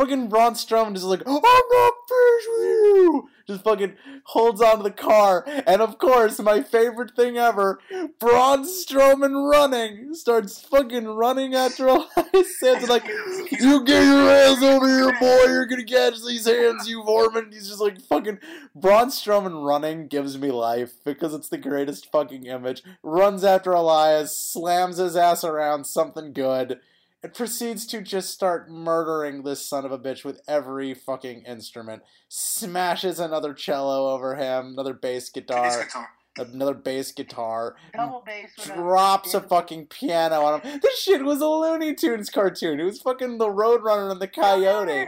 Fucking 0.00 0.28
Braun 0.28 0.54
Strowman 0.54 0.96
is 0.96 1.04
like, 1.04 1.20
I'm 1.26 1.34
not 1.34 1.92
finished 2.08 2.48
with 2.48 2.62
you! 2.62 3.28
Just 3.46 3.64
fucking 3.64 3.96
holds 4.24 4.62
onto 4.62 4.82
the 4.82 4.90
car. 4.90 5.44
And 5.66 5.82
of 5.82 5.98
course, 5.98 6.38
my 6.38 6.62
favorite 6.62 7.14
thing 7.14 7.36
ever, 7.36 7.80
Braun 8.18 8.64
Strowman 8.64 9.50
running. 9.50 10.14
Starts 10.14 10.62
fucking 10.62 11.06
running 11.06 11.54
after 11.54 11.86
Elias 11.88 12.58
Samson 12.60 12.88
like, 12.88 13.06
you 13.06 13.84
get 13.84 14.02
your 14.02 14.30
ass 14.30 14.62
over 14.62 14.88
here, 14.88 15.12
boy. 15.20 15.44
You're 15.44 15.66
gonna 15.66 15.84
catch 15.84 16.14
these 16.26 16.46
hands, 16.46 16.88
you 16.88 17.04
varmint. 17.04 17.52
He's 17.52 17.68
just 17.68 17.82
like 17.82 18.00
fucking 18.00 18.38
Braun 18.74 19.08
Strowman 19.08 19.66
running 19.66 20.06
gives 20.06 20.38
me 20.38 20.50
life 20.50 20.94
because 21.04 21.34
it's 21.34 21.50
the 21.50 21.58
greatest 21.58 22.10
fucking 22.10 22.46
image. 22.46 22.82
Runs 23.02 23.44
after 23.44 23.72
Elias, 23.72 24.34
slams 24.34 24.96
his 24.96 25.14
ass 25.14 25.44
around 25.44 25.84
something 25.84 26.32
good, 26.32 26.80
and 27.22 27.34
proceeds 27.34 27.86
to 27.86 28.00
just 28.00 28.30
start 28.30 28.70
murdering 28.70 29.42
this 29.42 29.66
son 29.66 29.84
of 29.84 29.92
a 29.92 29.98
bitch 29.98 30.24
with 30.24 30.40
every 30.48 30.94
fucking 30.94 31.42
instrument. 31.46 32.02
Smashes 32.28 33.20
another 33.20 33.52
cello 33.54 34.10
over 34.14 34.36
him, 34.36 34.68
another 34.74 34.94
bass 34.94 35.28
guitar, 35.30 35.64
Bass 35.64 35.84
guitar. 35.84 36.08
another 36.38 36.74
bass 36.74 37.12
guitar, 37.12 37.76
Double 37.94 38.22
bass. 38.26 38.50
drops 38.64 39.34
a 39.34 39.40
fucking 39.40 39.86
piano 39.86 40.40
on 40.42 40.60
him. 40.60 40.80
This 40.82 40.98
shit 41.02 41.24
was 41.24 41.40
a 41.40 41.46
Looney 41.46 41.94
Tunes 41.94 42.30
cartoon. 42.30 42.80
It 42.80 42.84
was 42.84 43.00
fucking 43.02 43.38
the 43.38 43.48
Roadrunner 43.48 44.10
and 44.10 44.20
the 44.20 44.28
Coyote. 44.28 45.06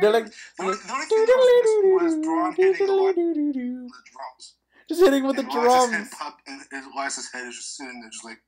They're 0.00 0.12
like, 0.12 0.26
The 0.58 0.62
only, 0.64 0.74
thing 0.76 1.94
was 2.00 2.14
Braun 2.24 2.54
hitting 2.54 2.86
the 2.86 3.82
drums. 4.12 4.54
just 4.88 5.00
hitting 5.00 5.24
with 5.24 5.36
the 5.36 5.42
And 5.42 5.50
Elias's 5.52 5.90
head 5.90 5.96
drums. 5.96 6.14
popped, 6.16 6.48
and 6.48 6.60
and 6.72 6.92
Elias's 6.92 7.32
head 7.32 7.46
is 7.48 7.56
just 7.56 7.76
sitting 7.76 8.00
there, 8.00 8.10
just 8.10 8.24
like, 8.24 8.38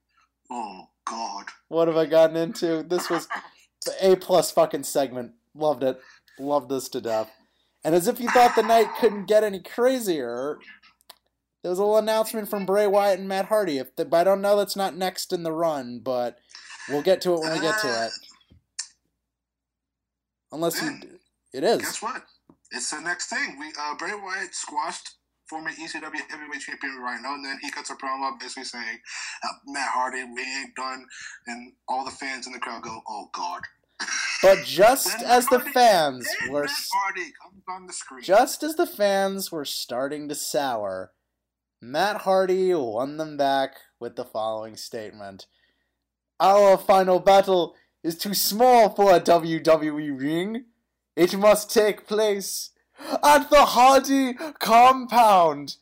oh 0.53 0.89
god. 1.05 1.47
What 1.69 1.89
have 1.89 1.97
I 1.97 2.07
gotten 2.07 2.37
into? 2.37 2.83
This 2.83 3.09
was 3.09 3.29
the 3.87 4.13
A 4.13 4.17
plus 4.17 4.51
fucking 4.51 4.85
segment. 4.85 5.33
Loved 5.55 5.83
it. 5.83 6.01
Loved 6.39 6.69
this 6.69 6.89
to 6.91 7.01
death. 7.01 7.31
And 7.85 7.95
as 7.95 8.07
if 8.07 8.21
you 8.21 8.29
thought 8.31 8.55
the 8.55 8.63
night 8.63 8.95
couldn't 8.99 9.27
get 9.27 9.43
any 9.43 9.61
crazier, 9.61 10.59
there 11.63 11.71
was 11.71 11.79
a 11.79 11.83
little 11.83 11.99
announcement 11.99 12.49
from 12.49 12.67
Bray 12.67 12.87
Wyatt 12.87 13.19
and 13.19 13.29
Matt 13.29 13.47
Hardy. 13.47 13.79
If 13.79 13.95
the, 13.97 14.09
I 14.13 14.25
don't 14.25 14.41
know 14.41 14.57
that's 14.57 14.77
not 14.77 14.97
next 14.97 15.33
in 15.33 15.43
the 15.43 15.53
run, 15.53 16.01
but 16.01 16.39
we'll 16.89 17.03
get 17.03 17.21
to 17.23 17.35
it 17.35 17.41
when 17.41 17.53
we 17.53 17.61
get 17.61 17.81
to 17.81 18.05
it. 18.07 18.13
Unless 20.53 20.83
you, 20.83 20.99
it 21.53 21.65
is. 21.65 21.81
Guess 21.81 22.03
what? 22.03 22.23
It's 22.71 22.91
the 22.91 23.01
next 23.01 23.29
thing. 23.29 23.57
We 23.59 23.73
uh, 23.79 23.95
Bray 23.97 24.13
Wyatt 24.15 24.55
squashed 24.55 25.17
former 25.53 25.71
ECW 25.71 26.31
heavyweight 26.31 26.63
champion 26.63 26.97
Rhino, 26.97 27.35
and 27.35 27.45
then 27.45 27.59
he 27.61 27.71
cuts 27.71 27.91
a 27.91 27.95
promo 27.95 28.41
basically 28.41 28.65
saying, 28.65 29.01
"Matt 29.67 29.91
Hardy, 29.91 30.25
we 30.25 30.41
ain't 30.41 30.75
done," 30.75 31.07
and 31.47 31.75
all 31.87 32.07
the 32.07 32.11
fans 32.11 32.47
in 32.47 32.55
the 32.55 32.59
crowd 32.59 32.83
go, 32.83 33.03
"Oh 33.07 33.29
God." 33.35 33.61
But 34.43 34.65
just 34.65 35.23
as 35.23 35.47
the 35.49 35.61
fans 35.61 36.27
were 36.49 36.67
Hardy 36.67 37.33
comes 37.43 37.63
on 37.69 37.87
the 37.87 37.93
screen. 37.93 38.23
just 38.23 38.63
as 38.63 38.77
the 38.77 38.87
fans 38.87 39.53
were 39.53 39.67
starting 39.67 40.27
to 40.31 40.35
sour, 40.35 41.13
Matt 41.83 42.23
Hardy 42.23 42.73
won 42.75 43.19
them 43.19 43.37
back 43.37 43.77
with 44.01 44.17
the 44.17 44.25
following 44.25 44.77
statement. 44.77 45.47
Our 46.41 46.79
final 46.79 47.21
battle 47.21 47.77
is 48.03 48.17
too 48.17 48.33
small 48.33 48.89
for 48.89 49.15
a 49.15 49.21
WWE 49.21 50.19
ring. 50.19 50.65
It 51.15 51.37
must 51.37 51.71
take 51.71 52.07
place 52.07 52.71
at 53.23 53.51
the 53.51 53.65
Hardy 53.65 54.35
compound. 54.59 55.77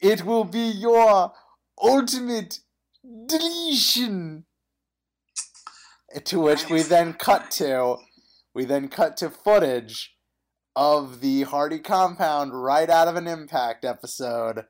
It 0.00 0.24
will 0.24 0.44
be 0.44 0.68
your 0.68 1.32
ultimate 1.80 2.60
deletion. 3.26 4.44
To 6.24 6.40
which 6.40 6.68
we 6.68 6.82
then 6.82 7.14
cut 7.14 7.50
to, 7.52 7.96
we 8.52 8.64
then 8.66 8.88
cut 8.88 9.16
to 9.18 9.30
footage 9.30 10.14
of 10.76 11.20
the 11.20 11.42
Hardy 11.42 11.78
compound 11.78 12.62
right 12.62 12.90
out 12.90 13.08
of 13.08 13.16
an 13.16 13.26
Impact 13.26 13.84
episode. 13.84 14.66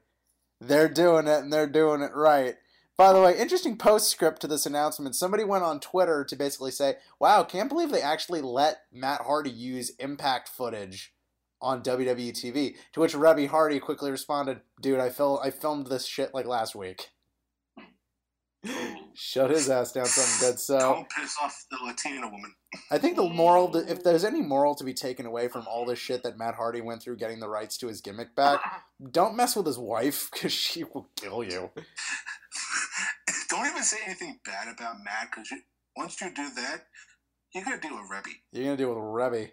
They're 0.61 0.89
doing 0.89 1.27
it 1.27 1.41
and 1.41 1.53
they're 1.53 1.67
doing 1.67 2.01
it 2.01 2.15
right. 2.15 2.57
By 2.97 3.13
the 3.13 3.21
way, 3.21 3.37
interesting 3.37 3.77
postscript 3.77 4.41
to 4.43 4.47
this 4.47 4.67
announcement. 4.67 5.17
Somebody 5.17 5.43
went 5.43 5.65
on 5.65 5.81
Twitter 5.81 6.25
to 6.25 6.37
basically 6.37 6.71
say, 6.71 6.99
"Wow, 7.19 7.43
can't 7.43 7.69
believe 7.69 7.91
they 7.91 8.03
actually 8.03 8.43
let 8.43 8.83
Matt 8.93 9.23
Hardy 9.23 9.51
use 9.51 9.91
Impact 9.99 10.49
footage 10.49 11.13
on 11.63 11.83
WWE 11.83 12.33
TV." 12.33 12.77
To 12.93 13.01
which 13.01 13.15
Reby 13.15 13.49
Hardy 13.49 13.79
quickly 13.81 14.11
responded, 14.11 14.61
"Dude, 14.81 15.01
I 15.01 15.09
fil- 15.09 15.41
I 15.43 15.51
filmed 15.51 15.87
this 15.87 16.05
shit 16.05 16.35
like 16.35 16.47
last 16.47 16.75
week." 16.75 17.11
Shut 19.15 19.51
his 19.51 19.69
ass 19.69 19.93
down, 19.93 20.07
something 20.07 20.49
good. 20.51 20.61
So 20.61 20.79
Don't 20.79 21.11
piss 21.11 21.37
off 21.43 21.67
the 21.71 21.79
Latina 21.85 22.29
woman. 22.29 22.55
I 22.91 22.99
think 22.99 23.17
the 23.17 23.29
moral, 23.29 23.69
to, 23.71 23.91
if 23.91 24.03
there's 24.03 24.25
any 24.25 24.41
moral 24.41 24.75
to 24.77 24.85
be 24.85 24.95
taken 24.95 25.27
away 25.27 25.49
from 25.49 25.67
all 25.67 25.85
this 25.85 25.99
shit 25.99 26.23
that 26.23 26.39
Matt 26.39 26.55
Hardy 26.55 26.81
went 26.81 27.03
through 27.03 27.17
getting 27.17 27.41
the 27.41 27.49
rights 27.49 27.77
to 27.79 27.89
his 27.89 28.01
gimmick 28.01 28.35
back, 28.35 28.61
don't 29.11 29.37
mess 29.37 29.57
with 29.57 29.67
his 29.67 29.79
wife 29.79 30.31
because 30.33 30.53
she 30.53 30.85
will 30.85 31.09
kill 31.17 31.45
you. 31.45 31.71
Don't 33.49 33.67
even 33.67 33.83
say 33.83 33.99
anything 34.07 34.41
bad 34.47 34.67
about 34.75 34.97
Matt 35.05 35.31
because 35.31 35.53
once 35.95 36.19
you 36.23 36.29
do 36.35 36.49
that, 36.57 36.87
you're 37.55 37.63
gonna 37.63 37.79
deal 37.79 37.93
with 37.93 38.11
Reby. 38.11 38.33
You're 38.51 38.65
gonna 38.65 38.77
deal 38.79 38.89
with 38.89 38.99
Reby. 38.99 39.51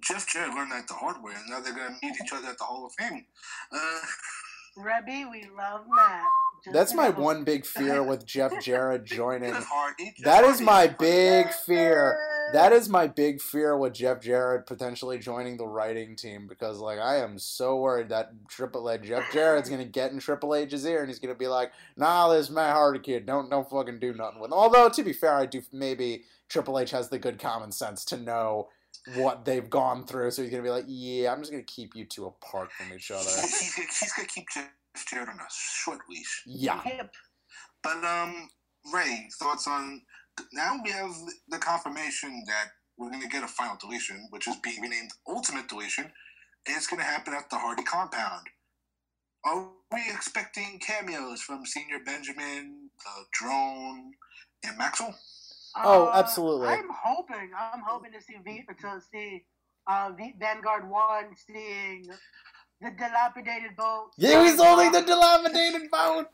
Jeff 0.00 0.28
Jarrett 0.28 0.54
learned 0.54 0.72
that 0.72 0.88
the 0.88 0.94
hard 0.94 1.22
way, 1.22 1.32
and 1.36 1.48
now 1.50 1.60
they're 1.60 1.74
gonna 1.74 1.96
meet 2.02 2.14
each 2.22 2.32
other 2.32 2.48
at 2.48 2.58
the 2.58 2.64
Hall 2.64 2.86
of 2.86 2.92
Fame. 2.92 3.26
Uh, 3.72 3.98
Reby, 4.78 5.30
we 5.30 5.46
love 5.56 5.82
Matt. 5.88 6.24
Just 6.64 6.74
That's 6.74 6.94
my 6.94 7.08
know. 7.08 7.20
one 7.20 7.44
big 7.44 7.64
fear 7.64 8.02
with 8.08 8.26
Jeff 8.26 8.52
Jarrett 8.62 9.04
joining. 9.04 9.52
Jeff 9.52 9.66
Hardy. 9.66 10.14
Jeff 10.16 10.24
That 10.24 10.44
is 10.44 10.60
my 10.60 10.86
big 10.86 11.52
fear. 11.52 12.18
That 12.52 12.72
is 12.72 12.88
my 12.88 13.06
big 13.06 13.40
fear 13.40 13.76
with 13.76 13.92
Jeff 13.92 14.20
Jarrett 14.20 14.66
potentially 14.66 15.18
joining 15.18 15.56
the 15.56 15.66
writing 15.66 16.16
team 16.16 16.46
because, 16.48 16.78
like, 16.78 16.98
I 16.98 17.16
am 17.16 17.38
so 17.38 17.76
worried 17.76 18.08
that 18.08 18.30
Triple 18.48 18.90
H, 18.90 19.02
Jeff 19.02 19.30
Jarrett's 19.32 19.68
gonna 19.68 19.84
get 19.84 20.12
in 20.12 20.18
Triple 20.18 20.54
H's 20.54 20.84
ear 20.86 21.00
and 21.00 21.08
he's 21.08 21.18
gonna 21.18 21.34
be 21.34 21.48
like, 21.48 21.72
"Nah, 21.96 22.28
this 22.32 22.46
is 22.46 22.50
my 22.50 22.70
Hardy 22.70 23.00
kid, 23.00 23.26
don't 23.26 23.50
don't 23.50 23.68
fucking 23.68 23.98
do 23.98 24.14
nothing 24.14 24.40
with 24.40 24.50
him." 24.50 24.58
Although 24.58 24.88
to 24.88 25.02
be 25.02 25.12
fair, 25.12 25.34
I 25.34 25.46
do 25.46 25.62
maybe 25.72 26.24
Triple 26.48 26.78
H 26.78 26.90
has 26.92 27.08
the 27.08 27.18
good 27.18 27.38
common 27.38 27.72
sense 27.72 28.04
to 28.06 28.16
know 28.16 28.68
what 29.16 29.44
they've 29.44 29.68
gone 29.68 30.06
through, 30.06 30.30
so 30.30 30.42
he's 30.42 30.50
gonna 30.50 30.62
be 30.62 30.70
like, 30.70 30.84
"Yeah, 30.86 31.32
I'm 31.32 31.40
just 31.40 31.50
gonna 31.50 31.62
keep 31.64 31.94
you 31.94 32.04
two 32.04 32.26
apart 32.26 32.70
from 32.72 32.92
each 32.92 33.10
other." 33.10 33.24
He's, 33.24 33.74
he's 33.74 34.12
gonna 34.12 34.28
keep 34.28 34.46
Jeff 34.52 34.70
Jarrett 35.08 35.28
on 35.28 35.36
a 35.36 35.48
short 35.50 36.00
leash. 36.08 36.42
Yeah. 36.46 36.80
Yep. 36.84 37.14
But 37.82 38.04
um, 38.04 38.50
Ray, 38.92 39.28
thoughts 39.38 39.66
on 39.66 40.02
now 40.52 40.78
we 40.84 40.90
have 40.90 41.14
the 41.48 41.58
confirmation 41.58 42.44
that 42.46 42.70
we're 42.96 43.10
gonna 43.10 43.28
get 43.28 43.44
a 43.44 43.48
final 43.48 43.76
deletion, 43.80 44.26
which 44.30 44.48
is 44.48 44.56
being 44.56 44.80
renamed 44.80 45.10
Ultimate 45.26 45.68
Deletion. 45.68 46.04
and 46.04 46.76
It's 46.76 46.86
gonna 46.86 47.04
happen 47.04 47.34
at 47.34 47.48
the 47.50 47.58
Hardy 47.58 47.84
compound. 47.84 48.46
Are 49.44 49.68
we 49.92 50.02
expecting 50.10 50.80
cameos 50.80 51.40
from 51.40 51.64
Senor 51.64 52.00
Benjamin, 52.04 52.90
the 53.04 53.24
Drone, 53.32 54.12
and 54.64 54.76
Maxwell? 54.76 55.16
Oh, 55.84 56.06
Uh, 56.08 56.12
absolutely. 56.18 56.68
I'm 56.68 56.88
hoping. 57.04 57.50
I'm 57.58 57.82
hoping 57.86 58.12
to 58.12 58.20
see 58.22 58.36
v, 58.44 58.64
to 58.82 59.00
see 59.12 59.44
uh, 59.86 60.10
v, 60.16 60.34
Vanguard 60.38 60.88
One, 60.88 61.34
seeing 61.46 62.06
the 62.80 62.90
dilapidated 62.90 63.76
boat. 63.76 64.10
Yeah, 64.16 64.44
he's 64.44 64.60
holding 64.60 64.92
the 64.92 65.02
dilapidated 65.06 65.90
boat. 65.90 66.26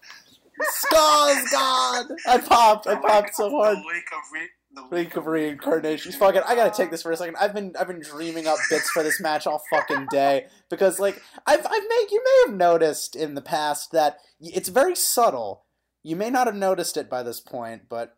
Scars, 0.61 1.51
God! 1.51 2.07
I 2.29 2.39
popped. 2.39 2.87
I 2.87 2.95
popped 2.97 3.35
so 3.35 3.51
hard. 3.51 3.79
The 3.79 3.83
Lake 3.89 4.09
of 4.12 4.33
Re- 4.33 4.49
the 4.91 4.97
Lake 4.97 5.16
of 5.16 5.27
Reincarnation. 5.27 6.12
Fucking, 6.12 6.43
I 6.47 6.55
gotta 6.55 6.71
take 6.71 6.91
this 6.91 7.03
for 7.03 7.11
a 7.12 7.16
second. 7.16 7.37
I've 7.41 7.55
been, 7.55 7.75
I've 7.79 7.87
been 7.89 8.01
dreaming 8.01 8.47
up 8.47 8.59
bits 8.71 8.89
for 8.91 9.03
this 9.03 9.21
match 9.21 9.47
all 9.47 9.62
fucking 9.71 10.07
day 10.11 10.47
because, 10.71 10.99
like, 11.01 11.21
I've, 11.47 11.61
I've 11.66 11.83
made. 11.89 12.07
You 12.11 12.23
may 12.25 12.43
have 12.47 12.57
noticed 12.57 13.16
in 13.16 13.35
the 13.35 13.41
past 13.43 13.91
that 13.93 14.19
it's 14.41 14.69
very 14.69 14.95
subtle. 14.97 15.65
You 16.03 16.16
may 16.16 16.31
not 16.31 16.47
have 16.47 16.57
noticed 16.57 16.97
it 16.97 17.09
by 17.11 17.23
this 17.23 17.41
point, 17.41 17.83
but 17.89 18.15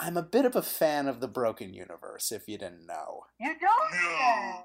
I'm 0.00 0.16
a 0.16 0.22
bit 0.22 0.44
of 0.44 0.54
a 0.54 0.62
fan 0.62 1.08
of 1.08 1.20
the 1.20 1.28
Broken 1.28 1.74
Universe. 1.74 2.30
If 2.30 2.48
you 2.48 2.56
didn't 2.56 2.86
know. 2.86 3.22
You 3.40 3.54
don't. 3.60 3.92
No. 3.92 4.64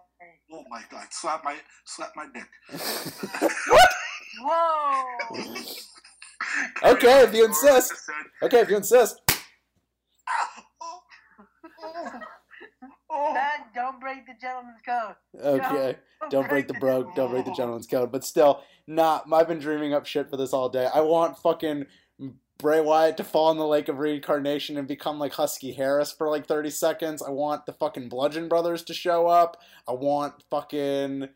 Oh 0.54 0.64
my 0.70 0.84
god! 0.92 1.08
Slap 1.10 1.44
my 1.44 1.56
slap 1.86 2.12
my 2.16 2.28
dick. 2.34 2.48
Whoa. 4.42 5.04
Okay, 6.84 7.24
if 7.24 7.34
you 7.34 7.46
insist. 7.46 7.94
Okay, 8.42 8.60
if 8.60 8.70
you 8.70 8.78
insist. 8.78 9.22
Oh. 13.10 13.34
Man, 13.34 13.46
don't 13.76 14.00
break 14.00 14.26
the 14.26 14.34
gentleman's 14.42 14.80
code. 14.86 15.16
Okay. 15.40 15.98
Don't 16.30 16.50
break 16.50 16.68
the 16.68 16.74
bro. 16.74 17.12
Don't 17.16 17.30
break 17.32 17.46
the 17.46 17.54
gentleman's 17.54 17.88
code. 17.88 18.12
But 18.12 18.24
still, 18.24 18.64
not. 18.88 19.26
I've 19.32 19.48
been 19.48 19.60
dreaming 19.60 19.94
up 19.94 20.06
shit 20.06 20.30
for 20.30 20.38
this 20.38 20.52
all 20.52 20.70
day. 20.70 20.88
I 20.94 21.02
want 21.02 21.38
fucking 21.38 21.86
Bray 22.58 22.80
Wyatt 22.80 23.18
to 23.18 23.24
fall 23.24 23.52
in 23.52 23.58
the 23.58 23.68
lake 23.68 23.90
of 23.90 24.00
reincarnation 24.00 24.78
and 24.78 24.88
become 24.88 25.20
like 25.20 25.34
Husky 25.34 25.74
Harris 25.74 26.12
for 26.12 26.30
like 26.30 26.46
thirty 26.46 26.70
seconds. 26.70 27.22
I 27.22 27.32
want 27.32 27.66
the 27.66 27.74
fucking 27.74 28.10
Bludgeon 28.10 28.48
Brothers 28.48 28.84
to 28.84 28.94
show 28.94 29.28
up. 29.28 29.58
I 29.88 29.94
want 29.94 30.44
fucking. 30.50 31.30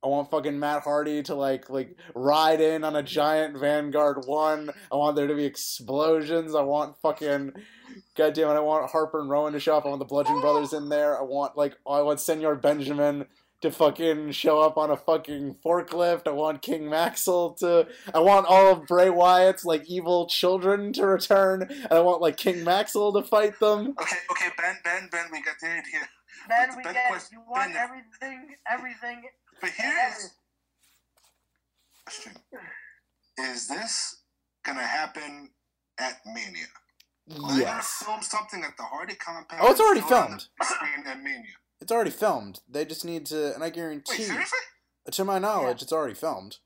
I 0.00 0.06
want 0.06 0.30
fucking 0.30 0.60
Matt 0.60 0.84
Hardy 0.84 1.24
to 1.24 1.34
like 1.34 1.68
like 1.68 1.96
ride 2.14 2.60
in 2.60 2.84
on 2.84 2.94
a 2.94 3.02
giant 3.02 3.58
Vanguard 3.58 4.26
one. 4.26 4.70
I 4.92 4.96
want 4.96 5.16
there 5.16 5.26
to 5.26 5.34
be 5.34 5.44
explosions. 5.44 6.54
I 6.54 6.62
want 6.62 6.96
fucking 7.02 7.52
goddamn 8.14 8.50
it, 8.50 8.54
I 8.54 8.60
want 8.60 8.90
Harper 8.90 9.20
and 9.20 9.28
Rowan 9.28 9.54
to 9.54 9.60
show 9.60 9.76
up. 9.76 9.84
I 9.84 9.88
want 9.88 9.98
the 9.98 10.04
Bludgeon 10.04 10.40
Brothers 10.40 10.72
in 10.72 10.88
there. 10.88 11.18
I 11.18 11.22
want 11.22 11.56
like 11.56 11.74
I 11.88 12.00
want 12.02 12.20
Senor 12.20 12.54
Benjamin 12.54 13.26
to 13.60 13.70
fucking 13.72 14.30
show 14.32 14.60
up 14.60 14.76
on 14.78 14.90
a 14.90 14.96
fucking 14.96 15.56
forklift. 15.64 16.26
I 16.28 16.30
want 16.30 16.62
King 16.62 16.88
Maxwell 16.88 17.54
to 17.54 17.88
I 18.14 18.20
want 18.20 18.46
all 18.46 18.72
of 18.72 18.86
Bray 18.86 19.10
Wyatt's 19.10 19.64
like 19.64 19.88
evil 19.88 20.26
children 20.28 20.92
to 20.94 21.06
return. 21.06 21.62
And 21.62 21.92
I 21.92 22.00
want 22.00 22.22
like 22.22 22.36
King 22.36 22.62
Maxwell 22.64 23.12
to 23.14 23.22
fight 23.22 23.58
them. 23.58 23.94
Okay, 24.00 24.16
okay, 24.30 24.48
Ben, 24.56 24.76
Ben, 24.84 25.08
Ben, 25.10 25.26
we 25.32 25.42
got 25.42 25.56
the 25.60 25.66
idea. 25.68 26.08
Then 26.48 26.68
But- 26.68 26.76
we 26.76 26.82
but 26.84 26.92
get. 26.94 27.08
question- 27.08 27.38
You 27.38 27.44
want 27.50 27.72
Ben, 27.72 27.82
everything. 27.82 28.56
Everything. 28.70 29.22
But 29.60 29.70
here 29.70 30.10
is 30.16 30.30
question: 32.04 32.32
Is 33.38 33.66
this 33.68 34.22
gonna 34.64 34.82
happen 34.86 35.50
at 35.98 36.20
Mania? 36.26 36.66
Are 37.30 37.34
they 37.34 37.38
gonna 37.40 37.58
Yes. 37.58 38.02
film 38.04 38.22
something 38.22 38.62
at 38.64 38.76
the 38.76 38.84
Hardy 38.84 39.14
compound. 39.16 39.60
Oh, 39.62 39.70
it's 39.72 39.80
already 39.80 40.00
and 40.00 40.08
show 40.08 40.16
filmed. 40.28 40.48
Screen 40.62 41.06
at 41.06 41.18
Mania. 41.20 41.56
It's 41.80 41.92
already 41.92 42.10
filmed. 42.10 42.60
They 42.68 42.84
just 42.84 43.04
need 43.04 43.26
to 43.26 43.54
and 43.54 43.62
I 43.62 43.66
Wait, 43.66 43.74
guarantee 43.74 44.22
seriously? 44.22 44.58
to 45.10 45.24
my 45.24 45.38
knowledge 45.38 45.82
it's 45.82 45.92
already 45.92 46.14
filmed. 46.14 46.58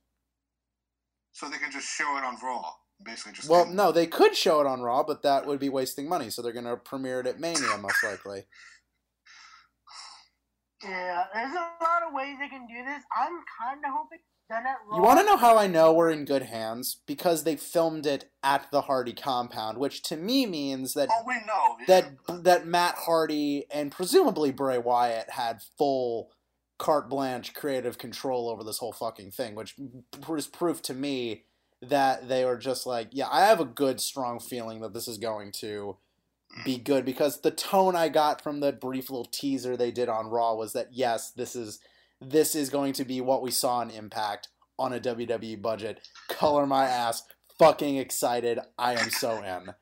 So 1.32 1.48
they 1.48 1.59
can 1.59 1.70
just 1.70 1.86
show 1.86 2.16
it 2.18 2.24
on 2.24 2.36
Raw, 2.43 2.72
basically 3.05 3.32
just. 3.32 3.48
Well, 3.48 3.66
no, 3.66 3.93
they 3.93 4.06
could 4.06 4.36
show 4.36 4.60
it 4.60 4.66
on 4.66 4.82
Raw, 4.82 5.02
but 5.02 5.22
that 5.22 5.47
would 5.47 5.59
be 5.59 5.68
wasting 5.68 6.09
money, 6.09 6.28
so 6.30 6.43
they're 6.43 6.52
gonna 6.52 6.76
premiere 6.76 7.20
it 7.20 7.26
at 7.26 7.40
Mania 7.40 7.78
most 7.78 8.02
likely. 8.05 8.44
Yeah, 10.84 11.26
there's 11.32 11.55
a 11.55 11.84
lot 11.84 12.02
of 12.05 12.12
ways 12.12 12.34
they 12.40 12.48
can 12.48 12.66
do 12.66 12.84
this. 12.84 13.05
I'm 13.16 13.39
kind 13.56 13.78
of 13.86 13.93
hoping 13.94 14.18
done 14.18 14.18
at 14.18 14.18
Raw. 14.18 14.31
You 14.51 15.01
want 15.01 15.19
to 15.20 15.24
know 15.24 15.36
how 15.36 15.56
I 15.56 15.66
know 15.66 15.93
we're 15.93 16.10
in 16.10 16.24
good 16.24 16.43
hands? 16.43 17.01
Because 17.06 17.44
they 17.44 17.56
filmed 17.56 18.05
it 18.06 18.31
at 18.43 18.70
the 18.70 18.82
Hardy 18.82 19.14
compound, 19.14 19.78
which 19.78 20.02
to 20.05 20.16
me 20.16 20.44
means 20.44 20.94
that 20.94 21.09
Oh, 21.10 21.24
we 21.27 21.35
know. 21.47 21.77
yeah. 21.81 21.86
that 22.28 22.44
that 22.44 22.66
Matt 22.66 22.97
Hardy 22.97 23.64
and 23.70 23.90
presumably 23.90 24.52
Bray 24.52 24.78
Wyatt 24.78 25.31
had 25.31 25.62
full 25.78 26.31
carte 26.78 27.09
blanche 27.09 27.55
creative 27.55 27.97
control 27.97 28.48
over 28.48 28.62
this 28.64 28.78
whole 28.78 28.93
fucking 28.93 29.31
thing, 29.31 29.55
which 29.55 29.77
was 30.28 30.47
proof 30.47 30.82
to 30.82 30.94
me 30.94 31.44
that 31.81 32.28
they 32.28 32.44
were 32.44 32.59
just 32.59 32.86
like, 32.86 33.09
yeah, 33.12 33.28
I 33.31 33.47
have 33.47 33.60
a 33.60 33.64
good 33.64 34.01
strong 34.01 34.39
feeling 34.39 34.81
that 34.81 34.93
this 34.93 35.09
is 35.09 35.19
going 35.19 35.52
to 35.52 35.97
mm. 36.59 36.64
be 36.64 36.78
good 36.78 37.05
because 37.05 37.40
the 37.40 37.51
tone 37.51 37.97
I 37.97 38.09
got 38.09 38.43
from 38.43 38.60
the 38.60 38.73
brief 38.73 39.10
little 39.10 39.24
teaser 39.24 39.77
they 39.77 39.90
did 39.90 40.09
on 40.09 40.27
Raw 40.27 40.55
was 40.55 40.73
that 40.74 40.89
yes, 40.93 41.31
this 41.31 41.56
is 41.56 41.81
this 42.31 42.55
is 42.55 42.70
going 42.70 42.93
to 42.94 43.05
be 43.05 43.20
what 43.20 43.43
we 43.43 43.51
saw 43.51 43.81
in 43.82 43.90
Impact 43.90 44.49
on 44.78 44.93
a 44.93 45.01
WWE 45.01 45.61
budget. 45.61 46.01
Color 46.28 46.66
my 46.66 46.86
ass, 46.86 47.23
fucking 47.59 47.97
excited. 47.97 48.59
I 48.78 48.94
am 48.94 49.11
so 49.11 49.39
in. 49.39 49.74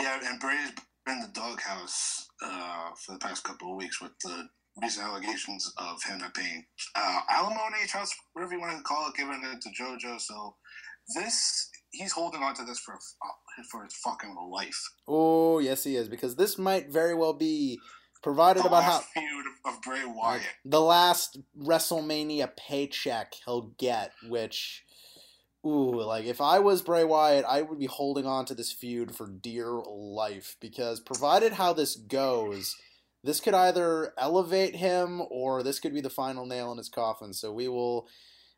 Yeah, 0.00 0.20
and 0.22 0.40
Bray's 0.40 0.72
in 1.08 1.20
the 1.20 1.30
doghouse 1.32 2.26
uh, 2.42 2.90
for 3.04 3.12
the 3.12 3.18
past 3.18 3.44
couple 3.44 3.70
of 3.70 3.76
weeks 3.76 4.00
with 4.00 4.12
the 4.22 4.48
recent 4.82 5.06
allegations 5.06 5.72
of 5.78 6.02
him 6.02 6.18
not 6.18 6.34
paying 6.34 6.64
uh, 6.94 7.20
alimony, 7.30 7.86
support, 7.86 8.08
whatever 8.34 8.52
you 8.52 8.60
want 8.60 8.76
to 8.76 8.82
call 8.82 9.08
it, 9.08 9.14
giving 9.16 9.40
it 9.42 9.60
to 9.62 9.70
JoJo. 9.70 10.20
So 10.20 10.56
this, 11.14 11.70
he's 11.92 12.12
holding 12.12 12.42
on 12.42 12.54
to 12.56 12.64
this 12.64 12.80
for 12.80 12.94
uh, 12.94 13.62
for 13.70 13.84
his 13.84 13.94
fucking 14.04 14.36
life. 14.50 14.80
Oh 15.08 15.60
yes, 15.60 15.84
he 15.84 15.96
is 15.96 16.08
because 16.08 16.36
this 16.36 16.58
might 16.58 16.90
very 16.90 17.14
well 17.14 17.32
be 17.32 17.78
provided 18.26 18.64
The 18.64 18.66
about 18.66 18.82
how 18.82 18.98
feud 18.98 19.46
of, 19.64 19.74
of 19.76 19.82
Bray 19.82 20.04
Wyatt. 20.04 20.42
the 20.64 20.80
last 20.80 21.38
WrestleMania 21.56 22.56
paycheck 22.56 23.34
he'll 23.44 23.72
get, 23.78 24.12
which. 24.28 24.82
Ooh, 25.64 26.00
like 26.02 26.24
if 26.26 26.40
I 26.40 26.58
was 26.58 26.82
Bray 26.82 27.04
Wyatt, 27.04 27.44
I 27.44 27.62
would 27.62 27.78
be 27.78 27.86
holding 27.86 28.26
on 28.26 28.44
to 28.46 28.54
this 28.54 28.72
feud 28.72 29.14
for 29.16 29.26
dear 29.28 29.80
life 29.88 30.56
because 30.60 30.98
provided 31.00 31.52
how 31.54 31.72
this 31.72 31.94
goes, 31.96 32.76
this 33.24 33.40
could 33.40 33.54
either 33.54 34.12
elevate 34.18 34.76
him 34.76 35.22
or 35.30 35.62
this 35.62 35.78
could 35.80 35.94
be 35.94 36.00
the 36.00 36.10
final 36.10 36.46
nail 36.46 36.70
in 36.72 36.78
his 36.78 36.88
coffin. 36.88 37.32
So 37.32 37.52
we 37.52 37.66
will 37.68 38.08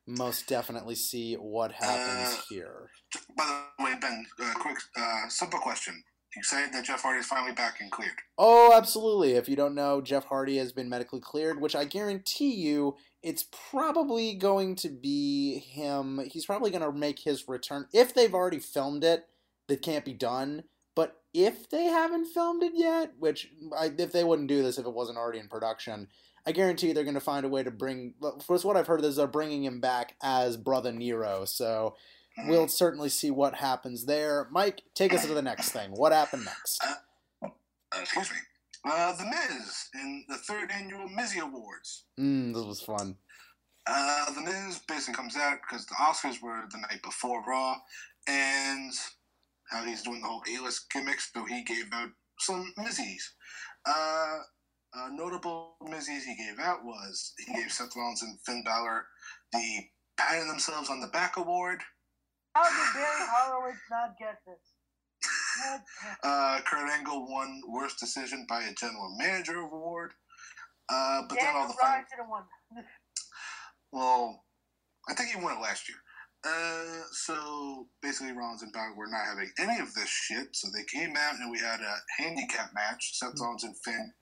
most 0.07 0.47
definitely 0.47 0.95
see 0.97 1.35
what 1.35 1.73
happens 1.73 2.35
Uh, 2.39 2.43
here. 2.49 2.91
By 3.37 3.63
the 3.79 3.85
way, 3.85 3.95
Ben, 4.01 4.27
uh, 4.43 4.55
quick, 4.59 4.77
uh, 4.97 5.29
simple 5.29 5.61
question. 5.61 6.03
Say 6.43 6.69
that 6.71 6.85
Jeff 6.85 7.03
Hardy 7.03 7.21
is 7.21 7.27
finally 7.27 7.53
back 7.53 7.81
and 7.81 7.91
cleared. 7.91 8.13
Oh, 8.37 8.73
absolutely. 8.75 9.33
If 9.33 9.49
you 9.49 9.57
don't 9.57 9.75
know, 9.75 10.01
Jeff 10.01 10.27
Hardy 10.27 10.59
has 10.59 10.73
been 10.73 10.89
medically 10.89 11.21
cleared, 11.21 11.61
which 11.61 11.75
I 11.75 11.85
guarantee 11.85 12.55
you 12.55 12.97
it's 13.23 13.45
probably 13.71 14.35
going 14.35 14.77
to 14.77 14.89
be 14.89 15.59
him. 15.59 16.21
He's 16.31 16.47
probably 16.47 16.71
going 16.71 16.83
to 16.83 16.93
make 16.93 17.21
his 17.21 17.49
return. 17.49 17.87
If 17.93 18.15
they've 18.15 18.35
already 18.35 18.61
filmed 18.61 19.05
it, 19.05 19.27
that 19.69 19.83
can't 19.83 20.05
be 20.05 20.13
done. 20.13 20.65
But 20.95 21.17
if 21.33 21.71
they 21.71 21.85
haven't 21.85 22.27
filmed 22.27 22.63
it 22.63 22.73
yet, 22.75 23.13
which 23.19 23.49
I, 23.77 23.91
if 23.97 24.13
they 24.13 24.25
wouldn't 24.25 24.49
do 24.49 24.63
this 24.63 24.79
if 24.79 24.87
it 24.87 24.95
wasn't 24.95 25.19
already 25.19 25.39
in 25.39 25.49
production, 25.49 26.09
I 26.47 26.53
guarantee 26.53 26.93
they're 26.93 27.05
going 27.05 27.15
to 27.15 27.21
find 27.21 27.47
a 27.47 27.49
way 27.49 27.63
to 27.63 27.71
bring. 27.71 28.15
First, 28.47 28.65
what 28.65 28.77
I've 28.77 28.87
heard 28.87 29.05
is 29.05 29.17
they're 29.17 29.27
bringing 29.27 29.65
him 29.65 29.81
back 29.81 30.15
as 30.23 30.57
Brother 30.57 30.93
Nero. 30.93 31.45
So 31.45 31.97
we'll 32.47 32.69
certainly 32.69 33.09
see 33.09 33.31
what 33.31 33.55
happens 33.55 34.07
there. 34.07 34.49
Mike, 34.51 34.83
take 34.95 35.13
us 35.15 35.27
to 35.27 35.35
the 35.35 35.43
next 35.43 35.71
thing. 35.71 35.91
What 35.91 36.13
happened 36.13 36.45
next? 36.45 36.83
Uh, 37.43 37.49
excuse 38.01 38.31
me. 38.31 38.37
Uh, 38.85 39.15
the 39.17 39.25
Miz 39.25 39.89
in 39.95 40.25
the 40.29 40.37
third 40.37 40.71
annual 40.71 41.09
Mizzy 41.09 41.41
Awards. 41.41 42.05
Mm, 42.19 42.55
this 42.55 42.65
was 42.65 42.81
fun. 42.81 43.17
Uh, 43.87 44.33
the 44.33 44.41
Miz 44.41 44.81
basically 44.87 45.15
comes 45.15 45.37
out 45.37 45.59
because 45.63 45.87
the 45.87 45.95
Oscars 45.95 46.43
were 46.43 46.65
the 46.71 46.79
night 46.79 47.03
before 47.03 47.43
Raw, 47.47 47.77
and 48.29 48.93
how 49.71 49.83
he's 49.85 50.03
doing 50.03 50.21
the 50.21 50.27
whole 50.27 50.43
A-list 50.49 50.91
gimmicks, 50.93 51.31
so 51.33 51.45
he 51.45 51.65
gave 51.65 51.87
out 51.93 52.11
some 52.39 52.73
Mizzies. 52.79 53.23
Uh, 53.87 54.39
uh, 54.97 55.09
notable 55.13 55.77
Mizzies 55.83 56.25
he 56.25 56.37
gave 56.37 56.59
out 56.59 56.85
was 56.85 57.33
he 57.39 57.53
gave 57.53 57.73
Seth 57.73 57.97
Rollins 57.97 58.23
and 58.23 58.39
Finn 58.41 58.63
Balor 58.65 59.07
the 59.53 59.81
patting 60.19 60.49
themselves 60.49 60.91
on 60.91 61.01
the 61.01 61.07
back 61.09 61.37
award. 61.37 61.81
How 62.59 62.65
did 62.65 62.95
Barry 62.95 63.27
Horowitz 63.31 63.79
not 63.91 64.19
get 64.19 64.39
this? 64.47 64.59
Uh, 66.23 66.61
Kurt 66.65 66.89
Angle 66.89 67.27
won 67.29 67.61
worst 67.69 67.99
decision 67.99 68.47
by 68.49 68.63
a 68.63 68.73
general 68.75 69.17
manager 69.19 69.59
award. 69.59 70.13
Uh, 70.89 71.23
but 71.29 71.37
then 71.37 71.55
all 71.57 71.67
the 71.67 71.75
final, 71.75 71.77
Bryan 71.81 72.05
should 72.09 72.21
have 72.21 72.29
won. 72.31 72.43
well, 73.93 74.45
I 75.09 75.15
think 75.15 75.31
he 75.31 75.37
won 75.43 75.57
it 75.57 75.61
last 75.61 75.89
year. 75.89 75.99
Uh, 76.47 77.03
so 77.11 77.89
basically, 78.03 78.33
Rollins 78.33 78.63
and 78.63 78.73
Balor 78.73 78.95
were 78.97 79.09
not 79.09 79.27
having 79.27 79.51
any 79.59 79.81
of 79.81 79.93
this 79.95 80.09
shit. 80.09 80.49
So 80.55 80.69
they 80.73 80.85
came 80.85 81.17
out 81.17 81.35
and 81.41 81.51
we 81.51 81.59
had 81.59 81.81
a 81.81 82.23
handicap 82.23 82.71
match. 82.75 83.19
Seth 83.19 83.35
Rollins 83.41 83.65
and 83.65 83.75
Finn 83.85 84.13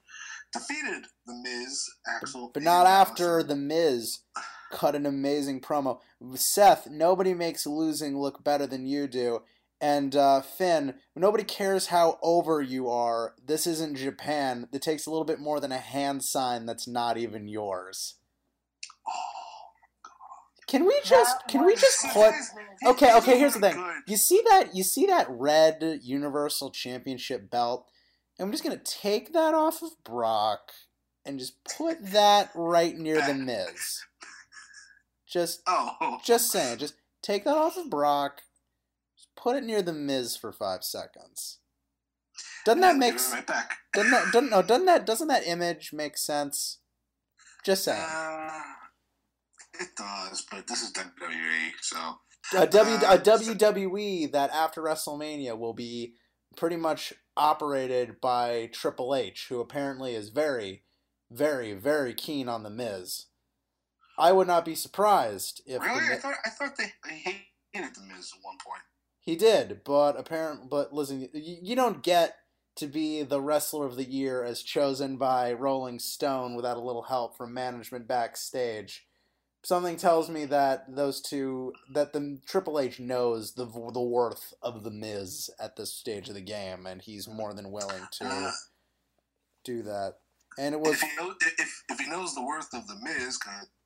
defeated 0.53 1.05
the 1.27 1.35
Miz, 1.43 1.85
Axel, 2.15 2.49
But 2.53 2.61
and 2.61 2.65
not 2.65 2.87
Allison. 2.87 3.11
after 3.11 3.43
The 3.43 3.55
Miz 3.55 4.19
cut 4.71 4.95
an 4.95 5.05
amazing 5.05 5.61
promo. 5.61 5.99
Seth, 6.35 6.89
nobody 6.89 7.33
makes 7.33 7.65
losing 7.65 8.17
look 8.17 8.43
better 8.43 8.67
than 8.67 8.85
you 8.85 9.07
do. 9.07 9.41
And 9.79 10.15
uh, 10.15 10.41
Finn, 10.41 10.95
nobody 11.15 11.43
cares 11.43 11.87
how 11.87 12.17
over 12.23 12.61
you 12.61 12.89
are. 12.89 13.35
This 13.43 13.67
isn't 13.67 13.97
Japan. 13.97 14.67
It 14.73 14.81
takes 14.81 15.05
a 15.05 15.11
little 15.11 15.25
bit 15.25 15.39
more 15.39 15.59
than 15.59 15.71
a 15.71 15.77
hand 15.77 16.23
sign 16.23 16.65
that's 16.65 16.87
not 16.87 17.17
even 17.17 17.47
yours. 17.47 18.15
Can 20.67 20.85
we 20.85 20.99
just 21.03 21.47
can 21.47 21.65
we 21.65 21.75
just 21.75 22.05
put 22.13 22.33
Okay, 22.85 23.15
okay, 23.15 23.39
here's 23.39 23.53
the 23.53 23.61
thing. 23.61 23.83
You 24.05 24.17
see 24.17 24.41
that 24.49 24.75
you 24.75 24.83
see 24.83 25.05
that 25.05 25.27
red 25.29 26.01
Universal 26.03 26.71
Championship 26.71 27.49
belt? 27.49 27.87
I'm 28.39 28.51
just 28.51 28.63
gonna 28.63 28.77
take 28.77 29.31
that 29.33 29.53
off 29.53 29.81
of 29.81 29.91
Brock 30.03 30.73
and 31.25 31.39
just 31.39 31.63
put 31.63 32.11
that 32.11 32.51
right 32.53 32.97
near 32.97 33.25
the 33.25 33.33
Miz. 33.33 34.03
Just 35.27 35.61
oh, 35.67 36.19
just 36.23 36.51
saying, 36.51 36.77
just 36.77 36.95
take 37.21 37.43
that 37.43 37.57
off 37.57 37.77
of 37.77 37.89
Brock, 37.89 38.41
just 39.15 39.29
put 39.35 39.55
it 39.55 39.63
near 39.63 39.81
the 39.81 39.93
Miz 39.93 40.37
for 40.37 40.51
five 40.51 40.83
seconds. 40.83 41.59
Doesn't 42.65 42.81
that 42.81 42.97
make 42.97 43.19
sense? 43.19 43.33
right 43.33 43.47
back? 43.47 43.77
doesn't 43.93 44.11
that 44.11 44.31
doesn't 44.31 44.49
no 44.49 44.61
doesn't 44.61 44.85
that 44.85 45.05
doesn't 45.05 45.27
that 45.27 45.47
image 45.47 45.91
make 45.91 46.17
sense? 46.17 46.79
Just 47.65 47.83
saying. 47.83 48.05
Uh, 48.07 48.49
it 49.79 49.89
does, 49.97 50.45
but 50.49 50.65
this 50.67 50.81
is 50.81 50.93
WWE, 50.93 51.71
so 51.81 52.19
a, 52.55 52.65
w, 52.65 52.95
uh, 52.97 53.15
a 53.15 53.17
WWE 53.17 54.31
that 54.31 54.51
after 54.51 54.81
WrestleMania 54.81 55.57
will 55.57 55.73
be 55.73 56.13
pretty 56.55 56.77
much 56.77 57.13
operated 57.35 58.19
by 58.21 58.69
Triple 58.71 59.13
H, 59.13 59.47
who 59.49 59.59
apparently 59.59 60.15
is 60.15 60.29
very, 60.29 60.83
very, 61.31 61.73
very 61.73 62.13
keen 62.13 62.47
on 62.47 62.63
the 62.63 62.69
Miz. 62.69 63.25
I 64.17 64.31
would 64.31 64.47
not 64.47 64.65
be 64.65 64.75
surprised 64.75 65.61
if 65.65 65.81
the 65.81 65.87
really, 65.87 66.13
I 66.13 66.17
thought 66.17 66.35
I 66.45 66.49
thought 66.49 66.77
they, 66.77 66.91
they 67.07 67.15
hated 67.15 67.95
the 67.95 68.01
Miz 68.01 68.31
at 68.35 68.43
one 68.43 68.57
point. 68.65 68.81
he 69.19 69.35
did, 69.35 69.81
but 69.83 70.19
apparently, 70.19 70.67
but 70.69 70.93
listen, 70.93 71.29
you, 71.33 71.57
you 71.61 71.75
don't 71.75 72.01
get 72.03 72.35
to 72.77 72.87
be 72.87 73.23
the 73.23 73.41
wrestler 73.41 73.85
of 73.85 73.95
the 73.95 74.03
year 74.03 74.43
as 74.43 74.61
chosen 74.63 75.17
by 75.17 75.51
Rolling 75.53 75.99
Stone 75.99 76.55
without 76.55 76.77
a 76.77 76.81
little 76.81 77.03
help 77.03 77.35
from 77.35 77.53
management 77.53 78.07
backstage. 78.07 79.05
Something 79.63 79.97
tells 79.97 80.29
me 80.29 80.45
that 80.45 80.85
those 80.95 81.19
two, 81.19 81.73
that 81.93 82.13
the 82.13 82.39
Triple 82.47 82.79
H 82.79 82.99
knows 82.99 83.53
the 83.55 83.65
the 83.65 84.01
worth 84.01 84.53
of 84.61 84.83
the 84.83 84.91
Miz 84.91 85.49
at 85.59 85.75
this 85.75 85.93
stage 85.93 86.29
of 86.29 86.35
the 86.35 86.41
game, 86.41 86.85
and 86.85 87.01
he's 87.01 87.27
more 87.27 87.53
than 87.53 87.71
willing 87.71 88.03
to 88.13 88.25
Uh, 88.25 88.51
do 89.63 89.81
that. 89.83 90.15
And 90.57 90.73
it 90.73 90.79
was 90.79 90.93
if 90.93 91.01
he 91.01 91.15
knows 91.17 91.35
if, 91.41 91.83
if 91.89 91.99
he 91.99 92.09
knows 92.09 92.33
the 92.33 92.43
worth 92.45 92.73
of 92.73 92.87
the 92.87 92.95
Miz, 93.01 93.37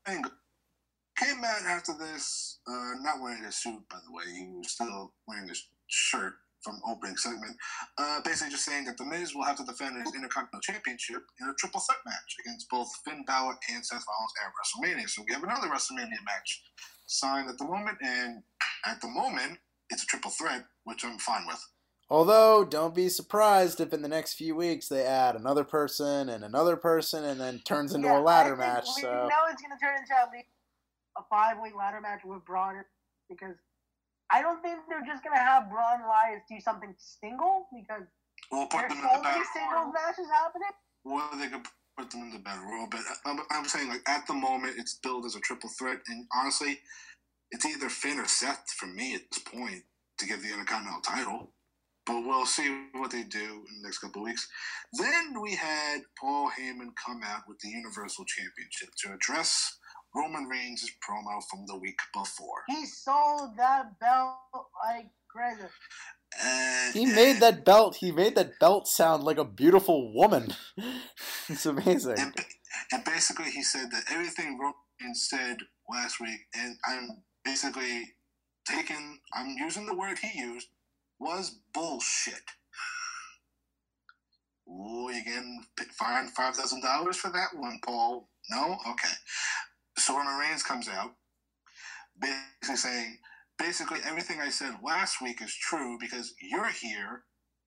Came 0.05 1.43
out 1.45 1.61
after 1.67 1.93
this, 1.93 2.59
uh, 2.67 2.93
not 3.01 3.21
wearing 3.21 3.45
a 3.45 3.51
suit 3.51 3.87
by 3.89 3.97
the 4.05 4.11
way, 4.11 4.23
he 4.35 4.47
was 4.57 4.71
still 4.71 5.13
wearing 5.27 5.47
his 5.47 5.67
shirt 5.87 6.33
from 6.63 6.81
opening 6.87 7.17
segment. 7.17 7.55
Uh, 7.97 8.21
basically, 8.23 8.51
just 8.51 8.65
saying 8.65 8.85
that 8.85 8.97
the 8.97 9.05
Miz 9.05 9.35
will 9.35 9.43
have 9.43 9.57
to 9.57 9.63
defend 9.63 9.97
his 9.97 10.15
Intercontinental 10.15 10.61
Championship 10.61 11.23
in 11.39 11.49
a 11.49 11.53
triple 11.53 11.79
threat 11.81 11.99
match 12.05 12.35
against 12.43 12.69
both 12.69 12.89
Finn 13.05 13.23
Balor 13.25 13.55
and 13.73 13.85
Seth 13.85 14.05
Rollins 14.07 14.33
at 14.41 14.51
WrestleMania. 14.53 15.09
So 15.09 15.23
we 15.27 15.33
have 15.33 15.43
another 15.43 15.67
WrestleMania 15.67 16.23
match 16.25 16.63
signed 17.07 17.49
at 17.49 17.57
the 17.57 17.65
moment, 17.65 17.97
and 18.01 18.43
at 18.85 19.01
the 19.01 19.07
moment, 19.07 19.59
it's 19.89 20.03
a 20.03 20.05
triple 20.07 20.31
threat, 20.31 20.65
which 20.85 21.03
I'm 21.03 21.19
fine 21.19 21.45
with. 21.45 21.61
Although, 22.11 22.65
don't 22.65 22.93
be 22.93 23.07
surprised 23.07 23.79
if 23.79 23.93
in 23.93 24.01
the 24.01 24.09
next 24.09 24.33
few 24.33 24.53
weeks 24.53 24.89
they 24.89 25.05
add 25.05 25.37
another 25.37 25.63
person 25.63 26.27
and 26.27 26.43
another 26.43 26.75
person, 26.75 27.23
and 27.23 27.39
then 27.39 27.59
turns 27.59 27.93
into 27.95 28.09
Yeah, 28.09 28.19
a 28.19 28.21
ladder 28.21 28.53
I 28.53 28.57
think 28.57 28.59
match. 28.59 28.87
We 28.97 29.01
So 29.03 29.11
know 29.31 29.47
it's 29.49 29.61
going 29.61 29.71
to 29.71 29.79
turn 29.79 29.95
into 29.95 30.11
at 30.19 30.29
least 30.29 30.51
a 31.17 31.23
five-way 31.29 31.71
ladder 31.71 32.01
match 32.01 32.19
with 32.25 32.43
Braun 32.43 32.83
because 33.29 33.55
I 34.29 34.41
don't 34.41 34.61
think 34.61 34.79
they're 34.89 35.07
just 35.07 35.23
going 35.23 35.37
to 35.37 35.41
have 35.41 35.69
Braun 35.69 36.01
Elias 36.03 36.43
do 36.49 36.59
something 36.59 36.93
single 36.97 37.67
because 37.71 38.03
We'll 38.51 38.67
put 38.67 38.81
there's 38.81 38.91
them 38.91 38.99
in 38.99 39.03
the 39.07 39.15
so 39.15 39.21
many 39.23 39.39
battle 39.39 39.53
singles 39.55 39.93
matches 39.95 40.27
happening. 40.27 40.75
Well, 41.05 41.29
they 41.39 41.47
could 41.47 41.65
put 41.97 42.11
them 42.11 42.23
in 42.23 42.31
the 42.31 42.39
battle 42.39 42.67
royal. 42.67 42.87
But 42.91 43.07
uh, 43.07 43.15
I'm, 43.25 43.39
I'm 43.51 43.65
saying, 43.65 43.87
like 43.87 44.03
at 44.09 44.27
the 44.27 44.33
moment, 44.33 44.75
it's 44.77 44.99
billed 45.01 45.25
as 45.25 45.35
a 45.35 45.39
triple 45.39 45.69
threat, 45.79 45.99
and 46.09 46.27
honestly, 46.35 46.79
it's 47.51 47.65
either 47.65 47.87
Finn 47.87 48.19
or 48.19 48.27
Seth 48.27 48.67
for 48.75 48.87
me 48.87 49.15
at 49.15 49.21
this 49.31 49.43
point 49.43 49.83
to 50.19 50.25
get 50.27 50.41
the 50.41 50.51
Intercontinental 50.51 50.99
title. 50.99 51.53
But 52.11 52.25
we'll 52.25 52.45
see 52.45 52.69
what 52.91 53.11
they 53.11 53.23
do 53.23 53.39
in 53.39 53.81
the 53.81 53.83
next 53.83 53.99
couple 53.99 54.21
of 54.21 54.25
weeks. 54.25 54.45
Then 54.99 55.41
we 55.41 55.55
had 55.55 56.01
Paul 56.19 56.49
Heyman 56.49 56.89
come 57.05 57.21
out 57.25 57.43
with 57.47 57.57
the 57.59 57.69
Universal 57.69 58.25
Championship 58.25 58.89
to 59.03 59.13
address 59.13 59.77
Roman 60.13 60.43
Reigns' 60.43 60.91
promo 61.07 61.41
from 61.49 61.63
the 61.67 61.77
week 61.77 61.99
before. 62.13 62.63
He 62.67 62.85
sold 62.85 63.55
that 63.55 63.97
belt 64.01 64.35
like 64.83 65.05
crazy. 65.29 65.69
Uh, 66.43 66.91
he 66.91 67.05
made 67.05 67.39
that 67.39 67.63
belt. 67.63 67.95
He 67.95 68.11
made 68.11 68.35
that 68.35 68.59
belt 68.59 68.89
sound 68.89 69.23
like 69.23 69.37
a 69.37 69.45
beautiful 69.45 70.13
woman. 70.13 70.53
it's 71.47 71.65
amazing. 71.65 72.15
And, 72.17 72.35
and 72.91 73.05
basically, 73.05 73.51
he 73.51 73.63
said 73.63 73.89
that 73.91 74.03
everything 74.11 74.59
Roman 74.59 75.15
said 75.15 75.59
last 75.89 76.19
week, 76.19 76.41
and 76.53 76.75
I'm 76.85 77.23
basically 77.45 78.15
taking, 78.67 79.19
I'm 79.33 79.55
using 79.57 79.85
the 79.85 79.95
word 79.95 80.17
he 80.19 80.37
used, 80.37 80.67
was 81.21 81.59
bullshit. 81.73 82.41
Ooh, 84.67 85.11
you 85.13 85.23
getting 85.23 85.63
fined 85.97 86.31
five 86.31 86.55
thousand 86.55 86.81
dollars 86.81 87.17
for 87.17 87.29
that 87.31 87.49
one, 87.53 87.79
Paul? 87.85 88.27
No, 88.49 88.75
okay. 88.89 89.13
So 89.97 90.17
Roman 90.17 90.39
Reigns 90.39 90.63
comes 90.63 90.87
out, 90.89 91.11
basically 92.19 92.75
saying, 92.75 93.17
basically 93.59 93.99
everything 94.05 94.39
I 94.41 94.49
said 94.49 94.73
last 94.83 95.21
week 95.21 95.41
is 95.41 95.53
true 95.53 95.97
because 95.99 96.33
you're 96.41 96.71
here 96.71 97.23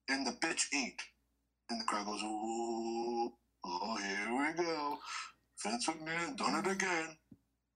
and 0.09 0.27
the 0.27 0.31
bitch 0.31 0.65
ain't. 0.73 1.01
And 1.69 1.79
the 1.79 1.85
crowd 1.85 2.05
goes, 2.05 2.21
oh, 2.23 3.31
here 4.01 4.37
we 4.37 4.63
go. 4.63 4.97
Vince 5.63 5.87
McMahon 5.87 6.37
done 6.37 6.63
it 6.63 6.71
again. 6.71 7.17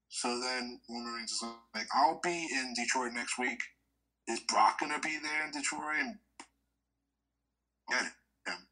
So 0.09 0.27
then 0.39 0.79
Roman 0.89 1.13
Reigns 1.13 1.31
is 1.31 1.43
like, 1.73 1.87
I'll 1.95 2.19
be 2.23 2.47
in 2.51 2.73
Detroit 2.75 3.13
next 3.13 3.39
week. 3.39 3.59
Is 4.29 4.39
Brock 4.41 4.79
gonna 4.79 4.99
be 4.99 5.17
there 5.21 5.45
in 5.45 5.51
Detroit? 5.51 5.81
And 5.99 6.17
get 7.89 8.03
him. 8.45 8.67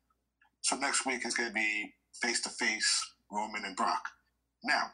So 0.62 0.76
next 0.76 1.06
week 1.06 1.26
is 1.26 1.34
gonna 1.34 1.52
be 1.52 1.94
face 2.22 2.42
to 2.42 2.50
face 2.50 3.14
Roman 3.32 3.66
and 3.66 3.76
Brock. 3.76 4.04
Now, 4.64 4.92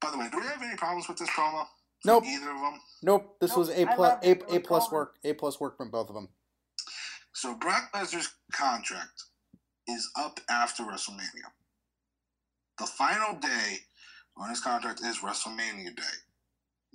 by 0.00 0.10
the 0.10 0.18
way, 0.18 0.28
do 0.30 0.40
we 0.40 0.46
have 0.46 0.62
any 0.62 0.76
problems 0.76 1.08
with 1.08 1.18
this 1.18 1.30
promo? 1.30 1.64
Nope. 2.04 2.24
Either 2.26 2.50
of 2.50 2.60
them. 2.60 2.80
Nope. 3.02 3.36
This 3.40 3.50
Nope, 3.50 3.58
was 3.58 3.70
a 3.70 3.86
plus 3.86 4.24
a, 4.24 4.54
a 4.56 4.60
plus 4.60 4.90
work 4.90 5.14
a 5.24 5.32
plus 5.32 5.60
work 5.60 5.76
from 5.76 5.90
both 5.90 6.08
of 6.08 6.14
them. 6.14 6.28
So 7.32 7.54
Brock 7.54 7.90
Lesnar's 7.94 8.30
contract 8.52 9.24
is 9.86 10.10
up 10.18 10.40
after 10.50 10.82
WrestleMania. 10.82 11.52
The 12.78 12.86
final 12.86 13.38
day 13.38 13.78
on 14.36 14.50
his 14.50 14.60
contract 14.60 15.00
is 15.04 15.18
WrestleMania 15.18 15.94
Day. 15.94 16.02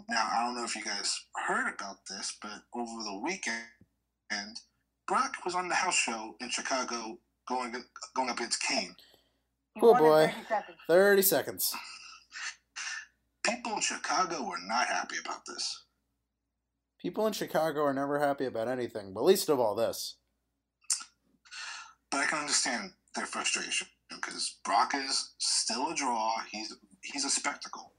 Now 0.09 0.27
I 0.31 0.45
don't 0.45 0.55
know 0.55 0.63
if 0.63 0.76
you 0.76 0.84
guys 0.84 1.26
heard 1.47 1.73
about 1.73 1.97
this, 2.09 2.38
but 2.41 2.63
over 2.73 3.03
the 3.03 3.22
weekend, 3.23 4.59
Brock 5.07 5.35
was 5.45 5.55
on 5.55 5.68
the 5.68 5.76
house 5.76 5.95
show 5.95 6.35
in 6.39 6.49
Chicago 6.49 7.18
going 7.47 7.73
going 8.15 8.30
up 8.30 8.38
against 8.38 8.61
Kane. 8.61 8.95
Oh 9.81 9.93
boy, 9.93 10.34
thirty 10.88 11.22
seconds. 11.22 11.73
People 13.43 13.73
in 13.73 13.81
Chicago 13.81 14.43
were 14.43 14.59
not 14.68 14.88
happy 14.88 15.15
about 15.23 15.45
this. 15.45 15.84
People 17.01 17.26
in 17.26 17.34
Chicago 17.34 17.84
are 17.84 17.93
never 17.93 18.19
happy 18.19 18.45
about 18.45 18.68
anything, 18.68 19.13
but 19.13 19.23
least 19.23 19.49
of 19.49 19.59
all 19.59 19.76
this. 19.76 20.18
But 22.11 22.19
I 22.19 22.26
can 22.26 22.39
understand 22.39 22.91
their 23.15 23.26
frustration 23.26 23.88
because 24.09 24.57
Brock 24.63 24.93
is 24.93 25.34
still 25.39 25.89
a 25.89 25.95
draw. 25.95 26.34
He's 26.51 26.73
he's 27.01 27.26
a 27.26 27.30
spectacle. 27.30 27.93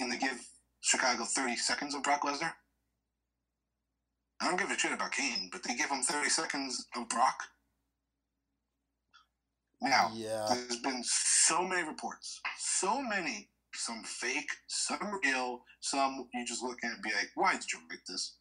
And 0.00 0.12
they 0.12 0.18
give 0.18 0.46
Chicago 0.80 1.24
30 1.24 1.56
seconds 1.56 1.94
of 1.94 2.02
Brock 2.02 2.22
Lesnar. 2.22 2.52
I 4.40 4.48
don't 4.48 4.58
give 4.58 4.70
a 4.70 4.78
shit 4.78 4.92
about 4.92 5.12
Kane, 5.12 5.48
but 5.50 5.62
they 5.62 5.74
give 5.74 5.90
him 5.90 6.02
30 6.02 6.28
seconds 6.28 6.86
of 6.96 7.08
Brock. 7.08 7.44
Now, 9.80 10.10
Yeah. 10.12 10.46
there's 10.48 10.80
been 10.80 11.02
so 11.04 11.62
many 11.66 11.86
reports, 11.86 12.40
so 12.58 13.00
many, 13.02 13.50
some 13.74 14.02
fake, 14.04 14.50
some 14.66 15.20
real, 15.22 15.64
some 15.80 16.28
you 16.32 16.46
just 16.46 16.62
look 16.62 16.82
at 16.84 16.92
and 16.92 17.02
be 17.02 17.12
like, 17.12 17.30
why 17.34 17.52
did 17.52 17.72
you 17.72 17.80
write 17.90 18.04
this? 18.06 18.36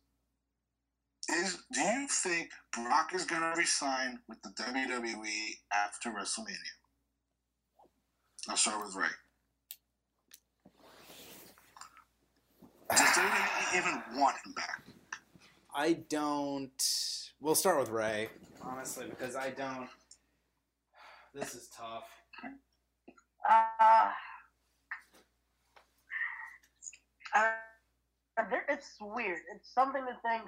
Is 1.29 1.57
do 1.71 1.79
you 1.79 2.07
think 2.09 2.51
Brock 2.71 3.13
is 3.13 3.25
gonna 3.25 3.53
resign 3.55 4.21
with 4.27 4.41
the 4.41 4.49
WWE 4.51 5.61
after 5.71 6.11
WrestleMania? 6.11 6.77
I'll 8.49 8.57
start 8.57 8.85
with 8.85 8.95
Ray. 8.95 9.07
Does 12.95 13.07
WWE 13.07 13.77
even 13.77 14.03
want 14.19 14.35
him 14.45 14.53
back? 14.53 14.81
I 15.75 15.93
don't. 16.09 16.71
We'll 17.41 17.55
start 17.55 17.79
with 17.79 17.89
Ray, 17.89 18.29
honestly, 18.61 19.07
because 19.09 19.35
I 19.35 19.49
don't. 19.49 19.89
This 21.33 21.55
is 21.55 21.69
tough. 21.75 22.03
Uh, 23.49 24.11
uh, 27.35 28.43
it's 28.69 28.95
weird. 29.01 29.39
It's 29.55 29.73
something 29.73 30.03
to 30.05 30.15
think. 30.21 30.43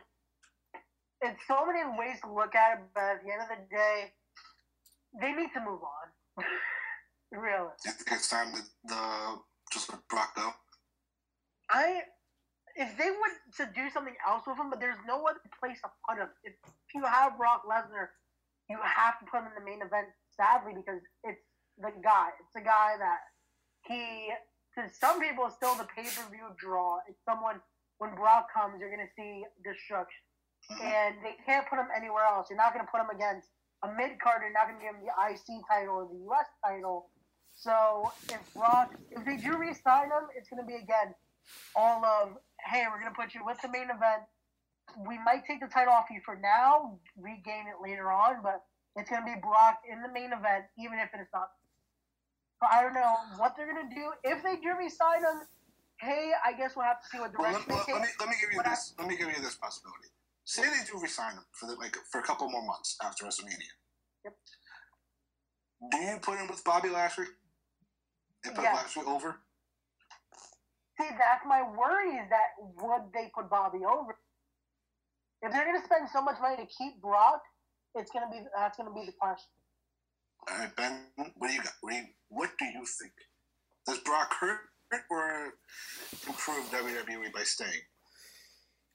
It's 1.24 1.40
so 1.48 1.66
many 1.66 1.80
ways 1.98 2.18
to 2.24 2.32
look 2.32 2.54
at 2.54 2.78
it, 2.78 2.84
but 2.94 3.04
at 3.04 3.24
the 3.26 3.32
end 3.32 3.42
of 3.42 3.50
the 3.50 3.76
day, 3.76 4.14
they 5.20 5.32
need 5.32 5.50
to 5.56 5.62
move 5.62 5.82
on. 5.82 6.44
really. 7.32 7.70
Do 7.84 7.90
you 7.90 7.96
think 7.96 8.12
it's 8.12 8.30
time 8.30 8.54
to 8.54 8.62
the 8.84 9.40
just 9.72 9.90
let 9.90 10.08
Brock 10.08 10.36
go? 10.36 10.52
I, 11.72 12.02
if 12.76 12.92
they 13.00 13.08
were 13.08 13.34
to 13.58 13.72
do 13.72 13.88
something 13.90 14.16
else 14.28 14.44
with 14.46 14.60
him, 14.60 14.70
but 14.70 14.80
there's 14.80 15.00
no 15.08 15.24
other 15.24 15.40
place 15.60 15.80
to 15.80 15.90
put 16.04 16.20
him. 16.20 16.28
If 16.44 16.54
you 16.94 17.04
have 17.08 17.40
Brock 17.40 17.64
Lesnar, 17.64 18.12
you 18.70 18.78
have 18.84 19.20
to 19.20 19.26
put 19.32 19.40
him 19.40 19.48
in 19.48 19.56
the 19.56 19.64
main 19.64 19.80
event. 19.80 20.12
Sadly, 20.36 20.76
because 20.76 21.00
it's 21.24 21.40
the 21.80 21.96
guy. 22.04 22.36
It's 22.44 22.52
the 22.54 22.66
guy 22.66 23.00
that 23.00 23.24
he. 23.88 24.32
To 24.76 24.84
some 24.92 25.24
people, 25.24 25.48
it's 25.48 25.56
still 25.56 25.72
the 25.80 25.88
pay 25.88 26.04
per 26.04 26.28
view 26.28 26.52
draw. 26.60 27.00
It's 27.08 27.24
someone 27.24 27.64
when 28.00 28.12
Brock 28.16 28.52
comes, 28.52 28.76
you're 28.84 28.92
gonna 28.92 29.08
see 29.16 29.48
destruction, 29.64 30.20
mm-hmm. 30.68 30.84
and 30.84 31.16
they 31.24 31.40
can't 31.48 31.64
put 31.72 31.80
him 31.80 31.88
anywhere 31.96 32.28
else. 32.28 32.52
You're 32.52 32.60
not 32.60 32.76
gonna 32.76 32.92
put 32.92 33.00
him 33.00 33.08
against 33.08 33.48
a 33.84 33.88
mid 33.88 34.20
card. 34.20 34.44
You're 34.44 34.52
not 34.52 34.68
gonna 34.68 34.84
give 34.84 35.00
him 35.00 35.08
the 35.08 35.16
IC 35.16 35.64
title 35.72 36.04
or 36.04 36.12
the 36.12 36.20
US 36.28 36.52
title. 36.60 37.08
So 37.56 38.12
if 38.28 38.44
Brock, 38.52 38.92
if 39.12 39.24
they 39.24 39.40
do 39.40 39.56
re-sign 39.56 40.12
him, 40.12 40.28
it's 40.36 40.52
gonna 40.52 40.68
be 40.68 40.76
again 40.76 41.16
all 41.76 42.04
of 42.04 42.36
hey, 42.64 42.86
we're 42.92 43.00
gonna 43.00 43.16
put 43.16 43.34
you 43.34 43.42
with 43.46 43.58
the 43.62 43.70
main 43.70 43.90
event. 43.90 44.24
We 45.08 45.18
might 45.24 45.46
take 45.46 45.60
the 45.60 45.68
title 45.68 45.94
off 45.94 46.06
you 46.12 46.22
for 46.24 46.36
now, 46.38 47.00
regain 47.18 47.68
it 47.68 47.82
later 47.82 48.12
on, 48.12 48.42
but 48.44 48.64
it's 48.96 49.10
gonna 49.10 49.26
be 49.26 49.36
Brock 49.42 49.82
in 49.92 50.02
the 50.02 50.10
main 50.12 50.32
event, 50.32 50.66
even 50.78 51.00
if 51.00 51.10
it's 51.14 51.32
not. 51.34 51.50
So 52.62 52.68
I 52.72 52.82
don't 52.82 52.94
know 52.94 53.16
what 53.38 53.56
they're 53.58 53.68
gonna 53.68 53.90
do 53.94 54.14
if 54.24 54.42
they 54.44 54.56
do 54.58 54.72
resign 54.78 55.20
him. 55.22 55.48
Hey, 56.00 56.32
I 56.46 56.54
guess 56.54 56.76
we'll 56.76 56.86
have 56.86 57.02
to 57.02 57.08
see 57.08 57.20
what 57.20 57.32
Well, 57.38 57.52
direction 57.52 57.76
let, 57.76 57.86
they 57.88 57.94
let- 57.94 58.02
let 58.02 58.08
me 58.08 58.14
let 58.20 58.30
me 58.30 58.36
give 58.40 58.52
you 58.52 58.58
But 58.58 58.68
I- 58.68 58.70
this. 58.72 58.94
Let 58.98 59.08
me 59.08 59.16
give 59.18 59.30
you 59.30 59.42
this 59.42 59.56
possibility. 59.56 60.10
Say 60.46 60.62
they 60.70 60.84
do 60.86 61.00
resign 61.00 61.34
him 61.34 61.46
for 61.52 61.66
the, 61.66 61.76
like 61.76 61.96
for 62.12 62.20
a 62.20 62.24
couple 62.24 62.50
more 62.50 62.62
months 62.64 62.98
after 63.04 63.26
WrestleMania. 63.26 63.72
Yep. 64.24 64.38
Do 65.92 65.98
you 65.98 66.20
put 66.20 66.38
him 66.38 66.48
with 66.48 66.64
Bobby 66.64 66.90
Lashley? 66.90 67.26
And 68.44 68.54
put 68.56 68.64
Yeah. 68.64 68.74
Lashley 68.76 69.04
over? 69.04 69.42
See, 71.00 71.10
that's 71.10 71.46
my 71.46 71.62
worry 71.62 72.16
is 72.16 72.30
that 72.30 72.56
would 72.82 73.12
they 73.14 73.32
put 73.36 73.50
Bobby 73.50 73.80
over? 73.86 74.18
If 75.42 75.52
they're 75.52 75.66
gonna 75.66 75.84
spend 75.84 76.08
so 76.12 76.22
much 76.22 76.40
money 76.42 76.56
to 76.56 76.66
keep 76.66 77.02
Brock, 77.02 77.42
it's 77.96 78.12
gonna 78.12 78.30
be 78.32 78.40
that's 78.56 78.78
gonna 78.78 78.94
be 78.94 79.06
the 79.06 79.14
question. 79.20 79.50
All 80.50 80.58
right, 80.58 80.76
Ben. 80.76 81.08
What 81.16 81.48
do 81.48 81.54
you 81.54 81.62
got? 81.62 81.74
What 81.82 81.92
do 81.92 81.98
you, 81.98 82.04
what 82.30 82.50
do 82.60 82.66
you 82.66 82.86
think? 82.86 83.14
Does 83.86 84.00
Brock 84.00 84.34
hurt 84.40 84.60
or 85.10 85.54
improve 86.28 86.70
WWE 86.72 87.34
by 87.34 87.44
staying? 87.44 87.82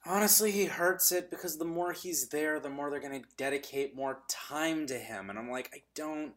Honestly, 0.07 0.51
he 0.51 0.65
hurts 0.65 1.13
it 1.13 1.31
because 1.31 1.59
the 1.59 1.65
more 1.65 1.93
he's 1.93 2.29
there, 2.29 2.59
the 2.59 2.71
more 2.71 2.91
they're 2.91 3.01
going 3.01 3.21
to 3.21 3.29
dedicate 3.37 3.95
more 3.95 4.23
time 4.31 4.87
to 4.87 4.99
him. 4.99 5.29
And 5.29 5.39
I'm 5.39 5.51
like, 5.51 5.71
I 5.75 5.83
don't. 5.95 6.33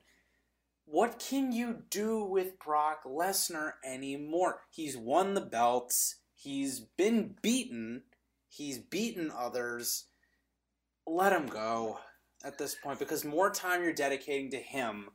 What 0.85 1.19
can 1.19 1.51
you 1.51 1.83
do 1.89 2.23
with 2.23 2.59
Brock 2.59 3.03
Lesnar 3.05 3.73
anymore? 3.85 4.61
He's 4.69 4.97
won 4.97 5.33
the 5.33 5.41
belts, 5.41 6.17
he's 6.35 6.79
been 6.79 7.35
beaten, 7.41 8.03
he's 8.47 8.77
beaten 8.77 9.31
others. 9.31 10.05
Let 11.07 11.33
him 11.33 11.47
go 11.47 11.99
at 12.43 12.57
this 12.57 12.75
point 12.75 12.99
because 12.99 13.25
more 13.25 13.49
time 13.49 13.83
you're 13.83 13.93
dedicating 13.93 14.51
to 14.51 14.57
him, 14.57 15.09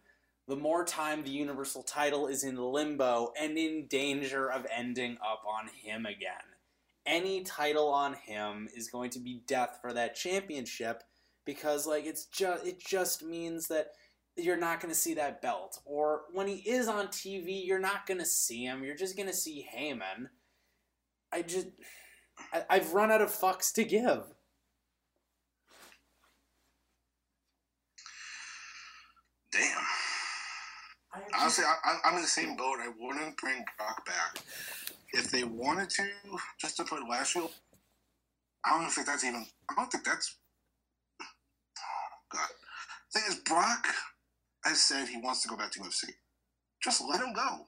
the 0.46 0.56
more 0.56 0.84
time 0.84 1.22
the 1.22 1.30
Universal 1.30 1.82
title 1.84 2.26
is 2.26 2.44
in 2.44 2.56
limbo 2.56 3.32
and 3.38 3.56
in 3.56 3.86
danger 3.86 4.50
of 4.50 4.66
ending 4.74 5.18
up 5.22 5.42
on 5.46 5.68
him 5.68 6.06
again 6.06 6.48
any 7.08 7.42
title 7.42 7.88
on 7.88 8.14
him 8.14 8.68
is 8.76 8.90
going 8.90 9.10
to 9.10 9.18
be 9.18 9.42
death 9.46 9.78
for 9.80 9.92
that 9.94 10.14
championship 10.14 11.02
because 11.46 11.86
like 11.86 12.04
it's 12.04 12.26
just 12.26 12.66
it 12.66 12.78
just 12.78 13.24
means 13.24 13.66
that 13.66 13.88
you're 14.38 14.56
not 14.56 14.80
going 14.80 14.92
to 14.92 14.98
see 14.98 15.14
that 15.14 15.42
belt 15.42 15.80
or 15.84 16.22
when 16.32 16.46
he 16.46 16.56
is 16.68 16.88
on 16.88 17.08
TV 17.08 17.64
you're 17.66 17.78
not 17.78 18.06
going 18.06 18.18
to 18.18 18.26
see 18.26 18.64
him 18.64 18.84
you're 18.84 18.96
just 18.96 19.16
going 19.16 19.28
to 19.28 19.34
see 19.34 19.66
Heyman 19.76 20.28
I 21.32 21.42
just 21.42 21.68
I, 22.52 22.64
I've 22.70 22.92
run 22.92 23.10
out 23.10 23.22
of 23.22 23.30
fucks 23.30 23.72
to 23.74 23.84
give 23.84 24.24
Damn. 29.52 29.82
Honestly, 31.38 31.64
I, 31.64 31.90
I- 31.90 32.08
I'm 32.08 32.16
in 32.16 32.22
the 32.22 32.28
same 32.28 32.56
boat. 32.56 32.78
I 32.80 32.90
wouldn't 32.98 33.36
bring 33.38 33.64
Brock 33.76 34.04
back. 34.06 34.42
If 35.12 35.30
they 35.30 35.44
wanted 35.44 35.88
to, 35.90 36.06
just 36.60 36.76
to 36.76 36.84
put 36.84 37.08
Lashley, 37.08 37.48
I 38.64 38.78
don't 38.78 38.90
think 38.90 39.06
that's 39.06 39.24
even. 39.24 39.46
I 39.70 39.74
don't 39.74 39.90
think 39.90 40.04
that's. 40.04 40.36
Oh, 41.78 42.36
God. 42.36 42.48
thing 43.12 43.22
is, 43.28 43.36
Brock 43.36 43.86
has 44.68 44.82
said 44.82 45.08
he 45.08 45.20
wants 45.20 45.42
to 45.42 45.48
go 45.48 45.56
back 45.56 45.72
to 45.72 45.80
UFC. 45.80 46.10
Just 46.82 47.02
let 47.08 47.20
him 47.20 47.32
go. 47.32 47.66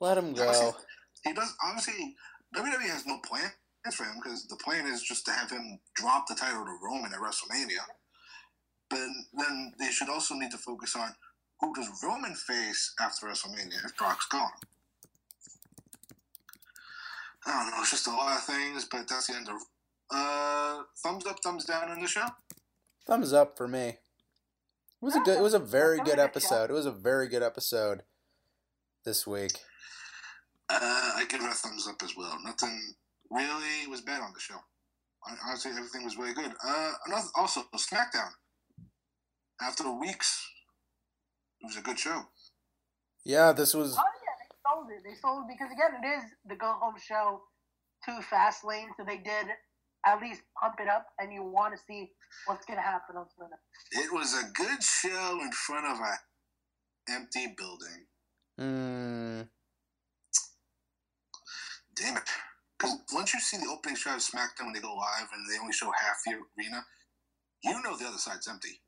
let 0.00 0.18
him 0.18 0.32
go 0.32 0.42
Obviously, 0.42 0.72
he 1.24 1.32
does. 1.32 1.54
Obviously, 1.64 2.14
WWE 2.56 2.88
has 2.88 3.06
no 3.06 3.18
plan. 3.24 3.50
for 3.92 4.04
him 4.04 4.16
because 4.22 4.46
the 4.46 4.56
plan 4.56 4.86
is 4.86 5.02
just 5.02 5.26
to 5.26 5.32
have 5.32 5.50
him 5.50 5.78
drop 5.94 6.26
the 6.26 6.34
title 6.34 6.64
to 6.64 6.78
Roman 6.82 7.12
at 7.12 7.20
WrestleMania. 7.20 7.84
But 8.88 9.00
then 9.34 9.72
they 9.78 9.90
should 9.90 10.08
also 10.08 10.34
need 10.34 10.50
to 10.52 10.58
focus 10.58 10.96
on 10.96 11.10
who 11.60 11.74
does 11.74 11.88
Roman 12.02 12.34
face 12.34 12.94
after 13.00 13.26
WrestleMania 13.26 13.84
if 13.84 13.96
Brock's 13.96 14.26
gone. 14.26 14.50
I 17.46 17.62
don't 17.62 17.70
know. 17.70 17.80
It's 17.80 17.90
just 17.90 18.06
a 18.06 18.10
lot 18.10 18.36
of 18.38 18.44
things, 18.44 18.86
but 18.90 19.08
that's 19.08 19.26
the 19.26 19.36
end 19.36 19.48
of. 19.48 19.56
Uh, 20.10 20.82
thumbs 21.02 21.26
up, 21.26 21.40
thumbs 21.42 21.64
down 21.64 21.90
on 21.90 22.00
the 22.00 22.06
show. 22.06 22.26
Thumbs 23.06 23.32
up 23.32 23.56
for 23.56 23.68
me. 23.68 23.98
It 25.04 25.12
was 25.12 25.16
a 25.16 25.20
good. 25.20 25.36
It 25.36 25.42
was 25.42 25.52
a 25.52 25.58
very 25.58 26.00
good 26.00 26.18
episode. 26.18 26.70
It 26.70 26.72
was 26.72 26.86
a 26.86 26.90
very 26.90 27.28
good 27.28 27.42
episode 27.42 28.04
this 29.04 29.26
week. 29.26 29.52
Uh, 30.70 30.78
I 30.80 31.26
give 31.28 31.42
it 31.42 31.46
a 31.46 31.52
thumbs 31.52 31.86
up 31.86 32.02
as 32.02 32.16
well. 32.16 32.38
Nothing 32.42 32.94
really 33.30 33.86
was 33.90 34.00
bad 34.00 34.22
on 34.22 34.32
the 34.32 34.40
show. 34.40 34.56
Honestly, 35.46 35.72
everything 35.72 36.04
was 36.04 36.16
really 36.16 36.32
good. 36.32 36.50
Uh, 36.66 36.92
another, 37.06 37.26
also 37.36 37.64
SmackDown. 37.76 38.30
After 39.60 39.92
weeks, 39.92 40.42
it 41.60 41.66
was 41.66 41.76
a 41.76 41.82
good 41.82 41.98
show. 41.98 42.22
Yeah, 43.26 43.52
this 43.52 43.74
was. 43.74 43.98
Oh 43.98 44.00
yeah, 44.00 44.36
they 44.40 44.56
sold 44.64 44.86
it. 44.90 45.02
They 45.04 45.20
sold 45.20 45.44
it 45.44 45.52
because 45.52 45.70
again, 45.70 46.02
it 46.02 46.16
is 46.16 46.30
the 46.48 46.56
go 46.56 46.78
home 46.80 46.94
show 46.98 47.42
to 48.06 48.22
Fast 48.22 48.64
Lane, 48.64 48.88
so 48.96 49.04
they 49.04 49.18
did 49.18 49.48
at 50.06 50.20
least 50.20 50.42
pump 50.60 50.76
it 50.80 50.88
up, 50.88 51.06
and 51.18 51.32
you 51.32 51.42
want 51.42 51.74
to 51.74 51.80
see 51.86 52.10
what's 52.46 52.64
gonna 52.66 52.80
happen 52.80 53.16
on 53.16 53.26
Twitter. 53.36 53.58
It 53.92 54.12
was 54.12 54.34
a 54.34 54.50
good 54.52 54.82
show 54.82 55.40
in 55.40 55.50
front 55.52 55.86
of 55.86 55.98
a 55.98 57.12
empty 57.12 57.54
building. 57.56 58.06
Hmm. 58.58 59.42
Damn 61.96 62.16
it! 62.16 62.30
Because 62.78 62.98
once 63.12 63.32
you 63.32 63.40
see 63.40 63.56
the 63.56 63.70
opening 63.70 63.96
shot 63.96 64.16
of 64.16 64.22
SmackDown 64.22 64.66
when 64.66 64.72
they 64.72 64.80
go 64.80 64.94
live 64.94 65.28
and 65.32 65.44
they 65.48 65.58
only 65.60 65.72
show 65.72 65.90
half 65.90 66.16
the 66.26 66.32
arena, 66.32 66.84
you 67.62 67.82
know 67.82 67.96
the 67.96 68.06
other 68.06 68.18
side's 68.18 68.48
empty. 68.48 68.80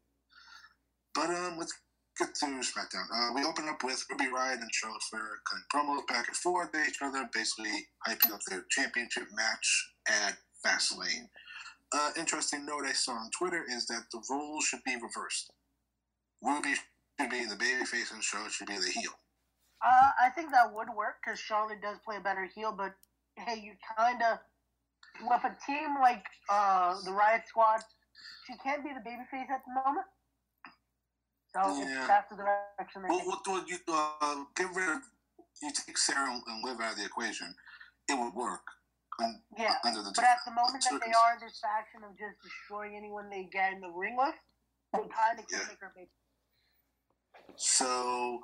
But 1.15 1.31
um, 1.31 1.57
let's 1.59 1.73
get 2.19 2.35
to 2.35 2.47
SmackDown. 2.47 3.07
Uh, 3.13 3.33
we 3.35 3.45
open 3.45 3.69
up 3.69 3.83
with 3.85 4.05
Ruby 4.11 4.25
Riott 4.25 4.61
and 4.61 4.71
Charlotte 4.73 5.03
Flair 5.03 5.23
cutting 5.49 5.65
promos 5.73 6.07
back 6.07 6.29
and 6.29 6.37
forth 6.37 6.73
to 6.73 6.83
each 6.85 6.99
other, 7.03 7.29
basically 7.33 7.71
hyping 8.07 8.33
up 8.33 8.41
their 8.49 8.65
championship 8.71 9.29
match 9.35 9.93
at 10.09 10.37
Fastlane. 10.65 11.29
Uh, 11.93 12.11
interesting 12.17 12.67
note 12.67 12.85
I 12.85 12.93
saw 12.93 13.13
on 13.13 13.31
Twitter 13.31 13.65
is 13.69 13.87
that 13.87 14.05
the 14.13 14.23
roles 14.31 14.65
should 14.65 14.83
be 14.85 14.97
reversed. 14.97 15.53
Ruby 16.43 16.75
should 17.21 17.31
be 17.31 17.45
the 17.47 17.57
babyface 17.57 18.13
and 18.13 18.23
Charlotte 18.23 18.53
should 18.53 18.69
be 18.69 18.77
the 18.77 18.91
heel. 18.91 19.13
Uh, 19.85 20.11
I 20.21 20.31
think 20.31 20.51
that 20.51 20.73
would 20.73 20.89
work 20.97 21.17
because 21.25 21.39
Charlotte 21.39 21.81
does 21.83 21.99
play 22.05 22.17
a 22.17 22.21
better 22.21 22.49
heel, 22.55 22.75
but 22.77 22.95
hey, 23.37 23.61
you 23.61 23.73
kind 23.97 24.21
of 24.23 24.39
with 25.23 25.45
a 25.45 25.57
team 25.65 25.97
like 26.01 26.25
uh, 26.51 26.95
the 27.05 27.11
Riott 27.11 27.47
Squad, 27.47 27.81
she 28.47 28.55
can't 28.63 28.83
be 28.83 28.91
the 28.91 29.01
babyface 29.09 29.49
at 29.51 29.63
the 29.67 29.73
moment. 29.75 30.07
So 31.55 31.83
Yeah. 31.83 32.07
that's 32.07 32.29
the 32.31 32.37
direction 32.37 33.03
Well, 33.09 33.21
what 33.25 33.45
do 33.45 33.63
you 33.67 33.79
uh, 33.89 34.45
get 34.55 34.75
rid 34.75 34.89
of? 34.89 35.03
You 35.63 35.73
take 35.73 35.97
Sarah 35.97 36.39
and 36.47 36.65
Liv 36.65 36.81
out 36.81 36.93
of 36.93 36.99
the 36.99 37.05
equation, 37.05 37.55
it 38.09 38.19
would 38.19 38.35
work. 38.35 38.61
Un- 39.21 39.43
Yeah, 39.57 39.77
under 39.85 40.03
the 40.03 40.13
but 40.15 40.25
at 40.25 40.39
the 40.45 40.53
moment 40.53 40.85
that 40.91 41.01
they 41.01 41.13
are 41.13 41.39
this 41.41 41.59
faction 41.61 42.05
of 42.05 42.13
just 42.19 42.37
destroying 42.43 42.97
anyone 42.97 43.31
they 43.31 43.45
get 43.53 43.73
in 43.73 43.81
the 43.81 43.91
ring 43.91 44.17
with, 44.17 44.35
they 44.93 45.01
kind 45.09 45.39
of 45.39 45.47
can 45.49 45.61
Yeah. 45.61 45.67
make 45.69 45.81
her 45.81 45.93
big. 45.97 46.09
So, 47.57 48.43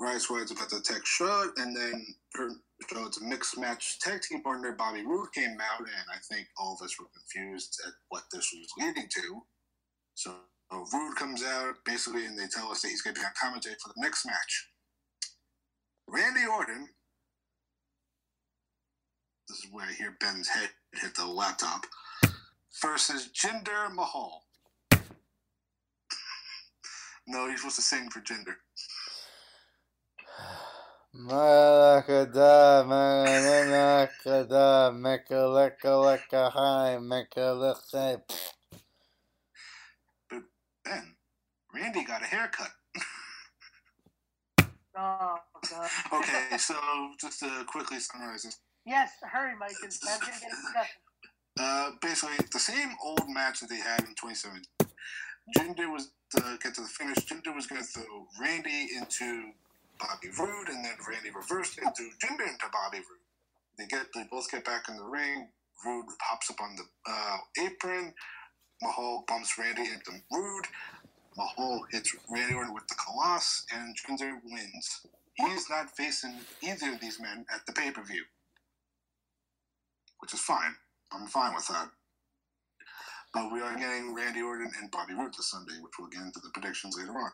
Riott 0.00 0.20
Squad's 0.22 0.50
about 0.52 0.70
to 0.70 0.76
attack 0.78 1.04
Charlotte, 1.06 1.58
and 1.58 1.76
then 1.76 2.16
her 2.34 2.50
Charlotte's 2.90 3.20
mixed 3.20 3.58
match 3.58 3.98
tag 4.00 4.22
team 4.22 4.42
partner 4.42 4.72
Bobby 4.72 5.04
Roode 5.04 5.32
came 5.34 5.60
out, 5.60 5.80
and 5.80 6.06
I 6.12 6.18
think 6.30 6.48
all 6.58 6.74
of 6.74 6.82
us 6.84 6.98
were 6.98 7.06
confused 7.14 7.80
at 7.86 7.92
what 8.08 8.24
this 8.32 8.50
was 8.52 8.68
leading 8.78 9.08
to. 9.08 9.46
So, 10.14 10.40
Roode 10.72 11.16
comes 11.16 11.42
out 11.44 11.76
basically, 11.84 12.26
and 12.26 12.38
they 12.38 12.48
tell 12.48 12.70
us 12.72 12.82
that 12.82 12.88
he's 12.88 13.02
going 13.02 13.14
to 13.14 13.20
be 13.20 13.26
on 13.26 13.32
commentary 13.40 13.76
for 13.82 13.90
the 13.94 14.00
next 14.00 14.24
match. 14.26 14.70
Randy 16.08 16.46
Orton. 16.46 16.88
This 19.52 19.64
is 19.64 19.70
where 19.70 19.84
I 19.84 19.92
hear 19.92 20.16
Ben's 20.18 20.48
head 20.48 20.70
hit 20.94 21.14
the 21.14 21.26
laptop. 21.26 21.84
Versus 22.80 23.28
Jinder 23.34 23.94
Mahal. 23.94 24.44
No, 27.26 27.48
you're 27.48 27.58
supposed 27.58 27.76
to 27.76 27.82
sing 27.82 28.08
for 28.08 28.20
Jinder. 28.20 28.54
Malakada, 31.14 32.82
malakada, 32.88 34.90
mekaleka 34.96 36.50
hi, 36.50 36.96
mekaleka. 36.98 38.22
But 40.30 40.42
Ben, 40.82 41.14
Randy 41.74 42.04
got 42.04 42.22
a 42.22 42.24
haircut. 42.24 42.70
Oh 44.96 45.36
god. 45.70 45.90
Okay, 46.14 46.56
so 46.56 46.74
just 47.20 47.40
to 47.40 47.64
quickly 47.66 47.98
summarize 47.98 48.44
this. 48.44 48.58
Yes, 48.84 49.10
hurry, 49.22 49.54
Mike. 49.58 49.72
Gonna 49.80 50.18
get 50.18 50.28
a 50.28 50.50
discussion. 50.50 51.00
Uh, 51.58 51.90
basically, 52.00 52.36
the 52.52 52.58
same 52.58 52.94
old 53.04 53.28
match 53.28 53.60
that 53.60 53.68
they 53.68 53.76
had 53.76 54.00
in 54.00 54.14
2017. 54.16 54.64
Jinder 55.56 55.92
was 55.92 56.10
to 56.30 56.58
get 56.62 56.74
to 56.74 56.80
the 56.82 56.88
finish. 56.88 57.18
Jinder 57.26 57.54
was 57.54 57.66
going 57.66 57.80
to 57.80 57.86
throw 57.86 58.26
Randy 58.40 58.88
into 58.96 59.52
Bobby 59.98 60.28
Roode, 60.38 60.68
and 60.68 60.84
then 60.84 60.94
Randy 61.08 61.30
reversed 61.30 61.78
and 61.78 61.94
threw 61.94 62.08
Jinder 62.22 62.48
into 62.48 62.66
Bobby 62.72 62.98
Roode. 62.98 63.22
They 63.78 63.86
get 63.86 64.06
they 64.14 64.24
both 64.30 64.50
get 64.50 64.64
back 64.64 64.88
in 64.88 64.96
the 64.96 65.04
ring. 65.04 65.48
Roode 65.84 66.06
hops 66.20 66.50
up 66.50 66.60
on 66.60 66.76
the 66.76 66.84
uh, 67.10 67.38
apron. 67.64 68.14
Mahal 68.80 69.24
bumps 69.28 69.58
Randy 69.58 69.82
into 69.82 70.22
Roode. 70.30 70.66
Mahal 71.36 71.84
hits 71.90 72.14
Randy 72.30 72.54
Orton 72.54 72.74
with 72.74 72.86
the 72.88 72.94
Khallas, 72.94 73.64
and 73.72 73.96
Jinder 73.96 74.38
wins. 74.44 75.06
He 75.34 75.44
is 75.44 75.68
not 75.70 75.96
facing 75.96 76.34
either 76.62 76.92
of 76.92 77.00
these 77.00 77.20
men 77.20 77.46
at 77.52 77.64
the 77.66 77.72
pay 77.72 77.90
per 77.90 78.02
view, 78.02 78.24
which 80.22 80.32
is 80.32 80.40
fine. 80.40 80.74
I'm 81.12 81.26
fine 81.26 81.54
with 81.54 81.66
that. 81.68 81.88
But 83.34 83.52
we 83.52 83.60
are 83.60 83.76
getting 83.76 84.14
Randy 84.14 84.40
Orton 84.40 84.70
and 84.80 84.90
Bobby 84.90 85.14
Roode 85.14 85.34
this 85.36 85.50
Sunday, 85.50 85.74
which 85.80 85.92
we'll 85.98 86.08
get 86.08 86.22
into 86.22 86.40
the 86.40 86.50
predictions 86.54 86.96
later 86.96 87.12
on. 87.12 87.30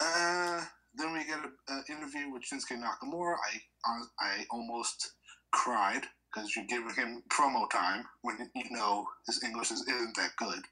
Uh, 0.00 0.64
then 0.94 1.12
we 1.12 1.24
get 1.24 1.38
an 1.68 1.84
interview 1.88 2.32
with 2.32 2.42
Shinsuke 2.42 2.80
Nakamura. 2.80 3.34
I 3.34 3.60
I, 3.84 4.02
I 4.20 4.46
almost 4.50 5.12
cried 5.52 6.06
because 6.32 6.54
you're 6.54 6.66
giving 6.66 6.94
him 6.94 7.22
promo 7.28 7.68
time 7.70 8.04
when 8.22 8.36
you 8.54 8.70
know 8.70 9.06
his 9.26 9.42
English 9.44 9.70
is, 9.70 9.82
isn't 9.82 10.16
that 10.16 10.30
good. 10.36 10.62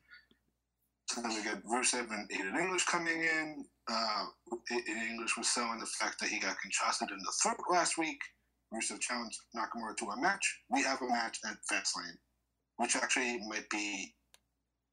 So 1.07 1.23
then 1.23 1.31
we 1.31 1.43
get 1.43 1.65
Rusev 1.65 2.11
and 2.11 2.29
Aiden 2.31 2.61
English 2.61 2.85
coming 2.85 3.21
in. 3.23 3.65
Uh, 3.91 4.27
Aiden 4.71 5.11
English 5.11 5.37
was 5.37 5.49
selling 5.49 5.81
the 5.81 5.87
fact 5.87 6.21
that 6.21 6.29
he 6.29 6.39
got 6.39 6.57
conchasted 6.61 7.11
in 7.11 7.19
the 7.19 7.33
throat 7.43 7.59
last 7.71 7.99
week. 7.99 8.21
Rusev 8.73 9.01
challenged 9.01 9.39
Nakamura 9.57 9.97
to 9.97 10.07
a 10.07 10.21
match. 10.21 10.61
We 10.71 10.83
have 10.83 11.01
a 11.01 11.09
match 11.09 11.39
at 11.45 11.57
Fastlane, 11.71 12.19
which 12.77 12.97
actually 12.97 13.41
might 13.49 13.69
be, 13.71 14.15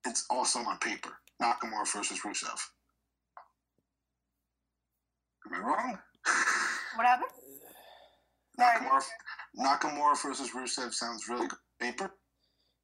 it's 0.06 0.26
awesome 0.32 0.66
on 0.68 0.78
paper. 0.80 1.10
Nakamura 1.42 1.92
versus 1.94 2.20
Rusev. 2.26 2.58
Am 5.48 5.54
I 5.54 5.60
wrong? 5.60 6.00
What 6.96 7.06
happened? 7.06 7.30
Nakamura, 8.58 9.04
Nakamura 9.60 10.22
versus 10.24 10.52
Rusev 10.56 10.94
sounds 10.94 11.28
really 11.28 11.48
good 11.48 11.58
on 11.82 11.92
paper. 11.92 12.12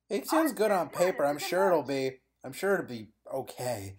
It 0.10 0.28
sounds 0.28 0.52
good 0.52 0.70
on 0.72 0.90
paper. 0.90 1.26
I'm 1.26 1.38
sure 1.38 1.68
it'll 1.68 1.82
be. 1.82 2.20
I'm 2.44 2.52
sure 2.52 2.74
it'll 2.74 2.88
be 2.88 3.08
okay. 3.34 3.96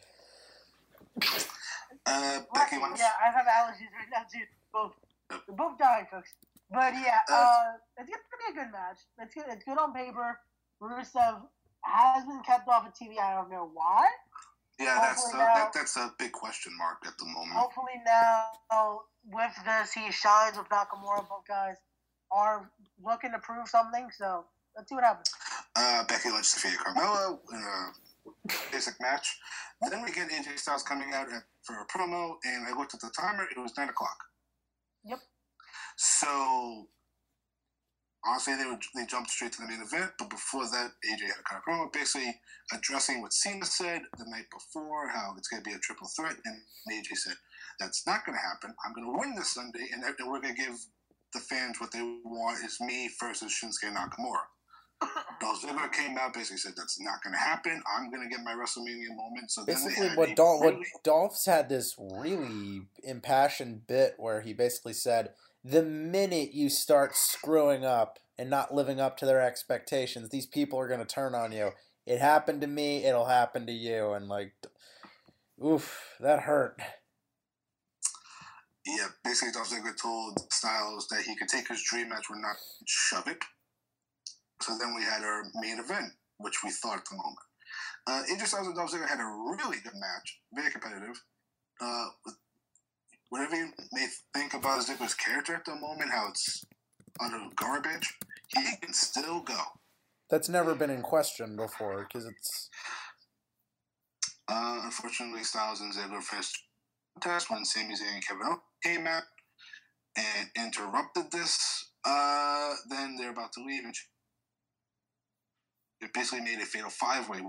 Uh, 2.05 2.40
Becky 2.55 2.77
Lynch. 2.77 2.98
Yeah, 2.98 3.12
I 3.24 3.31
have 3.31 3.47
allergies 3.47 3.89
right 3.97 4.09
now 4.12 4.27
too. 4.31 4.44
Both. 4.73 4.93
They're 5.31 5.56
both 5.56 5.78
dying, 5.78 6.06
folks. 6.10 6.35
But 6.73 6.94
yeah, 6.94 7.20
uh, 7.28 7.77
it's 7.99 8.09
gonna 8.09 8.40
be 8.40 8.61
a 8.61 8.65
good 8.65 8.73
match. 8.73 8.99
It's 9.19 9.35
good. 9.35 9.44
It's 9.49 9.65
good 9.65 9.78
on 9.78 9.93
paper. 9.93 10.39
Rusev 10.81 11.43
has 11.85 12.24
been 12.24 12.43
kept 12.47 12.69
off 12.69 12.86
of 12.86 12.93
TV. 12.94 13.19
I 13.20 13.35
don't 13.35 13.51
know 13.51 13.70
why. 13.73 14.07
Yeah, 14.81 14.99
that's 15.01 15.20
uh, 15.20 15.36
Hopefully 15.36 15.44
now- 15.44 15.55
that, 15.55 15.73
that's 15.74 15.97
a 15.97 16.12
big 16.19 16.32
question 16.32 16.73
mark 16.78 16.99
at 17.07 17.16
the 17.19 17.27
moment. 17.27 17.53
Hopefully 17.53 18.01
now 18.07 19.01
with 19.31 19.53
this 19.65 19.93
he 19.93 20.11
shines 20.11 20.57
with 20.57 20.69
Nakamura. 20.69 21.28
Both 21.28 21.47
guys 21.47 21.77
are 22.32 22.70
looking 23.05 23.32
to 23.32 23.39
prove 23.39 23.69
something. 23.69 24.09
So 24.16 24.44
let's 24.77 24.89
see 24.89 24.94
what 24.94 25.05
happens. 25.05 25.31
Uh, 25.77 26.05
Becky 26.05 26.31
Lynch 26.31 26.51
defeated 26.53 26.78
Carmella 26.78 27.39
in 27.53 27.61
a 27.61 28.53
basic 28.73 28.94
match. 29.01 29.39
Then 29.90 30.03
we 30.03 30.12
get 30.12 30.31
AJ 30.31 30.59
Styles 30.59 30.82
coming 30.82 31.12
out 31.12 31.27
at, 31.32 31.43
for 31.65 31.74
a 31.81 31.86
promo, 31.86 32.36
and 32.44 32.66
I 32.66 32.73
looked 32.78 32.94
at 32.94 33.01
the 33.01 33.11
timer. 33.11 33.44
It 33.55 33.59
was 33.61 33.73
nine 33.77 33.89
o'clock. 33.89 34.16
Yep. 35.05 35.19
So 35.97 36.89
honestly, 38.24 38.55
they 38.56 38.66
were, 38.66 38.78
they 38.94 39.06
jumped 39.06 39.31
straight 39.31 39.52
to 39.52 39.62
the 39.62 39.69
main 39.69 39.82
event. 39.82 40.12
But 40.19 40.31
before 40.31 40.64
that, 40.64 40.93
AJ 41.05 41.20
had 41.20 41.40
a 41.40 41.48
kind 41.48 41.60
of 41.60 41.64
promo, 41.66 41.93
basically 41.93 42.35
addressing 42.73 43.20
what 43.20 43.32
Cena 43.32 43.64
said 43.64 44.02
the 44.19 44.24
night 44.28 44.47
before, 44.52 45.09
how 45.09 45.35
it's 45.36 45.48
going 45.48 45.62
to 45.62 45.69
be 45.69 45.74
a 45.74 45.78
triple 45.78 46.09
threat, 46.09 46.36
and 46.44 46.56
AJ 46.93 47.16
said 47.16 47.35
that's 47.81 48.06
not 48.06 48.24
going 48.24 48.36
to 48.36 48.43
happen. 48.43 48.74
I'm 48.85 48.93
going 48.93 49.06
to 49.06 49.19
win 49.19 49.35
this 49.35 49.55
Sunday, 49.55 49.86
and, 49.93 50.05
and 50.05 50.31
we're 50.31 50.40
going 50.40 50.55
to 50.55 50.62
give 50.62 50.77
the 51.35 51.40
fans 51.40 51.81
what 51.81 51.90
they 51.93 52.02
want 52.24 52.64
is 52.64 52.78
me 52.81 53.10
versus 53.20 53.52
Shinsuke 53.52 53.93
Nakamura. 53.93 54.44
Dolph 55.40 55.62
Ziggler 55.62 55.90
came 55.90 56.16
out, 56.16 56.35
basically 56.35 56.59
said 56.59 56.74
that's 56.77 57.01
not 57.01 57.23
going 57.24 57.32
to 57.32 57.40
happen. 57.40 57.82
I'm 57.97 58.10
going 58.10 58.23
to 58.23 58.28
get 58.28 58.44
my 58.44 58.52
WrestleMania 58.52 59.16
moment. 59.16 59.51
So 59.51 59.64
then 59.64 59.74
Basically, 59.74 60.09
had 60.09 60.16
what 60.16 60.31
a 60.31 60.35
Dolph, 60.35 60.60
what 60.60 60.77
Dolph's 61.02 61.47
had 61.47 61.69
this 61.69 61.97
really 61.98 62.82
impassioned 63.02 63.86
bit 63.89 64.14
where 64.19 64.43
he 64.43 64.52
basically 64.52 64.93
said, 64.93 65.31
"The 65.64 65.82
minute 65.82 66.52
you 66.52 66.68
start 66.68 67.14
screwing 67.14 67.84
up 67.84 68.18
and 68.39 68.51
not 68.51 68.74
living 68.74 69.01
up 69.01 69.16
to 69.18 69.26
their 69.26 69.40
expectations, 69.40 70.28
these 70.28 70.47
people 70.47 70.78
are 70.78 70.89
going 70.89 71.01
to 71.01 71.06
turn 71.06 71.34
on 71.34 71.52
you. 71.52 71.70
It 72.06 72.20
happened 72.20 72.60
to 72.62 72.66
me. 72.66 73.05
It'll 73.05 73.26
happen 73.26 73.66
to 73.66 73.72
you." 73.72 74.12
And 74.12 74.28
like, 74.28 74.55
oof, 75.64 76.16
that 76.20 76.40
hurt. 76.40 76.80
Yeah, 78.84 79.09
basically 79.22 79.52
Dolph 79.52 79.70
Ziggler 79.70 79.97
told 79.97 80.52
Styles 80.52 81.06
that 81.09 81.22
he 81.22 81.36
could 81.36 81.48
take 81.48 81.68
his 81.68 81.82
dream 81.82 82.09
match 82.09 82.26
but 82.28 82.39
not 82.39 82.56
shove 82.84 83.28
it. 83.28 83.39
So 84.60 84.76
then 84.78 84.94
we 84.94 85.02
had 85.02 85.22
our 85.22 85.44
main 85.55 85.78
event, 85.78 86.12
which 86.39 86.64
we 86.64 86.70
thought 86.70 86.98
at 86.98 87.05
the 87.09 87.16
moment. 87.16 87.39
Uh, 88.06 88.22
AJ 88.32 88.47
Styles 88.47 88.66
and 88.66 88.76
Dolph 88.76 88.90
Ziggler 88.90 89.09
had 89.09 89.20
a 89.20 89.56
really 89.59 89.78
good 89.82 89.94
match, 89.94 90.40
very 90.52 90.70
competitive. 90.70 91.22
Uh, 91.80 92.06
whatever 93.32 93.56
you 93.56 93.72
may 93.92 94.06
think 94.34 94.52
about 94.52 94.80
Ziggler's 94.80 95.14
character 95.14 95.54
at 95.54 95.64
the 95.64 95.74
moment, 95.74 96.10
how 96.12 96.28
it's 96.28 96.66
utter 97.18 97.40
garbage, 97.56 98.12
he 98.54 98.76
can 98.82 98.92
still 98.92 99.40
go. 99.40 99.56
That's 100.28 100.50
never 100.50 100.74
been 100.74 100.90
in 100.90 101.00
question 101.00 101.56
before 101.56 102.06
because 102.06 102.26
it's 102.26 102.68
Uh, 104.48 104.80
unfortunately, 104.84 105.44
Styles 105.44 105.80
and 105.80 105.94
Ziggler 105.94 106.20
the 106.20 106.46
contest 107.20 107.50
when 107.50 107.64
Sami 107.64 107.94
Zayn 107.94 108.14
and 108.14 108.26
Kevin 108.26 108.46
Owens 108.46 108.60
came 108.84 109.06
out 109.06 109.22
and 110.14 110.48
interrupted 110.54 111.30
this. 111.32 111.88
Uh, 112.04 112.74
then 112.90 113.16
they're 113.16 113.30
about 113.30 113.52
to 113.54 113.64
leave, 113.64 113.84
and 113.84 113.94
they 116.02 116.09
basically 116.12 116.44
made 116.44 116.59
a 116.59 116.66
fatal 116.66 116.90
five 116.90 117.30
way 117.30 117.40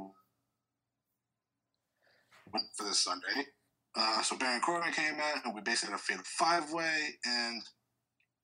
for 2.77 2.83
this 2.85 3.03
Sunday. 3.03 3.47
Uh, 3.95 4.21
so 4.23 4.35
Baron 4.37 4.61
Corbin 4.61 4.91
came 4.91 5.15
out, 5.15 5.45
and 5.45 5.53
we 5.53 5.61
basically 5.61 5.91
had 5.91 5.99
a 5.99 6.03
fatal 6.03 6.23
five 6.25 6.71
way, 6.71 7.19
and 7.25 7.61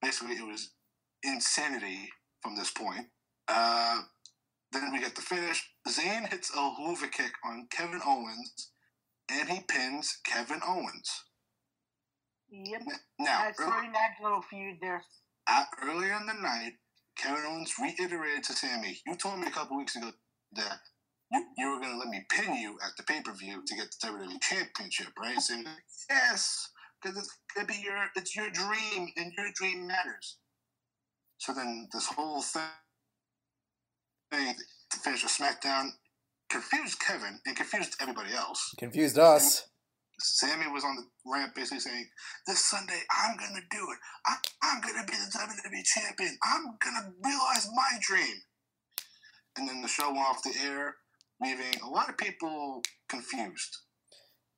basically 0.02 0.36
it 0.36 0.46
was 0.46 0.72
insanity 1.24 2.10
from 2.42 2.56
this 2.56 2.72
point. 2.72 3.08
Uh, 3.48 4.02
then 4.72 4.92
we 4.94 5.00
get 5.00 5.16
the 5.16 5.22
finish. 5.22 5.68
Zayn 5.88 6.30
hits 6.30 6.52
a 6.56 6.70
hoover 6.72 7.08
kick 7.08 7.32
on 7.44 7.68
Kevin 7.72 8.02
Owens, 8.06 8.72
and 9.32 9.50
he 9.50 9.62
pins 9.68 10.20
Kevin 10.24 10.62
Owens. 10.66 11.24
Yep. 12.52 12.82
Now, 13.20 13.42
That's 13.44 13.62
starting 13.62 13.92
that 13.92 14.16
little 14.24 14.42
feud 14.42 14.78
there. 14.82 15.04
uh, 15.48 15.66
earlier 15.84 16.14
in 16.20 16.26
the 16.26 16.34
night, 16.34 16.74
Kevin 17.18 17.44
Owens 17.46 17.74
reiterated 17.80 18.44
to 18.46 18.54
Sami, 18.54 19.02
"You 19.06 19.16
told 19.16 19.40
me 19.40 19.48
a 19.48 19.52
couple 19.52 19.78
weeks 19.78 19.96
ago 19.96 20.12
that 20.54 20.80
you, 21.32 21.46
you 21.58 21.70
were 21.70 21.80
going 21.80 21.94
to 21.94 22.00
let 22.00 22.10
me 22.10 22.26
pin 22.30 22.56
you 22.56 22.78
at 22.84 22.98
the 22.98 23.04
pay 23.04 23.22
per 23.22 23.34
view 23.34 23.64
to 23.66 23.76
get 23.76 23.88
the 23.92 24.08
WWE 24.08 24.42
Championship, 24.42 25.08
right?" 25.20 25.38
And 25.52 25.68
"Yes, 26.10 26.70
because 27.02 27.18
it's 27.18 27.38
gonna 27.56 27.68
be 27.68 27.82
your 27.84 28.10
it's 28.16 28.36
your 28.36 28.50
dream, 28.50 29.10
and 29.18 29.34
your 29.38 29.52
dream 29.56 29.88
matters." 29.88 30.38
So 31.38 31.54
then 31.54 31.88
this 31.94 32.08
whole 32.08 32.42
thing, 32.42 32.62
thing 34.32 34.56
to 34.92 35.00
finish 35.00 35.24
with 35.24 35.32
SmackDown 35.32 35.92
confused 36.50 37.00
Kevin 37.00 37.40
and 37.46 37.56
confused 37.56 37.96
everybody 38.02 38.34
else. 38.34 38.74
confused 38.78 39.18
us. 39.18 39.68
Sami 40.22 40.68
was 40.68 40.84
on 40.84 40.98
the 40.98 41.32
ramp 41.32 41.56
basically 41.56 41.80
saying, 41.80 42.10
This 42.46 42.66
Sunday, 42.66 43.00
I'm 43.10 43.38
going 43.38 43.56
to 43.56 43.64
do 43.72 43.84
it. 43.92 44.00
I, 44.26 44.36
I'm 44.64 44.82
going 44.82 44.96
to 45.00 45.10
be 45.10 45.18
the 45.18 45.32
WWE 45.32 45.84
champion. 45.86 46.38
I'm 46.44 46.76
going 46.84 46.98
to 47.00 47.14
realize 47.24 47.70
my 47.74 47.98
dream. 48.02 48.36
And 49.58 49.68
then 49.68 49.82
the 49.82 49.88
show 49.88 50.10
went 50.10 50.20
off 50.20 50.44
the 50.44 50.54
air, 50.62 50.96
leaving 51.42 51.80
a 51.84 51.90
lot 51.90 52.10
of 52.10 52.18
people 52.18 52.82
confused. 53.08 53.78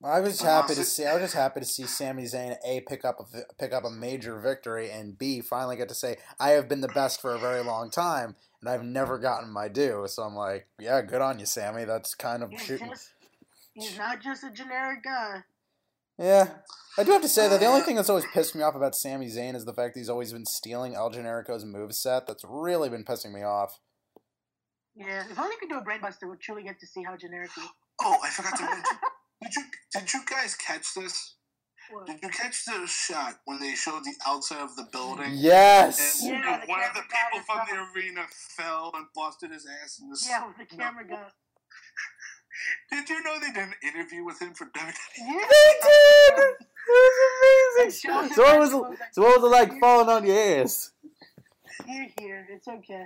I 0.04 0.20
was 0.20 0.40
But 0.40 0.48
happy 0.48 0.76
to 0.76 0.84
see. 0.84 1.06
I 1.06 1.14
was 1.14 1.22
just 1.24 1.36
happy 1.36 1.60
to 1.60 1.66
see 1.66 1.84
Sami 1.84 2.24
Zayn 2.24 2.56
a 2.66 2.82
pick 2.82 3.06
up 3.06 3.20
a 3.20 3.54
pick 3.60 3.72
up 3.72 3.84
a 3.86 3.90
major 3.92 4.40
victory, 4.40 4.90
and 4.90 5.18
b 5.18 5.42
finally 5.42 5.76
get 5.76 5.90
to 5.90 5.96
say 5.96 6.18
I 6.40 6.52
have 6.52 6.68
been 6.68 6.82
the 6.82 6.88
best 6.88 7.22
for 7.22 7.36
a 7.36 7.40
very 7.40 7.64
long 7.64 7.92
time, 7.92 8.36
and 8.62 8.70
I've 8.70 8.84
never 8.84 9.20
gotten 9.20 9.52
my 9.52 9.68
due. 9.68 10.06
So 10.08 10.24
I'm 10.24 10.36
like, 10.36 10.68
yeah, 10.80 11.02
good 11.02 11.22
on 11.22 11.38
you, 11.38 11.46
Sami. 11.46 11.84
That's 11.86 12.16
kind 12.16 12.42
of 12.42 12.50
He's 12.50 12.62
shooting. 12.64 12.90
just 12.90 13.10
he's 13.74 13.98
not 13.98 14.22
just 14.22 14.44
a 14.44 14.50
generic 14.50 15.04
guy. 15.04 15.44
Yeah, 16.18 16.50
I 16.98 17.04
do 17.04 17.12
have 17.12 17.22
to 17.22 17.30
say 17.30 17.48
that 17.48 17.60
the 17.60 17.66
only 17.68 17.82
uh, 17.82 17.86
thing 17.86 17.96
that's 17.96 18.10
always 18.10 18.26
pissed 18.34 18.56
me 18.56 18.64
off 18.64 18.76
about 18.76 18.96
Sami 18.96 19.28
Zayn 19.28 19.56
is 19.56 19.66
the 19.66 19.74
fact 19.74 19.94
that 19.94 20.00
he's 20.00 20.10
always 20.10 20.34
been 20.34 20.46
stealing 20.46 20.96
El 20.96 21.12
Generico's 21.12 21.64
moveset. 21.64 22.26
That's 22.26 22.44
really 22.48 22.90
been 22.90 23.06
pissing 23.06 23.34
me 23.34 23.44
off. 23.44 23.80
Yeah, 24.96 25.24
if 25.30 25.40
only 25.40 25.56
we 25.56 25.60
could 25.60 25.70
do 25.70 25.78
a 25.78 25.84
brainbuster, 25.84 26.30
we'd 26.30 26.40
truly 26.42 26.64
get 26.64 26.80
to 26.80 26.88
see 26.88 27.04
how 27.04 27.16
generic 27.18 27.52
he. 27.56 27.62
Oh, 28.04 28.18
I 28.24 28.30
forgot 28.32 28.58
to 28.58 28.64
mention. 28.64 28.84
did 29.44 29.56
you 29.56 29.64
did 29.94 30.14
you 30.14 30.20
guys 30.28 30.56
catch 30.56 30.96
this? 30.96 31.36
What? 31.92 32.08
Did 32.08 32.18
you 32.24 32.30
catch 32.30 32.66
the 32.66 32.88
shot 32.88 33.36
when 33.46 33.60
they 33.60 33.76
showed 33.76 34.04
the 34.04 34.14
outside 34.26 34.62
of 34.62 34.76
the 34.76 34.88
building? 34.92 35.34
Yes. 35.34 36.24
And, 36.24 36.32
Yeah, 36.32 36.54
and 36.54 36.64
the 36.64 36.68
one 36.68 36.82
of 36.82 36.96
the 36.96 37.02
people 37.02 37.46
from 37.46 37.60
the 37.70 38.00
arena 38.00 38.26
fell 38.58 38.92
and 38.96 39.06
busted 39.14 39.52
his 39.52 39.68
ass 39.84 40.00
in 40.02 40.10
the 40.10 40.18
Yeah, 40.28 40.48
with 40.48 40.58
the 40.58 40.76
camera 40.76 41.06
guy. 41.08 41.26
Did 42.92 43.10
you 43.10 43.24
know 43.24 43.40
they 43.40 43.52
did 43.52 43.58
an 43.58 43.74
interview 43.84 44.24
with 44.26 44.42
him 44.42 44.54
for 44.54 44.66
WWE? 44.66 44.94
Yeah. 45.20 45.48
They 45.50 45.74
did. 45.84 46.56
It 46.84 47.86
was 47.86 48.04
amazing. 48.04 48.34
So 48.34 48.44
what 48.44 48.60
was 48.60 48.72
back 48.72 49.08
it, 49.10 49.14
so 49.14 49.22
what 49.22 49.42
was 49.42 49.52
it 49.52 49.54
like 49.54 49.80
falling 49.80 50.10
on 50.10 50.26
your 50.26 50.62
ass? 50.62 50.92
You're 51.88 52.08
here. 52.20 52.48
It's 52.50 52.68
okay. 52.68 53.06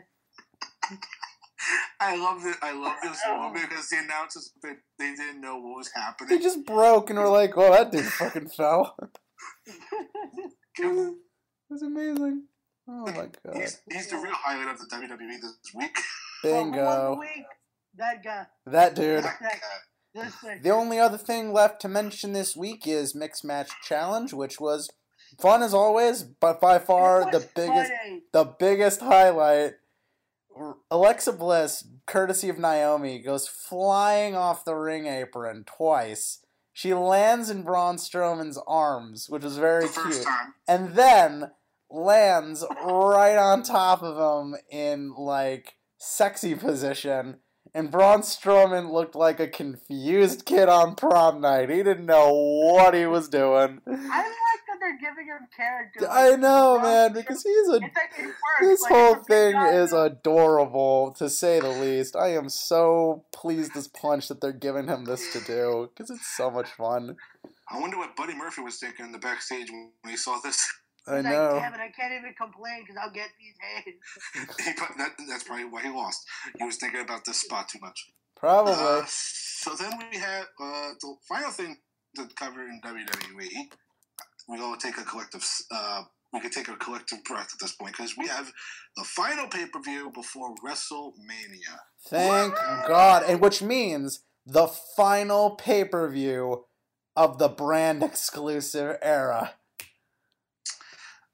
I 2.00 2.16
love 2.18 2.46
it. 2.46 2.56
I 2.62 2.74
love 2.74 2.96
this 3.02 3.20
moment 3.28 3.70
because 3.70 3.90
the 3.90 3.98
announcers 4.00 4.52
they, 4.62 4.74
they 5.00 5.16
didn't 5.16 5.42
know 5.42 5.58
what 5.58 5.78
was 5.78 5.92
happening. 5.94 6.30
They 6.38 6.44
just 6.44 6.66
broke 6.66 7.10
and 7.10 7.20
were 7.20 7.28
like, 7.30 7.58
"Oh, 7.58 7.72
that 7.72 7.92
dude 7.92 8.06
fucking 8.06 8.50
fell." 8.50 8.96
it 9.66 11.14
was 11.70 11.82
amazing. 11.82 12.44
Oh 12.88 13.06
my 13.06 13.12
god. 13.46 13.56
He's, 13.56 13.82
he's 13.92 14.08
the 14.10 14.18
real 14.18 14.34
highlight 14.34 14.74
of 14.74 14.80
the 14.80 14.86
WWE 14.96 15.42
this 15.42 15.54
week. 15.74 15.98
For 16.42 16.52
one 16.54 16.72
Bingo. 16.72 17.18
week, 17.20 17.46
that 17.98 18.24
guy. 18.24 18.46
That 18.66 18.96
dude. 18.96 19.24
That 19.24 19.40
guy. 19.40 20.60
The 20.64 20.70
only 20.70 20.98
other 20.98 21.18
thing 21.18 21.52
left 21.52 21.82
to 21.82 21.90
mention 21.90 22.32
this 22.32 22.56
week 22.56 22.88
is 22.88 23.14
Mixed 23.16 23.44
Match 23.44 23.70
Challenge, 23.84 24.32
which 24.34 24.62
was 24.62 24.90
fun 25.42 25.62
as 25.62 25.74
always, 25.74 26.24
but 26.24 26.62
by 26.62 26.80
far 26.80 27.30
the 27.32 27.46
biggest 27.54 27.92
funny. 28.04 28.22
the 28.32 28.46
biggest 28.46 29.02
highlight. 29.02 29.74
Alexa 30.90 31.34
Bliss, 31.34 31.88
courtesy 32.06 32.50
of 32.50 32.58
Naomi, 32.58 33.20
goes 33.20 33.48
flying 33.48 34.36
off 34.36 34.66
the 34.66 34.76
ring 34.76 35.06
apron 35.06 35.64
twice. 35.66 36.40
She 36.74 36.94
lands 36.94 37.50
in 37.50 37.64
Braun 37.64 37.96
Strowman's 37.96 38.60
arms, 38.68 39.30
which 39.30 39.44
was 39.44 39.58
very 39.58 39.88
cute, 39.88 40.24
time. 40.24 40.54
and 40.68 40.96
then 40.96 41.52
lands 41.90 42.66
right 42.84 43.38
on 43.38 43.64
top 43.64 44.02
of 44.04 44.18
him 44.18 44.56
in 44.70 45.14
like 45.16 45.76
sexy 45.98 46.56
position. 46.56 47.38
And 47.74 47.92
Braun 47.92 48.22
Strowman 48.22 48.92
looked 48.92 49.16
like 49.16 49.40
a 49.40 49.48
confused 49.48 50.46
kid 50.46 50.70
on 50.70 50.96
prom 50.96 51.42
night. 51.42 51.70
He 51.70 51.84
didn't 51.84 52.06
know 52.06 52.34
what 52.34 52.94
he 52.94 53.06
was 53.06 53.28
doing. 53.28 53.82
I 53.86 54.55
they're 54.86 55.12
giving 55.12 55.26
him 55.28 55.48
character. 55.56 56.08
I 56.10 56.36
know, 56.36 56.80
Braun 56.80 56.84
man, 56.84 57.14
because 57.14 57.44
he's 57.44 57.68
a 57.70 57.80
It's 57.82 57.96
like 57.96 58.36
this 58.62 58.82
like, 58.82 58.92
whole 58.92 59.14
it's 59.16 59.22
a 59.22 59.26
big 59.30 59.54
thing 59.54 59.62
is 59.62 59.92
now. 59.92 60.04
adorable, 60.04 61.12
to 61.18 61.30
say 61.30 61.60
the 61.60 61.70
least. 61.70 62.16
I 62.16 62.34
am 62.36 62.50
so 62.50 63.26
pleased 63.34 63.76
as 63.76 63.88
punch 63.88 64.28
that 64.28 64.42
they're 64.42 64.52
giving 64.54 64.88
him 64.88 65.06
this 65.06 65.34
to 65.34 65.40
do 65.42 65.90
because 65.94 66.10
it's 66.10 66.28
so 66.36 66.50
much 66.52 66.70
fun. 66.70 67.16
I 67.70 67.80
wonder 67.80 67.98
what 67.98 68.16
Buddy 68.16 68.36
Murphy 68.36 68.62
was 68.62 68.78
thinking 68.78 69.06
in 69.06 69.12
the 69.12 69.18
backstage 69.18 69.70
when 69.72 69.92
he 70.08 70.18
saw 70.18 70.40
this. 70.44 70.66
I 71.08 71.18
He's 71.18 71.24
know. 71.24 71.54
Like, 71.54 71.62
Damn 71.62 71.74
it, 71.74 71.80
I 71.80 71.92
can't 71.92 72.14
even 72.14 72.34
complain 72.34 72.82
because 72.82 72.98
I'll 73.02 73.12
get 73.12 73.30
these 73.40 73.56
hands. 73.62 74.58
He 74.66 74.72
that, 74.98 75.12
that's 75.28 75.44
probably 75.44 75.66
why 75.66 75.84
he 75.84 75.90
lost. 75.90 76.26
He 76.58 76.64
was 76.64 76.78
thinking 76.78 77.02
about 77.02 77.26
this 77.26 77.42
spot 77.42 77.70
too 77.70 77.80
much. 77.82 78.10
Probably. 78.36 78.74
Uh, 78.74 79.04
so 79.08 79.76
then 79.76 79.92
we 80.12 80.18
have 80.18 80.46
uh, 80.60 80.90
the 81.00 81.16
final 81.28 81.52
thing 81.52 81.78
to 82.16 82.28
cover 82.36 82.62
in 82.62 82.82
WWE. 82.84 83.70
We 84.48 84.60
all 84.60 84.76
take 84.78 84.98
a 84.98 85.04
collective. 85.04 85.46
Uh, 85.72 86.04
we 86.34 86.40
can 86.40 86.52
take 86.52 86.68
a 86.68 86.76
collective 86.76 87.24
breath 87.24 87.50
at 87.54 87.60
this 87.60 87.72
point 87.74 87.96
because 87.98 88.18
we 88.18 88.28
have 88.28 88.52
the 88.98 89.04
final 89.04 89.48
pay 89.48 89.66
per 89.66 89.82
view 89.82 90.12
before 90.14 90.54
WrestleMania. 90.66 91.80
Thank 92.08 92.54
God. 92.88 93.24
And 93.28 93.42
which 93.42 93.62
means 93.62 94.22
the 94.46 94.68
final 94.68 95.52
pay 95.52 95.86
per 95.86 96.10
view 96.10 96.66
of 97.16 97.40
the 97.40 97.48
brand 97.48 98.04
exclusive 98.04 98.98
era. 99.02 99.54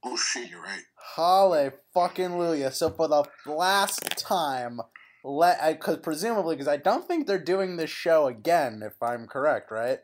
Oh 0.03 0.15
shit, 0.15 0.49
you're 0.49 0.61
right. 0.61 0.83
Holly 0.95 1.71
fucking 1.93 2.31
Luya. 2.31 2.71
So 2.73 2.89
for 2.89 3.07
the 3.07 3.23
last 3.45 4.17
time, 4.17 4.81
let 5.23 5.61
I 5.61 5.73
because 5.73 5.97
presumably 5.97 6.55
because 6.55 6.67
I 6.67 6.77
don't 6.77 7.07
think 7.07 7.27
they're 7.27 7.43
doing 7.43 7.77
this 7.77 7.89
show 7.89 8.27
again, 8.27 8.81
if 8.83 9.01
I'm 9.01 9.27
correct, 9.27 9.71
right? 9.71 9.99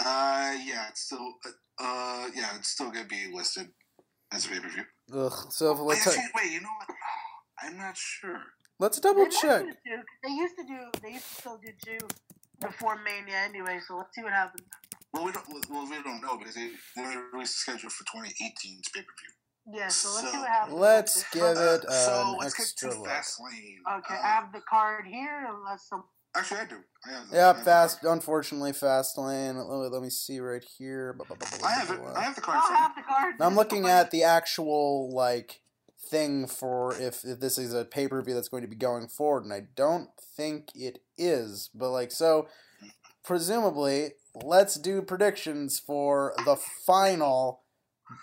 Uh, 0.00 0.54
yeah, 0.64 0.88
it's 0.88 1.02
still. 1.02 1.34
Uh, 1.82 1.86
uh 1.86 2.28
yeah, 2.34 2.56
it's 2.56 2.68
still 2.68 2.90
gonna 2.90 3.06
be 3.06 3.30
listed 3.32 3.68
as 4.32 4.46
a 4.46 4.48
pay 4.48 4.60
per 4.60 4.68
view. 4.68 4.84
Ugh. 5.14 5.32
So 5.50 5.72
Wait, 5.74 5.96
let's. 5.96 6.06
actually, 6.06 6.24
wait, 6.34 6.52
you 6.52 6.60
know 6.60 6.68
what? 6.78 6.96
I'm 7.62 7.76
not 7.76 7.96
sure. 7.96 8.40
Let's 8.78 8.98
double 8.98 9.24
They 9.24 9.30
might 9.30 9.40
check. 9.40 9.62
do 9.62 9.96
They 10.24 10.32
used 10.32 10.56
to 10.58 10.64
do. 10.64 10.78
They 11.02 11.12
used 11.12 11.28
to 11.28 11.34
still 11.34 11.60
do 11.64 11.72
two 11.84 12.06
before 12.60 12.96
Mania 13.02 13.36
anyway. 13.44 13.78
So 13.86 13.96
let's 13.96 14.14
see 14.14 14.22
what 14.22 14.32
happens. 14.32 14.66
Well, 15.12 15.24
we 15.24 15.32
don't. 15.32 15.46
Well, 15.70 15.88
we 15.88 16.02
don't 16.02 16.20
know 16.22 16.38
because 16.38 16.54
they 16.54 16.70
they 16.96 17.02
only 17.02 17.16
released 17.32 17.54
the 17.54 17.72
schedule 17.72 17.90
for 17.90 18.04
2018's 18.04 18.88
pay 18.92 19.02
per 19.02 19.14
view. 19.20 19.78
Yeah. 19.78 19.88
So 19.88 20.08
let's 20.14 20.32
see 20.32 20.38
what 20.38 20.48
happens. 20.48 20.78
Let's 20.78 21.30
give 21.30 21.42
it 21.42 21.84
a 21.86 21.92
so 21.92 22.36
let's 22.40 22.54
get 22.54 22.62
extra 22.62 22.90
to 22.90 22.98
look. 22.98 23.08
Fastlane. 23.08 23.98
Okay, 23.98 24.14
I 24.14 24.26
have 24.26 24.52
the 24.52 24.62
card 24.68 25.06
here. 25.06 25.46
Unless 25.48 25.88
some. 25.88 26.04
Actually, 26.34 26.60
I 26.60 26.64
do. 26.66 26.76
I 27.06 27.10
have. 27.12 27.30
the- 27.30 27.36
I 27.36 27.46
have 27.46 27.62
fast. 27.62 28.04
Unfortunately, 28.04 28.72
fast 28.72 29.18
lane. 29.18 29.56
Let, 29.58 29.92
let 29.92 30.02
me 30.02 30.10
see 30.10 30.40
right 30.40 30.64
here. 30.78 31.16
I 31.64 31.70
have 31.72 31.88
ba- 31.88 31.94
it. 31.94 32.16
I 32.16 32.20
have 32.22 32.36
the 32.36 32.42
I 32.42 32.44
card. 32.44 32.62
don't 32.62 32.64
for 32.66 32.72
you. 32.72 32.76
have 32.78 32.94
the 32.96 33.02
card. 33.02 33.34
I'm 33.40 33.54
looking 33.56 33.86
at 33.86 34.10
the 34.10 34.22
actual 34.24 35.12
like 35.14 35.60
thing 36.10 36.46
for 36.46 36.94
if, 37.00 37.24
if 37.24 37.40
this 37.40 37.58
is 37.58 37.72
a 37.74 37.84
pay 37.84 38.08
per 38.08 38.22
view 38.22 38.34
that's 38.34 38.48
going 38.48 38.62
to 38.62 38.68
be 38.68 38.76
going 38.76 39.08
forward, 39.08 39.44
and 39.44 39.52
I 39.52 39.62
don't 39.76 40.08
think 40.36 40.68
it 40.74 41.00
is. 41.18 41.68
But 41.74 41.90
like 41.90 42.10
so, 42.12 42.48
presumably, 43.24 44.12
let's 44.34 44.76
do 44.76 45.02
predictions 45.02 45.78
for 45.78 46.34
the 46.44 46.56
final 46.56 47.62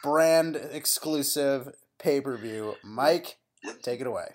brand 0.03 0.55
exclusive 0.55 1.69
pay 1.99 2.21
per 2.21 2.37
view. 2.37 2.75
Mike, 2.83 3.37
take 3.83 4.01
it 4.01 4.07
away. 4.07 4.29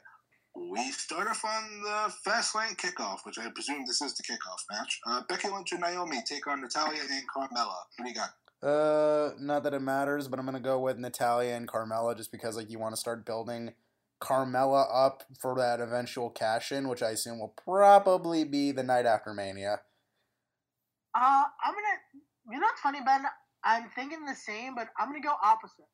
We 0.57 0.93
start 0.93 1.27
off 1.27 1.45
on 1.45 1.81
the 1.83 2.13
Fastlane 2.25 2.77
kickoff, 2.77 3.25
which 3.25 3.39
I 3.39 3.49
presume 3.51 3.85
this 3.87 4.01
is 4.01 4.15
the 4.15 4.23
kickoff 4.23 4.63
match. 4.71 5.01
Uh, 5.05 5.23
Becky 5.29 5.49
Lynch 5.49 5.73
and 5.73 5.81
Naomi 5.81 6.23
take 6.25 6.47
on 6.47 6.61
Natalya 6.61 7.01
and 7.01 7.23
Carmella. 7.29 7.75
What 7.97 8.05
do 8.05 8.09
you 8.09 8.15
got? 8.15 8.31
Uh, 8.63 9.35
not 9.41 9.65
that 9.65 9.75
it 9.75 9.83
matters, 9.83 10.29
but 10.29 10.39
I'm 10.39 10.47
gonna 10.47 10.61
go 10.61 10.79
with 10.79 10.97
Natalya 10.97 11.55
and 11.55 11.69
Carmella 11.69 12.17
just 12.17 12.31
because 12.31 12.57
like 12.57 12.71
you 12.71 12.79
want 12.79 12.95
to 12.95 13.01
start 13.01 13.27
building 13.27 13.75
Carmella 14.21 14.87
up 14.91 15.25
for 15.41 15.57
that 15.57 15.81
eventual 15.81 16.31
cash 16.31 16.73
in, 16.73 16.89
which 16.89 17.03
I 17.03 17.11
assume 17.11 17.41
will 17.41 17.55
probably 17.63 18.45
be 18.45 18.71
the 18.73 18.83
night 18.83 19.07
after 19.07 19.35
Mania. 19.35 19.81
Uh, 21.15 21.45
I'm 21.65 21.75
gonna. 21.75 22.53
You 22.53 22.61
know 22.61 22.67
what's 22.67 22.81
funny, 22.81 23.01
Ben? 23.05 23.25
I'm 23.65 23.91
thinking 23.95 24.25
the 24.25 24.35
same, 24.35 24.75
but 24.75 24.89
I'm 24.99 25.09
gonna 25.09 25.21
go 25.21 25.35
opposite. 25.43 25.87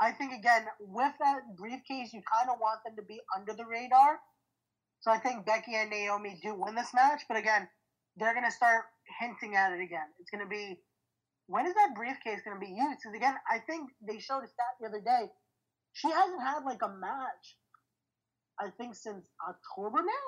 I 0.00 0.12
think 0.12 0.32
again 0.32 0.66
with 0.80 1.12
that 1.20 1.40
briefcase, 1.56 2.12
you 2.12 2.22
kind 2.30 2.48
of 2.50 2.58
want 2.60 2.80
them 2.84 2.94
to 2.96 3.02
be 3.02 3.20
under 3.36 3.52
the 3.52 3.66
radar. 3.66 4.18
So 5.00 5.10
I 5.10 5.18
think 5.18 5.46
Becky 5.46 5.74
and 5.74 5.90
Naomi 5.90 6.38
do 6.42 6.54
win 6.54 6.74
this 6.74 6.92
match, 6.94 7.22
but 7.28 7.36
again, 7.36 7.68
they're 8.16 8.34
gonna 8.34 8.50
start 8.50 8.84
hinting 9.20 9.56
at 9.56 9.72
it 9.72 9.80
again. 9.82 10.06
It's 10.20 10.30
gonna 10.30 10.46
be 10.48 10.78
when 11.46 11.66
is 11.66 11.74
that 11.74 11.94
briefcase 11.96 12.40
gonna 12.44 12.60
be 12.60 12.68
used? 12.68 12.98
Because 13.02 13.16
again, 13.16 13.34
I 13.50 13.58
think 13.60 13.90
they 14.06 14.18
showed 14.18 14.44
a 14.44 14.48
stat 14.48 14.76
the 14.80 14.88
other 14.88 15.00
day. 15.00 15.30
She 15.94 16.10
hasn't 16.10 16.42
had 16.42 16.64
like 16.64 16.82
a 16.82 16.88
match. 16.88 17.56
I 18.60 18.70
think 18.76 18.94
since 18.94 19.26
October 19.48 19.98
now. 20.02 20.26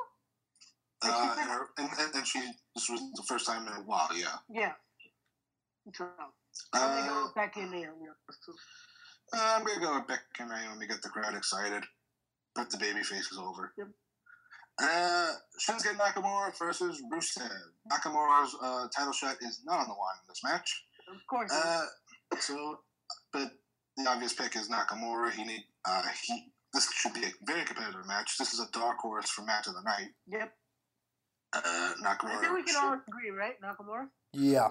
Like, 1.02 1.12
Uh, 1.12 1.34
been- 1.34 1.42
and, 1.42 1.50
her, 1.50 1.68
and, 1.78 1.90
and, 1.98 2.14
and 2.14 2.26
she 2.26 2.40
this 2.74 2.88
was 2.88 3.00
the 3.14 3.24
first 3.26 3.46
time 3.46 3.66
in 3.66 3.72
a 3.72 3.82
while. 3.82 4.08
Yeah. 4.14 4.38
yeah. 4.48 4.72
Go 5.98 6.08
Uh, 6.72 7.28
Becky 7.34 7.60
and 7.60 7.70
Naomi. 7.70 8.06
Uh, 9.32 9.54
I'm 9.56 9.64
gonna 9.64 9.80
go 9.80 9.94
with 9.94 10.08
Becky 10.08 10.20
and 10.40 10.50
Naomi. 10.50 10.86
Get 10.86 11.02
the 11.02 11.08
crowd 11.08 11.34
excited. 11.36 11.84
Put 12.54 12.70
the 12.70 12.78
baby 12.78 13.02
faces 13.02 13.38
over. 13.38 13.72
Yep. 13.78 13.88
Uh, 14.82 15.32
Shinsuke 15.60 15.96
Nakamura 15.96 16.56
versus 16.58 17.02
Rusev. 17.12 17.48
Nakamura's 17.90 18.56
uh, 18.62 18.88
title 18.96 19.12
shot 19.12 19.36
is 19.42 19.60
not 19.64 19.78
on 19.78 19.86
the 19.86 19.92
line 19.92 20.18
in 20.22 20.28
this 20.28 20.42
match. 20.42 20.84
Of 21.12 21.20
course. 21.28 21.52
Uh, 21.52 21.84
so, 22.38 22.80
but 23.32 23.50
the 23.96 24.08
obvious 24.08 24.32
pick 24.32 24.56
is 24.56 24.68
Nakamura. 24.68 25.30
He 25.32 25.44
need 25.44 25.64
uh, 25.84 26.02
he. 26.24 26.46
This 26.72 26.90
should 26.92 27.14
be 27.14 27.24
a 27.24 27.30
very 27.46 27.64
competitive 27.64 28.06
match. 28.06 28.36
This 28.38 28.52
is 28.54 28.60
a 28.60 28.70
dark 28.72 28.98
horse 28.98 29.28
for 29.28 29.42
match 29.42 29.66
of 29.66 29.74
the 29.74 29.82
night. 29.82 30.08
Yep. 30.28 30.52
Uh, 31.52 31.92
Nakamura. 32.02 32.36
I 32.36 32.40
think 32.40 32.54
we 32.54 32.62
can 32.62 32.74
should- 32.74 32.82
all 32.82 33.00
agree, 33.08 33.30
right? 33.30 33.54
Nakamura? 33.60 34.06
Yeah. 34.32 34.68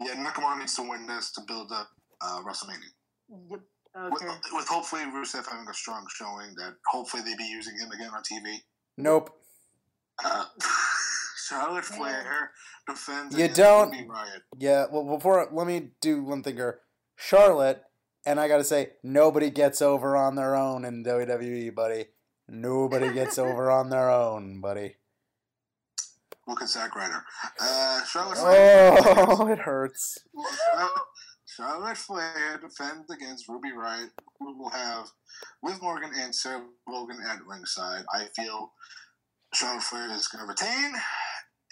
yeah, 0.00 0.14
Nakamura 0.14 0.58
needs 0.58 0.74
to 0.76 0.82
win 0.88 1.06
this 1.06 1.30
to 1.32 1.42
build 1.46 1.70
up 1.70 1.88
uh, 2.22 2.40
WrestleMania. 2.46 2.92
Yep. 3.50 3.60
With, 3.94 4.22
Okay. 4.22 4.32
with 4.52 4.68
hopefully 4.68 5.02
Rusev 5.02 5.46
having 5.50 5.66
a 5.68 5.74
strong 5.74 6.06
showing 6.14 6.54
that 6.56 6.74
hopefully 6.86 7.22
they 7.24 7.34
be 7.36 7.44
using 7.44 7.74
him 7.78 7.90
again 7.90 8.10
on 8.14 8.22
TV. 8.22 8.58
Nope. 8.96 9.30
Uh, 10.24 10.44
Charlotte 11.48 11.84
Flair 11.84 12.50
defends. 12.86 13.36
You 13.36 13.48
don't- 13.48 13.90
Riot. 14.08 14.42
Yeah. 14.58 14.86
Well, 14.90 15.04
before 15.16 15.48
let 15.52 15.66
me 15.66 15.90
do 16.00 16.22
one 16.22 16.42
thing 16.42 16.56
here. 16.56 16.80
Charlotte, 17.16 17.82
and 18.26 18.38
I 18.38 18.46
gotta 18.46 18.64
say, 18.64 18.90
nobody 19.02 19.50
gets 19.50 19.80
over 19.82 20.16
on 20.16 20.34
their 20.36 20.54
own 20.54 20.84
in 20.84 21.02
WWE, 21.04 21.74
buddy. 21.74 22.06
Nobody 22.48 23.12
gets 23.12 23.38
over 23.38 23.70
on 23.70 23.90
their 23.90 24.10
own, 24.10 24.60
buddy. 24.60 24.96
Look 26.46 26.62
at 26.62 26.68
Zack 26.68 26.94
Ryder. 26.96 27.24
Uh, 27.60 28.04
Charlotte 28.04 28.38
Flair. 28.38 28.96
Oh, 29.00 29.46
it 29.52 29.58
hurts. 29.58 30.18
Charlotte 31.58 31.98
Flair 31.98 32.60
defends 32.62 33.10
against 33.10 33.48
Ruby 33.48 33.70
Riott, 33.70 34.10
who 34.38 34.56
will 34.56 34.70
have 34.70 35.06
Liv 35.64 35.82
Morgan 35.82 36.12
and 36.16 36.32
Sarah 36.32 36.62
Logan 36.88 37.18
at 37.28 37.44
ringside. 37.44 38.04
I 38.14 38.26
feel 38.36 38.72
Charlotte 39.52 39.82
Flair 39.82 40.08
is 40.12 40.28
going 40.28 40.44
to 40.44 40.48
retain, 40.48 40.92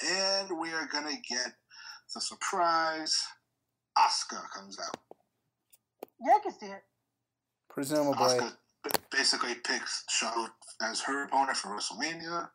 and 0.04 0.58
we 0.58 0.72
are 0.72 0.88
going 0.90 1.04
to 1.04 1.20
get 1.32 1.52
the 2.12 2.20
surprise. 2.20 3.16
Asuka 3.96 4.42
comes 4.56 4.76
out. 4.80 4.96
Yeah, 6.20 6.32
I 6.34 6.40
can 6.42 6.58
see 6.58 6.66
it. 6.66 6.82
Presumably. 7.70 8.16
Asuka 8.16 8.52
basically 9.12 9.54
picks 9.54 10.02
Charlotte 10.10 10.50
as 10.82 11.00
her 11.02 11.24
opponent 11.26 11.56
for 11.56 11.68
WrestleMania. 11.68 12.48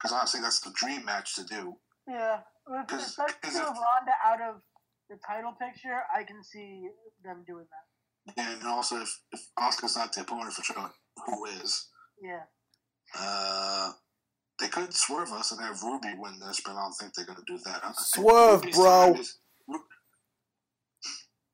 Because 0.00 0.12
honestly, 0.12 0.40
that's 0.40 0.60
the 0.60 0.72
dream 0.74 1.04
match 1.04 1.36
to 1.36 1.44
do. 1.44 1.76
Yeah. 2.08 2.40
With 2.66 2.88
Cause- 2.88 3.06
especially 3.06 3.34
cause 3.42 3.54
if- 3.54 3.62
Ronda 3.62 4.12
out 4.24 4.40
of 4.42 4.62
the 5.10 5.16
title 5.26 5.52
picture, 5.60 6.00
I 6.16 6.24
can 6.24 6.42
see 6.42 6.88
them 7.24 7.44
doing 7.46 7.66
that. 7.70 8.34
And 8.36 8.62
also, 8.66 9.00
if, 9.00 9.20
if 9.32 9.40
Asuka's 9.58 9.96
not 9.96 10.12
the 10.14 10.20
opponent 10.22 10.52
for 10.52 10.62
Charlotte, 10.62 10.92
who 11.26 11.44
is? 11.46 11.88
Yeah. 12.22 12.42
Uh, 13.18 13.92
they 14.60 14.68
could 14.68 14.94
swerve 14.94 15.32
us 15.32 15.50
and 15.52 15.60
have 15.60 15.82
Ruby 15.82 16.14
win 16.16 16.38
this, 16.38 16.60
but 16.64 16.72
I 16.72 16.82
don't 16.82 16.92
think 16.94 17.14
they're 17.14 17.24
going 17.26 17.38
to 17.38 17.44
do 17.46 17.58
that. 17.64 17.80
I- 17.84 17.88
I 17.88 17.92
think 17.92 17.98
Swerve, 17.98 18.62
bro. 18.72 19.14
is- 19.14 19.38
Ru- 19.66 19.84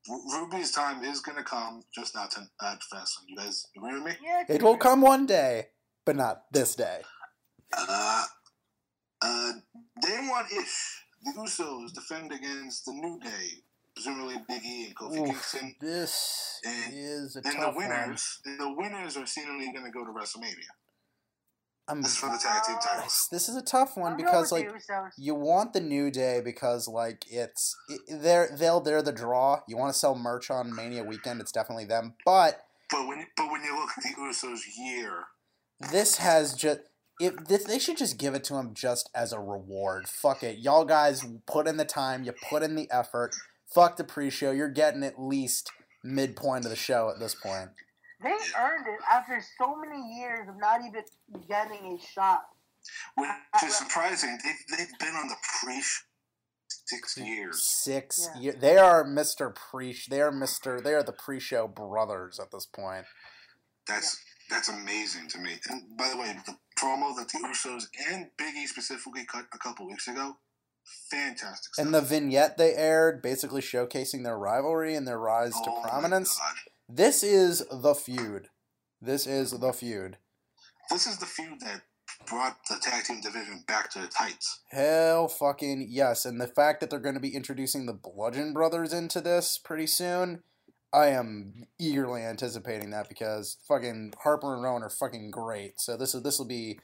Ru- 0.07 0.39
Ruby's 0.41 0.71
time 0.71 1.03
is 1.03 1.19
going 1.21 1.37
to 1.37 1.43
come, 1.43 1.83
just 1.93 2.13
not 2.15 2.31
to, 2.31 2.41
at 2.61 2.79
Fastlane. 2.93 3.25
You 3.27 3.37
guys 3.37 3.65
agree 3.75 3.93
with 3.95 4.03
me? 4.03 4.11
Yeah. 4.23 4.43
It 4.47 4.61
will 4.63 4.77
come 4.77 5.01
one 5.01 5.25
day, 5.25 5.67
but 6.05 6.15
not 6.15 6.43
this 6.51 6.75
day. 6.75 7.01
Uh, 7.75 8.25
uh, 9.21 9.51
day 10.01 10.27
one 10.29 10.45
ish. 10.45 11.03
The 11.23 11.31
Usos 11.31 11.93
defend 11.93 12.31
against 12.31 12.85
the 12.85 12.93
New 12.93 13.19
Day, 13.19 13.63
presumably 13.95 14.35
Big 14.47 14.63
E 14.65 14.85
and 14.87 14.95
Kofi 14.95 15.19
Oof, 15.19 15.25
Kingston. 15.27 15.75
this 15.81 16.59
And, 16.65 16.93
is 16.93 17.35
a 17.35 17.39
and 17.39 17.53
the 17.53 17.57
tough 17.65 17.75
one. 17.75 17.89
winners, 17.89 18.39
and 18.45 18.59
the 18.59 18.73
winners 18.73 19.17
are 19.17 19.25
seemingly 19.25 19.71
going 19.73 19.85
to 19.85 19.91
go 19.91 20.05
to 20.05 20.11
WrestleMania. 20.11 20.53
I'm, 21.87 22.01
This 22.03 22.11
is 22.11 22.17
for 22.17 22.27
the 22.27 22.37
tag 22.37 22.63
team 22.63 22.77
titles. 22.81 23.03
this, 23.05 23.27
this 23.31 23.49
is 23.49 23.55
a 23.55 23.63
tough 23.63 23.97
one 23.97 24.15
because 24.15 24.51
like 24.51 24.67
the 24.71 25.09
you 25.17 25.33
want 25.35 25.73
the 25.73 25.81
new 25.81 26.11
day 26.11 26.39
because 26.43 26.87
like 26.87 27.25
it's 27.29 27.75
it, 27.89 28.01
they're 28.21 28.49
they'll 28.55 28.79
they're 28.79 29.01
the 29.01 29.11
draw. 29.11 29.61
You 29.67 29.75
want 29.75 29.91
to 29.91 29.97
sell 29.99 30.15
merch 30.15 30.51
on 30.51 30.73
Mania 30.75 31.03
weekend, 31.03 31.41
it's 31.41 31.51
definitely 31.51 31.85
them. 31.85 32.13
But 32.25 32.63
But 32.91 33.07
when 33.07 33.25
but 33.35 33.51
when 33.51 33.63
you 33.63 33.75
look 33.75 33.89
at 33.97 34.03
the 34.03 34.09
Usos 34.21 34.59
year, 34.77 35.25
this 35.91 36.17
has 36.17 36.53
just 36.53 36.81
if 37.19 37.35
this, 37.47 37.65
they 37.65 37.79
should 37.79 37.97
just 37.97 38.17
give 38.17 38.33
it 38.33 38.43
to 38.45 38.55
him 38.55 38.73
just 38.73 39.09
as 39.13 39.33
a 39.33 39.39
reward. 39.39 40.07
Fuck 40.07 40.43
it, 40.43 40.59
y'all 40.59 40.85
guys 40.85 41.25
put 41.45 41.67
in 41.67 41.77
the 41.77 41.85
time, 41.85 42.23
you 42.23 42.33
put 42.49 42.63
in 42.63 42.75
the 42.75 42.89
effort. 42.91 43.35
Fuck 43.73 43.97
the 43.97 44.03
pre-show. 44.03 44.49
You're 44.49 44.67
getting 44.67 45.03
at 45.03 45.21
least 45.21 45.71
midpoint 46.03 46.65
of 46.65 46.71
the 46.71 46.75
show 46.75 47.11
at 47.13 47.19
this 47.19 47.35
point. 47.35 47.69
They 48.23 48.29
earned 48.29 48.87
it 48.87 48.99
after 49.11 49.39
so 49.59 49.75
many 49.75 50.17
years 50.17 50.49
of 50.49 50.55
not 50.59 50.79
even 50.81 51.03
getting 51.47 51.95
a 51.95 52.13
shot. 52.13 52.45
which 53.15 53.29
is 53.63 53.75
surprising, 53.75 54.37
they've, 54.43 54.77
they've 54.77 54.99
been 54.99 55.15
on 55.15 55.27
the 55.27 55.35
pre-show 55.61 56.05
six 56.85 57.17
years. 57.17 57.63
Six. 57.63 58.29
Yeah. 58.35 58.41
Year, 58.41 58.55
they 58.59 58.77
are 58.77 59.03
Mister 59.03 59.49
Pre. 59.49 59.95
They 60.09 60.21
are 60.21 60.31
Mister. 60.31 60.81
They 60.81 60.93
are 60.93 61.03
the 61.03 61.13
pre-show 61.13 61.67
brothers 61.67 62.39
at 62.39 62.51
this 62.51 62.65
point. 62.65 63.05
That's 63.87 64.19
that's 64.49 64.69
amazing 64.69 65.29
to 65.29 65.39
me. 65.39 65.53
And 65.69 65.97
by 65.97 66.09
the 66.09 66.17
way, 66.17 66.35
the 66.45 66.55
promo 66.79 67.15
that 67.15 67.29
the 67.29 67.39
Usos 67.39 67.87
and 68.11 68.27
Biggie 68.39 68.67
specifically 68.67 69.25
cut 69.25 69.45
a 69.53 69.57
couple 69.57 69.87
weeks 69.87 70.07
ago, 70.07 70.37
fantastic. 71.11 71.73
Stuff. 71.73 71.85
And 71.85 71.93
the 71.93 72.01
vignette 72.01 72.57
they 72.57 72.73
aired, 72.73 73.21
basically 73.21 73.61
showcasing 73.61 74.23
their 74.23 74.37
rivalry 74.37 74.95
and 74.95 75.07
their 75.07 75.19
rise 75.19 75.53
to 75.53 75.69
Oh 75.69 75.81
my 75.81 75.89
prominence. 75.89 76.39
This 76.87 77.23
is 77.23 77.65
the 77.71 77.93
feud. 77.93 78.47
This 79.01 79.27
is 79.27 79.51
the 79.51 79.73
feud. 79.73 80.17
This 80.89 81.05
is 81.05 81.17
the 81.17 81.25
feud 81.25 81.59
that 81.61 81.81
brought 82.27 82.57
the 82.69 82.77
tag 82.81 83.03
team 83.03 83.21
division 83.21 83.63
back 83.67 83.91
to 83.91 84.03
its 84.03 84.15
heights. 84.15 84.61
Hell 84.71 85.27
fucking 85.27 85.87
yes. 85.89 86.25
And 86.25 86.41
the 86.41 86.47
fact 86.47 86.79
that 86.79 86.89
they're 86.89 86.99
going 86.99 87.15
to 87.15 87.21
be 87.21 87.35
introducing 87.35 87.85
the 87.85 87.93
Bludgeon 87.93 88.53
Brothers 88.53 88.91
into 88.91 89.21
this 89.21 89.57
pretty 89.57 89.87
soon, 89.87 90.43
I 90.91 91.07
am 91.07 91.65
eagerly 91.79 92.21
anticipating 92.23 92.89
that 92.91 93.09
because 93.09 93.57
fucking 93.67 94.13
Harper 94.23 94.53
and 94.53 94.63
Rowan 94.63 94.83
are 94.83 94.89
fucking 94.89 95.31
great. 95.31 95.79
So 95.79 95.95
this 95.95 96.15
is 96.15 96.23
this 96.23 96.39
will 96.39 96.47
be 96.47 96.79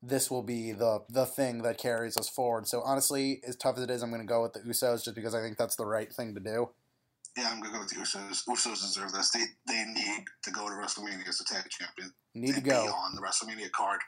this 0.00 0.30
will 0.30 0.42
be 0.42 0.72
the 0.72 1.00
the 1.08 1.26
thing 1.26 1.62
that 1.62 1.78
carries 1.78 2.16
us 2.16 2.28
forward. 2.28 2.68
So 2.68 2.82
honestly, 2.82 3.40
as 3.46 3.56
tough 3.56 3.76
as 3.78 3.84
it 3.84 3.90
is, 3.90 4.02
I'm 4.02 4.10
going 4.10 4.22
to 4.22 4.26
go 4.26 4.42
with 4.42 4.52
the 4.52 4.60
Usos 4.60 5.04
just 5.04 5.16
because 5.16 5.34
I 5.34 5.40
think 5.40 5.58
that's 5.58 5.76
the 5.76 5.86
right 5.86 6.12
thing 6.12 6.34
to 6.34 6.40
do. 6.40 6.70
Yeah, 7.36 7.48
I'm 7.50 7.60
gonna 7.60 7.72
go 7.72 7.80
with 7.80 7.88
the 7.88 7.96
Usos. 7.96 8.44
Usos 8.46 8.82
deserve 8.82 9.12
this. 9.12 9.30
They 9.30 9.44
they 9.66 9.84
need 9.86 10.24
to 10.42 10.50
go 10.50 10.68
to 10.68 10.74
WrestleMania 10.74 11.26
as 11.26 11.40
a 11.40 11.44
tag 11.44 11.64
champion. 11.70 12.12
Need 12.34 12.56
to 12.56 12.60
go. 12.60 12.82
be 12.82 12.88
on 12.88 13.14
the 13.14 13.22
WrestleMania 13.22 13.70
card. 13.70 14.00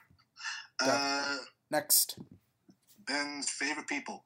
Uh, 0.79 1.37
Next, 1.71 2.19
Ben's 3.07 3.49
favorite 3.49 3.87
people 3.87 4.25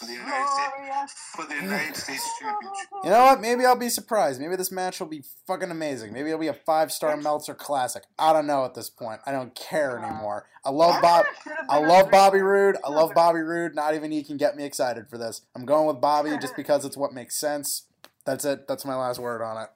for 0.00 0.06
the 0.06 0.12
United 0.14 0.48
States 0.48 1.14
for 1.36 1.44
the 1.46 1.54
United 1.54 1.96
States 1.96 2.26
Championship. 2.40 2.88
you 3.04 3.10
know 3.10 3.24
what? 3.24 3.40
Maybe 3.40 3.66
I'll 3.66 3.76
be 3.76 3.90
surprised. 3.90 4.40
Maybe 4.40 4.56
this 4.56 4.72
match 4.72 4.98
will 4.98 5.06
be 5.06 5.22
fucking 5.46 5.70
amazing. 5.70 6.12
Maybe 6.12 6.30
it'll 6.30 6.40
be 6.40 6.46
a 6.46 6.54
five 6.54 6.90
star 6.90 7.16
Meltzer 7.18 7.54
classic. 7.54 8.04
I 8.18 8.32
don't 8.32 8.46
know 8.46 8.64
at 8.64 8.74
this 8.74 8.88
point. 8.88 9.20
I 9.26 9.32
don't 9.32 9.54
care 9.54 9.98
anymore. 9.98 10.46
I 10.64 10.70
love 10.70 11.02
Bob. 11.02 11.26
I 11.68 11.78
love 11.78 12.10
Bobby 12.10 12.40
Roode. 12.40 12.76
I 12.82 12.90
love 12.90 13.12
Bobby 13.14 13.40
Roode. 13.40 13.74
Not 13.74 13.94
even 13.94 14.10
he 14.10 14.22
can 14.24 14.38
get 14.38 14.56
me 14.56 14.64
excited 14.64 15.08
for 15.08 15.18
this. 15.18 15.42
I'm 15.54 15.66
going 15.66 15.86
with 15.86 16.00
Bobby 16.00 16.30
just 16.40 16.56
because 16.56 16.84
it's 16.84 16.96
what 16.96 17.12
makes 17.12 17.38
sense. 17.38 17.86
That's 18.24 18.44
it. 18.44 18.66
That's 18.66 18.86
my 18.86 18.94
last 18.94 19.20
word 19.20 19.42
on 19.42 19.62
it. 19.62 19.68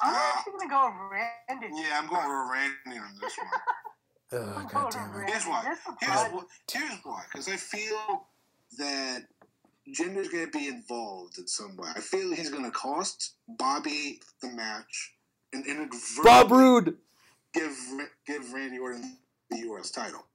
I'm 0.00 0.14
actually 0.36 0.52
gonna 0.52 0.70
go 0.70 0.86
with 0.86 1.10
Randy. 1.10 1.66
Yeah, 1.74 2.00
I'm 2.00 2.08
going 2.08 2.22
with 2.22 2.50
Randy 2.52 3.00
on 3.00 3.14
this 3.20 3.36
one. 3.36 3.48
Oh, 4.32 4.68
God 4.72 4.92
damn 4.92 5.22
it. 5.22 5.28
Here's 5.28 5.44
why. 5.44 5.64
Here's, 5.64 6.22
here's 6.70 6.98
why. 7.02 7.22
Because 7.32 7.48
I 7.48 7.56
feel 7.56 8.26
that 8.78 9.24
Jinder's 9.88 10.28
going 10.28 10.50
to 10.50 10.58
be 10.58 10.68
involved 10.68 11.38
in 11.38 11.46
some 11.46 11.76
way. 11.76 11.88
I 11.94 12.00
feel 12.00 12.32
he's 12.34 12.50
going 12.50 12.64
to 12.64 12.70
cost 12.70 13.34
Bobby 13.48 14.20
the 14.42 14.48
match 14.48 15.14
and 15.52 15.66
inadvertently 15.66 16.22
Bob 16.24 16.50
Roode. 16.50 16.96
give 17.54 17.76
give 18.26 18.52
Randy 18.52 18.78
Orton 18.78 19.18
the 19.50 19.58
U.S. 19.58 19.90
title. 19.90 20.26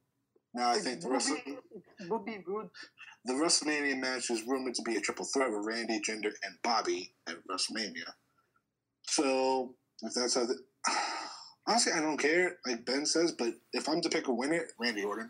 Now 0.54 0.72
I 0.72 0.78
think 0.78 1.02
the 1.02 1.10
rest 1.10 1.30
of 1.30 2.10
would 2.10 2.26
be 2.26 2.38
good. 2.46 2.70
the 3.26 3.34
WrestleMania 3.34 4.00
match 4.00 4.30
is 4.30 4.44
rumored 4.48 4.76
to 4.76 4.82
be 4.84 4.96
a 4.96 5.02
triple 5.02 5.26
threat 5.26 5.52
with 5.52 5.66
Randy, 5.66 6.00
Jinder, 6.00 6.32
and 6.44 6.56
Bobby 6.64 7.14
at 7.28 7.36
WrestleMania. 7.50 8.12
So 9.04 9.76
if 10.02 10.14
that's 10.14 10.36
how 10.36 10.46
the 10.46 10.58
honestly, 11.68 11.94
I 11.94 12.02
don't 12.02 12.18
care, 12.18 12.58
like 12.66 12.86
Ben 12.86 13.06
says, 13.06 13.32
but 13.32 13.54
if 13.74 13.88
I'm 13.88 14.02
to 14.02 14.10
pick 14.10 14.28
a 14.28 14.34
winner, 14.34 14.66
Randy 14.80 15.04
Orton. 15.04 15.30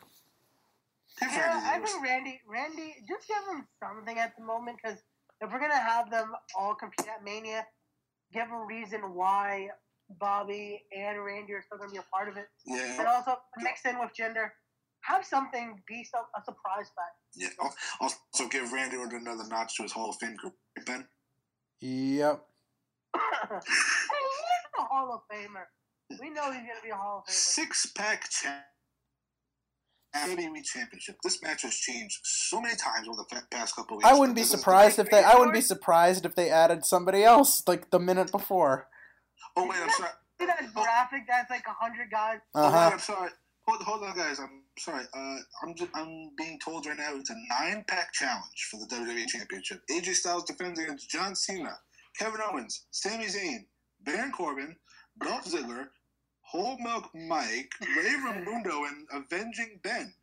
Give 1.19 1.31
Yeah, 1.31 1.61
I 1.63 1.79
think 1.79 2.03
Randy, 2.03 2.41
Randy, 2.47 2.95
just 3.07 3.27
give 3.27 3.37
him 3.49 3.65
something 3.81 4.17
at 4.19 4.33
the 4.37 4.43
moment 4.43 4.77
because 4.83 4.99
if 5.41 5.51
we're 5.51 5.59
gonna 5.59 5.79
have 5.79 6.09
them 6.09 6.33
all 6.57 6.75
compete 6.75 7.07
at 7.07 7.23
Mania, 7.23 7.65
give 8.33 8.49
a 8.51 8.65
reason 8.65 9.13
why 9.13 9.69
Bobby 10.19 10.83
and 10.95 11.23
Randy 11.23 11.53
are 11.53 11.61
still 11.63 11.77
gonna 11.77 11.91
be 11.91 11.97
a 11.97 12.05
part 12.13 12.27
of 12.29 12.37
it, 12.37 12.47
Yeah. 12.65 12.99
and 12.99 13.07
also 13.07 13.37
mix 13.57 13.85
in 13.85 13.97
with 13.99 14.11
Jinder. 14.13 14.49
Have 15.01 15.23
something 15.25 15.81
be 15.87 16.03
some, 16.03 16.25
a 16.35 16.43
surprise 16.43 16.89
fact. 16.95 17.15
Yeah. 17.35 17.49
Also, 18.01 18.47
give 18.49 18.71
Randy 18.73 18.97
Orton 18.97 19.21
another 19.21 19.47
notch 19.47 19.75
to 19.77 19.83
his 19.83 19.91
Hall 19.91 20.09
of 20.09 20.15
Fame 20.17 20.35
career, 20.37 20.53
Ben. 20.85 21.07
Yep. 21.79 22.43
hey, 23.13 23.19
he's 23.67 24.79
a 24.79 24.81
Hall 24.83 25.13
of 25.13 25.21
Famer. 25.31 25.65
We 26.19 26.29
know 26.31 26.51
he's 26.51 26.61
gonna 26.61 26.81
be 26.83 26.89
a 26.89 26.95
Hall 26.95 27.19
of 27.19 27.31
Famer. 27.31 27.35
Six 27.37 27.85
pack 27.95 28.29
champ. 28.29 28.63
WWE 30.15 30.63
Championship. 30.63 31.17
This 31.23 31.41
match 31.43 31.63
has 31.63 31.73
changed 31.75 32.19
so 32.23 32.61
many 32.61 32.75
times 32.75 33.07
over 33.07 33.17
the 33.29 33.41
past 33.51 33.75
couple 33.75 33.97
weeks. 33.97 34.09
I 34.09 34.13
wouldn't 34.17 34.35
be 34.35 34.41
This 34.41 34.47
is 34.49 34.51
the 34.53 34.57
surprised 34.59 34.99
if 34.99 35.09
they. 35.09 35.23
I 35.23 35.35
wouldn't 35.35 35.53
be 35.53 35.61
surprised 35.61 36.25
if 36.25 36.35
they 36.35 36.49
added 36.49 36.85
somebody 36.85 37.23
else 37.23 37.63
like 37.67 37.91
the 37.91 37.99
minute 37.99 38.31
before. 38.31 38.87
Oh 39.55 39.67
wait, 39.67 39.77
I'm 39.81 39.89
sorry. 39.89 40.09
See 40.39 40.45
that 40.47 40.73
graphic 40.73 41.21
that's 41.27 41.49
like 41.49 41.63
a 41.67 41.71
hundred 41.73 42.11
guys. 42.11 42.39
Oh, 42.53 42.61
wait, 42.63 42.67
Uh-huh. 42.67 42.89
I'm 42.93 42.99
sorry. 42.99 43.29
Hold, 43.67 43.81
hold 43.81 44.03
on, 44.03 44.15
guys. 44.15 44.37
I'm 44.39 44.63
sorry. 44.77 45.05
Uh, 45.15 45.37
I'm 45.63 45.73
just, 45.75 45.89
I'm 45.95 46.29
being 46.37 46.59
told 46.63 46.85
right 46.85 46.97
now 46.97 47.15
it's 47.15 47.29
a 47.29 47.35
nine 47.49 47.83
pack 47.87 48.11
challenge 48.13 48.67
for 48.69 48.79
the 48.81 48.85
WWE 48.95 49.25
Championship. 49.27 49.81
AJ 49.89 50.13
Styles 50.15 50.43
defends 50.43 50.79
against 50.79 51.09
John 51.09 51.35
Cena, 51.35 51.77
Kevin 52.19 52.41
Owens, 52.51 52.85
Sami 52.91 53.25
Zayn, 53.25 53.65
Baron 54.01 54.31
Corbin, 54.33 54.75
Dolph 55.23 55.45
Ziggler, 55.45 55.87
Whole 56.55 56.77
Milk 56.79 57.09
Mike, 57.13 57.73
Ray 57.81 58.13
Ramundo, 58.25 58.87
and 58.87 59.05
Avenging 59.11 59.77
Ben. 59.83 60.13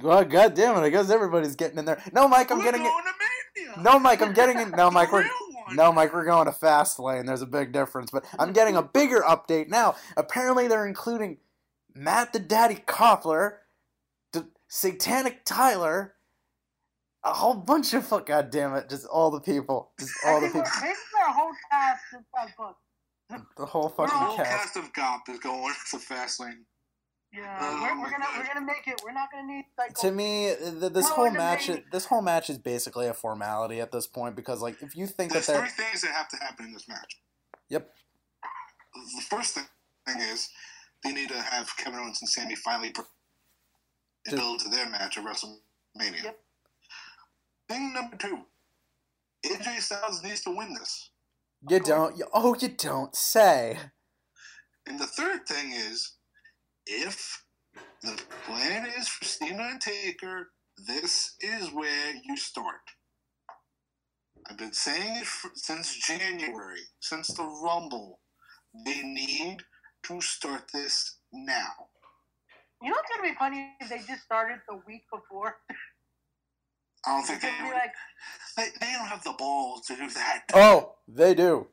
Well, 0.00 0.24
god 0.24 0.54
damn 0.54 0.76
it! 0.76 0.86
I 0.86 0.88
guess 0.88 1.10
everybody's 1.10 1.56
getting 1.56 1.78
in 1.78 1.84
there. 1.84 2.00
No, 2.12 2.28
Mike, 2.28 2.52
I'm 2.52 2.58
We're 2.58 2.64
getting 2.64 2.82
it. 2.82 2.84
going 2.84 3.74
to 3.76 3.82
No, 3.82 3.98
Mike, 3.98 4.22
I'm 4.22 4.32
getting 4.32 4.58
it. 4.58 4.76
No, 4.76 4.88
Mike, 4.92 5.10
we're 5.10 5.26
no, 5.72 5.92
Mike, 5.92 6.12
we're 6.12 6.24
going 6.24 6.46
to 6.46 6.52
fast 6.52 7.00
lane. 7.00 7.26
There's 7.26 7.42
a 7.42 7.46
big 7.46 7.72
difference, 7.72 8.12
but 8.12 8.24
I'm 8.38 8.52
getting 8.52 8.76
a 8.76 8.82
bigger 8.82 9.20
update 9.20 9.68
now. 9.68 9.96
Apparently, 10.16 10.68
they're 10.68 10.86
including 10.86 11.38
Matt 11.92 12.32
the 12.32 12.38
Daddy 12.38 12.76
Koffler, 12.86 13.54
the 14.32 14.46
Satanic 14.68 15.44
Tyler, 15.44 16.14
a 17.24 17.32
whole 17.32 17.54
bunch 17.54 17.94
of 17.94 18.06
fuck. 18.06 18.26
God 18.26 18.50
damn 18.50 18.74
it! 18.74 18.88
Just 18.88 19.06
all 19.06 19.32
the 19.32 19.40
people, 19.40 19.90
just 19.98 20.12
all 20.24 20.40
the 20.40 20.46
people, 20.46 20.62
This 20.62 20.98
is 20.98 20.98
our 21.20 21.32
whole 21.34 21.52
cast 21.70 22.02
since 22.12 22.26
that 22.34 22.56
book. 22.56 22.76
The 23.56 23.66
whole 23.66 23.88
fucking 23.88 24.06
The 24.18 24.24
whole 24.24 24.36
cast. 24.36 24.74
cast 24.74 24.76
of 24.76 24.92
GAWP 24.92 25.28
is 25.34 25.38
going 25.40 25.74
to 25.90 25.96
Fastlane. 25.98 26.64
Yeah, 27.32 27.58
Oh 27.60 27.80
we're, 27.82 28.00
we're 28.02 28.10
gonna 28.10 28.24
God. 28.24 28.38
we're 28.38 28.46
gonna 28.54 28.66
make 28.66 28.88
it. 28.88 29.00
We're 29.04 29.12
not 29.12 29.28
gonna 29.30 29.46
need 29.46 29.64
like 29.78 29.94
To 29.98 30.10
me, 30.10 30.52
th- 30.58 30.92
this 30.92 31.08
No, 31.08 31.14
whole 31.14 31.30
match, 31.30 31.68
maybe- 31.68 31.84
this 31.92 32.06
whole 32.06 32.22
match 32.22 32.50
is 32.50 32.58
basically 32.58 33.06
a 33.06 33.14
formality 33.14 33.80
at 33.80 33.92
this 33.92 34.08
point 34.08 34.34
because, 34.34 34.60
like, 34.60 34.82
if 34.82 34.96
you 34.96 35.06
think 35.06 35.32
that 35.32 35.44
There's 35.44 35.60
three 35.60 35.84
things 35.84 36.00
that 36.02 36.10
have 36.10 36.28
to 36.30 36.36
happen 36.38 36.66
in 36.66 36.72
this 36.72 36.88
match. 36.88 37.20
yep, 37.68 37.88
The 38.94 39.22
first 39.30 39.54
thing 39.54 39.64
is 40.18 40.48
they 41.04 41.12
need 41.12 41.28
to 41.28 41.40
have 41.40 41.70
Kevin 41.76 42.00
Owens 42.00 42.18
and 42.20 42.28
Sami 42.28 42.56
finally 42.56 42.90
pro- 42.90 43.04
build 44.28 44.58
to 44.60 44.68
their 44.68 44.88
match 44.88 45.16
at 45.16 45.24
WrestleMania. 45.24 46.24
Yep. 46.24 46.38
Thing 47.68 47.92
number 47.92 48.16
two, 48.16 48.40
AJ 49.46 49.80
Styles 49.82 50.20
needs 50.24 50.40
to 50.42 50.50
win 50.50 50.74
this. 50.74 51.09
You 51.68 51.80
don't, 51.80 52.16
you, 52.16 52.26
oh, 52.32 52.56
you 52.58 52.68
don't 52.68 53.14
say. 53.14 53.78
And 54.86 54.98
the 54.98 55.06
third 55.06 55.46
thing 55.46 55.72
is, 55.72 56.14
if 56.86 57.44
the 58.02 58.20
plan 58.46 58.88
is 58.98 59.08
for 59.08 59.24
Cena 59.24 59.68
and 59.70 59.80
Taker, 59.80 60.48
this 60.86 61.34
is 61.40 61.68
where 61.72 62.14
you 62.24 62.36
start. 62.36 62.80
I've 64.48 64.56
been 64.56 64.72
saying 64.72 65.16
it 65.16 65.26
for, 65.26 65.50
since 65.54 65.94
January, 66.06 66.80
since 67.00 67.28
the 67.28 67.44
Rumble. 67.44 68.20
They 68.86 69.02
need 69.02 69.58
to 70.04 70.20
start 70.20 70.62
this 70.72 71.18
now. 71.32 71.88
You 72.82 72.88
know 72.88 72.96
what's 72.96 73.10
gonna 73.14 73.28
be 73.28 73.36
funny 73.38 73.76
if 73.80 73.90
they 73.90 73.98
just 73.98 74.22
started 74.22 74.60
the 74.68 74.80
week 74.86 75.02
before. 75.12 75.56
I 77.06 77.16
don't 77.16 77.26
think 77.26 77.40
they, 77.40 77.48
gonna 77.48 77.70
be 77.70 77.74
like, 77.74 77.92
they 78.56 78.68
they 78.80 78.92
don't 78.92 79.06
have 79.06 79.24
the 79.24 79.34
balls 79.38 79.86
to 79.86 79.96
do 79.96 80.08
that. 80.10 80.44
Oh, 80.54 80.94
they 81.08 81.34
do. 81.34 81.68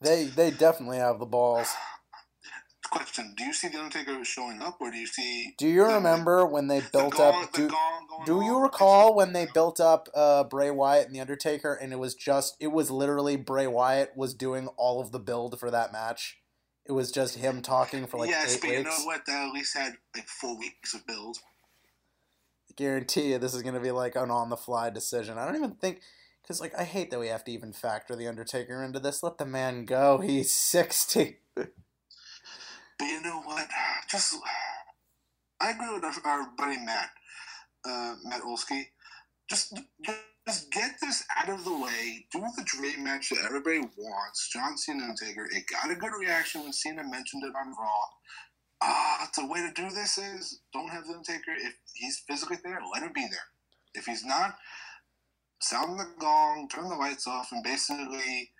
They 0.00 0.24
they 0.24 0.50
definitely 0.50 0.98
have 0.98 1.18
the 1.18 1.26
balls. 1.26 1.68
Question: 2.90 3.34
Do 3.36 3.44
you 3.44 3.52
see 3.52 3.68
the 3.68 3.78
Undertaker 3.78 4.24
showing 4.24 4.62
up, 4.62 4.78
or 4.80 4.90
do 4.90 4.96
you 4.96 5.06
see? 5.06 5.54
Do 5.58 5.66
you 5.66 5.84
remember 5.84 6.46
when 6.46 6.68
they 6.68 6.80
built 6.92 7.16
gong- 7.16 7.44
up? 7.44 7.52
the 7.52 7.58
Do, 7.58 7.68
gong 7.68 8.06
going 8.08 8.24
do 8.24 8.44
you 8.44 8.62
recall 8.62 9.14
when 9.14 9.32
they 9.32 9.48
built 9.52 9.80
up 9.80 10.08
uh, 10.14 10.44
Bray 10.44 10.70
Wyatt 10.70 11.06
and 11.06 11.14
the 11.14 11.20
Undertaker, 11.20 11.74
and 11.74 11.92
it 11.92 11.98
was 11.98 12.14
just 12.14 12.56
it 12.60 12.68
was 12.68 12.90
literally 12.90 13.36
Bray 13.36 13.66
Wyatt 13.66 14.12
was 14.16 14.34
doing 14.34 14.68
all 14.76 15.00
of 15.00 15.10
the 15.10 15.18
build 15.18 15.58
for 15.58 15.70
that 15.70 15.92
match. 15.92 16.38
It 16.86 16.92
was 16.92 17.10
just 17.10 17.36
him 17.36 17.60
talking 17.60 18.06
for 18.06 18.18
like 18.18 18.30
yes, 18.30 18.54
eight 18.54 18.60
but 18.60 18.70
you 18.70 18.84
know 18.84 19.04
what? 19.04 19.26
That 19.26 19.48
at 19.48 19.52
least 19.52 19.76
had 19.76 19.94
like 20.14 20.28
four 20.28 20.56
weeks 20.56 20.94
of 20.94 21.04
build. 21.06 21.38
Guarantee 22.76 23.32
you 23.32 23.38
this 23.38 23.54
is 23.54 23.62
going 23.62 23.74
to 23.74 23.80
be 23.80 23.90
like 23.90 24.16
an 24.16 24.30
on 24.30 24.50
the 24.50 24.56
fly 24.56 24.90
decision. 24.90 25.38
I 25.38 25.44
don't 25.44 25.56
even 25.56 25.72
think 25.72 26.00
because 26.42 26.60
like 26.60 26.78
I 26.78 26.84
hate 26.84 27.10
that 27.10 27.20
we 27.20 27.28
have 27.28 27.44
to 27.44 27.52
even 27.52 27.72
factor 27.72 28.14
the 28.14 28.28
Undertaker 28.28 28.82
into 28.82 29.00
this. 29.00 29.22
Let 29.22 29.38
the 29.38 29.46
man 29.46 29.84
go. 29.84 30.18
He's 30.18 30.52
sixty. 30.52 31.38
But 31.54 31.70
you 33.00 33.20
know 33.22 33.42
what? 33.44 33.66
Just 34.10 34.36
I 35.60 35.70
agree 35.70 35.92
with 35.94 36.04
our, 36.24 36.50
buddy 36.56 36.78
Matt, 36.78 37.10
uh, 37.84 38.14
Matt 38.24 38.42
Olsky. 38.42 38.84
Just 39.48 39.78
just 40.46 40.70
get 40.70 40.92
this 41.00 41.24
out 41.36 41.48
of 41.48 41.64
the 41.64 41.76
way. 41.76 42.26
Do 42.32 42.40
the 42.56 42.64
dream 42.64 43.04
match 43.04 43.30
that 43.30 43.44
everybody 43.44 43.80
wants. 43.80 44.48
John 44.52 44.76
Cena 44.76 45.04
and 45.04 45.16
Taker. 45.16 45.46
It 45.50 45.64
got 45.66 45.90
a 45.90 45.94
good 45.94 46.12
reaction 46.18 46.62
when 46.62 46.72
Cena 46.72 47.02
mentioned 47.02 47.42
it 47.44 47.54
on 47.54 47.74
Raw. 47.78 48.04
Ah, 48.82 49.28
the 49.36 49.46
way 49.46 49.60
to 49.60 49.72
do 49.72 49.90
this 49.90 50.18
is 50.18 50.60
don't 50.72 50.88
have 50.88 51.06
the 51.06 51.14
Undertaker. 51.14 51.52
If 51.56 51.74
he's 51.94 52.22
physically 52.28 52.58
there, 52.64 52.78
let 52.92 53.02
him 53.02 53.12
be 53.14 53.26
there. 53.30 53.38
If 53.94 54.06
he's 54.06 54.24
not, 54.24 54.56
sound 55.60 55.98
the 55.98 56.06
gong, 56.18 56.68
turn 56.72 56.88
the 56.88 56.94
lights 56.96 57.26
off, 57.26 57.48
and 57.52 57.62
basically 57.62 58.50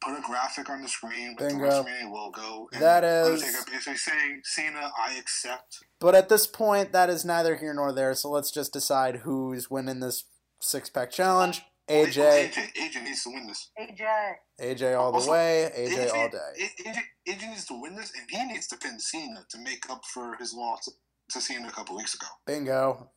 put 0.00 0.18
a 0.18 0.22
graphic 0.22 0.68
on 0.70 0.82
the 0.82 0.88
screen 0.88 1.36
with 1.38 1.48
Bingo. 1.48 1.64
the 1.64 1.70
WrestleMania 1.90 2.12
logo. 2.12 2.68
And 2.72 2.82
That 2.82 3.04
is- 3.04 3.42
basically 3.42 3.96
saying, 3.96 4.40
Cena, 4.44 4.90
I 4.98 5.14
accept. 5.14 5.78
But 5.98 6.14
at 6.14 6.28
this 6.28 6.46
point, 6.46 6.92
that 6.92 7.10
is 7.10 7.24
neither 7.24 7.56
here 7.56 7.74
nor 7.74 7.92
there. 7.92 8.14
So 8.14 8.30
let's 8.30 8.50
just 8.50 8.72
decide 8.72 9.16
who's 9.16 9.70
winning 9.70 10.00
this 10.00 10.24
six 10.60 10.88
pack 10.90 11.10
challenge. 11.10 11.62
AJ, 11.90 12.50
AJ, 12.52 12.72
AJ 12.78 13.04
needs 13.04 13.22
to 13.24 13.30
win 13.30 13.46
this. 13.48 13.70
AJ. 13.78 14.34
AJ 14.60 14.98
all 14.98 15.10
the 15.10 15.18
Also, 15.18 15.32
way, 15.32 15.70
AJ 15.76 16.14
all 16.14 16.28
day. 16.28 16.70
AJ, 16.86 16.98
AJ 17.28 17.48
needs 17.48 17.66
to 17.66 17.80
win 17.80 17.96
this, 17.96 18.12
and 18.16 18.30
he 18.30 18.46
needs 18.52 18.68
to 18.68 18.76
pin 18.76 19.00
Cena 19.00 19.44
to 19.50 19.58
make 19.58 19.90
up 19.90 20.04
for 20.14 20.36
his 20.36 20.54
loss 20.54 20.88
to 21.30 21.40
Cena 21.40 21.66
a 21.68 21.72
couple 21.72 21.96
weeks 21.96 22.14
ago. 22.14 22.26
Bingo. 22.46 23.10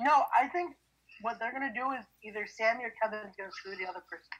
No, 0.00 0.24
I 0.38 0.48
think 0.48 0.76
what 1.20 1.38
they're 1.38 1.52
gonna 1.52 1.74
do 1.74 1.92
is 1.92 2.04
either 2.24 2.46
Sami 2.46 2.84
or 2.84 2.92
Kevin's 3.02 3.34
gonna 3.36 3.52
screw 3.52 3.76
the 3.76 3.84
other 3.84 4.02
person. 4.08 4.32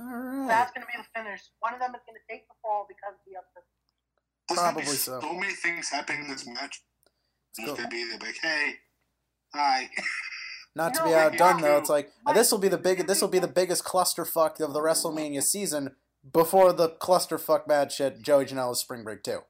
All 0.00 0.06
right. 0.06 0.48
That's 0.48 0.72
gonna 0.72 0.86
be 0.86 0.98
the 0.98 1.06
finish. 1.14 1.42
One 1.60 1.74
of 1.74 1.80
them 1.80 1.94
is 1.94 2.02
gonna 2.06 2.18
take 2.28 2.48
the 2.48 2.54
fall 2.60 2.86
because 2.88 3.14
of 3.14 3.22
the 3.26 3.38
other. 3.38 3.62
There's 4.48 4.58
gonna 4.60 4.76
be 4.78 4.82
Probably 4.82 4.96
so. 4.96 5.20
So 5.20 5.32
many 5.34 5.54
things 5.54 5.88
happening 5.90 6.24
in 6.24 6.30
this 6.30 6.46
match. 6.46 6.82
There's 7.56 7.70
go. 7.70 7.76
gonna 7.76 7.88
be 7.88 8.04
they're 8.04 8.18
like, 8.18 8.38
hey, 8.42 8.74
hi. 9.54 9.88
Not 10.76 10.94
to 10.94 11.04
be 11.04 11.14
outdone 11.14 11.62
though, 11.62 11.78
it's 11.78 11.88
like 11.88 12.10
this 12.34 12.50
will 12.50 12.58
be 12.58 12.68
the 12.68 12.78
big 12.78 13.06
this 13.06 13.20
will 13.20 13.28
be 13.28 13.38
the 13.38 13.46
biggest 13.46 13.84
clusterfuck 13.84 14.60
of 14.60 14.72
the 14.72 14.80
WrestleMania 14.80 15.42
season 15.42 15.94
before 16.32 16.72
the 16.72 16.90
clusterfuck 16.90 17.68
match 17.68 18.00
at 18.00 18.22
Joey 18.22 18.46
Janela's 18.46 18.80
Spring 18.80 19.04
Break 19.04 19.22
too. 19.22 19.40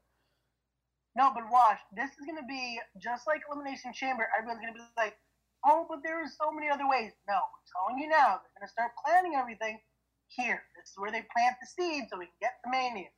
No, 1.17 1.31
but 1.35 1.45
watch. 1.51 1.79
This 1.97 2.11
is 2.11 2.27
gonna 2.27 2.47
be 2.47 2.79
just 3.01 3.27
like 3.27 3.41
Elimination 3.51 3.93
Chamber. 3.95 4.29
Everyone's 4.37 4.61
gonna 4.61 4.75
be 4.75 4.85
like, 4.99 5.17
"Oh, 5.65 5.87
but 5.89 6.01
there 6.05 6.21
are 6.21 6.29
so 6.29 6.53
many 6.53 6.69
other 6.69 6.87
ways." 6.87 7.13
No, 7.27 7.41
I'm 7.41 7.65
telling 7.73 8.03
you 8.03 8.09
now. 8.09 8.43
They're 8.43 8.61
gonna 8.61 8.69
start 8.69 8.93
planning 9.03 9.35
everything 9.35 9.81
here. 10.29 10.63
This 10.77 10.91
is 10.91 10.99
where 10.99 11.11
they 11.11 11.23
plant 11.33 11.57
the 11.61 11.67
seed 11.67 12.05
so 12.11 12.19
we 12.19 12.27
can 12.27 12.37
get 12.41 12.61
the 12.63 12.71
mania. 12.71 13.09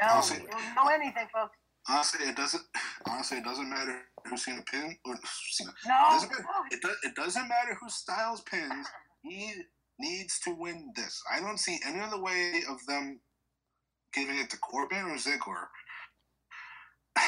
No, 0.00 0.22
we 0.30 0.46
don't 0.46 0.74
know 0.76 0.88
anything, 0.88 1.26
folks. 1.34 1.57
Honestly, 1.88 2.26
it 2.26 2.36
doesn't. 2.36 2.62
Honestly, 3.08 3.38
it 3.38 3.44
doesn't 3.44 3.68
matter 3.70 3.98
who's 4.26 4.44
Cena 4.44 4.62
pin 4.70 4.96
or. 5.04 5.14
No. 5.86 5.94
It 5.94 6.12
doesn't 6.12 6.30
matter. 6.30 6.44
It, 6.70 6.80
do, 6.82 6.90
it 7.04 7.14
doesn't 7.14 7.48
matter 7.48 7.74
who 7.80 7.88
Styles 7.88 8.42
pins. 8.42 8.86
He 9.22 9.52
needs 9.98 10.38
to 10.40 10.54
win 10.54 10.92
this. 10.94 11.22
I 11.32 11.40
don't 11.40 11.58
see 11.58 11.78
any 11.86 12.00
other 12.00 12.20
way 12.20 12.62
of 12.70 12.84
them 12.86 13.20
giving 14.12 14.38
it 14.38 14.50
to 14.50 14.58
Corbin 14.58 15.04
or 15.06 15.16
Ziggler. 15.16 15.66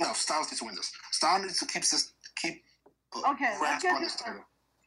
no, 0.00 0.12
Styles 0.12 0.48
needs 0.50 0.58
to 0.60 0.66
win 0.66 0.74
this. 0.74 0.92
Styles 1.12 1.42
needs 1.42 1.58
to 1.58 1.66
keep 1.66 1.82
this 1.82 2.12
keep 2.40 2.62
uh, 3.16 3.30
Okay, 3.32 3.54
let's 3.60 3.82
get 3.82 3.94
on 3.94 4.02
this. 4.02 4.22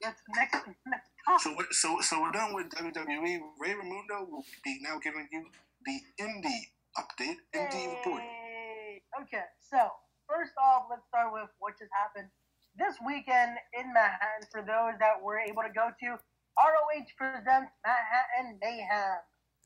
Let's 0.04 0.22
next 0.36 0.54
next 0.86 1.10
topic. 1.26 1.42
So, 1.42 1.50
we're- 1.58 1.68
so, 1.72 1.98
so 2.02 2.22
we're 2.22 2.32
done 2.32 2.54
with 2.54 2.70
WWE. 2.70 3.40
Ray 3.60 3.74
Ramundo 3.74 4.30
will 4.30 4.46
be 4.64 4.80
now 4.82 5.00
giving 5.04 5.28
you 5.32 5.46
the 5.86 6.00
indie 6.24 6.62
update, 6.98 7.38
report. 7.54 8.22
Yay. 8.24 9.02
Okay, 9.22 9.46
so 9.60 9.92
first 10.28 10.54
off, 10.62 10.88
let's 10.90 11.06
start 11.08 11.32
with 11.34 11.50
what 11.60 11.78
just 11.78 11.92
happened 11.94 12.30
this 12.78 12.96
weekend 13.06 13.58
in 13.74 13.94
Manhattan. 13.94 14.46
For 14.52 14.62
those 14.62 14.98
that 15.00 15.22
were 15.22 15.40
able 15.40 15.64
to 15.64 15.74
go 15.74 15.90
to, 15.90 16.08
ROH 16.58 17.06
presents 17.18 17.72
Manhattan 17.86 18.58
Mayhem. 18.62 19.20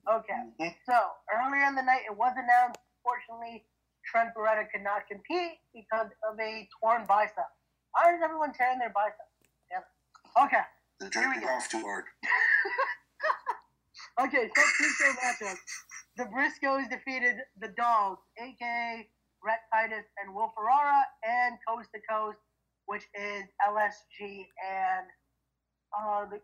Okay, 0.07 0.41
Mhm. 0.59 0.75
so 0.85 0.97
earlier 1.31 1.63
in 1.65 1.75
the 1.75 1.81
night, 1.83 2.03
it 2.05 2.15
was 2.15 2.33
announced. 2.35 2.79
Fortunately, 3.03 3.65
Trent 4.05 4.33
Beretta 4.35 4.69
could 4.71 4.81
not 4.81 5.07
compete 5.07 5.59
because 5.73 6.11
of 6.23 6.39
a 6.39 6.67
torn 6.79 7.05
bicep. 7.05 7.47
Why 7.91 8.13
is 8.13 8.21
everyone 8.21 8.53
tearing 8.53 8.79
their 8.79 8.89
bicep? 8.89 9.29
Damn 9.69 9.81
it. 9.83 9.87
Okay. 10.45 10.63
They're 10.99 11.09
jerking 11.09 11.47
off 11.47 11.69
too 11.69 11.81
hard. 11.81 12.05
Okay, 14.19 14.51
so 14.55 14.61
pre-show 14.77 15.13
matchup. 15.13 15.57
The 16.17 16.25
Briscoes 16.25 16.89
defeated 16.89 17.35
the 17.59 17.69
Dogs, 17.77 18.19
aka 18.37 19.07
Rhett 19.43 19.59
Titus 19.73 20.05
and 20.23 20.35
Will 20.35 20.51
Ferrara, 20.55 21.01
and 21.23 21.57
Coast 21.67 21.89
to 21.95 22.01
Coast, 22.09 22.37
which 22.85 23.03
is 23.15 23.43
LSG 23.67 24.45
and 24.69 25.07
uh, 25.97 26.25
the, 26.29 26.39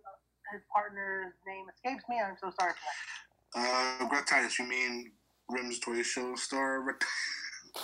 his 0.52 0.61
partner's 0.73 1.34
name 1.45 1.65
escapes 1.73 2.03
me. 2.10 2.18
I'm 2.26 2.35
so 2.41 2.52
sorry 2.60 2.72
for 2.73 3.60
that. 3.60 4.03
Uh, 4.03 4.07
Greg 4.10 4.26
Titus, 4.26 4.57
you 4.60 4.65
mean 4.68 5.11
Rim's 5.49 5.80
Toy 5.80 6.02
Show 6.02 6.35
star? 6.35 6.81
Rick? 6.81 7.03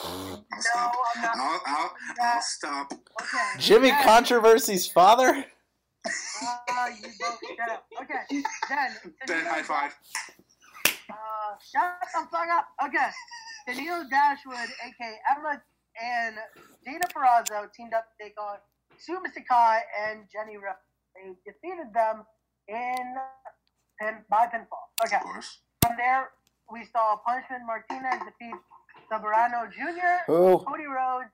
I'll 0.03 0.45
No, 0.51 0.59
stop. 0.59 0.93
I'm 1.15 1.21
not. 1.21 1.35
I'll, 1.37 1.61
I'll, 1.67 1.93
I'll 2.21 2.41
stop. 2.41 2.91
Okay. 2.93 3.59
Jimmy 3.59 3.89
then- 3.89 4.03
Controversy's 4.03 4.87
father? 4.87 5.45
Uh, 6.05 6.87
you 7.01 7.07
both 7.19 7.37
shut 7.57 7.69
up. 7.71 7.85
Okay, 8.01 8.41
then. 8.69 8.91
Ben, 9.27 9.45
high 9.45 9.61
five. 9.63 9.93
Uh, 11.13 11.55
shut 11.61 11.97
the 12.01 12.27
fuck 12.31 12.47
up. 12.49 12.67
Okay. 12.85 13.09
Tenille 13.69 14.09
Dashwood, 14.09 14.69
aka 14.83 15.11
Emma, 15.37 15.61
and 16.01 16.35
Deonna 16.85 17.07
Purrazzo 17.13 17.71
teamed 17.73 17.93
up 17.93 18.05
to 18.09 18.23
take 18.23 18.33
on 18.39 18.57
Sumie 18.97 19.31
Sakai 19.33 19.79
and 20.01 20.25
Jenny 20.31 20.57
Rose. 20.57 20.75
They 21.15 21.29
defeated 21.45 21.93
them 21.93 22.23
in 22.67 23.15
pin, 24.01 24.15
by 24.29 24.47
pinfall. 24.47 24.89
Okay. 25.05 25.17
Of 25.17 25.21
course. 25.23 25.59
From 25.85 25.95
there, 25.97 26.31
we 26.71 26.85
saw 26.91 27.17
Punishment 27.25 27.63
Martinez 27.67 28.19
defeat 28.25 28.55
Soberano 29.11 29.71
Jr., 29.71 30.25
Who? 30.27 30.59
Cody 30.59 30.85
Rhodes. 30.85 31.29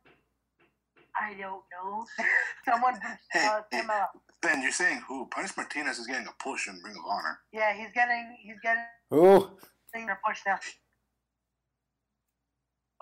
I 1.19 1.33
don't 1.33 1.63
know. 1.71 2.05
Someone 2.65 2.95
from 2.95 3.11
uh, 3.11 3.15
Hey, 3.31 3.59
hey. 3.71 3.79
Samoa. 3.81 4.09
Ben, 4.41 4.61
you're 4.61 4.71
saying 4.71 5.01
who? 5.07 5.25
Punish 5.27 5.55
Martinez 5.57 5.99
is 5.99 6.07
getting 6.07 6.27
a 6.27 6.43
push 6.43 6.67
in 6.67 6.75
Ring 6.83 6.95
of 6.95 7.03
Honor. 7.09 7.39
Yeah, 7.51 7.73
he's 7.73 7.91
getting 7.93 8.37
he's 8.41 8.55
getting 8.63 8.83
Who? 9.09 9.57
their 9.93 10.19
push 10.25 10.39
now. 10.45 10.59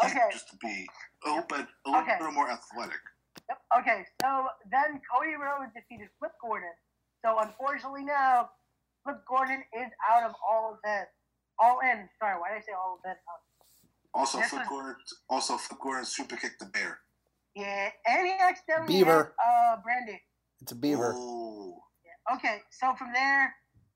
Okay. 0.04 0.20
Just 0.32 0.50
to 0.50 0.58
be 0.58 0.88
open, 1.26 1.68
little 1.86 1.86
a 1.86 1.90
little, 1.90 2.02
Okay. 2.02 2.18
little 2.20 2.34
more 2.34 2.50
athletic. 2.50 3.00
Yep. 3.50 3.62
Okay, 3.80 4.06
so 4.22 4.48
then 4.72 5.02
Cody 5.12 5.36
Rhodes 5.36 5.72
defeated 5.74 6.10
Flip 6.20 6.32
Gordon. 6.42 6.74
So 7.26 7.40
unfortunately 7.40 8.04
now, 8.06 8.50
Flip 9.04 9.18
Gordon 9.28 9.64
is 9.74 9.92
out 10.10 10.24
of 10.24 10.34
all 10.48 10.74
of 10.74 10.80
this. 10.84 11.08
All 11.60 11.80
in. 11.82 12.08
Sorry, 12.20 12.40
why 12.40 12.50
did 12.50 12.58
I 12.58 12.62
say 12.62 12.74
all 12.74 12.96
of 12.96 13.02
this? 13.04 13.18
Also, 14.14 14.40
This 14.40 14.50
Flip 14.50 14.62
is- 14.64 14.68
Gordon, 14.70 14.96
also 15.30 15.58
Flip 15.58 15.80
Gordon 15.80 16.06
super 16.06 16.38
kicked 16.38 16.60
the 16.60 16.66
bear. 16.66 17.02
Yeah, 17.56 17.92
and 18.06 18.28
he 18.28 18.34
accidentally 18.34 18.88
Beaver. 18.88 19.24
hit, 19.26 19.34
uh, 19.44 19.78
Brandi. 19.82 20.22
It's 20.62 20.72
a 20.72 20.76
beaver. 20.76 21.14
Ooh. 21.14 21.82
Okay, 22.36 22.62
so 22.70 22.94
from 22.96 23.14
there, 23.14 23.56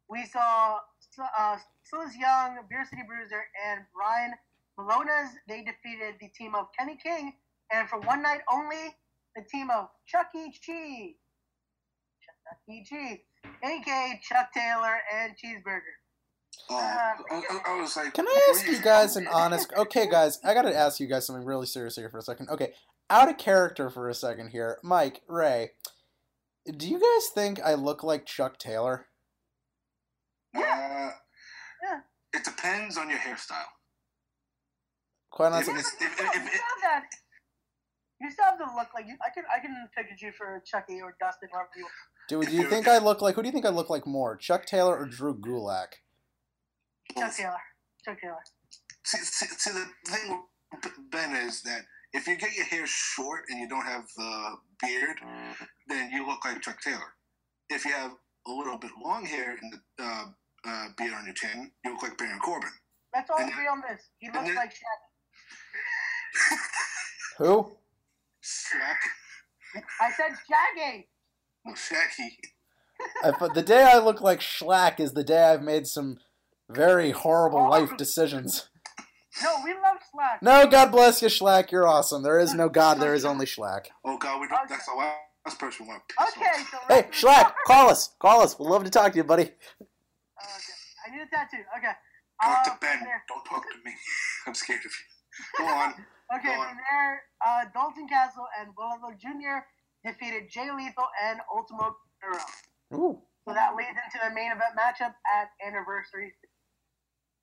we 0.10 0.26
saw 0.26 0.80
uh, 1.20 1.58
Silas 1.84 2.16
Young, 2.18 2.58
Beer 2.70 2.86
City 2.90 3.02
Bruiser, 3.08 3.44
and 3.70 3.82
Brian 3.96 4.34
Milonas. 4.80 5.30
They 5.48 5.64
defeated 5.64 6.16
the 6.22 6.30
team 6.38 6.56
of 6.56 6.68
Kenny 6.78 6.98
King, 7.02 7.34
and 7.74 7.88
for 7.90 8.00
one 8.00 8.22
night 8.22 8.42
only, 8.52 8.96
the 9.36 9.44
team 9.52 9.70
of 9.70 9.88
Chuck 10.08 10.28
E. 10.36 10.52
Cheese. 10.62 11.16
Chuck 12.24 12.60
E. 12.70 12.84
Cheese, 12.84 13.20
aka 13.64 14.20
Chuck 14.24 14.50
Taylor 14.54 14.98
and 15.16 15.34
Cheeseburger. 15.34 15.96
Oh, 16.70 16.76
I, 16.78 17.16
I- 17.32 17.62
I 17.74 17.82
was 17.82 17.96
like, 17.96 18.14
Can 18.14 18.28
I 18.28 18.50
ask 18.52 18.68
you 18.68 18.82
guys 18.82 19.16
an 19.16 19.28
honest? 19.34 19.72
Okay, 19.78 20.10
guys, 20.10 20.40
I 20.44 20.54
gotta 20.54 20.76
ask 20.76 21.00
you 21.00 21.08
guys 21.08 21.26
something 21.26 21.46
really 21.46 21.66
serious 21.66 21.96
here 21.96 22.10
for 22.10 22.18
a 22.18 22.22
second. 22.22 22.50
Okay, 22.50 22.74
out 23.10 23.30
of 23.30 23.38
character 23.38 23.90
for 23.90 24.10
a 24.10 24.14
second 24.14 24.50
here, 24.50 24.78
Mike 24.84 25.22
Ray. 25.28 25.72
Do 26.78 26.88
you 26.88 27.00
guys 27.00 27.30
think 27.34 27.60
I 27.64 27.74
look 27.74 28.04
like 28.04 28.26
Chuck 28.26 28.58
Taylor? 28.60 29.08
Uh, 30.56 31.12
Yeah. 31.84 32.02
It 32.34 32.44
depends 32.44 32.98
on 32.98 33.10
your 33.10 33.20
hairstyle. 33.20 33.66
Quite 35.32 35.48
If 35.48 35.54
honestly, 35.70 35.74
it's- 35.80 35.96
You 36.02 36.08
if- 36.08 36.14
still 36.14 36.28
if- 36.28 36.36
you 36.36 36.48
still 36.50 36.62
have 36.62 36.82
that. 36.82 37.10
You 38.20 38.30
still 38.32 38.46
have 38.46 38.58
to 38.60 38.76
look 38.76 38.94
like 38.94 39.08
you. 39.08 39.18
I 39.26 39.30
can. 39.32 39.44
I 39.52 39.60
can 39.60 39.90
picture 39.96 40.28
you 40.28 40.32
for 40.32 40.62
Chucky 40.66 41.02
or 41.02 41.16
Dustin, 41.20 41.50
whoever 41.52 41.70
you 41.76 41.84
want. 41.84 41.94
dude, 42.28 42.48
do 42.50 42.56
you 42.56 42.70
think 42.70 42.88
I 42.88 43.00
look 43.00 43.22
like? 43.22 43.36
Who 43.36 43.42
do 43.42 43.48
you 43.48 43.52
think 43.52 43.66
I 43.66 43.70
look 43.70 43.90
like 43.90 44.06
more, 44.06 44.38
Chuck 44.38 44.66
Taylor 44.66 44.96
or 44.98 45.06
Drew 45.08 45.34
Gulak? 45.36 45.94
Chuck 47.18 47.34
Taylor. 47.36 47.62
Chuck 48.06 48.20
Taylor. 48.22 48.44
See, 49.04 49.18
see, 49.18 49.48
see, 49.48 49.72
the 49.72 49.92
thing 50.06 50.48
Ben 51.10 51.36
is 51.36 51.64
that 51.64 51.82
if 52.14 52.28
you 52.28 52.36
get 52.36 52.54
your 52.56 52.66
hair 52.66 52.86
short 52.86 53.46
and 53.50 53.60
you 53.60 53.68
don't 53.68 53.86
have 53.86 54.06
the 54.16 54.58
beard, 54.80 55.20
then 55.88 56.12
you 56.12 56.26
look 56.28 56.46
like 56.46 56.62
Chuck 56.62 56.80
Taylor. 56.82 57.16
If 57.70 57.86
you 57.86 57.92
have 57.94 58.12
a 58.48 58.52
little 58.52 58.78
bit 58.78 58.92
long 59.04 59.26
hair 59.26 59.58
and 59.60 59.74
the 59.74 60.04
uh, 60.04 60.26
uh, 60.68 60.88
beard 60.98 61.14
on 61.14 61.26
your 61.26 61.34
chin, 61.34 61.72
you 61.84 61.92
look 61.94 62.04
like 62.04 62.18
Baron 62.18 62.40
Corbin. 62.40 62.70
Let's 63.16 63.30
all 63.30 63.40
And 63.40 63.50
agree 63.52 63.68
on 63.68 63.82
this. 63.90 64.02
He 64.20 64.28
looks 64.30 64.46
then- 64.48 64.56
like 64.56 64.72
Shaq. 64.72 66.58
Who? 67.38 67.72
Slack. 68.42 68.98
I 70.00 70.12
said 70.12 70.32
Shaggy. 70.48 71.08
Well, 71.66 71.76
Shacky. 71.76 72.30
I, 73.24 73.32
but 73.40 73.54
the 73.54 73.62
day 73.64 73.84
I 73.84 73.98
look 74.00 74.22
like 74.22 74.40
Schlack 74.42 75.00
is 75.00 75.14
the 75.14 75.24
day 75.24 75.44
I've 75.44 75.64
made 75.64 75.88
some 75.88 76.20
very 76.70 77.12
horrible 77.12 77.70
life 77.70 77.98
decisions. 77.98 78.70
No, 79.42 79.56
we 79.64 79.72
love 79.74 79.98
Slack. 80.14 80.42
No, 80.42 80.68
God 80.68 80.92
bless 80.92 81.22
you, 81.22 81.28
Schlack. 81.30 81.72
You're 81.72 81.88
awesome. 81.88 82.22
There 82.22 82.40
is 82.40 82.54
no 82.54 82.70
God. 82.70 83.00
There 83.00 83.14
is 83.14 83.26
only 83.26 83.46
Schlack. 83.46 83.86
Oh 84.06 84.18
God, 84.18 84.42
we 84.42 84.48
don't. 84.48 84.68
That's 84.70 84.86
the 84.86 84.94
last 84.94 85.60
person 85.60 85.86
we 85.88 85.90
want 85.94 86.04
Okay, 86.22 86.64
so 86.70 86.78
Hey, 86.90 86.96
let's- 87.08 87.22
Schlack, 87.24 87.54
call 87.66 87.90
us. 87.90 88.14
Call 88.20 88.42
us. 88.42 88.60
We'd 88.60 88.68
love 88.68 88.84
to 88.84 88.90
talk 88.90 89.14
to 89.14 89.18
you, 89.18 89.24
buddy. 89.24 89.52
Okay. 90.42 90.78
I 91.06 91.06
need 91.14 91.22
a 91.24 91.30
tattoo. 91.30 91.64
Okay. 91.78 91.94
Talk 92.42 92.68
Uh, 92.68 92.70
to 92.74 92.78
Ben. 92.82 93.00
Don't 93.30 93.46
talk 93.46 93.64
to 93.64 93.78
me. 93.86 93.94
I'm 94.48 94.56
scared 94.56 94.82
of 94.86 94.92
you. 94.92 95.06
Go 95.58 95.66
on. 95.68 95.94
Okay, 96.32 96.48
Go 96.56 96.62
on. 96.64 96.68
from 96.72 96.80
there, 96.80 97.24
uh, 97.44 97.66
Dalton 97.76 98.08
Castle 98.08 98.48
and 98.56 98.72
Willow 98.80 99.12
Jr. 99.20 99.68
defeated 100.08 100.48
Jay 100.48 100.72
Lethal 100.72 101.04
and 101.28 101.44
Ultimo 101.52 101.92
in 101.92 102.24
a 102.24 102.30
row. 102.32 102.48
Ooh. 102.96 103.16
So 103.44 103.52
that 103.52 103.76
leads 103.76 103.92
into 104.00 104.16
the 104.24 104.32
main 104.32 104.48
event 104.48 104.72
matchup 104.80 105.12
at 105.28 105.52
Anniversary. 105.60 106.32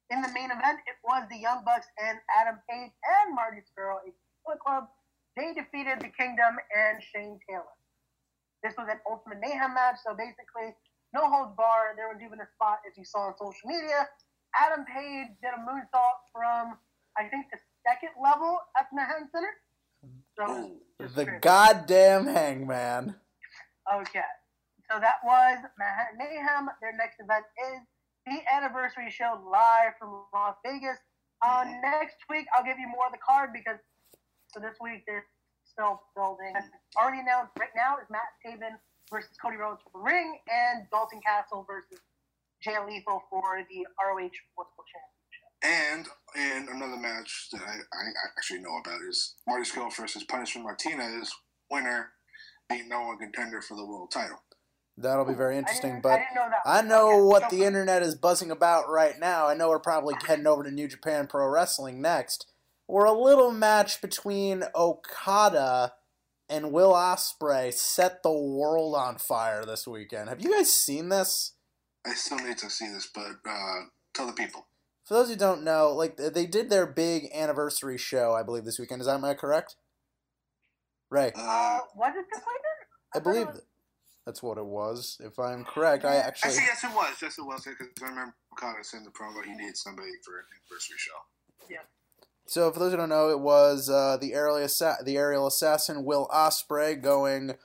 In 0.08 0.22
the 0.24 0.32
main 0.32 0.48
event, 0.48 0.80
it 0.88 0.96
was 1.04 1.28
the 1.28 1.36
Young 1.36 1.68
Bucks 1.68 1.84
and 2.00 2.16
Adam 2.32 2.56
Page 2.64 2.88
and 3.20 3.36
Marty 3.36 3.60
Scurll, 3.60 4.00
a 4.00 4.10
Bullet 4.48 4.60
Club. 4.64 4.88
They 5.36 5.52
defeated 5.52 6.00
the 6.00 6.08
Kingdom 6.16 6.56
and 6.72 6.96
Shane 7.12 7.36
Taylor. 7.44 7.76
This 8.64 8.72
was 8.80 8.88
an 8.88 9.04
Ultimate 9.04 9.36
Mayhem 9.44 9.74
match, 9.76 10.00
so 10.00 10.16
basically, 10.16 10.72
no 11.14 11.28
holds 11.28 11.54
bar. 11.56 11.94
They 11.96 12.02
were 12.04 12.18
given 12.18 12.40
a 12.40 12.48
spot, 12.54 12.78
as 12.86 12.96
you 12.96 13.04
saw 13.04 13.28
on 13.28 13.34
social 13.38 13.66
media. 13.68 14.08
Adam 14.56 14.84
Page 14.84 15.28
did 15.42 15.52
a 15.54 15.60
moonsault 15.60 16.18
from, 16.32 16.76
I 17.16 17.24
think, 17.28 17.46
the 17.52 17.58
second 17.86 18.10
level 18.22 18.58
at 18.78 18.86
the 18.90 18.96
Manhattan 18.96 19.28
Center. 19.32 19.54
So, 20.36 20.44
it 20.98 21.02
was 21.02 21.10
just 21.12 21.16
The 21.16 21.24
crazy. 21.26 21.40
goddamn 21.40 22.26
hangman. 22.26 23.14
Okay. 23.92 24.24
So 24.90 24.98
that 25.00 25.20
was 25.24 25.58
Manhattan 25.78 26.16
Mayhem. 26.16 26.68
Their 26.80 26.96
next 26.96 27.20
event 27.20 27.44
is 27.72 27.80
the 28.24 28.40
anniversary 28.52 29.10
show 29.10 29.36
live 29.50 29.92
from 29.98 30.24
Las 30.32 30.56
Vegas. 30.64 30.96
Uh, 31.44 31.64
next 31.82 32.16
week, 32.30 32.46
I'll 32.56 32.64
give 32.64 32.78
you 32.78 32.88
more 32.88 33.06
of 33.06 33.12
the 33.12 33.18
card 33.20 33.50
because 33.52 33.78
so 34.48 34.60
this 34.60 34.76
week 34.80 35.04
they're 35.06 35.26
still 35.64 36.00
building. 36.16 36.54
Already 36.96 37.20
announced 37.20 37.52
right 37.58 37.72
now 37.76 37.96
is 38.00 38.08
Matt 38.08 38.32
Taven 38.44 38.80
versus 39.10 39.36
Cody 39.40 39.56
Rhodes 39.56 39.80
for 39.82 39.90
the 39.98 40.04
ring 40.04 40.38
and 40.50 40.86
Dalton 40.90 41.20
Castle 41.24 41.64
versus 41.68 42.00
Jay 42.62 42.76
Lethal 42.86 43.22
for 43.30 43.42
the 43.70 43.86
ROH 44.04 44.30
World 44.56 44.86
Championship. 44.90 45.48
And 45.62 46.06
in 46.36 46.68
another 46.74 46.96
match 47.00 47.48
that 47.52 47.62
I, 47.62 47.74
I 47.74 48.02
actually 48.36 48.60
know 48.60 48.76
about 48.84 49.00
is 49.08 49.34
Marty 49.46 49.68
Scurll 49.68 49.94
versus 49.96 50.24
Punishment 50.24 50.64
Martinez, 50.64 51.32
winner 51.70 52.10
being 52.68 52.88
no 52.88 53.02
one 53.02 53.18
contender 53.18 53.60
for 53.62 53.76
the 53.76 53.84
world 53.84 54.10
title. 54.10 54.38
That'll 54.96 55.24
be 55.24 55.34
very 55.34 55.56
interesting. 55.56 55.90
didn't- 55.92 56.02
But 56.02 56.12
I 56.12 56.16
didn't 56.18 56.34
know 56.34 56.48
that. 56.50 56.60
I 56.66 56.82
know 56.82 57.08
Okay, 57.10 57.20
what 57.22 57.50
so- 57.50 57.56
the 57.56 57.64
internet 57.64 58.02
is 58.02 58.14
buzzing 58.16 58.50
about 58.50 58.88
right 58.88 59.18
now. 59.18 59.46
I 59.46 59.54
know 59.54 59.68
we're 59.68 59.78
probably 59.78 60.16
heading 60.26 60.46
over 60.46 60.64
to 60.64 60.70
New 60.70 60.88
Japan 60.88 61.26
Pro 61.28 61.46
Wrestling 61.46 62.02
next. 62.02 62.46
Where 62.86 63.04
a 63.06 63.12
little 63.12 63.52
match 63.52 64.00
between 64.00 64.64
Okada 64.74 65.92
and 66.48 66.72
Will 66.72 66.92
Ospreay 66.92 67.72
set 67.72 68.22
the 68.22 68.32
world 68.32 68.94
on 68.94 69.18
fire 69.18 69.64
this 69.64 69.86
weekend. 69.86 70.28
Have 70.28 70.40
you 70.40 70.52
guys 70.52 70.72
seen 70.72 71.08
this? 71.08 71.52
I 72.06 72.14
still 72.14 72.38
need 72.38 72.58
to 72.58 72.70
see 72.70 72.88
this, 72.88 73.08
but 73.14 73.36
uh, 73.48 73.80
tell 74.14 74.26
the 74.26 74.32
people. 74.32 74.66
For 75.04 75.14
those 75.14 75.28
who 75.28 75.36
don't 75.36 75.62
know, 75.62 75.92
like 75.94 76.16
they 76.16 76.46
did 76.46 76.70
their 76.70 76.86
big 76.86 77.28
anniversary 77.34 77.98
show, 77.98 78.34
I 78.34 78.42
believe 78.42 78.64
this 78.64 78.78
weekend. 78.78 79.00
Is 79.00 79.06
that 79.06 79.14
am 79.14 79.24
I 79.24 79.34
correct? 79.34 79.76
Ray, 81.10 81.32
Uh, 81.34 81.80
was 81.96 82.12
it 82.16 82.26
this 82.30 82.42
weekend? 82.42 83.14
I 83.14 83.18
believe 83.18 83.48
that's 84.26 84.42
what 84.42 84.58
it 84.58 84.66
was. 84.66 85.16
If 85.20 85.38
I'm 85.38 85.64
correct, 85.64 86.04
I 86.04 86.16
actually. 86.16 86.50
Actually, 86.50 86.66
yes, 86.66 86.84
it 86.84 86.94
was. 86.94 87.16
Yes, 87.22 87.38
it 87.38 87.46
was. 87.46 87.64
Because 87.64 87.88
I 88.02 88.08
remember 88.08 88.34
Okada 88.52 88.84
saying 88.84 89.04
the 89.04 89.10
promo 89.10 89.42
he 89.42 89.54
needed 89.54 89.78
somebody 89.78 90.10
for 90.22 90.40
an 90.40 90.44
anniversary 90.52 90.98
show. 90.98 91.16
Yeah. 91.70 91.78
So, 92.48 92.72
for 92.72 92.78
those 92.78 92.92
who 92.92 92.96
don't 92.96 93.10
know, 93.10 93.28
it 93.28 93.40
was 93.40 93.90
uh, 93.90 94.16
the 94.18 94.32
aerial 94.32 94.56
assa- 94.56 94.96
the 95.04 95.18
aerial 95.18 95.46
assassin 95.46 96.02
Will 96.02 96.26
Ospreay 96.32 97.00
going 97.00 97.56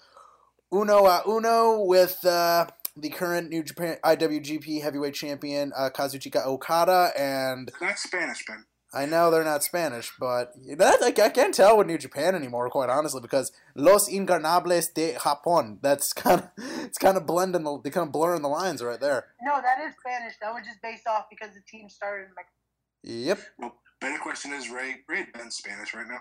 uno 0.73 1.05
a 1.05 1.23
uno 1.26 1.81
with 1.81 2.26
uh, 2.26 2.68
the 2.97 3.10
current 3.10 3.49
New 3.49 3.64
Japan 3.64 3.97
IWGP 4.03 4.81
Heavyweight 4.81 5.14
Champion 5.14 5.72
uh, 5.73 5.89
Kazuchika 5.89 6.45
Okada, 6.45 7.11
and 7.18 7.72
Not 7.81 7.97
Spanish, 7.97 8.45
Ben. 8.45 8.65
I 8.93 9.05
know 9.05 9.31
they're 9.31 9.45
not 9.45 9.64
Spanish, 9.64 10.11
but 10.19 10.53
that 10.77 10.99
like 10.99 11.18
I 11.18 11.30
can't 11.30 11.53
tell 11.53 11.77
with 11.77 11.88
New 11.88 11.97
Japan 11.97 12.35
anymore, 12.35 12.69
quite 12.69 12.89
honestly, 12.89 13.22
because 13.22 13.53
Los 13.76 14.10
Ingobernables 14.10 14.93
de 14.93 15.14
Japón. 15.14 15.80
That's 15.81 16.11
kind 16.14 16.41
of 16.41 16.49
it's 16.84 16.97
kind 16.97 17.15
of 17.15 17.26
blending 17.26 17.64
the 17.64 17.80
they 17.81 17.89
kind 17.89 18.05
of 18.05 18.11
blurring 18.11 18.41
the 18.41 18.49
lines 18.49 18.84
right 18.84 18.99
there. 18.99 19.27
No, 19.41 19.61
that 19.61 19.81
is 19.88 19.95
Spanish. 19.97 20.34
That 20.41 20.53
was 20.53 20.65
just 20.65 20.81
based 20.81 21.07
off 21.07 21.27
because 21.30 21.55
the 21.55 21.61
team 21.61 21.88
started 21.88 22.26
in 22.26 22.31
Mexico. 22.35 22.60
Yep. 23.03 23.39
Well, 23.57 23.76
Better 24.04 24.18
question 24.18 24.52
is, 24.52 24.70
Ray, 24.70 24.98
Ray 25.08 25.28
bends 25.34 25.56
Spanish 25.56 25.94
right 25.94 26.06
now. 26.06 26.20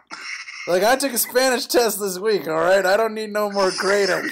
like, 0.68 0.84
I 0.84 0.94
took 0.94 1.12
a 1.14 1.18
Spanish 1.18 1.66
test 1.66 1.98
this 1.98 2.16
week, 2.16 2.46
all 2.46 2.54
right? 2.54 2.86
I 2.86 2.96
don't 2.96 3.12
need 3.12 3.32
no 3.32 3.50
more 3.50 3.72
grading. 3.76 4.30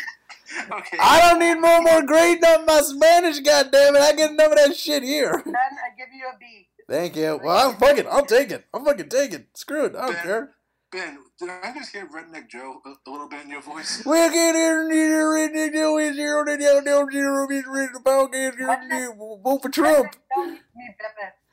okay. 0.71 0.97
I 1.01 1.21
don't 1.21 1.41
need 1.41 1.61
no 1.61 1.83
more 1.83 2.01
grading 2.03 2.45
on 2.45 2.65
my 2.65 2.81
Spanish, 2.81 3.41
goddamn 3.41 3.97
it! 3.97 4.03
I 4.03 4.13
get 4.13 4.31
enough 4.31 4.53
of 4.53 4.57
that 4.57 4.77
shit 4.77 5.03
here. 5.03 5.43
Ben, 5.45 5.53
I 5.57 5.97
give 5.99 6.15
you 6.15 6.29
a 6.33 6.39
B. 6.39 6.69
Thank 6.89 7.17
you. 7.17 7.41
Well, 7.43 7.71
I'm 7.71 7.77
fucking, 7.77 8.07
I'm 8.09 8.25
taking. 8.27 8.63
I'm 8.73 8.85
fucking 8.85 9.09
taking. 9.09 9.47
Screw 9.55 9.87
it. 9.87 9.97
I 9.97 10.07
don't 10.07 10.13
ben, 10.13 10.23
care. 10.23 10.51
Ben, 10.93 11.19
did 11.41 11.51
I 11.51 11.75
just 11.75 11.91
hear 11.91 12.07
Redneck 12.07 12.49
Joe 12.49 12.81
a, 12.87 13.11
little 13.11 13.29
bit 13.29 13.47
in 13.47 13.51
your 13.51 13.63
voice? 13.63 14.05
We 14.07 14.13
can 14.13 14.55
hear 14.55 14.89
neither 14.89 15.25
Redneck 15.25 15.73
Joe 15.73 15.99
is 15.99 16.15
zero 16.15 16.45
to 16.45 16.57
zero 16.57 16.83
zero 16.85 17.09
zero 17.11 17.51
is 17.51 17.65
written 17.67 17.97
about 17.97 18.31
getting 18.31 19.17
vote 19.43 19.61
for 19.61 19.71
Trump. 19.71 20.15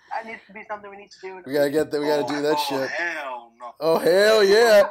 That 0.09 0.25
needs 0.25 0.41
to 0.47 0.53
be 0.53 0.57
Pepe. 0.57 0.67
That 0.67 0.87
needs 0.87 0.87
to 0.87 0.87
be 0.87 0.87
something 0.89 0.89
we 0.89 0.97
need 0.97 1.11
to 1.11 1.19
do. 1.21 1.41
We 1.45 1.53
gotta 1.53 1.69
get 1.69 1.91
that. 1.91 1.99
We 2.01 2.07
gotta 2.07 2.23
oh, 2.23 2.27
do 2.27 2.41
that 2.41 2.57
oh, 2.57 2.65
shit. 2.67 2.89
hell 2.89 3.51
no. 3.59 3.73
Oh 3.79 3.99
hell 3.99 4.43
yeah! 4.43 4.89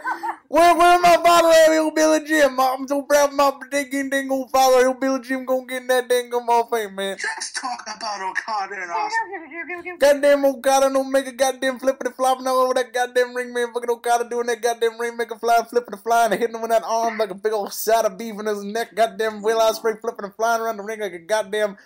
Where 0.48 0.76
where 0.76 1.00
my 1.00 1.16
father 1.16 1.48
at? 1.48 1.72
He'll 1.72 1.90
be 1.90 2.02
a 2.02 2.24
gym. 2.24 2.60
I'm 2.60 2.86
so 2.86 3.02
proud 3.02 3.30
of 3.30 3.34
my 3.34 3.52
ding 3.70 4.10
ding 4.10 4.30
old 4.30 4.50
father. 4.50 4.80
He'll 4.80 4.94
be 4.94 5.06
a 5.06 5.18
gym. 5.18 5.44
Gonna 5.44 5.66
get 5.66 5.82
in 5.82 5.88
that 5.88 6.08
dang 6.08 6.32
off 6.32 6.70
fame, 6.70 6.94
man. 6.94 7.16
Let's 7.36 7.52
talk 7.52 7.82
about 7.82 8.20
Okada 8.20 8.74
and 8.74 8.90
Ospreay. 8.90 9.98
Goddamn 9.98 10.44
Okada 10.44 10.90
don't 10.92 11.10
make 11.10 11.26
a 11.26 11.32
goddamn 11.32 11.78
flippity 11.78 12.10
flop 12.12 12.40
now 12.40 12.56
over 12.56 12.74
that 12.74 12.92
goddamn 12.92 13.34
ring 13.34 13.52
man. 13.52 13.72
Fucking 13.72 13.90
Okada 13.90 14.28
doing 14.28 14.46
that 14.46 14.62
goddamn 14.62 15.00
ring 15.00 15.16
make 15.16 15.30
a 15.30 15.38
fly 15.38 15.58
flippity 15.68 15.98
fly 16.02 16.26
and 16.26 16.34
hitting 16.34 16.54
him 16.54 16.62
with 16.62 16.70
that 16.70 16.84
arm 16.84 17.18
like 17.18 17.30
a 17.30 17.34
big 17.34 17.52
old 17.52 17.72
side 17.72 18.04
of 18.04 18.18
beef 18.18 18.38
in 18.38 18.46
his 18.46 18.62
neck. 18.62 18.94
Goddamn 18.94 19.42
Will 19.42 19.58
Ospreay 19.58 20.00
flipping 20.00 20.26
and 20.26 20.34
flying 20.34 20.60
around 20.60 20.76
the 20.76 20.82
ring 20.82 21.00
like 21.00 21.12
a 21.12 21.18
goddamn 21.18 21.76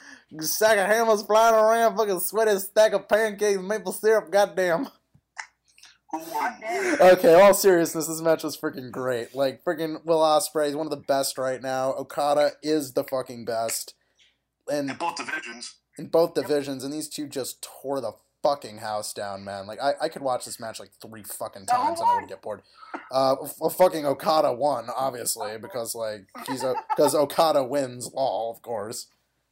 sack 0.40 0.78
of 0.78 0.86
hammers 0.86 1.23
flying 1.23 1.55
around. 1.55 1.97
Fucking 1.97 2.20
sweaty 2.20 2.59
stack 2.59 2.93
of 2.93 3.09
pancakes, 3.09 3.61
maple 3.61 3.93
syrup. 3.93 4.31
Goddamn. 4.31 4.89
Okay, 6.12 7.40
all 7.40 7.55
seriousness, 7.55 8.09
this 8.09 8.20
match 8.20 8.43
was 8.43 8.57
freaking 8.57 8.90
great. 8.90 9.35
Like 9.35 9.62
freaking 9.65 10.05
Will 10.05 10.19
Ospreay 10.19 10.69
is 10.69 10.74
one 10.77 10.86
of 10.86 10.90
the 10.90 10.97
best 10.97 11.39
right 11.39 11.62
now. 11.62 11.93
Okada 11.94 12.51
is 12.62 12.93
the 12.94 13.05
fucking 13.05 13.44
best, 13.44 13.94
and 14.70 14.90
In 14.90 14.97
both 14.97 15.16
divisions. 15.16 15.77
in 15.98 16.07
both 16.09 16.35
divisions, 16.35 16.82
and 16.82 16.93
these 16.93 17.09
two 17.09 17.28
just 17.28 17.62
tore 17.62 18.01
the 18.01 18.12
fucking 18.43 18.78
house 18.78 19.12
down, 19.12 19.44
man. 19.44 19.66
Like 19.69 19.81
I, 19.81 19.93
I 20.02 20.09
could 20.09 20.23
watch 20.23 20.44
this 20.47 20.59
match 20.59 20.81
like 20.81 20.90
three 21.01 21.23
fucking 21.23 21.66
times 21.66 22.01
and 22.01 22.09
I 22.11 22.16
would 22.20 22.28
get 22.28 22.43
bored. 22.43 22.62
Uh, 23.12 23.36
f- 23.44 23.73
fucking 23.77 24.05
Okada 24.05 24.52
won, 24.52 24.86
obviously, 24.97 25.59
because 25.59 25.94
like 25.94 26.27
he's 26.48 26.65
a 26.65 26.74
because 26.97 27.15
Okada 27.15 27.62
wins 27.62 28.11
law, 28.12 28.51
of 28.52 28.62
course. 28.62 29.07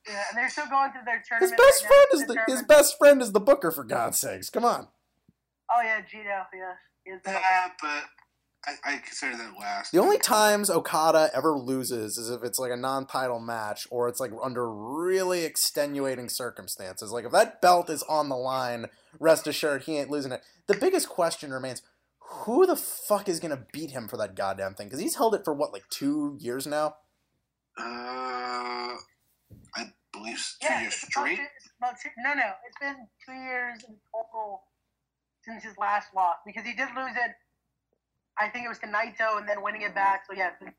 Yeah, 0.09 0.23
and 0.31 0.39
they're 0.39 0.49
still 0.51 0.67
going 0.69 0.91
through 0.93 1.03
their 1.05 1.23
His 1.41 1.51
best 1.51 1.85
right 1.85 1.89
friend 1.89 2.07
now 2.13 2.19
is 2.19 2.27
the 2.27 2.53
his 2.53 2.63
best 2.63 2.99
friend 2.99 3.21
is 3.23 3.33
the 3.33 3.41
Booker 3.41 3.71
for 3.71 3.85
God's 3.85 4.19
sakes. 4.19 4.49
Come 4.51 4.65
on. 4.65 4.89
Oh 5.71 5.83
yeah, 5.83 6.01
Gedo. 6.01 6.45
Yeah, 6.55 7.15
is 7.15 7.23
the- 7.23 7.31
Yeah, 7.33 7.69
but 7.81 8.05
I, 8.67 8.75
I 8.85 8.97
consider 8.99 9.37
that 9.37 9.53
last. 9.59 9.93
The 9.93 9.99
only 10.01 10.19
times 10.19 10.71
Okada 10.71 11.31
ever 11.35 11.53
loses 11.53 12.17
is 12.17 12.31
if 12.31 12.43
it's 12.43 12.59
like 12.59 12.73
a 12.73 12.77
non-title 12.77 13.39
match 13.39 13.87
or 13.91 14.09
it's 14.09 14.19
like 14.19 14.33
under 14.43 14.71
really 14.71 15.45
extenuating 15.45 16.29
circumstances. 16.29 17.13
Like 17.13 17.25
if 17.25 17.33
that 17.33 17.61
belt 17.61 17.89
is 17.91 18.03
on 18.05 18.29
the 18.29 18.37
line, 18.37 18.87
rest 19.21 19.47
assured 19.47 19.83
he 19.85 19.99
ain't 19.99 20.11
losing 20.11 20.33
it. 20.33 20.43
The 20.67 20.75
biggest 20.75 21.09
question 21.09 21.53
remains: 21.53 21.83
Who 22.21 22.67
the 22.67 22.77
fuck 22.77 23.29
is 23.29 23.41
gonna 23.41 23.67
beat 23.73 23.91
him 23.91 24.09
for 24.09 24.17
that 24.17 24.35
goddamn 24.35 24.75
thing? 24.75 24.89
Because 24.89 25.01
he's 25.01 25.17
held 25.17 25.35
it 25.35 25.45
for 25.45 25.53
what, 25.55 25.73
like 25.73 25.85
two 25.91 26.37
years 26.41 26.67
now. 26.67 26.97
Uh, 27.79 28.97
I 29.75 29.93
believe 30.13 30.37
s- 30.37 30.57
two 30.61 30.67
yeah, 30.69 30.81
years 30.83 30.95
it's 30.95 31.03
about 31.05 31.27
straight. 31.27 31.37
two- 31.37 31.71
about 31.81 31.95
two, 32.03 32.09
no, 32.19 32.35
no, 32.35 32.53
it's 32.67 32.79
been 32.81 33.09
two 33.27 33.35
years 33.35 33.85
in 33.87 33.97
total 34.13 34.63
since 35.43 35.63
his 35.65 35.77
last 35.79 36.09
loss 36.15 36.37
because 36.45 36.65
he 36.65 36.73
did 36.75 36.89
lose 36.97 37.15
it. 37.17 37.33
I 38.39 38.49
think 38.49 38.65
it 38.65 38.69
was 38.69 38.79
to 38.81 38.87
Naito 38.87 39.39
and 39.39 39.49
then 39.49 39.63
winning 39.63 39.83
it 39.83 39.95
back. 39.95 40.25
So 40.27 40.33
yeah, 40.37 40.51
been- 40.61 40.75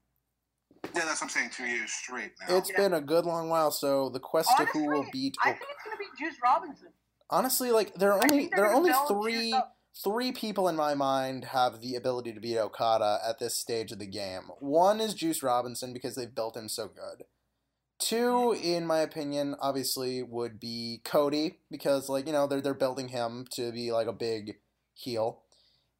Yeah, 0.95 1.05
that's 1.05 1.21
what 1.21 1.23
I'm 1.23 1.29
saying. 1.29 1.49
Two 1.51 1.65
years 1.65 1.91
straight 1.91 2.31
now. 2.39 2.57
It's 2.57 2.71
been 2.71 2.93
a 2.93 3.01
good 3.01 3.25
long 3.25 3.49
while. 3.49 3.71
So 3.71 4.09
the 4.09 4.19
quest 4.19 4.49
to 4.57 4.65
who 4.65 4.89
will 4.89 5.05
beat. 5.11 5.35
I 5.43 5.51
think 5.51 5.63
it's 5.69 5.83
gonna 5.83 5.97
be 5.97 6.05
Juice 6.17 6.37
Robinson. 6.41 6.93
Honestly, 7.29 7.71
like 7.71 7.93
there 7.95 8.13
are 8.13 8.23
only 8.23 8.47
there 8.55 8.65
are 8.65 8.73
only 8.73 8.93
three 9.07 9.53
three 10.03 10.31
people 10.31 10.69
in 10.69 10.75
my 10.75 10.93
mind 10.93 11.45
have 11.45 11.81
the 11.81 11.95
ability 11.95 12.31
to 12.33 12.39
beat 12.39 12.57
Okada 12.57 13.19
at 13.27 13.39
this 13.39 13.57
stage 13.57 13.91
of 13.91 13.99
the 13.99 14.07
game. 14.07 14.51
One 14.59 15.01
is 15.01 15.13
Juice 15.13 15.43
Robinson 15.43 15.91
because 15.93 16.15
they've 16.15 16.33
built 16.33 16.55
him 16.55 16.69
so 16.69 16.87
good. 16.87 17.25
Two, 17.99 18.53
in 18.53 18.85
my 18.87 18.99
opinion, 18.99 19.55
obviously 19.59 20.23
would 20.23 20.57
be 20.59 21.01
Cody 21.03 21.57
because 21.69 22.07
like 22.07 22.25
you 22.27 22.31
know 22.31 22.47
they're 22.47 22.61
they're 22.61 22.73
building 22.73 23.09
him 23.09 23.45
to 23.51 23.71
be 23.73 23.91
like 23.91 24.07
a 24.07 24.13
big 24.13 24.55
heel. 24.93 25.41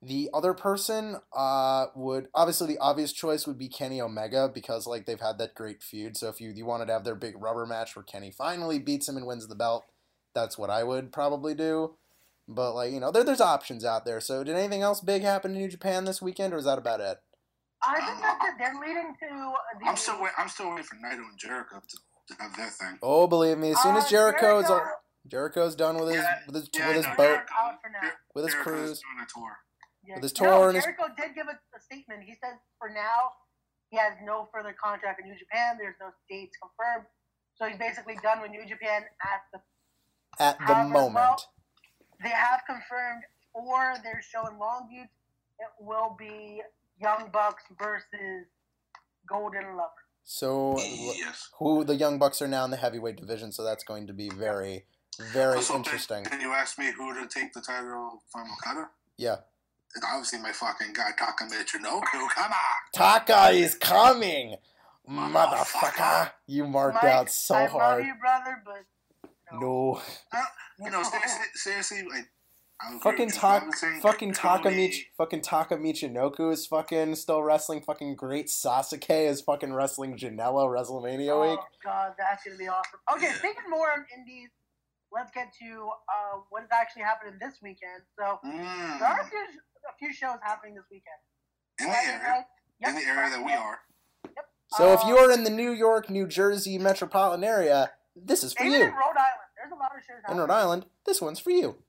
The 0.02 0.30
other 0.34 0.54
person 0.54 1.18
uh, 1.36 1.88
would 1.96 2.30
obviously 2.34 2.68
the 2.68 2.80
obvious 2.80 3.12
choice 3.12 3.46
would 3.46 3.58
be 3.58 3.68
Kenny 3.68 4.00
Omega 4.00 4.50
because 4.54 4.88
like 4.88 5.06
they've 5.06 5.20
had 5.20 5.38
that 5.40 5.56
great 5.56 5.84
feud. 5.84 6.16
So 6.16 6.30
if 6.30 6.40
you 6.40 6.52
you 6.52 6.66
wanted 6.66 6.86
to 6.88 6.94
have 6.94 7.04
their 7.04 7.16
big 7.16 7.36
rubber 7.42 7.66
match 7.66 7.96
where 7.96 8.04
Kenny 8.04 8.32
finally 8.32 8.80
beats 8.80 9.10
him 9.10 9.18
and 9.18 9.28
wins 9.28 9.48
the 9.48 9.56
belt, 9.56 9.86
that's 10.34 10.58
what 10.58 10.70
I 10.70 10.84
would 10.86 11.12
probably 11.12 11.54
do. 11.54 11.98
But 12.48 12.76
like 12.76 12.94
you 12.94 13.02
know, 13.02 13.12
there, 13.12 13.26
there's 13.26 13.42
options 13.42 13.84
out 13.84 14.06
there. 14.06 14.22
So 14.22 14.44
did 14.46 14.56
anything 14.56 14.82
else 14.84 15.02
big 15.02 15.24
happen 15.24 15.52
in 15.52 15.58
New 15.58 15.68
Japan 15.70 16.06
this 16.06 16.22
weekend, 16.22 16.54
or 16.54 16.58
is 16.58 16.66
that 16.66 16.78
about 16.80 17.02
it? 17.02 17.18
I 17.84 18.06
think 18.06 18.22
that's 18.22 18.46
it. 18.46 18.56
They're 18.60 18.76
leading 18.80 19.16
to 19.22 19.54
the. 19.80 19.86
I'm 19.88 19.96
still 19.96 20.22
wait. 20.22 20.32
I'm 20.38 20.50
still 20.50 20.70
waiting 20.70 20.84
for 20.84 20.96
Naito 20.96 21.24
and 21.30 21.38
Jericho 21.38 21.82
to, 21.88 21.98
to 22.36 22.42
have 22.42 22.56
their 22.58 22.70
thing. 22.70 23.00
Oh, 23.02 23.28
believe 23.28 23.58
me, 23.58 23.72
as 23.72 23.82
soon 23.82 23.96
as 23.96 24.06
Uh, 24.06 24.10
Jericho's 24.10 24.68
Jericho- 24.68 24.90
Jericho's 25.28 25.76
done 25.76 25.98
with 25.98 26.14
his 26.16 26.26
with 26.48 26.56
his 26.56 26.70
Yeah, 26.74 26.88
with 26.88 26.96
his 26.98 27.06
no, 27.06 27.12
boat 27.16 27.24
Jericho- 27.24 27.54
out 27.58 27.82
for 27.82 27.92
with 28.36 28.46
his 28.46 28.54
Jericho's 28.54 28.64
cruise. 28.64 29.02
doing 29.02 29.24
a 29.24 29.28
tour. 29.34 29.58
Yeah. 30.04 30.16
with 30.16 30.24
his 30.24 30.42
no, 30.42 30.50
tour 30.50 30.68
and 30.70 30.76
his- 30.76 30.86
Jericho 30.86 31.08
did 31.18 31.36
give 31.36 31.48
a, 31.48 31.60
a 31.76 31.80
statement. 31.80 32.24
He 32.24 32.34
says 32.36 32.56
for 32.78 32.90
now 32.90 33.34
he 33.90 33.98
has 33.98 34.14
no 34.24 34.50
further 34.52 34.74
contract 34.74 35.20
with 35.20 35.28
New 35.28 35.38
Japan. 35.38 35.78
There's 35.80 35.96
no 36.00 36.12
dates 36.30 36.58
confirmed. 36.58 37.08
So 37.56 37.66
he's 37.66 37.78
basically 37.78 38.16
done 38.24 38.42
with 38.42 38.52
New 38.52 38.66
Japan 38.66 39.04
at 39.24 39.42
the. 39.54 39.60
at 40.44 40.58
the 40.60 40.64
However, 40.66 40.90
moment. 40.90 41.16
well, 41.16 41.44
they 42.24 42.30
have 42.30 42.62
confirmed 42.68 43.24
for 43.54 43.96
their 44.04 44.22
show 44.22 44.46
in 44.48 44.56
Longview. 44.60 45.04
It 45.04 45.72
will 45.80 46.16
be 46.18 46.62
Young 47.02 47.30
Bucks 47.32 47.64
versus 47.80 48.46
Golden 49.28 49.76
Lover. 49.76 49.90
So 50.24 50.78
Yes. 50.80 51.50
who 51.58 51.84
the 51.84 51.96
Young 51.96 52.20
Bucks 52.20 52.42
are 52.42 52.48
now 52.48 52.66
in 52.66 52.72
the 52.72 52.78
heavyweight 52.78 53.16
division, 53.18 53.52
so 53.52 53.64
that's 53.64 53.84
going 53.84 54.08
to 54.08 54.14
be 54.14 54.30
very 54.30 54.86
very 55.34 55.56
Also, 55.58 55.76
interesting. 55.76 56.24
Can 56.24 56.40
you 56.40 56.54
ask 56.54 56.78
me 56.80 56.92
who 56.92 57.14
to 57.14 57.28
take 57.28 57.52
the 57.52 57.60
title 57.62 58.24
from 58.32 58.48
Okada? 58.54 58.90
Yeah. 59.18 59.38
It's 59.96 60.06
obviously 60.06 60.40
my 60.40 60.54
fucking 60.54 60.94
guy 60.94 61.12
Taka 61.18 61.44
Michinoku. 61.46 62.30
Come 62.36 62.52
on. 62.54 62.78
Taka 62.94 63.50
is 63.50 63.76
coming, 63.76 64.56
motherfucker! 65.10 66.32
You 66.48 66.68
marked 66.68 67.04
Mike, 67.04 67.12
out 67.12 67.30
so 67.32 67.56
I 67.56 67.66
hard. 67.66 67.98
love 68.00 68.06
you, 68.08 68.14
brother, 68.20 68.64
but 68.64 69.30
No, 69.60 70.02
You 70.80 70.92
know, 70.92 71.04
seriously, 71.04 71.46
seriously 71.56 72.04
like. 72.10 72.30
I 72.82 72.88
agree 72.88 73.00
fucking 73.00 73.26
with 73.28 73.84
you. 73.84 74.02
Fucking 74.02 74.32
Taka 74.34 74.64
Cody- 74.64 74.76
Mich, 74.76 75.10
fucking 75.18 75.42
Taka 75.42 75.76
Michinoku 75.78 76.52
is 76.54 76.66
fucking 76.66 77.16
still 77.16 77.44
wrestling. 77.44 77.82
Fucking 77.82 78.16
great 78.16 78.48
Sasuke 78.48 79.28
is 79.28 79.42
fucking 79.42 79.74
wrestling 79.74 80.16
Janela 80.18 80.66
WrestleMania 80.68 81.30
oh 81.32 81.42
week. 81.52 81.60
god, 81.84 82.14
that's 82.18 82.44
gonna 82.46 82.58
be 82.58 82.68
awesome. 82.70 83.00
Okay, 83.14 83.32
speaking 83.34 83.70
more 83.70 83.92
on 83.92 84.06
indies, 84.18 84.50
let's 85.12 85.32
get 85.32 85.52
to 85.62 85.90
uh, 86.08 86.40
what 86.50 86.64
is 86.64 86.70
actually 86.72 87.02
happening 87.04 87.34
this 87.40 87.56
weekend. 87.62 88.02
So 88.18 88.40
Mm. 88.46 89.00
there 89.00 89.08
are 89.10 89.22
a 89.22 89.26
few, 89.26 89.40
a 89.40 89.98
few 90.00 90.14
shows 90.14 90.38
happening 90.42 90.76
this 90.76 90.86
weekend. 90.90 91.20
In 91.80 91.88
the 91.88 91.92
Friday 91.92 92.08
area. 92.12 92.30
night- 92.30 92.46
In 92.90 92.96
the 92.96 93.02
area 93.02 93.30
that 93.32 93.46
we 93.46 93.52
are. 93.54 93.80
Yep. 94.24 94.50
So 94.70 94.94
if 94.94 95.04
Uh, 95.04 95.08
you 95.10 95.18
are 95.18 95.32
in 95.32 95.44
the 95.44 95.50
New 95.50 95.72
York, 95.72 96.10
New 96.10 96.28
Jersey 96.28 96.78
metropolitan 96.78 97.44
area, 97.44 97.92
this 98.16 98.42
is 98.44 98.54
for 98.54 98.64
Even 98.64 98.80
you. 98.80 98.86
in 98.88 98.94
Rhode 98.94 99.18
Island, 99.18 99.50
there's 99.58 99.72
a 99.72 99.76
lot 99.76 99.92
of 99.96 100.02
shows 100.04 100.22
In. 100.32 100.38
Rhode 100.38 100.50
Island, 100.52 100.86
this 101.06 101.22
one's 101.22 101.40
for 101.40 101.52
you. 101.52 101.84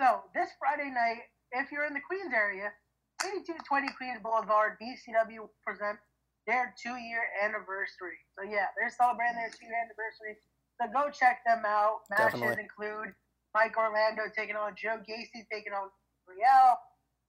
So 0.00 0.24
this 0.32 0.48
Friday 0.56 0.88
night, 0.88 1.28
if 1.52 1.68
you're 1.68 1.84
in 1.84 1.92
the 1.92 2.00
Queens 2.00 2.32
area, 2.32 2.72
8220 3.20 3.92
Queens 4.00 4.16
Boulevard, 4.24 4.80
BCW 4.80 5.44
present 5.60 6.00
their 6.48 6.72
two-year 6.80 7.20
anniversary. 7.44 8.16
So 8.32 8.48
yeah, 8.48 8.72
they're 8.80 8.88
celebrating 8.88 9.36
their 9.36 9.52
two-year 9.52 9.76
anniversary. 9.76 10.40
So 10.80 10.88
go 10.88 11.12
check 11.12 11.44
them 11.44 11.68
out. 11.68 12.08
Matches 12.08 12.40
Definitely. 12.40 12.64
include 12.64 13.12
Mike 13.52 13.76
Orlando 13.76 14.24
taking 14.32 14.56
on 14.56 14.72
Joe 14.72 15.04
Gacy, 15.04 15.44
taking 15.52 15.76
on 15.76 15.92
Riel. 16.24 16.80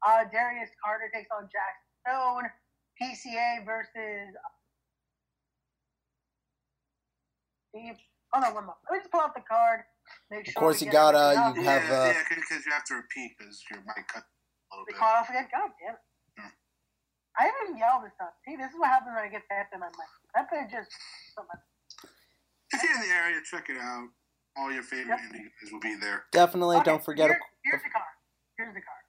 Uh, 0.07 0.23
Darius 0.31 0.71
Carter 0.79 1.11
takes 1.11 1.27
on 1.27 1.51
Jackson 1.51 1.91
Stone. 2.07 2.45
PCA 2.95 3.67
versus 3.67 4.31
Steve. 7.67 7.99
Hold 8.31 8.47
on 8.47 8.55
one 8.55 8.63
moment. 8.63 8.79
Let 8.87 8.95
me 8.95 8.99
just 9.03 9.11
pull 9.11 9.19
out 9.19 9.35
the 9.35 9.43
card. 9.43 9.83
Make 10.29 10.45
sure. 10.45 10.51
Of 10.51 10.55
course, 10.55 10.81
you 10.81 10.89
gotta. 10.91 11.17
uh, 11.17 11.35
out. 11.51 11.55
you 11.55 11.63
have 11.63 11.83
yeah, 11.83 11.99
uh, 11.99 12.05
yeah, 12.15 12.23
because 12.29 12.65
you 12.65 12.71
have 12.71 12.85
to 12.85 12.95
repeat 12.95 13.35
because 13.37 13.61
your 13.69 13.79
mic 13.83 14.07
cut 14.07 14.23
a 14.23 14.71
little 14.75 14.85
We 14.87 14.93
bit. 14.93 14.99
caught 14.99 15.15
off 15.23 15.29
again? 15.29 15.47
God 15.51 15.71
damn 15.79 15.95
it. 15.95 16.01
I 17.39 17.47
didn't 17.47 17.71
even 17.71 17.77
yell 17.79 18.03
this 18.03 18.11
time. 18.19 18.35
See, 18.43 18.55
this 18.59 18.71
is 18.71 18.77
what 18.77 18.91
happens 18.91 19.15
when 19.15 19.23
I 19.23 19.31
get 19.31 19.43
that 19.47 19.71
in 19.71 19.79
my 19.79 19.87
mic. 19.87 20.09
That 20.35 20.51
thing 20.51 20.67
just. 20.67 20.91
If 22.73 22.83
you're 22.83 22.91
in 22.95 23.01
the 23.07 23.13
area, 23.15 23.39
check 23.43 23.67
it 23.69 23.77
out. 23.79 24.07
All 24.59 24.71
your 24.71 24.83
favorite 24.83 25.15
indie 25.31 25.47
guys 25.47 25.71
will 25.71 25.79
be 25.79 25.95
there. 25.95 26.27
definitely 26.31 26.75
Okay, 26.83 26.91
don't 26.91 27.03
forget. 27.03 27.27
Here, 27.31 27.39
here's 27.63 27.83
the 27.83 27.89
card. 27.89 28.15
Here's 28.59 28.73
the 28.75 28.83
card. 28.83 29.03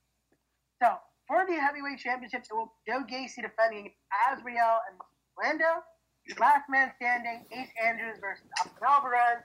So, 0.78 0.88
for 1.26 1.42
the 1.50 1.58
heavyweight 1.58 1.98
championship, 1.98 2.42
it 2.46 2.54
will 2.54 2.70
Joe 2.86 3.02
Gacy 3.10 3.42
defending 3.42 3.90
Azriel 4.30 4.78
and 4.90 4.98
Lando. 5.38 5.82
Last 6.38 6.70
man 6.70 6.92
standing, 6.94 7.42
Ace 7.50 7.70
Andrews 7.82 8.18
versus 8.22 8.46
Alvin 8.62 8.78
Alvarez. 8.86 9.42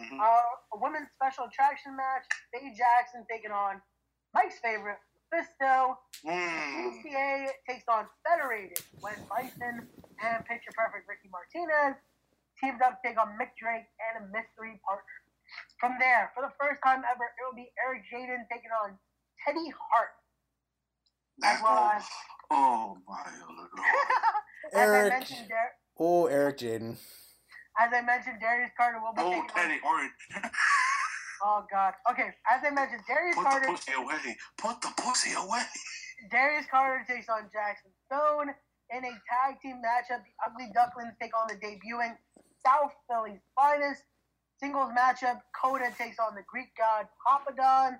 Mm-hmm. 0.00 0.18
Uh, 0.18 0.74
a 0.74 0.76
women's 0.82 1.08
special 1.14 1.46
attraction 1.46 1.94
match, 1.96 2.26
Faye 2.50 2.74
Jackson 2.74 3.22
taking 3.30 3.52
on 3.54 3.78
Mike's 4.34 4.58
favorite, 4.58 4.98
Mephisto. 5.30 5.98
Mm. 6.26 6.98
PCA 7.04 7.46
takes 7.68 7.84
on 7.86 8.06
Federated, 8.26 8.78
Gwen 9.00 9.14
Bison, 9.30 9.86
and 10.18 10.36
Picture 10.46 10.74
Perfect 10.74 11.06
Ricky 11.06 11.30
Martinez. 11.30 11.94
Teams 12.58 12.78
up 12.82 12.98
to 13.02 13.08
take 13.08 13.18
on 13.20 13.38
Mick 13.38 13.54
Drake 13.58 13.86
and 14.02 14.24
a 14.24 14.26
mystery 14.34 14.80
partner. 14.82 15.14
From 15.78 15.94
there, 16.00 16.30
for 16.34 16.42
the 16.42 16.50
first 16.58 16.80
time 16.82 17.02
ever, 17.06 17.24
it 17.30 17.42
will 17.46 17.54
be 17.54 17.70
Eric 17.78 18.02
Jaden 18.10 18.46
taking 18.50 18.70
on 18.82 18.98
Teddy 19.46 19.70
Hart. 19.70 20.14
As 21.42 21.60
well 21.62 21.84
as, 21.94 22.02
Oh 22.50 22.96
my 23.06 23.22
lord. 23.46 23.68
as 24.72 24.78
I 24.88 24.92
Eric. 24.98 25.12
mentioned, 25.12 25.48
Dar- 25.48 25.72
Oh, 25.98 26.26
Eric 26.26 26.58
Jaden. 26.58 26.96
As 27.78 27.90
I 27.92 28.00
mentioned, 28.02 28.38
Darius 28.40 28.70
Carter 28.76 28.98
will 29.00 29.12
be 29.14 29.22
Oh, 29.22 29.30
taking 29.30 29.42
on. 29.42 29.48
Teddy 29.54 29.80
Orange. 29.84 30.12
Oh 31.46 31.66
God. 31.70 31.92
Okay, 32.10 32.30
as 32.48 32.62
I 32.64 32.70
mentioned, 32.70 33.02
Darius 33.06 33.36
Put 33.36 33.44
Carter. 33.44 33.66
Put 33.66 33.76
the 33.84 33.92
pussy 33.92 33.92
away. 34.00 34.36
Put 34.56 34.80
the 34.80 34.92
pussy 34.96 35.32
away. 35.36 35.62
Darius 36.30 36.64
Carter 36.70 37.04
takes 37.06 37.28
on 37.28 37.50
Jackson 37.52 37.90
Stone 38.06 38.48
in 38.90 39.04
a 39.04 39.10
tag 39.28 39.60
team 39.60 39.82
matchup. 39.84 40.22
The 40.24 40.32
Ugly 40.46 40.70
Ducklings 40.72 41.12
take 41.20 41.32
on 41.36 41.48
the 41.48 41.56
debuting 41.56 42.16
South 42.64 42.92
Philly's 43.10 43.40
finest. 43.54 44.02
Singles 44.58 44.90
matchup, 44.96 45.40
Coda 45.60 45.90
takes 45.98 46.16
on 46.18 46.34
the 46.34 46.42
Greek 46.48 46.68
god 46.78 47.08
Papadon. 47.26 47.98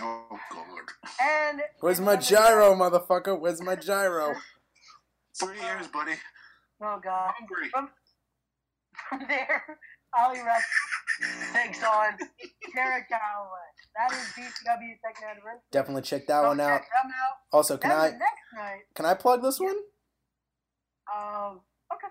Oh 0.00 0.38
god. 0.50 0.88
And 1.22 1.62
Where's 1.80 2.00
my 2.00 2.16
gyro, 2.16 2.74
motherfucker? 2.74 3.38
Where's 3.38 3.60
my 3.62 3.76
gyro? 3.76 4.34
Three 5.38 5.60
years, 5.60 5.86
buddy. 5.88 6.14
oh 6.82 6.98
god. 7.04 7.34
Hungry. 7.38 7.68
From, 7.70 7.90
from 9.08 9.20
there, 9.28 9.62
Ali 10.18 10.40
Rex 10.42 10.64
takes 11.52 11.82
on 11.82 12.16
Derek 12.74 13.08
Galloway. 13.08 13.68
That 13.96 14.12
is 14.16 14.26
BCW 14.36 14.94
second 15.04 15.28
anniversary. 15.30 15.60
Definitely 15.72 16.02
check 16.02 16.26
that 16.28 16.42
Go 16.42 16.48
one 16.48 16.60
out. 16.60 16.80
check 16.80 16.88
them 17.02 17.10
out. 17.12 17.36
Also, 17.52 17.76
can 17.76 17.90
Then 17.90 17.98
I 17.98 18.04
next 18.10 18.22
night, 18.56 18.80
can 18.94 19.06
I 19.06 19.14
plug 19.14 19.42
this 19.42 19.58
one? 19.60 19.76
um, 21.16 21.60
okay. 21.92 22.06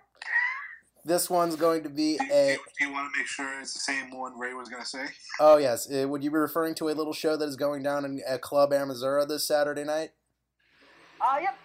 This 1.05 1.29
one's 1.29 1.55
going 1.55 1.83
to 1.83 1.89
be 1.89 2.17
a. 2.31 2.57
Do 2.77 2.85
you 2.85 2.91
want 2.91 3.13
to 3.13 3.17
make 3.19 3.27
sure 3.27 3.47
it's 3.61 3.73
the 3.73 3.79
same 3.79 4.11
one 4.11 4.37
Ray 4.37 4.53
was 4.53 4.67
gonna 4.67 4.83
say? 4.85 5.05
Oh 5.39 5.55
yes, 5.57 5.89
uh, 5.89 6.05
would 6.07 6.21
you 6.23 6.29
be 6.31 6.37
referring 6.37 6.75
to 6.75 6.89
a 6.89 6.91
little 6.91 7.13
show 7.13 7.37
that 7.37 7.47
is 7.47 7.55
going 7.55 7.81
down 7.83 8.03
in 8.03 8.21
uh, 8.29 8.37
Club 8.39 8.71
Amazura 8.71 9.25
this 9.27 9.47
Saturday 9.47 9.85
night? 9.85 10.09
Uh, 11.21 11.37
yep. 11.41 11.55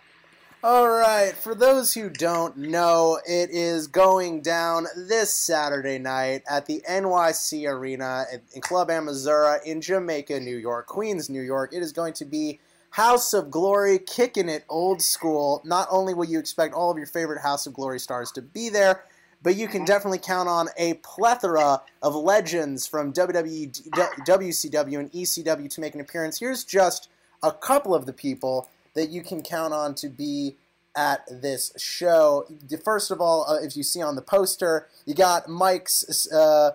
All 0.64 0.88
right, 0.88 1.34
for 1.34 1.56
those 1.56 1.92
who 1.92 2.08
don't 2.08 2.56
know, 2.56 3.18
it 3.26 3.50
is 3.50 3.88
going 3.88 4.42
down 4.42 4.86
this 4.94 5.34
Saturday 5.34 5.98
night 5.98 6.44
at 6.48 6.66
the 6.66 6.84
NYC 6.88 7.68
Arena 7.68 8.26
in- 8.54 8.60
Club 8.60 8.88
Amazura 8.88 9.60
in 9.64 9.80
Jamaica, 9.80 10.38
New 10.38 10.56
York, 10.56 10.86
Queens, 10.86 11.28
New 11.28 11.40
York. 11.40 11.74
It 11.74 11.82
is 11.82 11.90
going 11.90 12.12
to 12.12 12.24
be 12.24 12.60
House 12.90 13.34
of 13.34 13.50
Glory 13.50 13.98
kicking 13.98 14.48
it 14.48 14.64
old 14.68 15.02
school. 15.02 15.62
Not 15.64 15.88
only 15.90 16.14
will 16.14 16.26
you 16.26 16.38
expect 16.38 16.74
all 16.74 16.92
of 16.92 16.96
your 16.96 17.08
favorite 17.08 17.42
House 17.42 17.66
of 17.66 17.74
Glory 17.74 17.98
stars 17.98 18.30
to 18.30 18.40
be 18.40 18.68
there, 18.68 19.02
but 19.42 19.56
you 19.56 19.66
can 19.66 19.84
definitely 19.84 20.20
count 20.20 20.48
on 20.48 20.68
a 20.76 20.94
plethora 21.02 21.82
of 22.02 22.14
legends 22.14 22.86
from 22.86 23.12
WWE, 23.12 23.90
WCW, 24.24 25.00
and 25.00 25.10
ECW 25.10 25.68
to 25.70 25.80
make 25.80 25.96
an 25.96 26.00
appearance. 26.00 26.38
Here's 26.38 26.62
just 26.62 27.08
a 27.42 27.50
couple 27.50 27.96
of 27.96 28.06
the 28.06 28.12
people 28.12 28.70
that 28.94 29.10
you 29.10 29.22
can 29.22 29.42
count 29.42 29.72
on 29.72 29.94
to 29.96 30.08
be 30.08 30.56
at 30.96 31.26
this 31.30 31.72
show. 31.78 32.46
First 32.84 33.10
of 33.10 33.20
all, 33.20 33.46
uh, 33.48 33.62
if 33.62 33.76
you 33.76 33.82
see 33.82 34.02
on 34.02 34.14
the 34.14 34.22
poster, 34.22 34.88
you 35.06 35.14
got 35.14 35.48
Mike's 35.48 36.30
uh, 36.30 36.72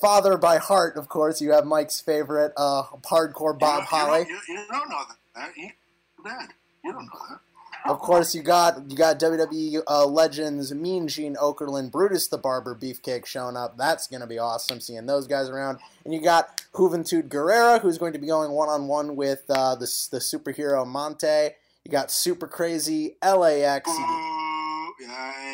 father 0.00 0.36
by 0.38 0.58
heart, 0.58 0.96
of 0.96 1.08
course. 1.08 1.40
You 1.40 1.52
have 1.52 1.64
Mike's 1.64 2.00
favorite 2.00 2.52
uh, 2.56 2.84
hardcore 3.04 3.58
Bob 3.58 3.80
you, 3.80 3.86
Holly. 3.86 4.26
You, 4.28 4.38
you, 4.48 4.54
you 4.54 4.66
don't 4.70 4.88
know 4.88 5.02
that. 5.34 5.44
Bad. 6.22 6.48
You 6.84 6.92
don't 6.92 7.06
know 7.06 7.20
that. 7.30 7.40
Of 7.86 7.98
course, 7.98 8.34
you 8.34 8.42
got 8.42 8.90
you 8.90 8.96
got 8.96 9.18
WWE 9.18 9.82
uh, 9.88 10.04
legends 10.06 10.72
Mean 10.74 11.08
Gene 11.08 11.34
Okerlund, 11.36 11.90
Brutus 11.90 12.28
the 12.28 12.38
Barber, 12.38 12.74
Beefcake 12.74 13.24
showing 13.26 13.56
up. 13.56 13.76
That's 13.78 14.06
gonna 14.06 14.26
be 14.26 14.38
awesome 14.38 14.80
seeing 14.80 15.06
those 15.06 15.26
guys 15.26 15.48
around. 15.48 15.78
And 16.04 16.12
you 16.14 16.20
got 16.20 16.62
Juventud 16.74 17.28
Guerrera, 17.28 17.80
who's 17.80 17.98
going 17.98 18.12
to 18.12 18.18
be 18.18 18.26
going 18.26 18.50
one 18.52 18.68
on 18.68 18.86
one 18.86 19.16
with 19.16 19.44
uh, 19.48 19.74
the 19.76 19.86
the 20.10 20.18
superhero 20.18 20.86
Monte. 20.86 21.50
You 21.84 21.90
got 21.90 22.10
Super 22.10 22.46
Crazy 22.46 23.16
LAX. 23.24 23.88
You- 23.88 24.36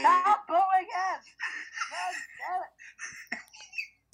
Stop 0.01 0.47
booing 0.49 0.59
us! 0.61 1.25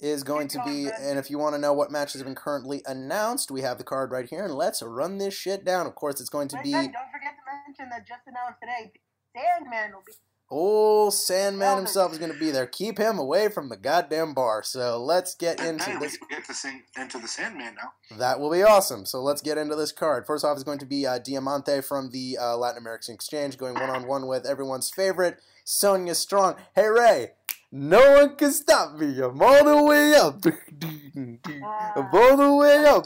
God 0.03 0.09
damn 0.09 0.11
it. 0.11 0.13
is 0.15 0.23
going 0.23 0.47
to 0.49 0.63
be, 0.65 0.89
and 1.01 1.17
if 1.17 1.29
you 1.29 1.37
want 1.37 1.55
to 1.55 1.59
know 1.59 1.73
what 1.73 1.91
matches 1.91 2.15
have 2.21 2.25
been 2.25 2.35
currently 2.35 2.81
announced, 2.85 3.51
we 3.51 3.61
have 3.61 3.77
the 3.77 3.83
card 3.83 4.11
right 4.11 4.29
here, 4.29 4.43
and 4.43 4.53
let's 4.53 4.81
run 4.81 5.17
this 5.17 5.33
shit 5.33 5.63
down. 5.65 5.87
Of 5.87 5.95
course, 5.95 6.19
it's 6.19 6.29
going 6.29 6.49
to 6.49 6.59
be 6.63 6.71
don't 6.71 6.93
forget 7.11 7.33
to 7.35 7.43
mention 7.67 7.89
that 7.89 8.07
just 8.07 8.21
announced 8.27 8.59
today, 8.61 8.91
Sandman 9.35 9.93
will 9.93 10.03
be. 10.05 10.13
Old 10.49 11.15
Sandman 11.15 11.77
himself 11.77 12.11
is 12.11 12.19
going 12.19 12.31
to 12.31 12.37
be 12.37 12.51
there. 12.51 12.67
Keep 12.67 12.99
him 12.99 13.17
away 13.17 13.49
from 13.49 13.69
the 13.69 13.77
goddamn 13.77 14.35
bar. 14.35 14.61
So 14.61 15.01
let's 15.03 15.33
get 15.33 15.59
into 15.59 15.85
Hey, 15.85 15.93
we 15.97 16.05
this. 16.05 16.17
can 16.17 16.27
get 16.29 16.45
to 16.45 16.53
sing 16.53 16.83
into 16.95 17.17
the 17.17 17.27
Sandman 17.27 17.75
now. 17.75 18.17
That 18.17 18.39
will 18.39 18.51
be 18.51 18.61
awesome. 18.61 19.07
So 19.07 19.19
let's 19.19 19.41
get 19.41 19.57
into 19.57 19.75
this 19.75 19.91
card. 19.91 20.27
First 20.27 20.45
off 20.45 20.55
is 20.57 20.63
going 20.63 20.77
to 20.79 20.85
be 20.85 21.07
uh, 21.07 21.17
Diamante 21.17 21.81
from 21.81 22.11
the 22.11 22.37
uh, 22.39 22.55
Latin 22.55 22.77
American 22.77 23.15
Exchange 23.15 23.57
going 23.57 23.73
one 23.73 23.89
on 23.89 24.05
one 24.05 24.27
with 24.27 24.45
everyone's 24.45 24.91
favorite, 24.91 25.39
Sonia 25.63 26.13
Strong. 26.13 26.57
Hey, 26.75 26.87
Ray, 26.87 27.31
no 27.75 28.11
one 28.19 28.35
can 28.35 28.51
stop 28.51 28.93
me. 28.99 29.19
I'm 29.19 29.41
all 29.41 29.65
the 29.65 29.83
way 29.83 30.13
up. 30.13 30.45
I'm 31.15 32.09
all 32.13 32.37
the 32.37 32.55
way 32.55 32.85
up. 32.85 33.05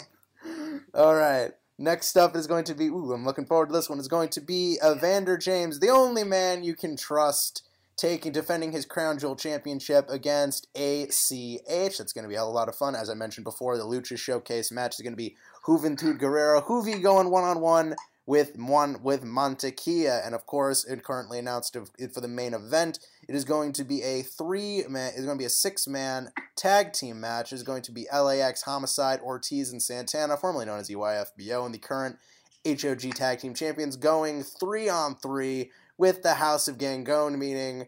All 0.94 1.16
right. 1.16 1.52
Next 1.78 2.18
up 2.18 2.36
is 2.36 2.48
going 2.48 2.66
to 2.66 2.74
be, 2.74 2.88
ooh, 2.88 3.14
I'm 3.14 3.24
looking 3.24 3.46
forward 3.46 3.68
to 3.68 3.74
this 3.74 3.90
one, 3.90 3.98
is 3.98 4.10
going 4.10 4.28
to 4.30 4.42
be 4.42 4.78
Evander 4.86 5.38
James, 5.38 5.80
the 5.80 5.88
only 5.88 6.26
man 6.26 6.66
you 6.66 6.76
can 6.76 6.98
trust 6.98 7.64
taking 7.96 8.34
defending 8.34 8.74
his 8.74 8.86
crown 8.86 9.18
jewel 9.18 9.38
championship 9.38 10.10
against 10.10 10.68
ACH. 10.76 11.98
That's 11.98 12.12
going 12.12 12.24
to 12.24 12.30
be 12.30 12.36
a 12.36 12.44
lot 12.44 12.68
of 12.68 12.76
fun. 12.76 12.94
As 12.94 13.10
I 13.10 13.14
mentioned 13.14 13.46
before, 13.46 13.78
the 13.78 13.86
Lucha 13.86 14.18
Showcase 14.18 14.70
match 14.70 14.96
is 14.96 15.02
going 15.02 15.14
to 15.14 15.18
be 15.18 15.38
Juventud 15.66 16.20
Guerrera, 16.20 16.62
Juvi 16.62 17.02
going 17.02 17.30
one 17.32 17.46
on 17.46 17.62
one 17.62 17.96
with 18.28 18.58
one 18.58 19.02
with 19.02 19.24
Montequia, 19.24 20.24
and 20.24 20.36
of 20.36 20.46
course, 20.46 20.84
it 20.86 21.04
currently 21.04 21.40
announced 21.40 21.76
for 22.14 22.22
the 22.22 22.28
main 22.28 22.54
event. 22.54 23.00
It 23.28 23.34
is 23.34 23.46
going 23.46 23.72
to 23.74 23.86
be 23.86 24.04
a 24.04 24.22
three 24.22 24.84
man. 24.88 25.14
It's 25.16 25.26
going 25.26 25.38
to 25.38 25.42
be 25.42 25.46
a 25.46 25.50
six 25.50 25.88
man 25.88 26.32
tag 26.58 26.92
team 26.92 27.22
match. 27.22 27.54
It's 27.54 27.64
going 27.64 27.82
to 27.84 27.92
be 27.92 28.06
LAX 28.14 28.62
Homicide, 28.64 29.22
Ortiz, 29.22 29.72
and 29.72 29.82
Santana, 29.82 30.36
formerly 30.36 30.66
known 30.66 30.80
as 30.80 30.90
EYFBO, 30.90 31.66
and 31.66 31.74
the 31.74 31.80
current 31.80 32.18
HOG 32.66 33.16
Tag 33.16 33.40
Team 33.40 33.54
Champions, 33.54 33.96
going 33.96 34.44
three 34.44 34.90
on 34.90 35.16
three 35.16 35.72
with 35.98 36.22
the 36.22 36.36
House 36.36 36.68
of 36.68 36.78
Gangone, 36.78 37.38
meaning 37.38 37.88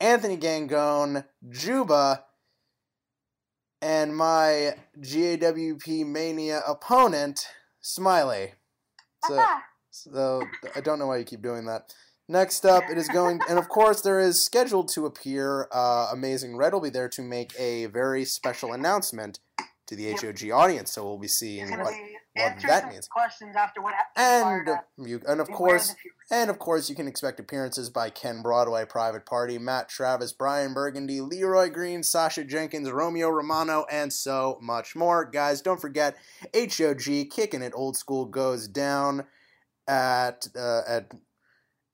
Anthony 0.00 0.38
Gangone, 0.38 1.26
Juba, 1.50 2.24
and 3.82 4.16
my 4.16 4.76
GAWP 4.98 6.06
Mania 6.06 6.62
opponent, 6.66 7.46
Smiley. 7.82 8.54
So, 9.26 9.34
so 9.94 10.42
I 10.74 10.80
don't 10.80 10.98
know 10.98 11.06
why 11.06 11.18
you 11.18 11.24
keep 11.24 11.42
doing 11.42 11.66
that. 11.66 11.94
Next 12.26 12.64
up, 12.64 12.84
it 12.90 12.96
is 12.96 13.06
going, 13.08 13.40
and 13.48 13.58
of 13.58 13.68
course, 13.68 14.00
there 14.00 14.18
is 14.18 14.42
scheduled 14.42 14.88
to 14.94 15.04
appear. 15.06 15.68
Uh, 15.70 16.08
Amazing 16.12 16.56
Red 16.56 16.72
will 16.72 16.80
be 16.80 16.90
there 16.90 17.08
to 17.10 17.22
make 17.22 17.52
a 17.58 17.86
very 17.86 18.24
special 18.24 18.72
announcement 18.72 19.40
to 19.86 19.94
the 19.94 20.12
HOG 20.12 20.50
audience. 20.50 20.92
So 20.92 21.04
we'll 21.04 21.18
be 21.18 21.28
seeing 21.28 21.70
what, 21.70 21.92
be 21.92 22.16
what 22.34 22.56
that 22.66 22.88
means. 22.88 23.06
questions 23.08 23.54
after 23.56 23.82
what. 23.82 23.92
And 24.16 24.68
you, 24.96 25.20
and 25.28 25.38
of 25.38 25.50
course, 25.50 25.94
and 26.30 26.48
of 26.48 26.58
course, 26.58 26.88
you 26.88 26.96
can 26.96 27.06
expect 27.06 27.38
appearances 27.38 27.90
by 27.90 28.08
Ken 28.08 28.40
Broadway, 28.40 28.86
Private 28.86 29.26
Party, 29.26 29.58
Matt 29.58 29.90
Travis, 29.90 30.32
Brian 30.32 30.72
Burgundy, 30.72 31.20
Leroy 31.20 31.68
Green, 31.68 32.02
Sasha 32.02 32.42
Jenkins, 32.42 32.90
Romeo 32.90 33.28
Romano, 33.28 33.84
and 33.92 34.10
so 34.10 34.58
much 34.62 34.96
more. 34.96 35.26
Guys, 35.26 35.60
don't 35.60 35.80
forget 35.80 36.16
HOG 36.54 37.28
kicking 37.30 37.60
it 37.60 37.74
old 37.76 37.98
school 37.98 38.24
goes 38.24 38.66
down 38.66 39.26
at 39.88 40.48
uh, 40.56 40.82
at 40.86 41.12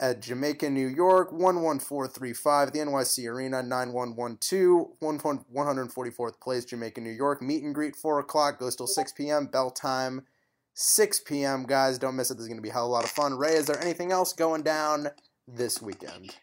at 0.01 0.23
Jamaica, 0.23 0.71
New 0.71 0.87
York, 0.87 1.31
11435, 1.31 2.73
the 2.73 2.79
NYC 2.79 3.31
Arena, 3.31 3.62
9112, 3.62 4.99
144th 4.99 6.41
place, 6.41 6.65
Jamaica, 6.65 7.03
New 7.03 7.11
York. 7.11 7.43
Meet 7.43 7.65
and 7.65 7.75
greet, 7.75 7.95
4 7.95 8.21
o'clock, 8.21 8.59
goes 8.59 8.75
till 8.77 8.87
6 8.87 9.12
p.m. 9.12 9.45
Bell 9.45 9.71
time, 9.71 10.23
6 10.73 11.21
p.m. 11.27 11.65
Guys, 11.65 11.99
don't 11.99 12.17
miss 12.17 12.31
it. 12.31 12.39
This 12.39 12.45
is 12.45 12.49
going 12.49 12.57
to 12.57 12.62
be 12.62 12.71
a 12.71 12.73
hell 12.73 12.87
of 12.87 12.91
a 12.91 12.93
lot 12.93 13.05
of 13.05 13.11
fun. 13.11 13.37
Ray, 13.37 13.57
is 13.57 13.67
there 13.67 13.79
anything 13.83 14.11
else 14.11 14.33
going 14.33 14.62
down 14.62 15.09
this 15.47 15.83
weekend? 15.83 16.35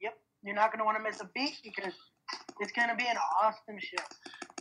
Yep, 0.00 0.14
you're 0.42 0.54
not 0.54 0.72
gonna 0.72 0.84
want 0.84 0.96
to 0.96 1.02
miss 1.02 1.20
a 1.20 1.28
beat 1.34 1.56
because 1.62 1.92
it's 2.60 2.72
gonna 2.72 2.96
be 2.96 3.06
an 3.06 3.16
awesome 3.42 3.78
show. 3.78 4.02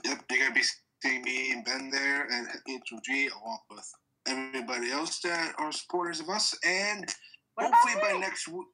Yep, 0.06 0.24
you're 0.30 0.40
gonna 0.40 0.54
be 0.54 0.64
seeing 1.02 1.22
me 1.22 1.52
and 1.52 1.64
Ben 1.64 1.90
there 1.90 2.28
and 2.30 2.48
at 2.48 2.60
HOG 2.68 3.32
along 3.42 3.60
with 3.70 3.94
everybody 4.30 4.92
else 4.92 5.20
that 5.22 5.54
are 5.58 5.72
supporters 5.72 6.20
of 6.20 6.30
us, 6.30 6.56
and 6.66 7.06
hopefully 7.58 7.96
by 8.02 8.18
next 8.20 8.48
week 8.48 8.68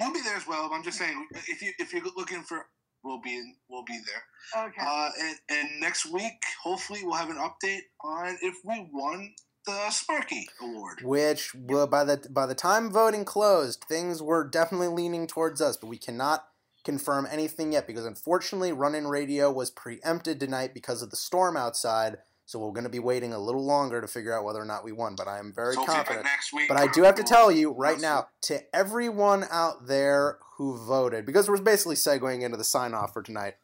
we'll 0.00 0.12
be 0.12 0.20
there 0.20 0.36
as 0.36 0.46
well. 0.46 0.70
I'm 0.72 0.82
just 0.82 0.98
saying, 0.98 1.26
if 1.48 1.62
you 1.62 1.72
if 1.78 1.92
you're 1.92 2.02
looking 2.16 2.42
for, 2.42 2.66
we'll 3.04 3.20
be 3.20 3.36
in, 3.36 3.54
we'll 3.68 3.84
be 3.84 3.98
there. 4.06 4.64
Okay. 4.66 4.82
Uh, 4.84 5.10
and, 5.20 5.36
and 5.50 5.80
next 5.80 6.06
week, 6.12 6.34
hopefully, 6.62 7.00
we'll 7.02 7.14
have 7.14 7.30
an 7.30 7.36
update 7.36 7.82
on 8.04 8.36
if 8.42 8.56
we 8.64 8.88
won 8.92 9.34
the 9.66 9.90
Sparky 9.90 10.48
Award. 10.60 11.00
Which, 11.02 11.54
well, 11.54 11.86
by 11.86 12.04
the 12.04 12.26
by 12.30 12.46
the 12.46 12.54
time 12.54 12.90
voting 12.90 13.24
closed, 13.24 13.84
things 13.88 14.22
were 14.22 14.48
definitely 14.48 14.88
leaning 14.88 15.26
towards 15.26 15.60
us, 15.60 15.76
but 15.76 15.88
we 15.88 15.98
cannot 15.98 16.46
confirm 16.84 17.26
anything 17.30 17.72
yet 17.72 17.86
because 17.86 18.06
unfortunately, 18.06 18.72
Run 18.72 18.94
In 18.94 19.08
Radio 19.08 19.50
was 19.50 19.70
preempted 19.70 20.38
tonight 20.38 20.72
because 20.74 21.02
of 21.02 21.10
the 21.10 21.16
storm 21.16 21.56
outside. 21.56 22.18
So 22.46 22.60
we're 22.60 22.70
going 22.70 22.84
to 22.84 22.90
be 22.90 23.00
waiting 23.00 23.32
a 23.32 23.38
little 23.38 23.64
longer 23.64 24.00
to 24.00 24.06
figure 24.06 24.32
out 24.32 24.44
whether 24.44 24.60
or 24.60 24.64
not 24.64 24.84
we 24.84 24.92
won. 24.92 25.16
But 25.16 25.26
I 25.28 25.38
am 25.38 25.52
very 25.54 25.74
So 25.74 25.84
confident. 25.84 26.26
week, 26.54 26.68
but 26.68 26.76
I 26.76 26.86
do 26.86 27.02
have 27.02 27.16
to 27.16 27.24
tell 27.24 27.50
you 27.50 27.72
right 27.72 28.00
now 28.00 28.28
to 28.42 28.60
everyone 28.74 29.44
out 29.50 29.88
there 29.88 30.38
who 30.56 30.78
voted, 30.78 31.26
because 31.26 31.48
we're 31.48 31.60
basically 31.60 31.96
segueing 31.96 32.42
into 32.42 32.56
the 32.56 32.64
sign 32.64 32.94
off 32.94 33.12
for 33.12 33.22
tonight. 33.22 33.54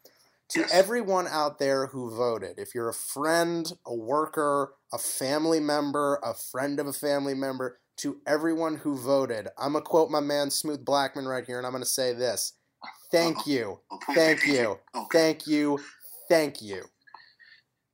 To 0.50 0.66
everyone 0.70 1.26
out 1.28 1.58
there 1.58 1.86
who 1.86 2.14
voted, 2.14 2.58
if 2.58 2.74
you're 2.74 2.90
a 2.90 2.94
friend, 2.94 3.72
a 3.86 3.94
worker, 3.94 4.74
a 4.92 4.98
family 4.98 5.60
member, 5.60 6.20
a 6.22 6.34
friend 6.34 6.78
of 6.78 6.86
a 6.86 6.92
family 6.92 7.32
member, 7.32 7.78
to 7.98 8.18
everyone 8.26 8.76
who 8.76 8.98
voted, 8.98 9.48
I'm 9.56 9.72
going 9.72 9.84
to 9.84 9.88
quote 9.88 10.10
my 10.10 10.20
man 10.20 10.50
Smooth 10.50 10.84
Blackman 10.84 11.26
right 11.26 11.46
here, 11.46 11.56
and 11.56 11.66
I'm 11.66 11.72
going 11.72 11.82
to 11.84 11.88
say 11.88 12.12
this 12.12 12.54
Thank 13.10 13.46
you. 13.46 13.80
Thank 14.14 14.46
you. 14.46 14.78
Thank 15.10 15.46
you. 15.46 15.80
Thank 16.28 16.60
you. 16.60 16.84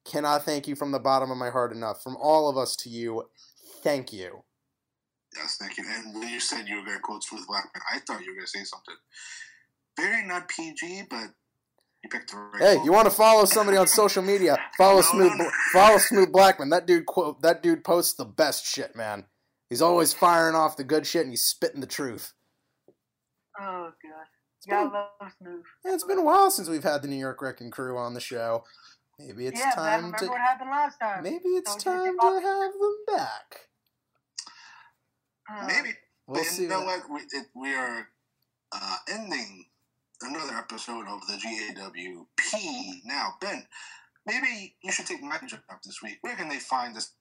Cannot 0.08 0.44
thank 0.44 0.66
you 0.66 0.74
from 0.74 0.90
the 0.90 0.98
bottom 0.98 1.30
of 1.30 1.36
my 1.36 1.50
heart 1.50 1.70
enough. 1.70 2.02
From 2.02 2.16
all 2.16 2.48
of 2.48 2.56
us 2.56 2.74
to 2.76 2.88
you, 2.88 3.24
thank 3.82 4.10
you. 4.12 4.42
Yes, 5.36 5.58
thank 5.60 5.76
you. 5.76 5.84
And 5.86 6.14
when 6.14 6.28
you 6.28 6.40
said 6.40 6.66
you 6.66 6.76
were 6.76 6.82
going 6.84 6.96
to 6.96 7.02
quote 7.02 7.22
Smooth 7.22 7.46
Blackman, 7.46 7.82
I 7.94 7.98
thought 7.98 8.22
you 8.22 8.30
were 8.30 8.36
going 8.36 8.46
to 8.46 8.50
say 8.50 8.64
something 8.64 8.94
very 9.98 10.26
not 10.26 10.48
PG, 10.48 11.02
but 11.10 11.28
you 12.02 12.10
picked 12.10 12.30
the 12.30 12.38
right. 12.38 12.62
Hey, 12.62 12.74
quote. 12.76 12.86
you 12.86 12.92
want 12.92 13.04
to 13.06 13.14
follow 13.14 13.44
somebody 13.44 13.76
on 13.76 13.86
social 13.86 14.22
media? 14.22 14.56
Follow 14.78 15.00
Smooth. 15.02 15.36
Bla- 15.36 15.50
Follow 15.72 15.98
Smooth 15.98 16.32
Blackman. 16.32 16.70
That 16.70 16.86
dude 16.86 17.04
quote. 17.06 17.42
That 17.42 17.62
dude 17.62 17.84
posts 17.84 18.14
the 18.14 18.24
best 18.24 18.64
shit, 18.64 18.96
man. 18.96 19.26
He's 19.68 19.82
always 19.82 20.14
firing 20.14 20.54
off 20.54 20.76
the 20.78 20.84
good 20.84 21.06
shit 21.06 21.22
and 21.22 21.30
he's 21.30 21.42
spitting 21.44 21.80
the 21.80 21.86
truth. 21.86 22.32
Oh 23.60 23.90
god, 24.02 24.70
gotta 24.70 24.88
love 24.88 25.32
Smooth. 25.42 25.64
Yeah, 25.84 25.94
it's 25.94 26.04
been 26.04 26.18
a 26.18 26.24
while 26.24 26.50
since 26.50 26.68
we've 26.68 26.84
had 26.84 27.02
the 27.02 27.08
New 27.08 27.16
York 27.16 27.42
Wrecking 27.42 27.70
Crew 27.70 27.98
on 27.98 28.14
the 28.14 28.20
show. 28.20 28.64
Maybe 29.18 29.46
it's 29.48 29.58
yeah, 29.58 29.72
but 29.74 29.82
I 29.82 29.86
time 29.90 29.96
remember 29.96 30.18
to. 30.18 30.26
what 30.28 30.40
happened 30.40 30.70
last 30.70 31.00
time. 31.00 31.22
Maybe 31.24 31.48
it's 31.48 31.74
Don't 31.76 32.04
time 32.06 32.16
to 32.18 32.26
up. 32.26 32.42
have 32.42 32.72
them 32.72 32.96
back. 33.06 33.60
Uh, 35.50 35.66
Maybe. 35.66 35.94
We'll 36.26 36.40
but 36.40 36.46
see 36.46 36.62
you 36.64 36.68
know 36.68 36.82
what- 36.82 37.08
what? 37.10 37.22
We, 37.32 37.38
it, 37.38 37.46
we 37.54 37.74
are 37.74 38.06
uh, 38.72 38.96
ending 39.10 39.64
another 40.22 40.54
episode 40.54 41.06
of 41.08 41.20
the 41.26 41.34
GAWP. 41.34 43.04
Now, 43.06 43.34
Ben, 43.40 43.66
maybe 44.26 44.76
you 44.82 44.92
should 44.92 45.06
take 45.06 45.22
my 45.22 45.38
job 45.46 45.60
this 45.84 46.02
week. 46.02 46.18
Where 46.20 46.36
can 46.36 46.48
they 46.48 46.58
find 46.58 46.94
this 46.94 47.12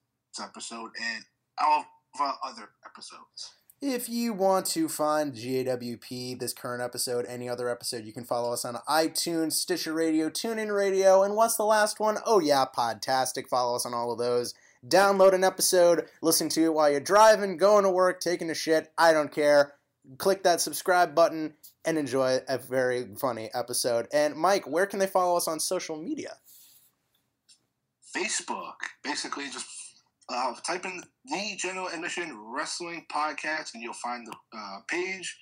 episode 0.42 0.92
and 1.02 1.24
all 1.60 1.86
of 2.16 2.22
our 2.22 2.38
other 2.44 2.70
episodes? 2.86 3.54
If 3.82 4.10
you 4.10 4.34
want 4.34 4.66
to 4.68 4.90
find 4.90 5.36
GAWP, 5.36 6.40
this 6.40 6.52
current 6.52 6.82
episode, 6.82 7.28
any 7.28 7.48
other 7.48 7.70
episode, 7.70 8.06
you 8.06 8.12
can 8.12 8.24
follow 8.24 8.52
us 8.52 8.66
on 8.66 8.80
iTunes, 8.90 9.54
Stitcher 9.54 9.94
Radio, 9.94 10.32
TuneIn 10.32 10.76
Radio, 10.76 11.22
and 11.22 11.36
what's 11.36 11.58
the 11.58 11.64
last 11.64 12.00
one? 12.00 12.18
Oh 12.26 12.40
yeah, 12.40 12.66
Podtastic. 12.76 13.48
Follow 13.48 13.76
us 13.76 13.86
on 13.86 13.94
all 13.94 14.12
of 14.12 14.18
those. 14.18 14.56
Download 14.84 15.34
an 15.34 15.44
episode, 15.44 16.08
listen 16.24 16.50
to 16.50 16.64
it 16.64 16.74
while 16.74 16.90
you're 16.90 17.00
driving, 17.00 17.58
going 17.58 17.84
to 17.84 17.92
work, 17.92 18.20
taking 18.20 18.50
a 18.50 18.56
shit. 18.56 18.92
I 18.98 19.14
don't 19.14 19.32
care. 19.32 19.76
Click 20.18 20.42
that 20.42 20.60
subscribe 20.60 21.14
button 21.14 21.54
and 21.86 22.00
enjoy 22.00 22.40
a 22.50 22.58
very 22.58 23.06
funny 23.20 23.52
episode. 23.54 24.08
And 24.12 24.36
Mike, 24.36 24.68
where 24.68 24.88
can 24.88 24.98
they 24.98 25.06
follow 25.06 25.38
us 25.38 25.48
on 25.48 25.60
social 25.60 26.02
media? 26.02 26.38
Facebook. 28.16 28.78
Basically, 29.04 29.46
just 29.52 29.68
uh, 30.30 30.54
type 30.66 30.86
in 30.86 31.02
the 31.26 31.56
General 31.58 31.88
Admission 31.88 32.38
Wrestling 32.54 33.06
Podcast, 33.12 33.74
and 33.74 33.84
you'll 33.84 33.94
find 33.94 34.26
the 34.28 34.36
uh, 34.58 34.78
page. 34.90 35.38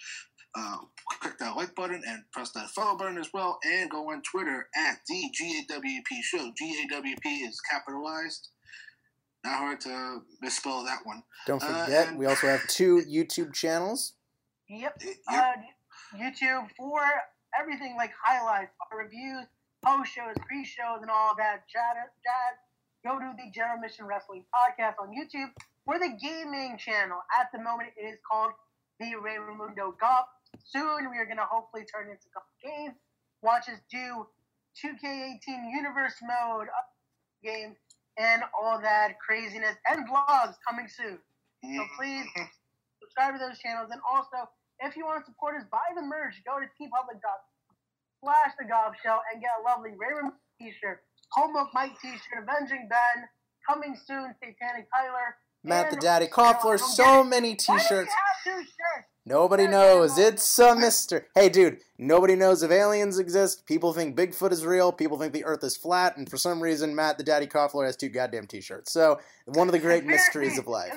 Uh, 0.57 0.77
click 1.21 1.37
that 1.37 1.55
like 1.57 1.75
button 1.75 2.01
and 2.07 2.23
press 2.31 2.51
that 2.51 2.69
follow 2.69 2.97
button 2.97 3.17
as 3.17 3.27
well, 3.33 3.59
and 3.65 3.89
go 3.89 4.09
on 4.11 4.21
Twitter 4.21 4.67
at 4.77 4.97
the 5.09 5.29
GAWP 5.37 6.21
Show. 6.23 6.37
GAWP 6.61 7.47
is 7.47 7.59
capitalized. 7.69 8.49
Not 9.43 9.57
hard 9.57 9.81
to 9.81 10.19
misspell 10.41 10.83
that 10.85 10.99
one. 11.03 11.23
Don't 11.45 11.61
Uh, 11.61 11.83
forget, 11.85 12.07
and- 12.07 12.17
we 12.17 12.25
also 12.25 12.47
have 12.47 12.65
two 12.67 13.01
YouTube 13.07 13.53
channels. 13.53 14.13
Yep. 14.69 15.01
Uh, 15.27 15.53
YouTube 16.15 16.69
for 16.77 17.01
everything 17.59 17.95
like 17.97 18.11
highlights, 18.23 18.71
our 18.91 18.97
reviews, 18.97 19.45
post 19.83 20.11
shows, 20.13 20.35
pre 20.47 20.63
shows, 20.63 20.99
and 21.01 21.11
all 21.11 21.35
that 21.35 21.67
jazz. 21.67 22.09
Go 23.05 23.21
to 23.21 23.37
the 23.37 23.53
General 23.53 23.77
Admission 23.77 24.09
Wrestling 24.09 24.49
Podcast 24.49 24.97
on 24.97 25.13
YouTube. 25.13 25.53
We're 25.85 26.01
the 26.01 26.17
gaming 26.17 26.73
channel. 26.81 27.21
At 27.37 27.53
the 27.53 27.61
moment, 27.61 27.93
it 27.93 28.01
is 28.01 28.17
called 28.25 28.49
the 28.97 29.13
Raymundo 29.21 29.93
Golf. 30.01 30.25
Soon, 30.65 31.13
we 31.13 31.21
are 31.21 31.29
going 31.29 31.37
to 31.37 31.45
hopefully 31.45 31.85
turn 31.85 32.09
into 32.09 32.25
golf 32.33 32.49
games. 32.57 32.97
Watch 33.45 33.69
us 33.69 33.77
do 33.93 34.25
2K18 34.81 35.37
Universe 35.69 36.17
Mode 36.25 36.65
up 36.73 36.89
game 37.45 37.77
and 38.17 38.41
all 38.57 38.81
that 38.81 39.21
craziness 39.21 39.77
and 39.85 40.09
vlogs 40.09 40.57
coming 40.65 40.89
soon. 40.89 41.21
So 41.61 41.85
please 42.01 42.25
subscribe 42.97 43.37
to 43.37 43.39
those 43.39 43.61
channels. 43.61 43.93
And 43.93 44.01
also, 44.01 44.49
if 44.81 44.97
you 44.97 45.05
want 45.05 45.21
to 45.21 45.29
support 45.29 45.53
us, 45.61 45.67
buy 45.69 45.85
the 45.93 46.01
merch. 46.01 46.41
Go 46.41 46.57
to 46.57 46.65
teepublic.com 46.73 47.41
slash 48.25 48.57
the 48.57 48.65
GAWP 48.65 48.97
show 49.05 49.21
and 49.29 49.37
get 49.37 49.53
a 49.59 49.61
lovely 49.61 49.93
Raymond 49.93 50.33
t-shirt, 50.57 51.05
Homework 51.35 51.67
Mike 51.73 51.99
t-shirt, 52.01 52.43
Avenging 52.43 52.87
Ben, 52.89 53.25
coming 53.67 53.95
soon, 54.05 54.33
Satanic 54.39 54.87
Tyler. 54.91 55.35
Matt 55.63 55.89
the 55.89 55.97
Daddy 55.97 56.27
Koffler, 56.27 56.79
so 56.79 57.23
many 57.23 57.49
Why 57.49 57.55
do 57.55 57.73
we 57.73 57.79
t-shirts. 57.79 58.11
shirts? 58.43 58.71
Nobody 59.25 59.65
knows. 59.67 60.19
It's 60.19 60.59
a 60.59 60.75
mystery. 60.75 61.21
Hey, 61.33 61.49
dude, 61.49 61.79
nobody 61.97 62.35
knows 62.35 62.61
if 62.61 62.69
aliens 62.69 63.17
exist. 63.17 63.65
People 63.65 63.91
think 63.91 64.15
Bigfoot 64.15 64.51
is 64.51 64.63
real. 64.63 64.91
People 64.91 65.17
think 65.17 65.33
the 65.33 65.43
Earth 65.43 65.63
is 65.63 65.75
flat. 65.75 66.15
And 66.15 66.29
for 66.29 66.37
some 66.37 66.61
reason, 66.61 66.95
Matt 66.95 67.17
the 67.17 67.23
Daddy 67.23 67.47
Koffler 67.47 67.87
has 67.87 67.97
two 67.97 68.09
goddamn 68.09 68.45
t-shirts. 68.45 68.91
So, 68.93 69.19
one 69.45 69.67
of 69.67 69.71
the 69.71 69.79
great 69.79 70.05
mysteries 70.05 70.59
of 70.59 70.67
life. 70.67 70.93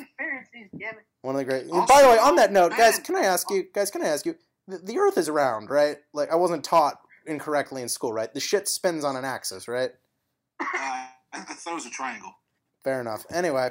One 1.23 1.35
of 1.35 1.39
the 1.39 1.45
great. 1.47 1.69
By 1.71 2.03
the 2.03 2.09
way, 2.09 2.19
on 2.19 2.37
that 2.37 2.53
note, 2.53 2.73
guys, 2.77 2.99
can 2.99 3.17
I 3.17 3.23
ask 3.23 3.51
you? 3.51 3.65
Guys, 3.75 3.91
can 3.91 4.03
I 4.03 4.09
ask 4.09 4.27
you? 4.27 4.35
The, 4.67 4.79
the 4.79 4.99
Earth 4.99 5.17
is 5.17 5.31
round, 5.31 5.71
right? 5.71 5.97
Like 6.13 6.31
I 6.31 6.37
wasn't 6.37 6.63
taught 6.63 7.01
incorrectly 7.27 7.81
in 7.81 7.89
school, 7.89 8.13
right? 8.13 8.33
The 8.33 8.41
shit 8.41 8.69
spins 8.69 9.05
on 9.05 9.17
an 9.17 9.25
axis, 9.25 9.67
right? 9.67 9.93
Uh, 10.61 10.65
I 10.73 11.09
I 11.33 11.41
thought 11.41 11.73
it 11.73 11.75
was 11.75 11.87
a 11.87 11.91
triangle. 11.91 12.33
Fair 12.85 13.01
enough. 13.01 13.25
Anyway, 13.33 13.71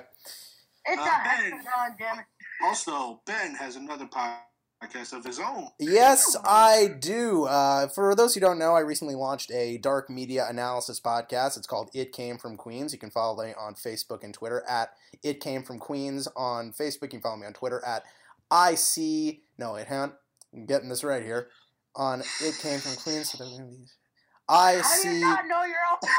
It's 0.85 0.99
Uh, 0.99 1.01
a 1.01 1.05
Ben. 1.05 1.51
hexagon, 1.51 1.95
damn 1.99 2.19
it. 2.19 2.26
Also, 2.64 3.22
Ben 3.26 3.55
has 3.55 3.76
another 3.76 4.05
podcast 4.05 5.11
of 5.14 5.26
his 5.26 5.39
own. 5.39 5.69
Yes, 5.80 6.35
I 6.45 6.88
do. 6.99 7.45
Uh, 7.45 7.88
for 7.89 8.14
those 8.15 8.34
who 8.35 8.39
don't 8.39 8.57
know, 8.59 8.73
I 8.76 8.80
recently 8.81 9.15
launched 9.15 9.51
a 9.51 9.77
dark 9.80 10.09
media 10.09 10.45
analysis 10.47 10.99
podcast. 10.99 11.57
It's 11.57 11.68
called 11.68 11.89
It 11.93 12.14
Came 12.14 12.38
from 12.38 12.55
Queens. 12.57 12.93
You 12.93 12.99
can 12.99 13.11
follow 13.11 13.43
me 13.43 13.53
on 13.57 13.73
Facebook 13.76 14.23
and 14.23 14.34
Twitter 14.34 14.64
at 14.68 14.89
It 15.23 15.39
Came 15.41 15.64
from 15.64 15.80
Queens. 15.80 16.27
On 16.35 16.72
Facebook, 16.72 17.03
you 17.03 17.09
can 17.19 17.22
follow 17.22 17.38
me 17.38 17.47
on 17.47 17.53
Twitter 17.53 17.84
at 17.85 18.03
I 18.49 18.76
see. 18.76 19.43
No, 19.57 19.73
wait, 19.73 19.88
hang 19.88 19.99
on. 19.99 20.14
I'm 20.53 20.65
getting 20.65 20.89
this 20.89 21.03
right 21.03 21.23
here. 21.23 21.49
On 21.95 22.22
It 22.41 22.57
Came 22.59 22.80
from 22.80 22.95
Queens. 22.95 23.35
I 24.49 24.76
How 24.76 24.81
do 24.81 24.84
see. 25.01 25.14
you 25.15 25.19
not 25.22 25.47
know 25.47 25.64
your 25.65 25.76
own? 25.91 25.97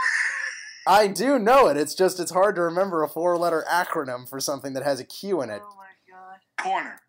I 0.88 1.06
do 1.06 1.38
know 1.38 1.68
it. 1.68 1.76
It's 1.76 1.94
just 1.94 2.18
it's 2.18 2.30
hard 2.30 2.56
to 2.56 2.62
remember 2.62 3.02
a 3.02 3.08
four-letter 3.08 3.62
acronym 3.70 4.26
for 4.26 4.40
something 4.40 4.72
that 4.72 4.84
has 4.84 4.98
a 4.98 5.04
Q 5.04 5.42
in 5.42 5.50
it. 5.50 5.60
Oh 5.62 5.76
my 5.76 5.84
god. 6.10 6.38
Corner. 6.56 7.02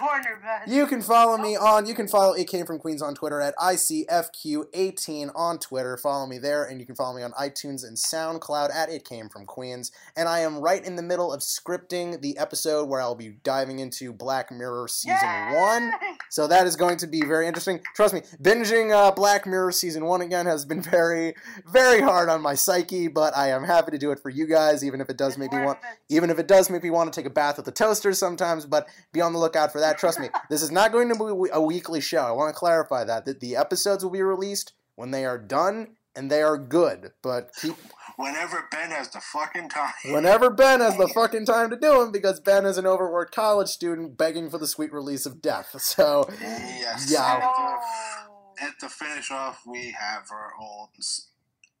Corner, 0.00 0.40
Ben. 0.42 0.74
You 0.74 0.86
can 0.86 1.02
follow 1.02 1.36
me 1.36 1.58
on. 1.58 1.84
You 1.84 1.94
can 1.94 2.08
follow 2.08 2.32
It 2.32 2.48
Came 2.48 2.64
from 2.64 2.78
Queens 2.78 3.02
on 3.02 3.14
Twitter 3.14 3.38
at 3.38 3.54
ICFQ18 3.56 5.30
on 5.34 5.58
Twitter. 5.58 5.98
Follow 5.98 6.26
me 6.26 6.38
there, 6.38 6.64
and 6.64 6.80
you 6.80 6.86
can 6.86 6.94
follow 6.94 7.14
me 7.14 7.22
on 7.22 7.32
iTunes 7.32 7.84
and 7.86 7.98
SoundCloud 7.98 8.74
at 8.74 8.88
It 8.88 9.04
Came 9.04 9.28
from 9.28 9.44
Queens. 9.44 9.92
And 10.16 10.26
I 10.26 10.38
am 10.38 10.56
right 10.56 10.82
in 10.82 10.96
the 10.96 11.02
middle 11.02 11.30
of 11.30 11.40
scripting 11.40 12.22
the 12.22 12.38
episode 12.38 12.88
where 12.88 13.02
I'll 13.02 13.14
be 13.14 13.36
diving 13.44 13.78
into 13.78 14.10
Black 14.14 14.50
Mirror 14.50 14.88
season 14.88 15.52
one. 15.52 15.92
So 16.30 16.46
that 16.46 16.66
is 16.66 16.76
going 16.76 16.96
to 16.98 17.06
be 17.06 17.20
very 17.20 17.46
interesting. 17.46 17.80
Trust 17.94 18.14
me, 18.14 18.22
binging 18.42 18.92
uh, 18.92 19.10
Black 19.10 19.46
Mirror 19.46 19.72
season 19.72 20.06
one 20.06 20.22
again 20.22 20.46
has 20.46 20.64
been 20.64 20.80
very, 20.82 21.34
very 21.66 22.00
hard 22.00 22.30
on 22.30 22.40
my 22.40 22.54
psyche. 22.54 23.08
But 23.08 23.36
I 23.36 23.50
am 23.50 23.64
happy 23.64 23.90
to 23.90 23.98
do 23.98 24.12
it 24.12 24.20
for 24.20 24.30
you 24.30 24.46
guys, 24.46 24.82
even 24.82 25.02
if 25.02 25.10
it 25.10 25.18
does 25.18 25.36
make 25.36 25.52
me 25.52 25.62
want, 25.62 25.78
even 26.08 26.30
if 26.30 26.38
it 26.38 26.48
does 26.48 26.70
make 26.70 26.82
me 26.82 26.90
want 26.90 27.12
to 27.12 27.20
take 27.20 27.26
a 27.26 27.30
bath 27.30 27.58
with 27.58 27.66
the 27.66 27.72
toaster 27.72 28.14
sometimes. 28.14 28.64
But 28.64 28.88
be 29.12 29.20
on 29.20 29.34
the 29.34 29.38
lookout 29.38 29.72
for 29.72 29.80
that. 29.80 29.89
Trust 29.98 30.20
me, 30.20 30.28
this 30.48 30.62
is 30.62 30.70
not 30.70 30.92
going 30.92 31.08
to 31.08 31.14
be 31.14 31.50
a 31.52 31.60
weekly 31.60 32.00
show. 32.00 32.22
I 32.22 32.30
want 32.32 32.54
to 32.54 32.58
clarify 32.58 33.04
that 33.04 33.24
that 33.26 33.40
the 33.40 33.56
episodes 33.56 34.02
will 34.04 34.10
be 34.12 34.22
released 34.22 34.72
when 34.96 35.10
they 35.10 35.24
are 35.24 35.38
done 35.38 35.96
and 36.16 36.30
they 36.30 36.42
are 36.42 36.58
good. 36.58 37.12
But 37.22 37.50
keep 37.60 37.74
Whenever 38.16 38.66
Ben 38.70 38.90
has 38.90 39.08
the 39.10 39.20
fucking 39.20 39.68
time. 39.70 39.92
whenever 40.06 40.50
Ben 40.50 40.80
has 40.80 40.96
the 40.98 41.08
fucking 41.14 41.46
time 41.46 41.70
to 41.70 41.76
do 41.76 42.00
them 42.00 42.12
because 42.12 42.38
Ben 42.40 42.66
is 42.66 42.76
an 42.76 42.86
overworked 42.86 43.34
college 43.34 43.68
student 43.68 44.18
begging 44.18 44.50
for 44.50 44.58
the 44.58 44.66
sweet 44.66 44.92
release 44.92 45.24
of 45.26 45.40
death. 45.40 45.74
So 45.80 46.28
Yes. 46.40 47.10
yeah. 47.10 47.34
And 47.34 47.42
to, 47.42 48.64
and 48.64 48.72
to 48.80 48.88
finish 48.88 49.30
off, 49.30 49.62
we 49.66 49.92
have 49.98 50.24
our 50.30 50.52
own 50.60 50.88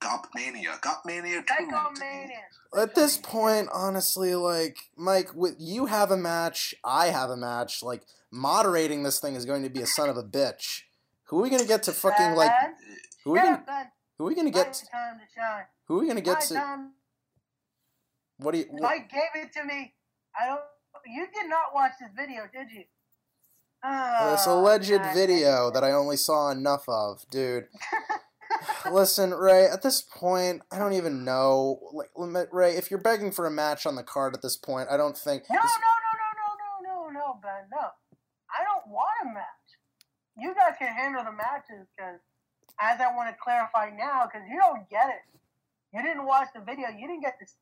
s- 0.02 0.08
GAWP 0.08 1.04
Mania. 1.04 1.42
2. 1.46 1.66
Psychomania. 1.66 2.82
At 2.82 2.94
this 2.94 3.16
point, 3.16 3.68
honestly, 3.72 4.34
like 4.34 4.78
Mike, 4.96 5.34
with 5.34 5.56
you 5.58 5.86
have 5.86 6.10
a 6.10 6.16
match, 6.16 6.74
I 6.84 7.06
have 7.08 7.30
a 7.30 7.36
match. 7.36 7.82
Like 7.82 8.02
moderating 8.30 9.02
this 9.02 9.18
thing 9.18 9.34
is 9.34 9.44
going 9.44 9.62
to 9.62 9.70
be 9.70 9.82
a 9.82 9.86
son 9.86 10.08
of 10.08 10.16
a 10.16 10.22
bitch. 10.22 10.82
Who 11.24 11.38
are 11.38 11.42
we 11.42 11.50
gonna 11.50 11.64
get 11.64 11.84
to 11.84 11.90
uh, 11.92 11.94
fucking 11.94 12.34
like? 12.34 12.50
Who 13.24 13.30
are 13.30 13.34
we 13.34 13.40
gonna? 13.40 13.90
Who 14.18 14.24
are 14.24 14.28
we 14.28 14.34
gonna 14.34 14.50
get? 14.50 14.72
to. 14.74 14.86
Who 15.86 15.96
are 15.96 16.00
we 16.00 16.08
gonna 16.08 16.20
get 16.20 16.40
to? 16.42 16.56
Um, 16.56 16.92
what 18.38 18.52
do 18.52 18.58
you? 18.58 18.64
What, 18.70 18.82
Mike 18.82 19.10
gave 19.10 19.42
it 19.44 19.52
to 19.52 19.64
me. 19.64 19.94
I 20.38 20.46
don't. 20.46 20.60
You 21.06 21.26
did 21.32 21.48
not 21.48 21.72
watch 21.74 21.92
this 22.00 22.10
video, 22.16 22.42
did 22.52 22.70
you? 22.72 22.84
Oh, 23.84 24.32
this 24.32 24.46
alleged 24.46 24.90
God. 24.90 25.14
video 25.14 25.70
that 25.70 25.82
I 25.84 25.92
only 25.92 26.16
saw 26.16 26.50
enough 26.50 26.84
of, 26.88 27.24
dude. 27.30 27.64
Listen, 28.90 29.32
Ray. 29.32 29.66
At 29.66 29.82
this 29.82 30.02
point, 30.02 30.62
I 30.70 30.78
don't 30.78 30.92
even 30.92 31.24
know. 31.24 31.80
Like, 32.16 32.52
Ray, 32.52 32.76
if 32.76 32.90
you're 32.90 33.00
begging 33.00 33.32
for 33.32 33.46
a 33.46 33.50
match 33.50 33.86
on 33.86 33.96
the 33.96 34.02
card 34.02 34.34
at 34.34 34.42
this 34.42 34.56
point, 34.56 34.88
I 34.90 34.96
don't 34.96 35.16
think. 35.16 35.44
No, 35.50 35.56
no, 35.56 35.62
no, 35.62 35.68
no, 36.20 36.28
no, 36.40 36.50
no, 36.82 37.10
no, 37.10 37.20
no, 37.20 37.40
Ben. 37.42 37.68
No, 37.72 37.88
I 38.48 38.64
don't 38.64 38.92
want 38.92 39.10
a 39.24 39.34
match. 39.34 39.44
You 40.38 40.54
guys 40.54 40.76
can 40.78 40.94
handle 40.94 41.24
the 41.24 41.32
matches 41.32 41.86
because, 41.96 42.20
as 42.80 43.00
I 43.00 43.14
want 43.14 43.28
to 43.30 43.36
clarify 43.42 43.90
now, 43.96 44.26
because 44.26 44.46
you 44.48 44.58
don't 44.58 44.88
get 44.88 45.08
it. 45.08 45.22
You 45.92 46.02
didn't 46.02 46.24
watch 46.24 46.48
the 46.54 46.60
video. 46.60 46.88
You 46.88 47.08
didn't 47.08 47.22
get 47.22 47.34
this. 47.40 47.54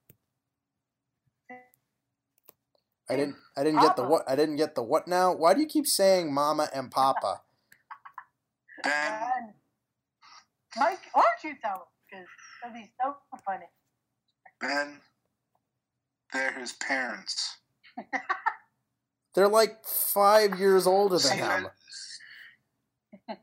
I 3.10 3.16
didn't. 3.16 3.36
I 3.56 3.64
didn't 3.64 3.80
get 3.80 3.96
the 3.96 4.04
what. 4.04 4.22
I 4.28 4.36
didn't 4.36 4.56
get 4.56 4.74
the 4.74 4.82
what 4.82 5.08
now. 5.08 5.34
Why 5.34 5.54
do 5.54 5.60
you 5.60 5.66
keep 5.66 5.86
saying 5.86 6.32
Mama 6.32 6.68
and 6.74 6.90
Papa? 6.90 7.40
Ben. 8.82 9.54
Mike, 10.76 11.00
why 11.12 11.22
don't 11.22 11.50
you 11.50 11.56
tell 11.62 11.74
him? 11.74 11.80
Because 12.10 12.26
it'll 12.64 12.74
be 12.74 12.90
so 13.02 13.16
funny. 13.46 13.66
Ben, 14.60 15.00
they're 16.32 16.52
his 16.58 16.72
parents. 16.72 17.58
They're 19.34 19.48
like 19.48 19.84
five 19.84 20.58
years 20.58 20.86
older 20.86 21.16
than 21.18 21.30
See, 21.32 21.36
him. 21.36 21.68
I 23.28 23.36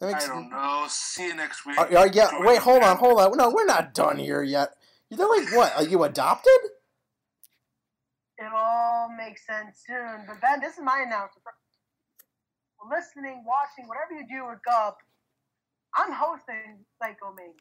makes- 0.00 0.26
don't 0.26 0.48
know. 0.48 0.86
See 0.88 1.26
you 1.26 1.34
next 1.34 1.66
week. 1.66 1.76
Are, 1.76 1.86
are, 1.98 2.06
yeah, 2.06 2.30
Join 2.30 2.46
wait, 2.46 2.58
hold 2.60 2.82
on, 2.82 2.96
hold 2.96 3.20
on. 3.20 3.36
No, 3.36 3.50
we're 3.50 3.66
not 3.66 3.92
done 3.92 4.16
here 4.16 4.42
yet. 4.42 4.70
They're 5.10 5.28
like, 5.28 5.54
what? 5.54 5.74
Are 5.76 5.82
you 5.84 6.04
adopted? 6.04 6.52
It 8.38 8.50
all 8.54 9.10
makes 9.18 9.44
sense 9.46 9.82
soon. 9.86 10.24
But 10.26 10.40
Ben, 10.40 10.60
this 10.60 10.74
is 10.78 10.84
my 10.84 11.02
announcement. 11.04 11.44
Listening, 12.90 13.44
watching, 13.44 13.86
whatever 13.88 14.12
you 14.14 14.26
do 14.28 14.46
with 14.48 14.60
Gub, 14.66 14.94
I'm 15.98 16.12
hosting 16.12 16.84
Psycho 17.02 17.34
Mania. 17.36 17.52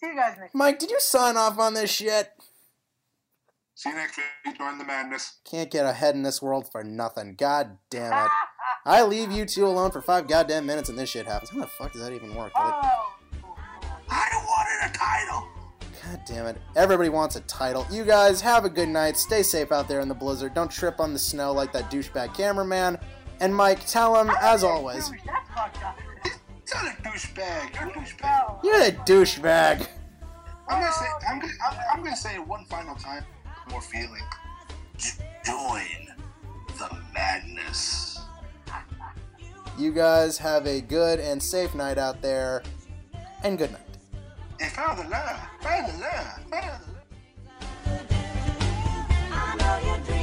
See 0.00 0.06
you 0.06 0.14
guys 0.16 0.36
next 0.38 0.54
Mike, 0.54 0.78
did 0.78 0.90
you 0.90 1.00
sign 1.00 1.36
off 1.36 1.58
on 1.58 1.74
this 1.74 1.90
shit? 1.90 2.30
See 3.74 3.88
you 3.90 3.96
next 3.96 4.16
week. 4.46 4.56
Join 4.56 4.78
the 4.78 4.84
madness. 4.84 5.38
Can't 5.44 5.70
get 5.70 5.84
ahead 5.84 6.14
in 6.14 6.22
this 6.22 6.40
world 6.40 6.70
for 6.70 6.84
nothing. 6.84 7.34
God 7.36 7.78
damn 7.90 8.12
it. 8.26 8.30
I 8.86 9.02
leave 9.02 9.30
you 9.32 9.44
two 9.44 9.66
alone 9.66 9.90
for 9.90 10.00
five 10.00 10.28
goddamn 10.28 10.66
minutes 10.66 10.88
and 10.88 10.98
this 10.98 11.10
shit 11.10 11.26
happens. 11.26 11.50
How 11.50 11.60
the 11.60 11.66
fuck 11.66 11.92
does 11.92 12.02
that 12.02 12.12
even 12.12 12.34
work? 12.34 12.52
Like, 12.54 12.74
Oh, 12.74 13.14
I 14.08 14.28
wanted 14.46 14.94
a 14.94 14.98
title. 14.98 15.48
God 16.04 16.20
damn 16.26 16.46
it. 16.46 16.60
Everybody 16.76 17.08
wants 17.08 17.36
a 17.36 17.40
title. 17.42 17.86
You 17.90 18.04
guys 18.04 18.40
have 18.40 18.64
a 18.64 18.70
good 18.70 18.88
night. 18.88 19.16
Stay 19.16 19.42
safe 19.42 19.72
out 19.72 19.88
there 19.88 20.00
in 20.00 20.08
the 20.08 20.14
blizzard. 20.14 20.54
Don't 20.54 20.70
trip 20.70 21.00
on 21.00 21.12
the 21.12 21.18
snow 21.18 21.52
like 21.52 21.72
that 21.72 21.90
douchebag 21.90 22.34
cameraman. 22.34 22.98
And 23.40 23.54
Mike, 23.54 23.84
tell 23.86 24.20
him, 24.20 24.30
as 24.40 24.62
always, 24.62 25.10
you're 26.72 26.84
not 26.84 26.98
a 26.98 27.02
douchebag. 27.02 27.74
You're 27.74 27.88
a 27.88 27.92
douchebag. 27.92 28.64
You're 28.64 28.82
a 28.82 28.92
douchebag. 28.92 29.86
I'm 30.68 30.80
gonna 30.80 30.92
say. 30.92 31.06
I'm 31.28 31.38
gonna. 31.40 31.52
I'm, 31.70 31.78
I'm 31.92 32.02
gonna 32.02 32.16
say 32.16 32.34
it 32.34 32.46
one 32.46 32.64
final 32.66 32.94
time. 32.94 33.24
More 33.70 33.80
feeling. 33.80 34.22
Join 35.44 36.08
the 36.78 36.96
madness. 37.12 38.20
You 39.78 39.92
guys 39.92 40.38
have 40.38 40.66
a 40.66 40.80
good 40.80 41.18
and 41.20 41.42
safe 41.42 41.74
night 41.74 41.98
out 41.98 42.22
there, 42.22 42.62
and 43.42 43.58
good 43.58 43.72
night. 43.72 43.80
Love. 50.00 50.21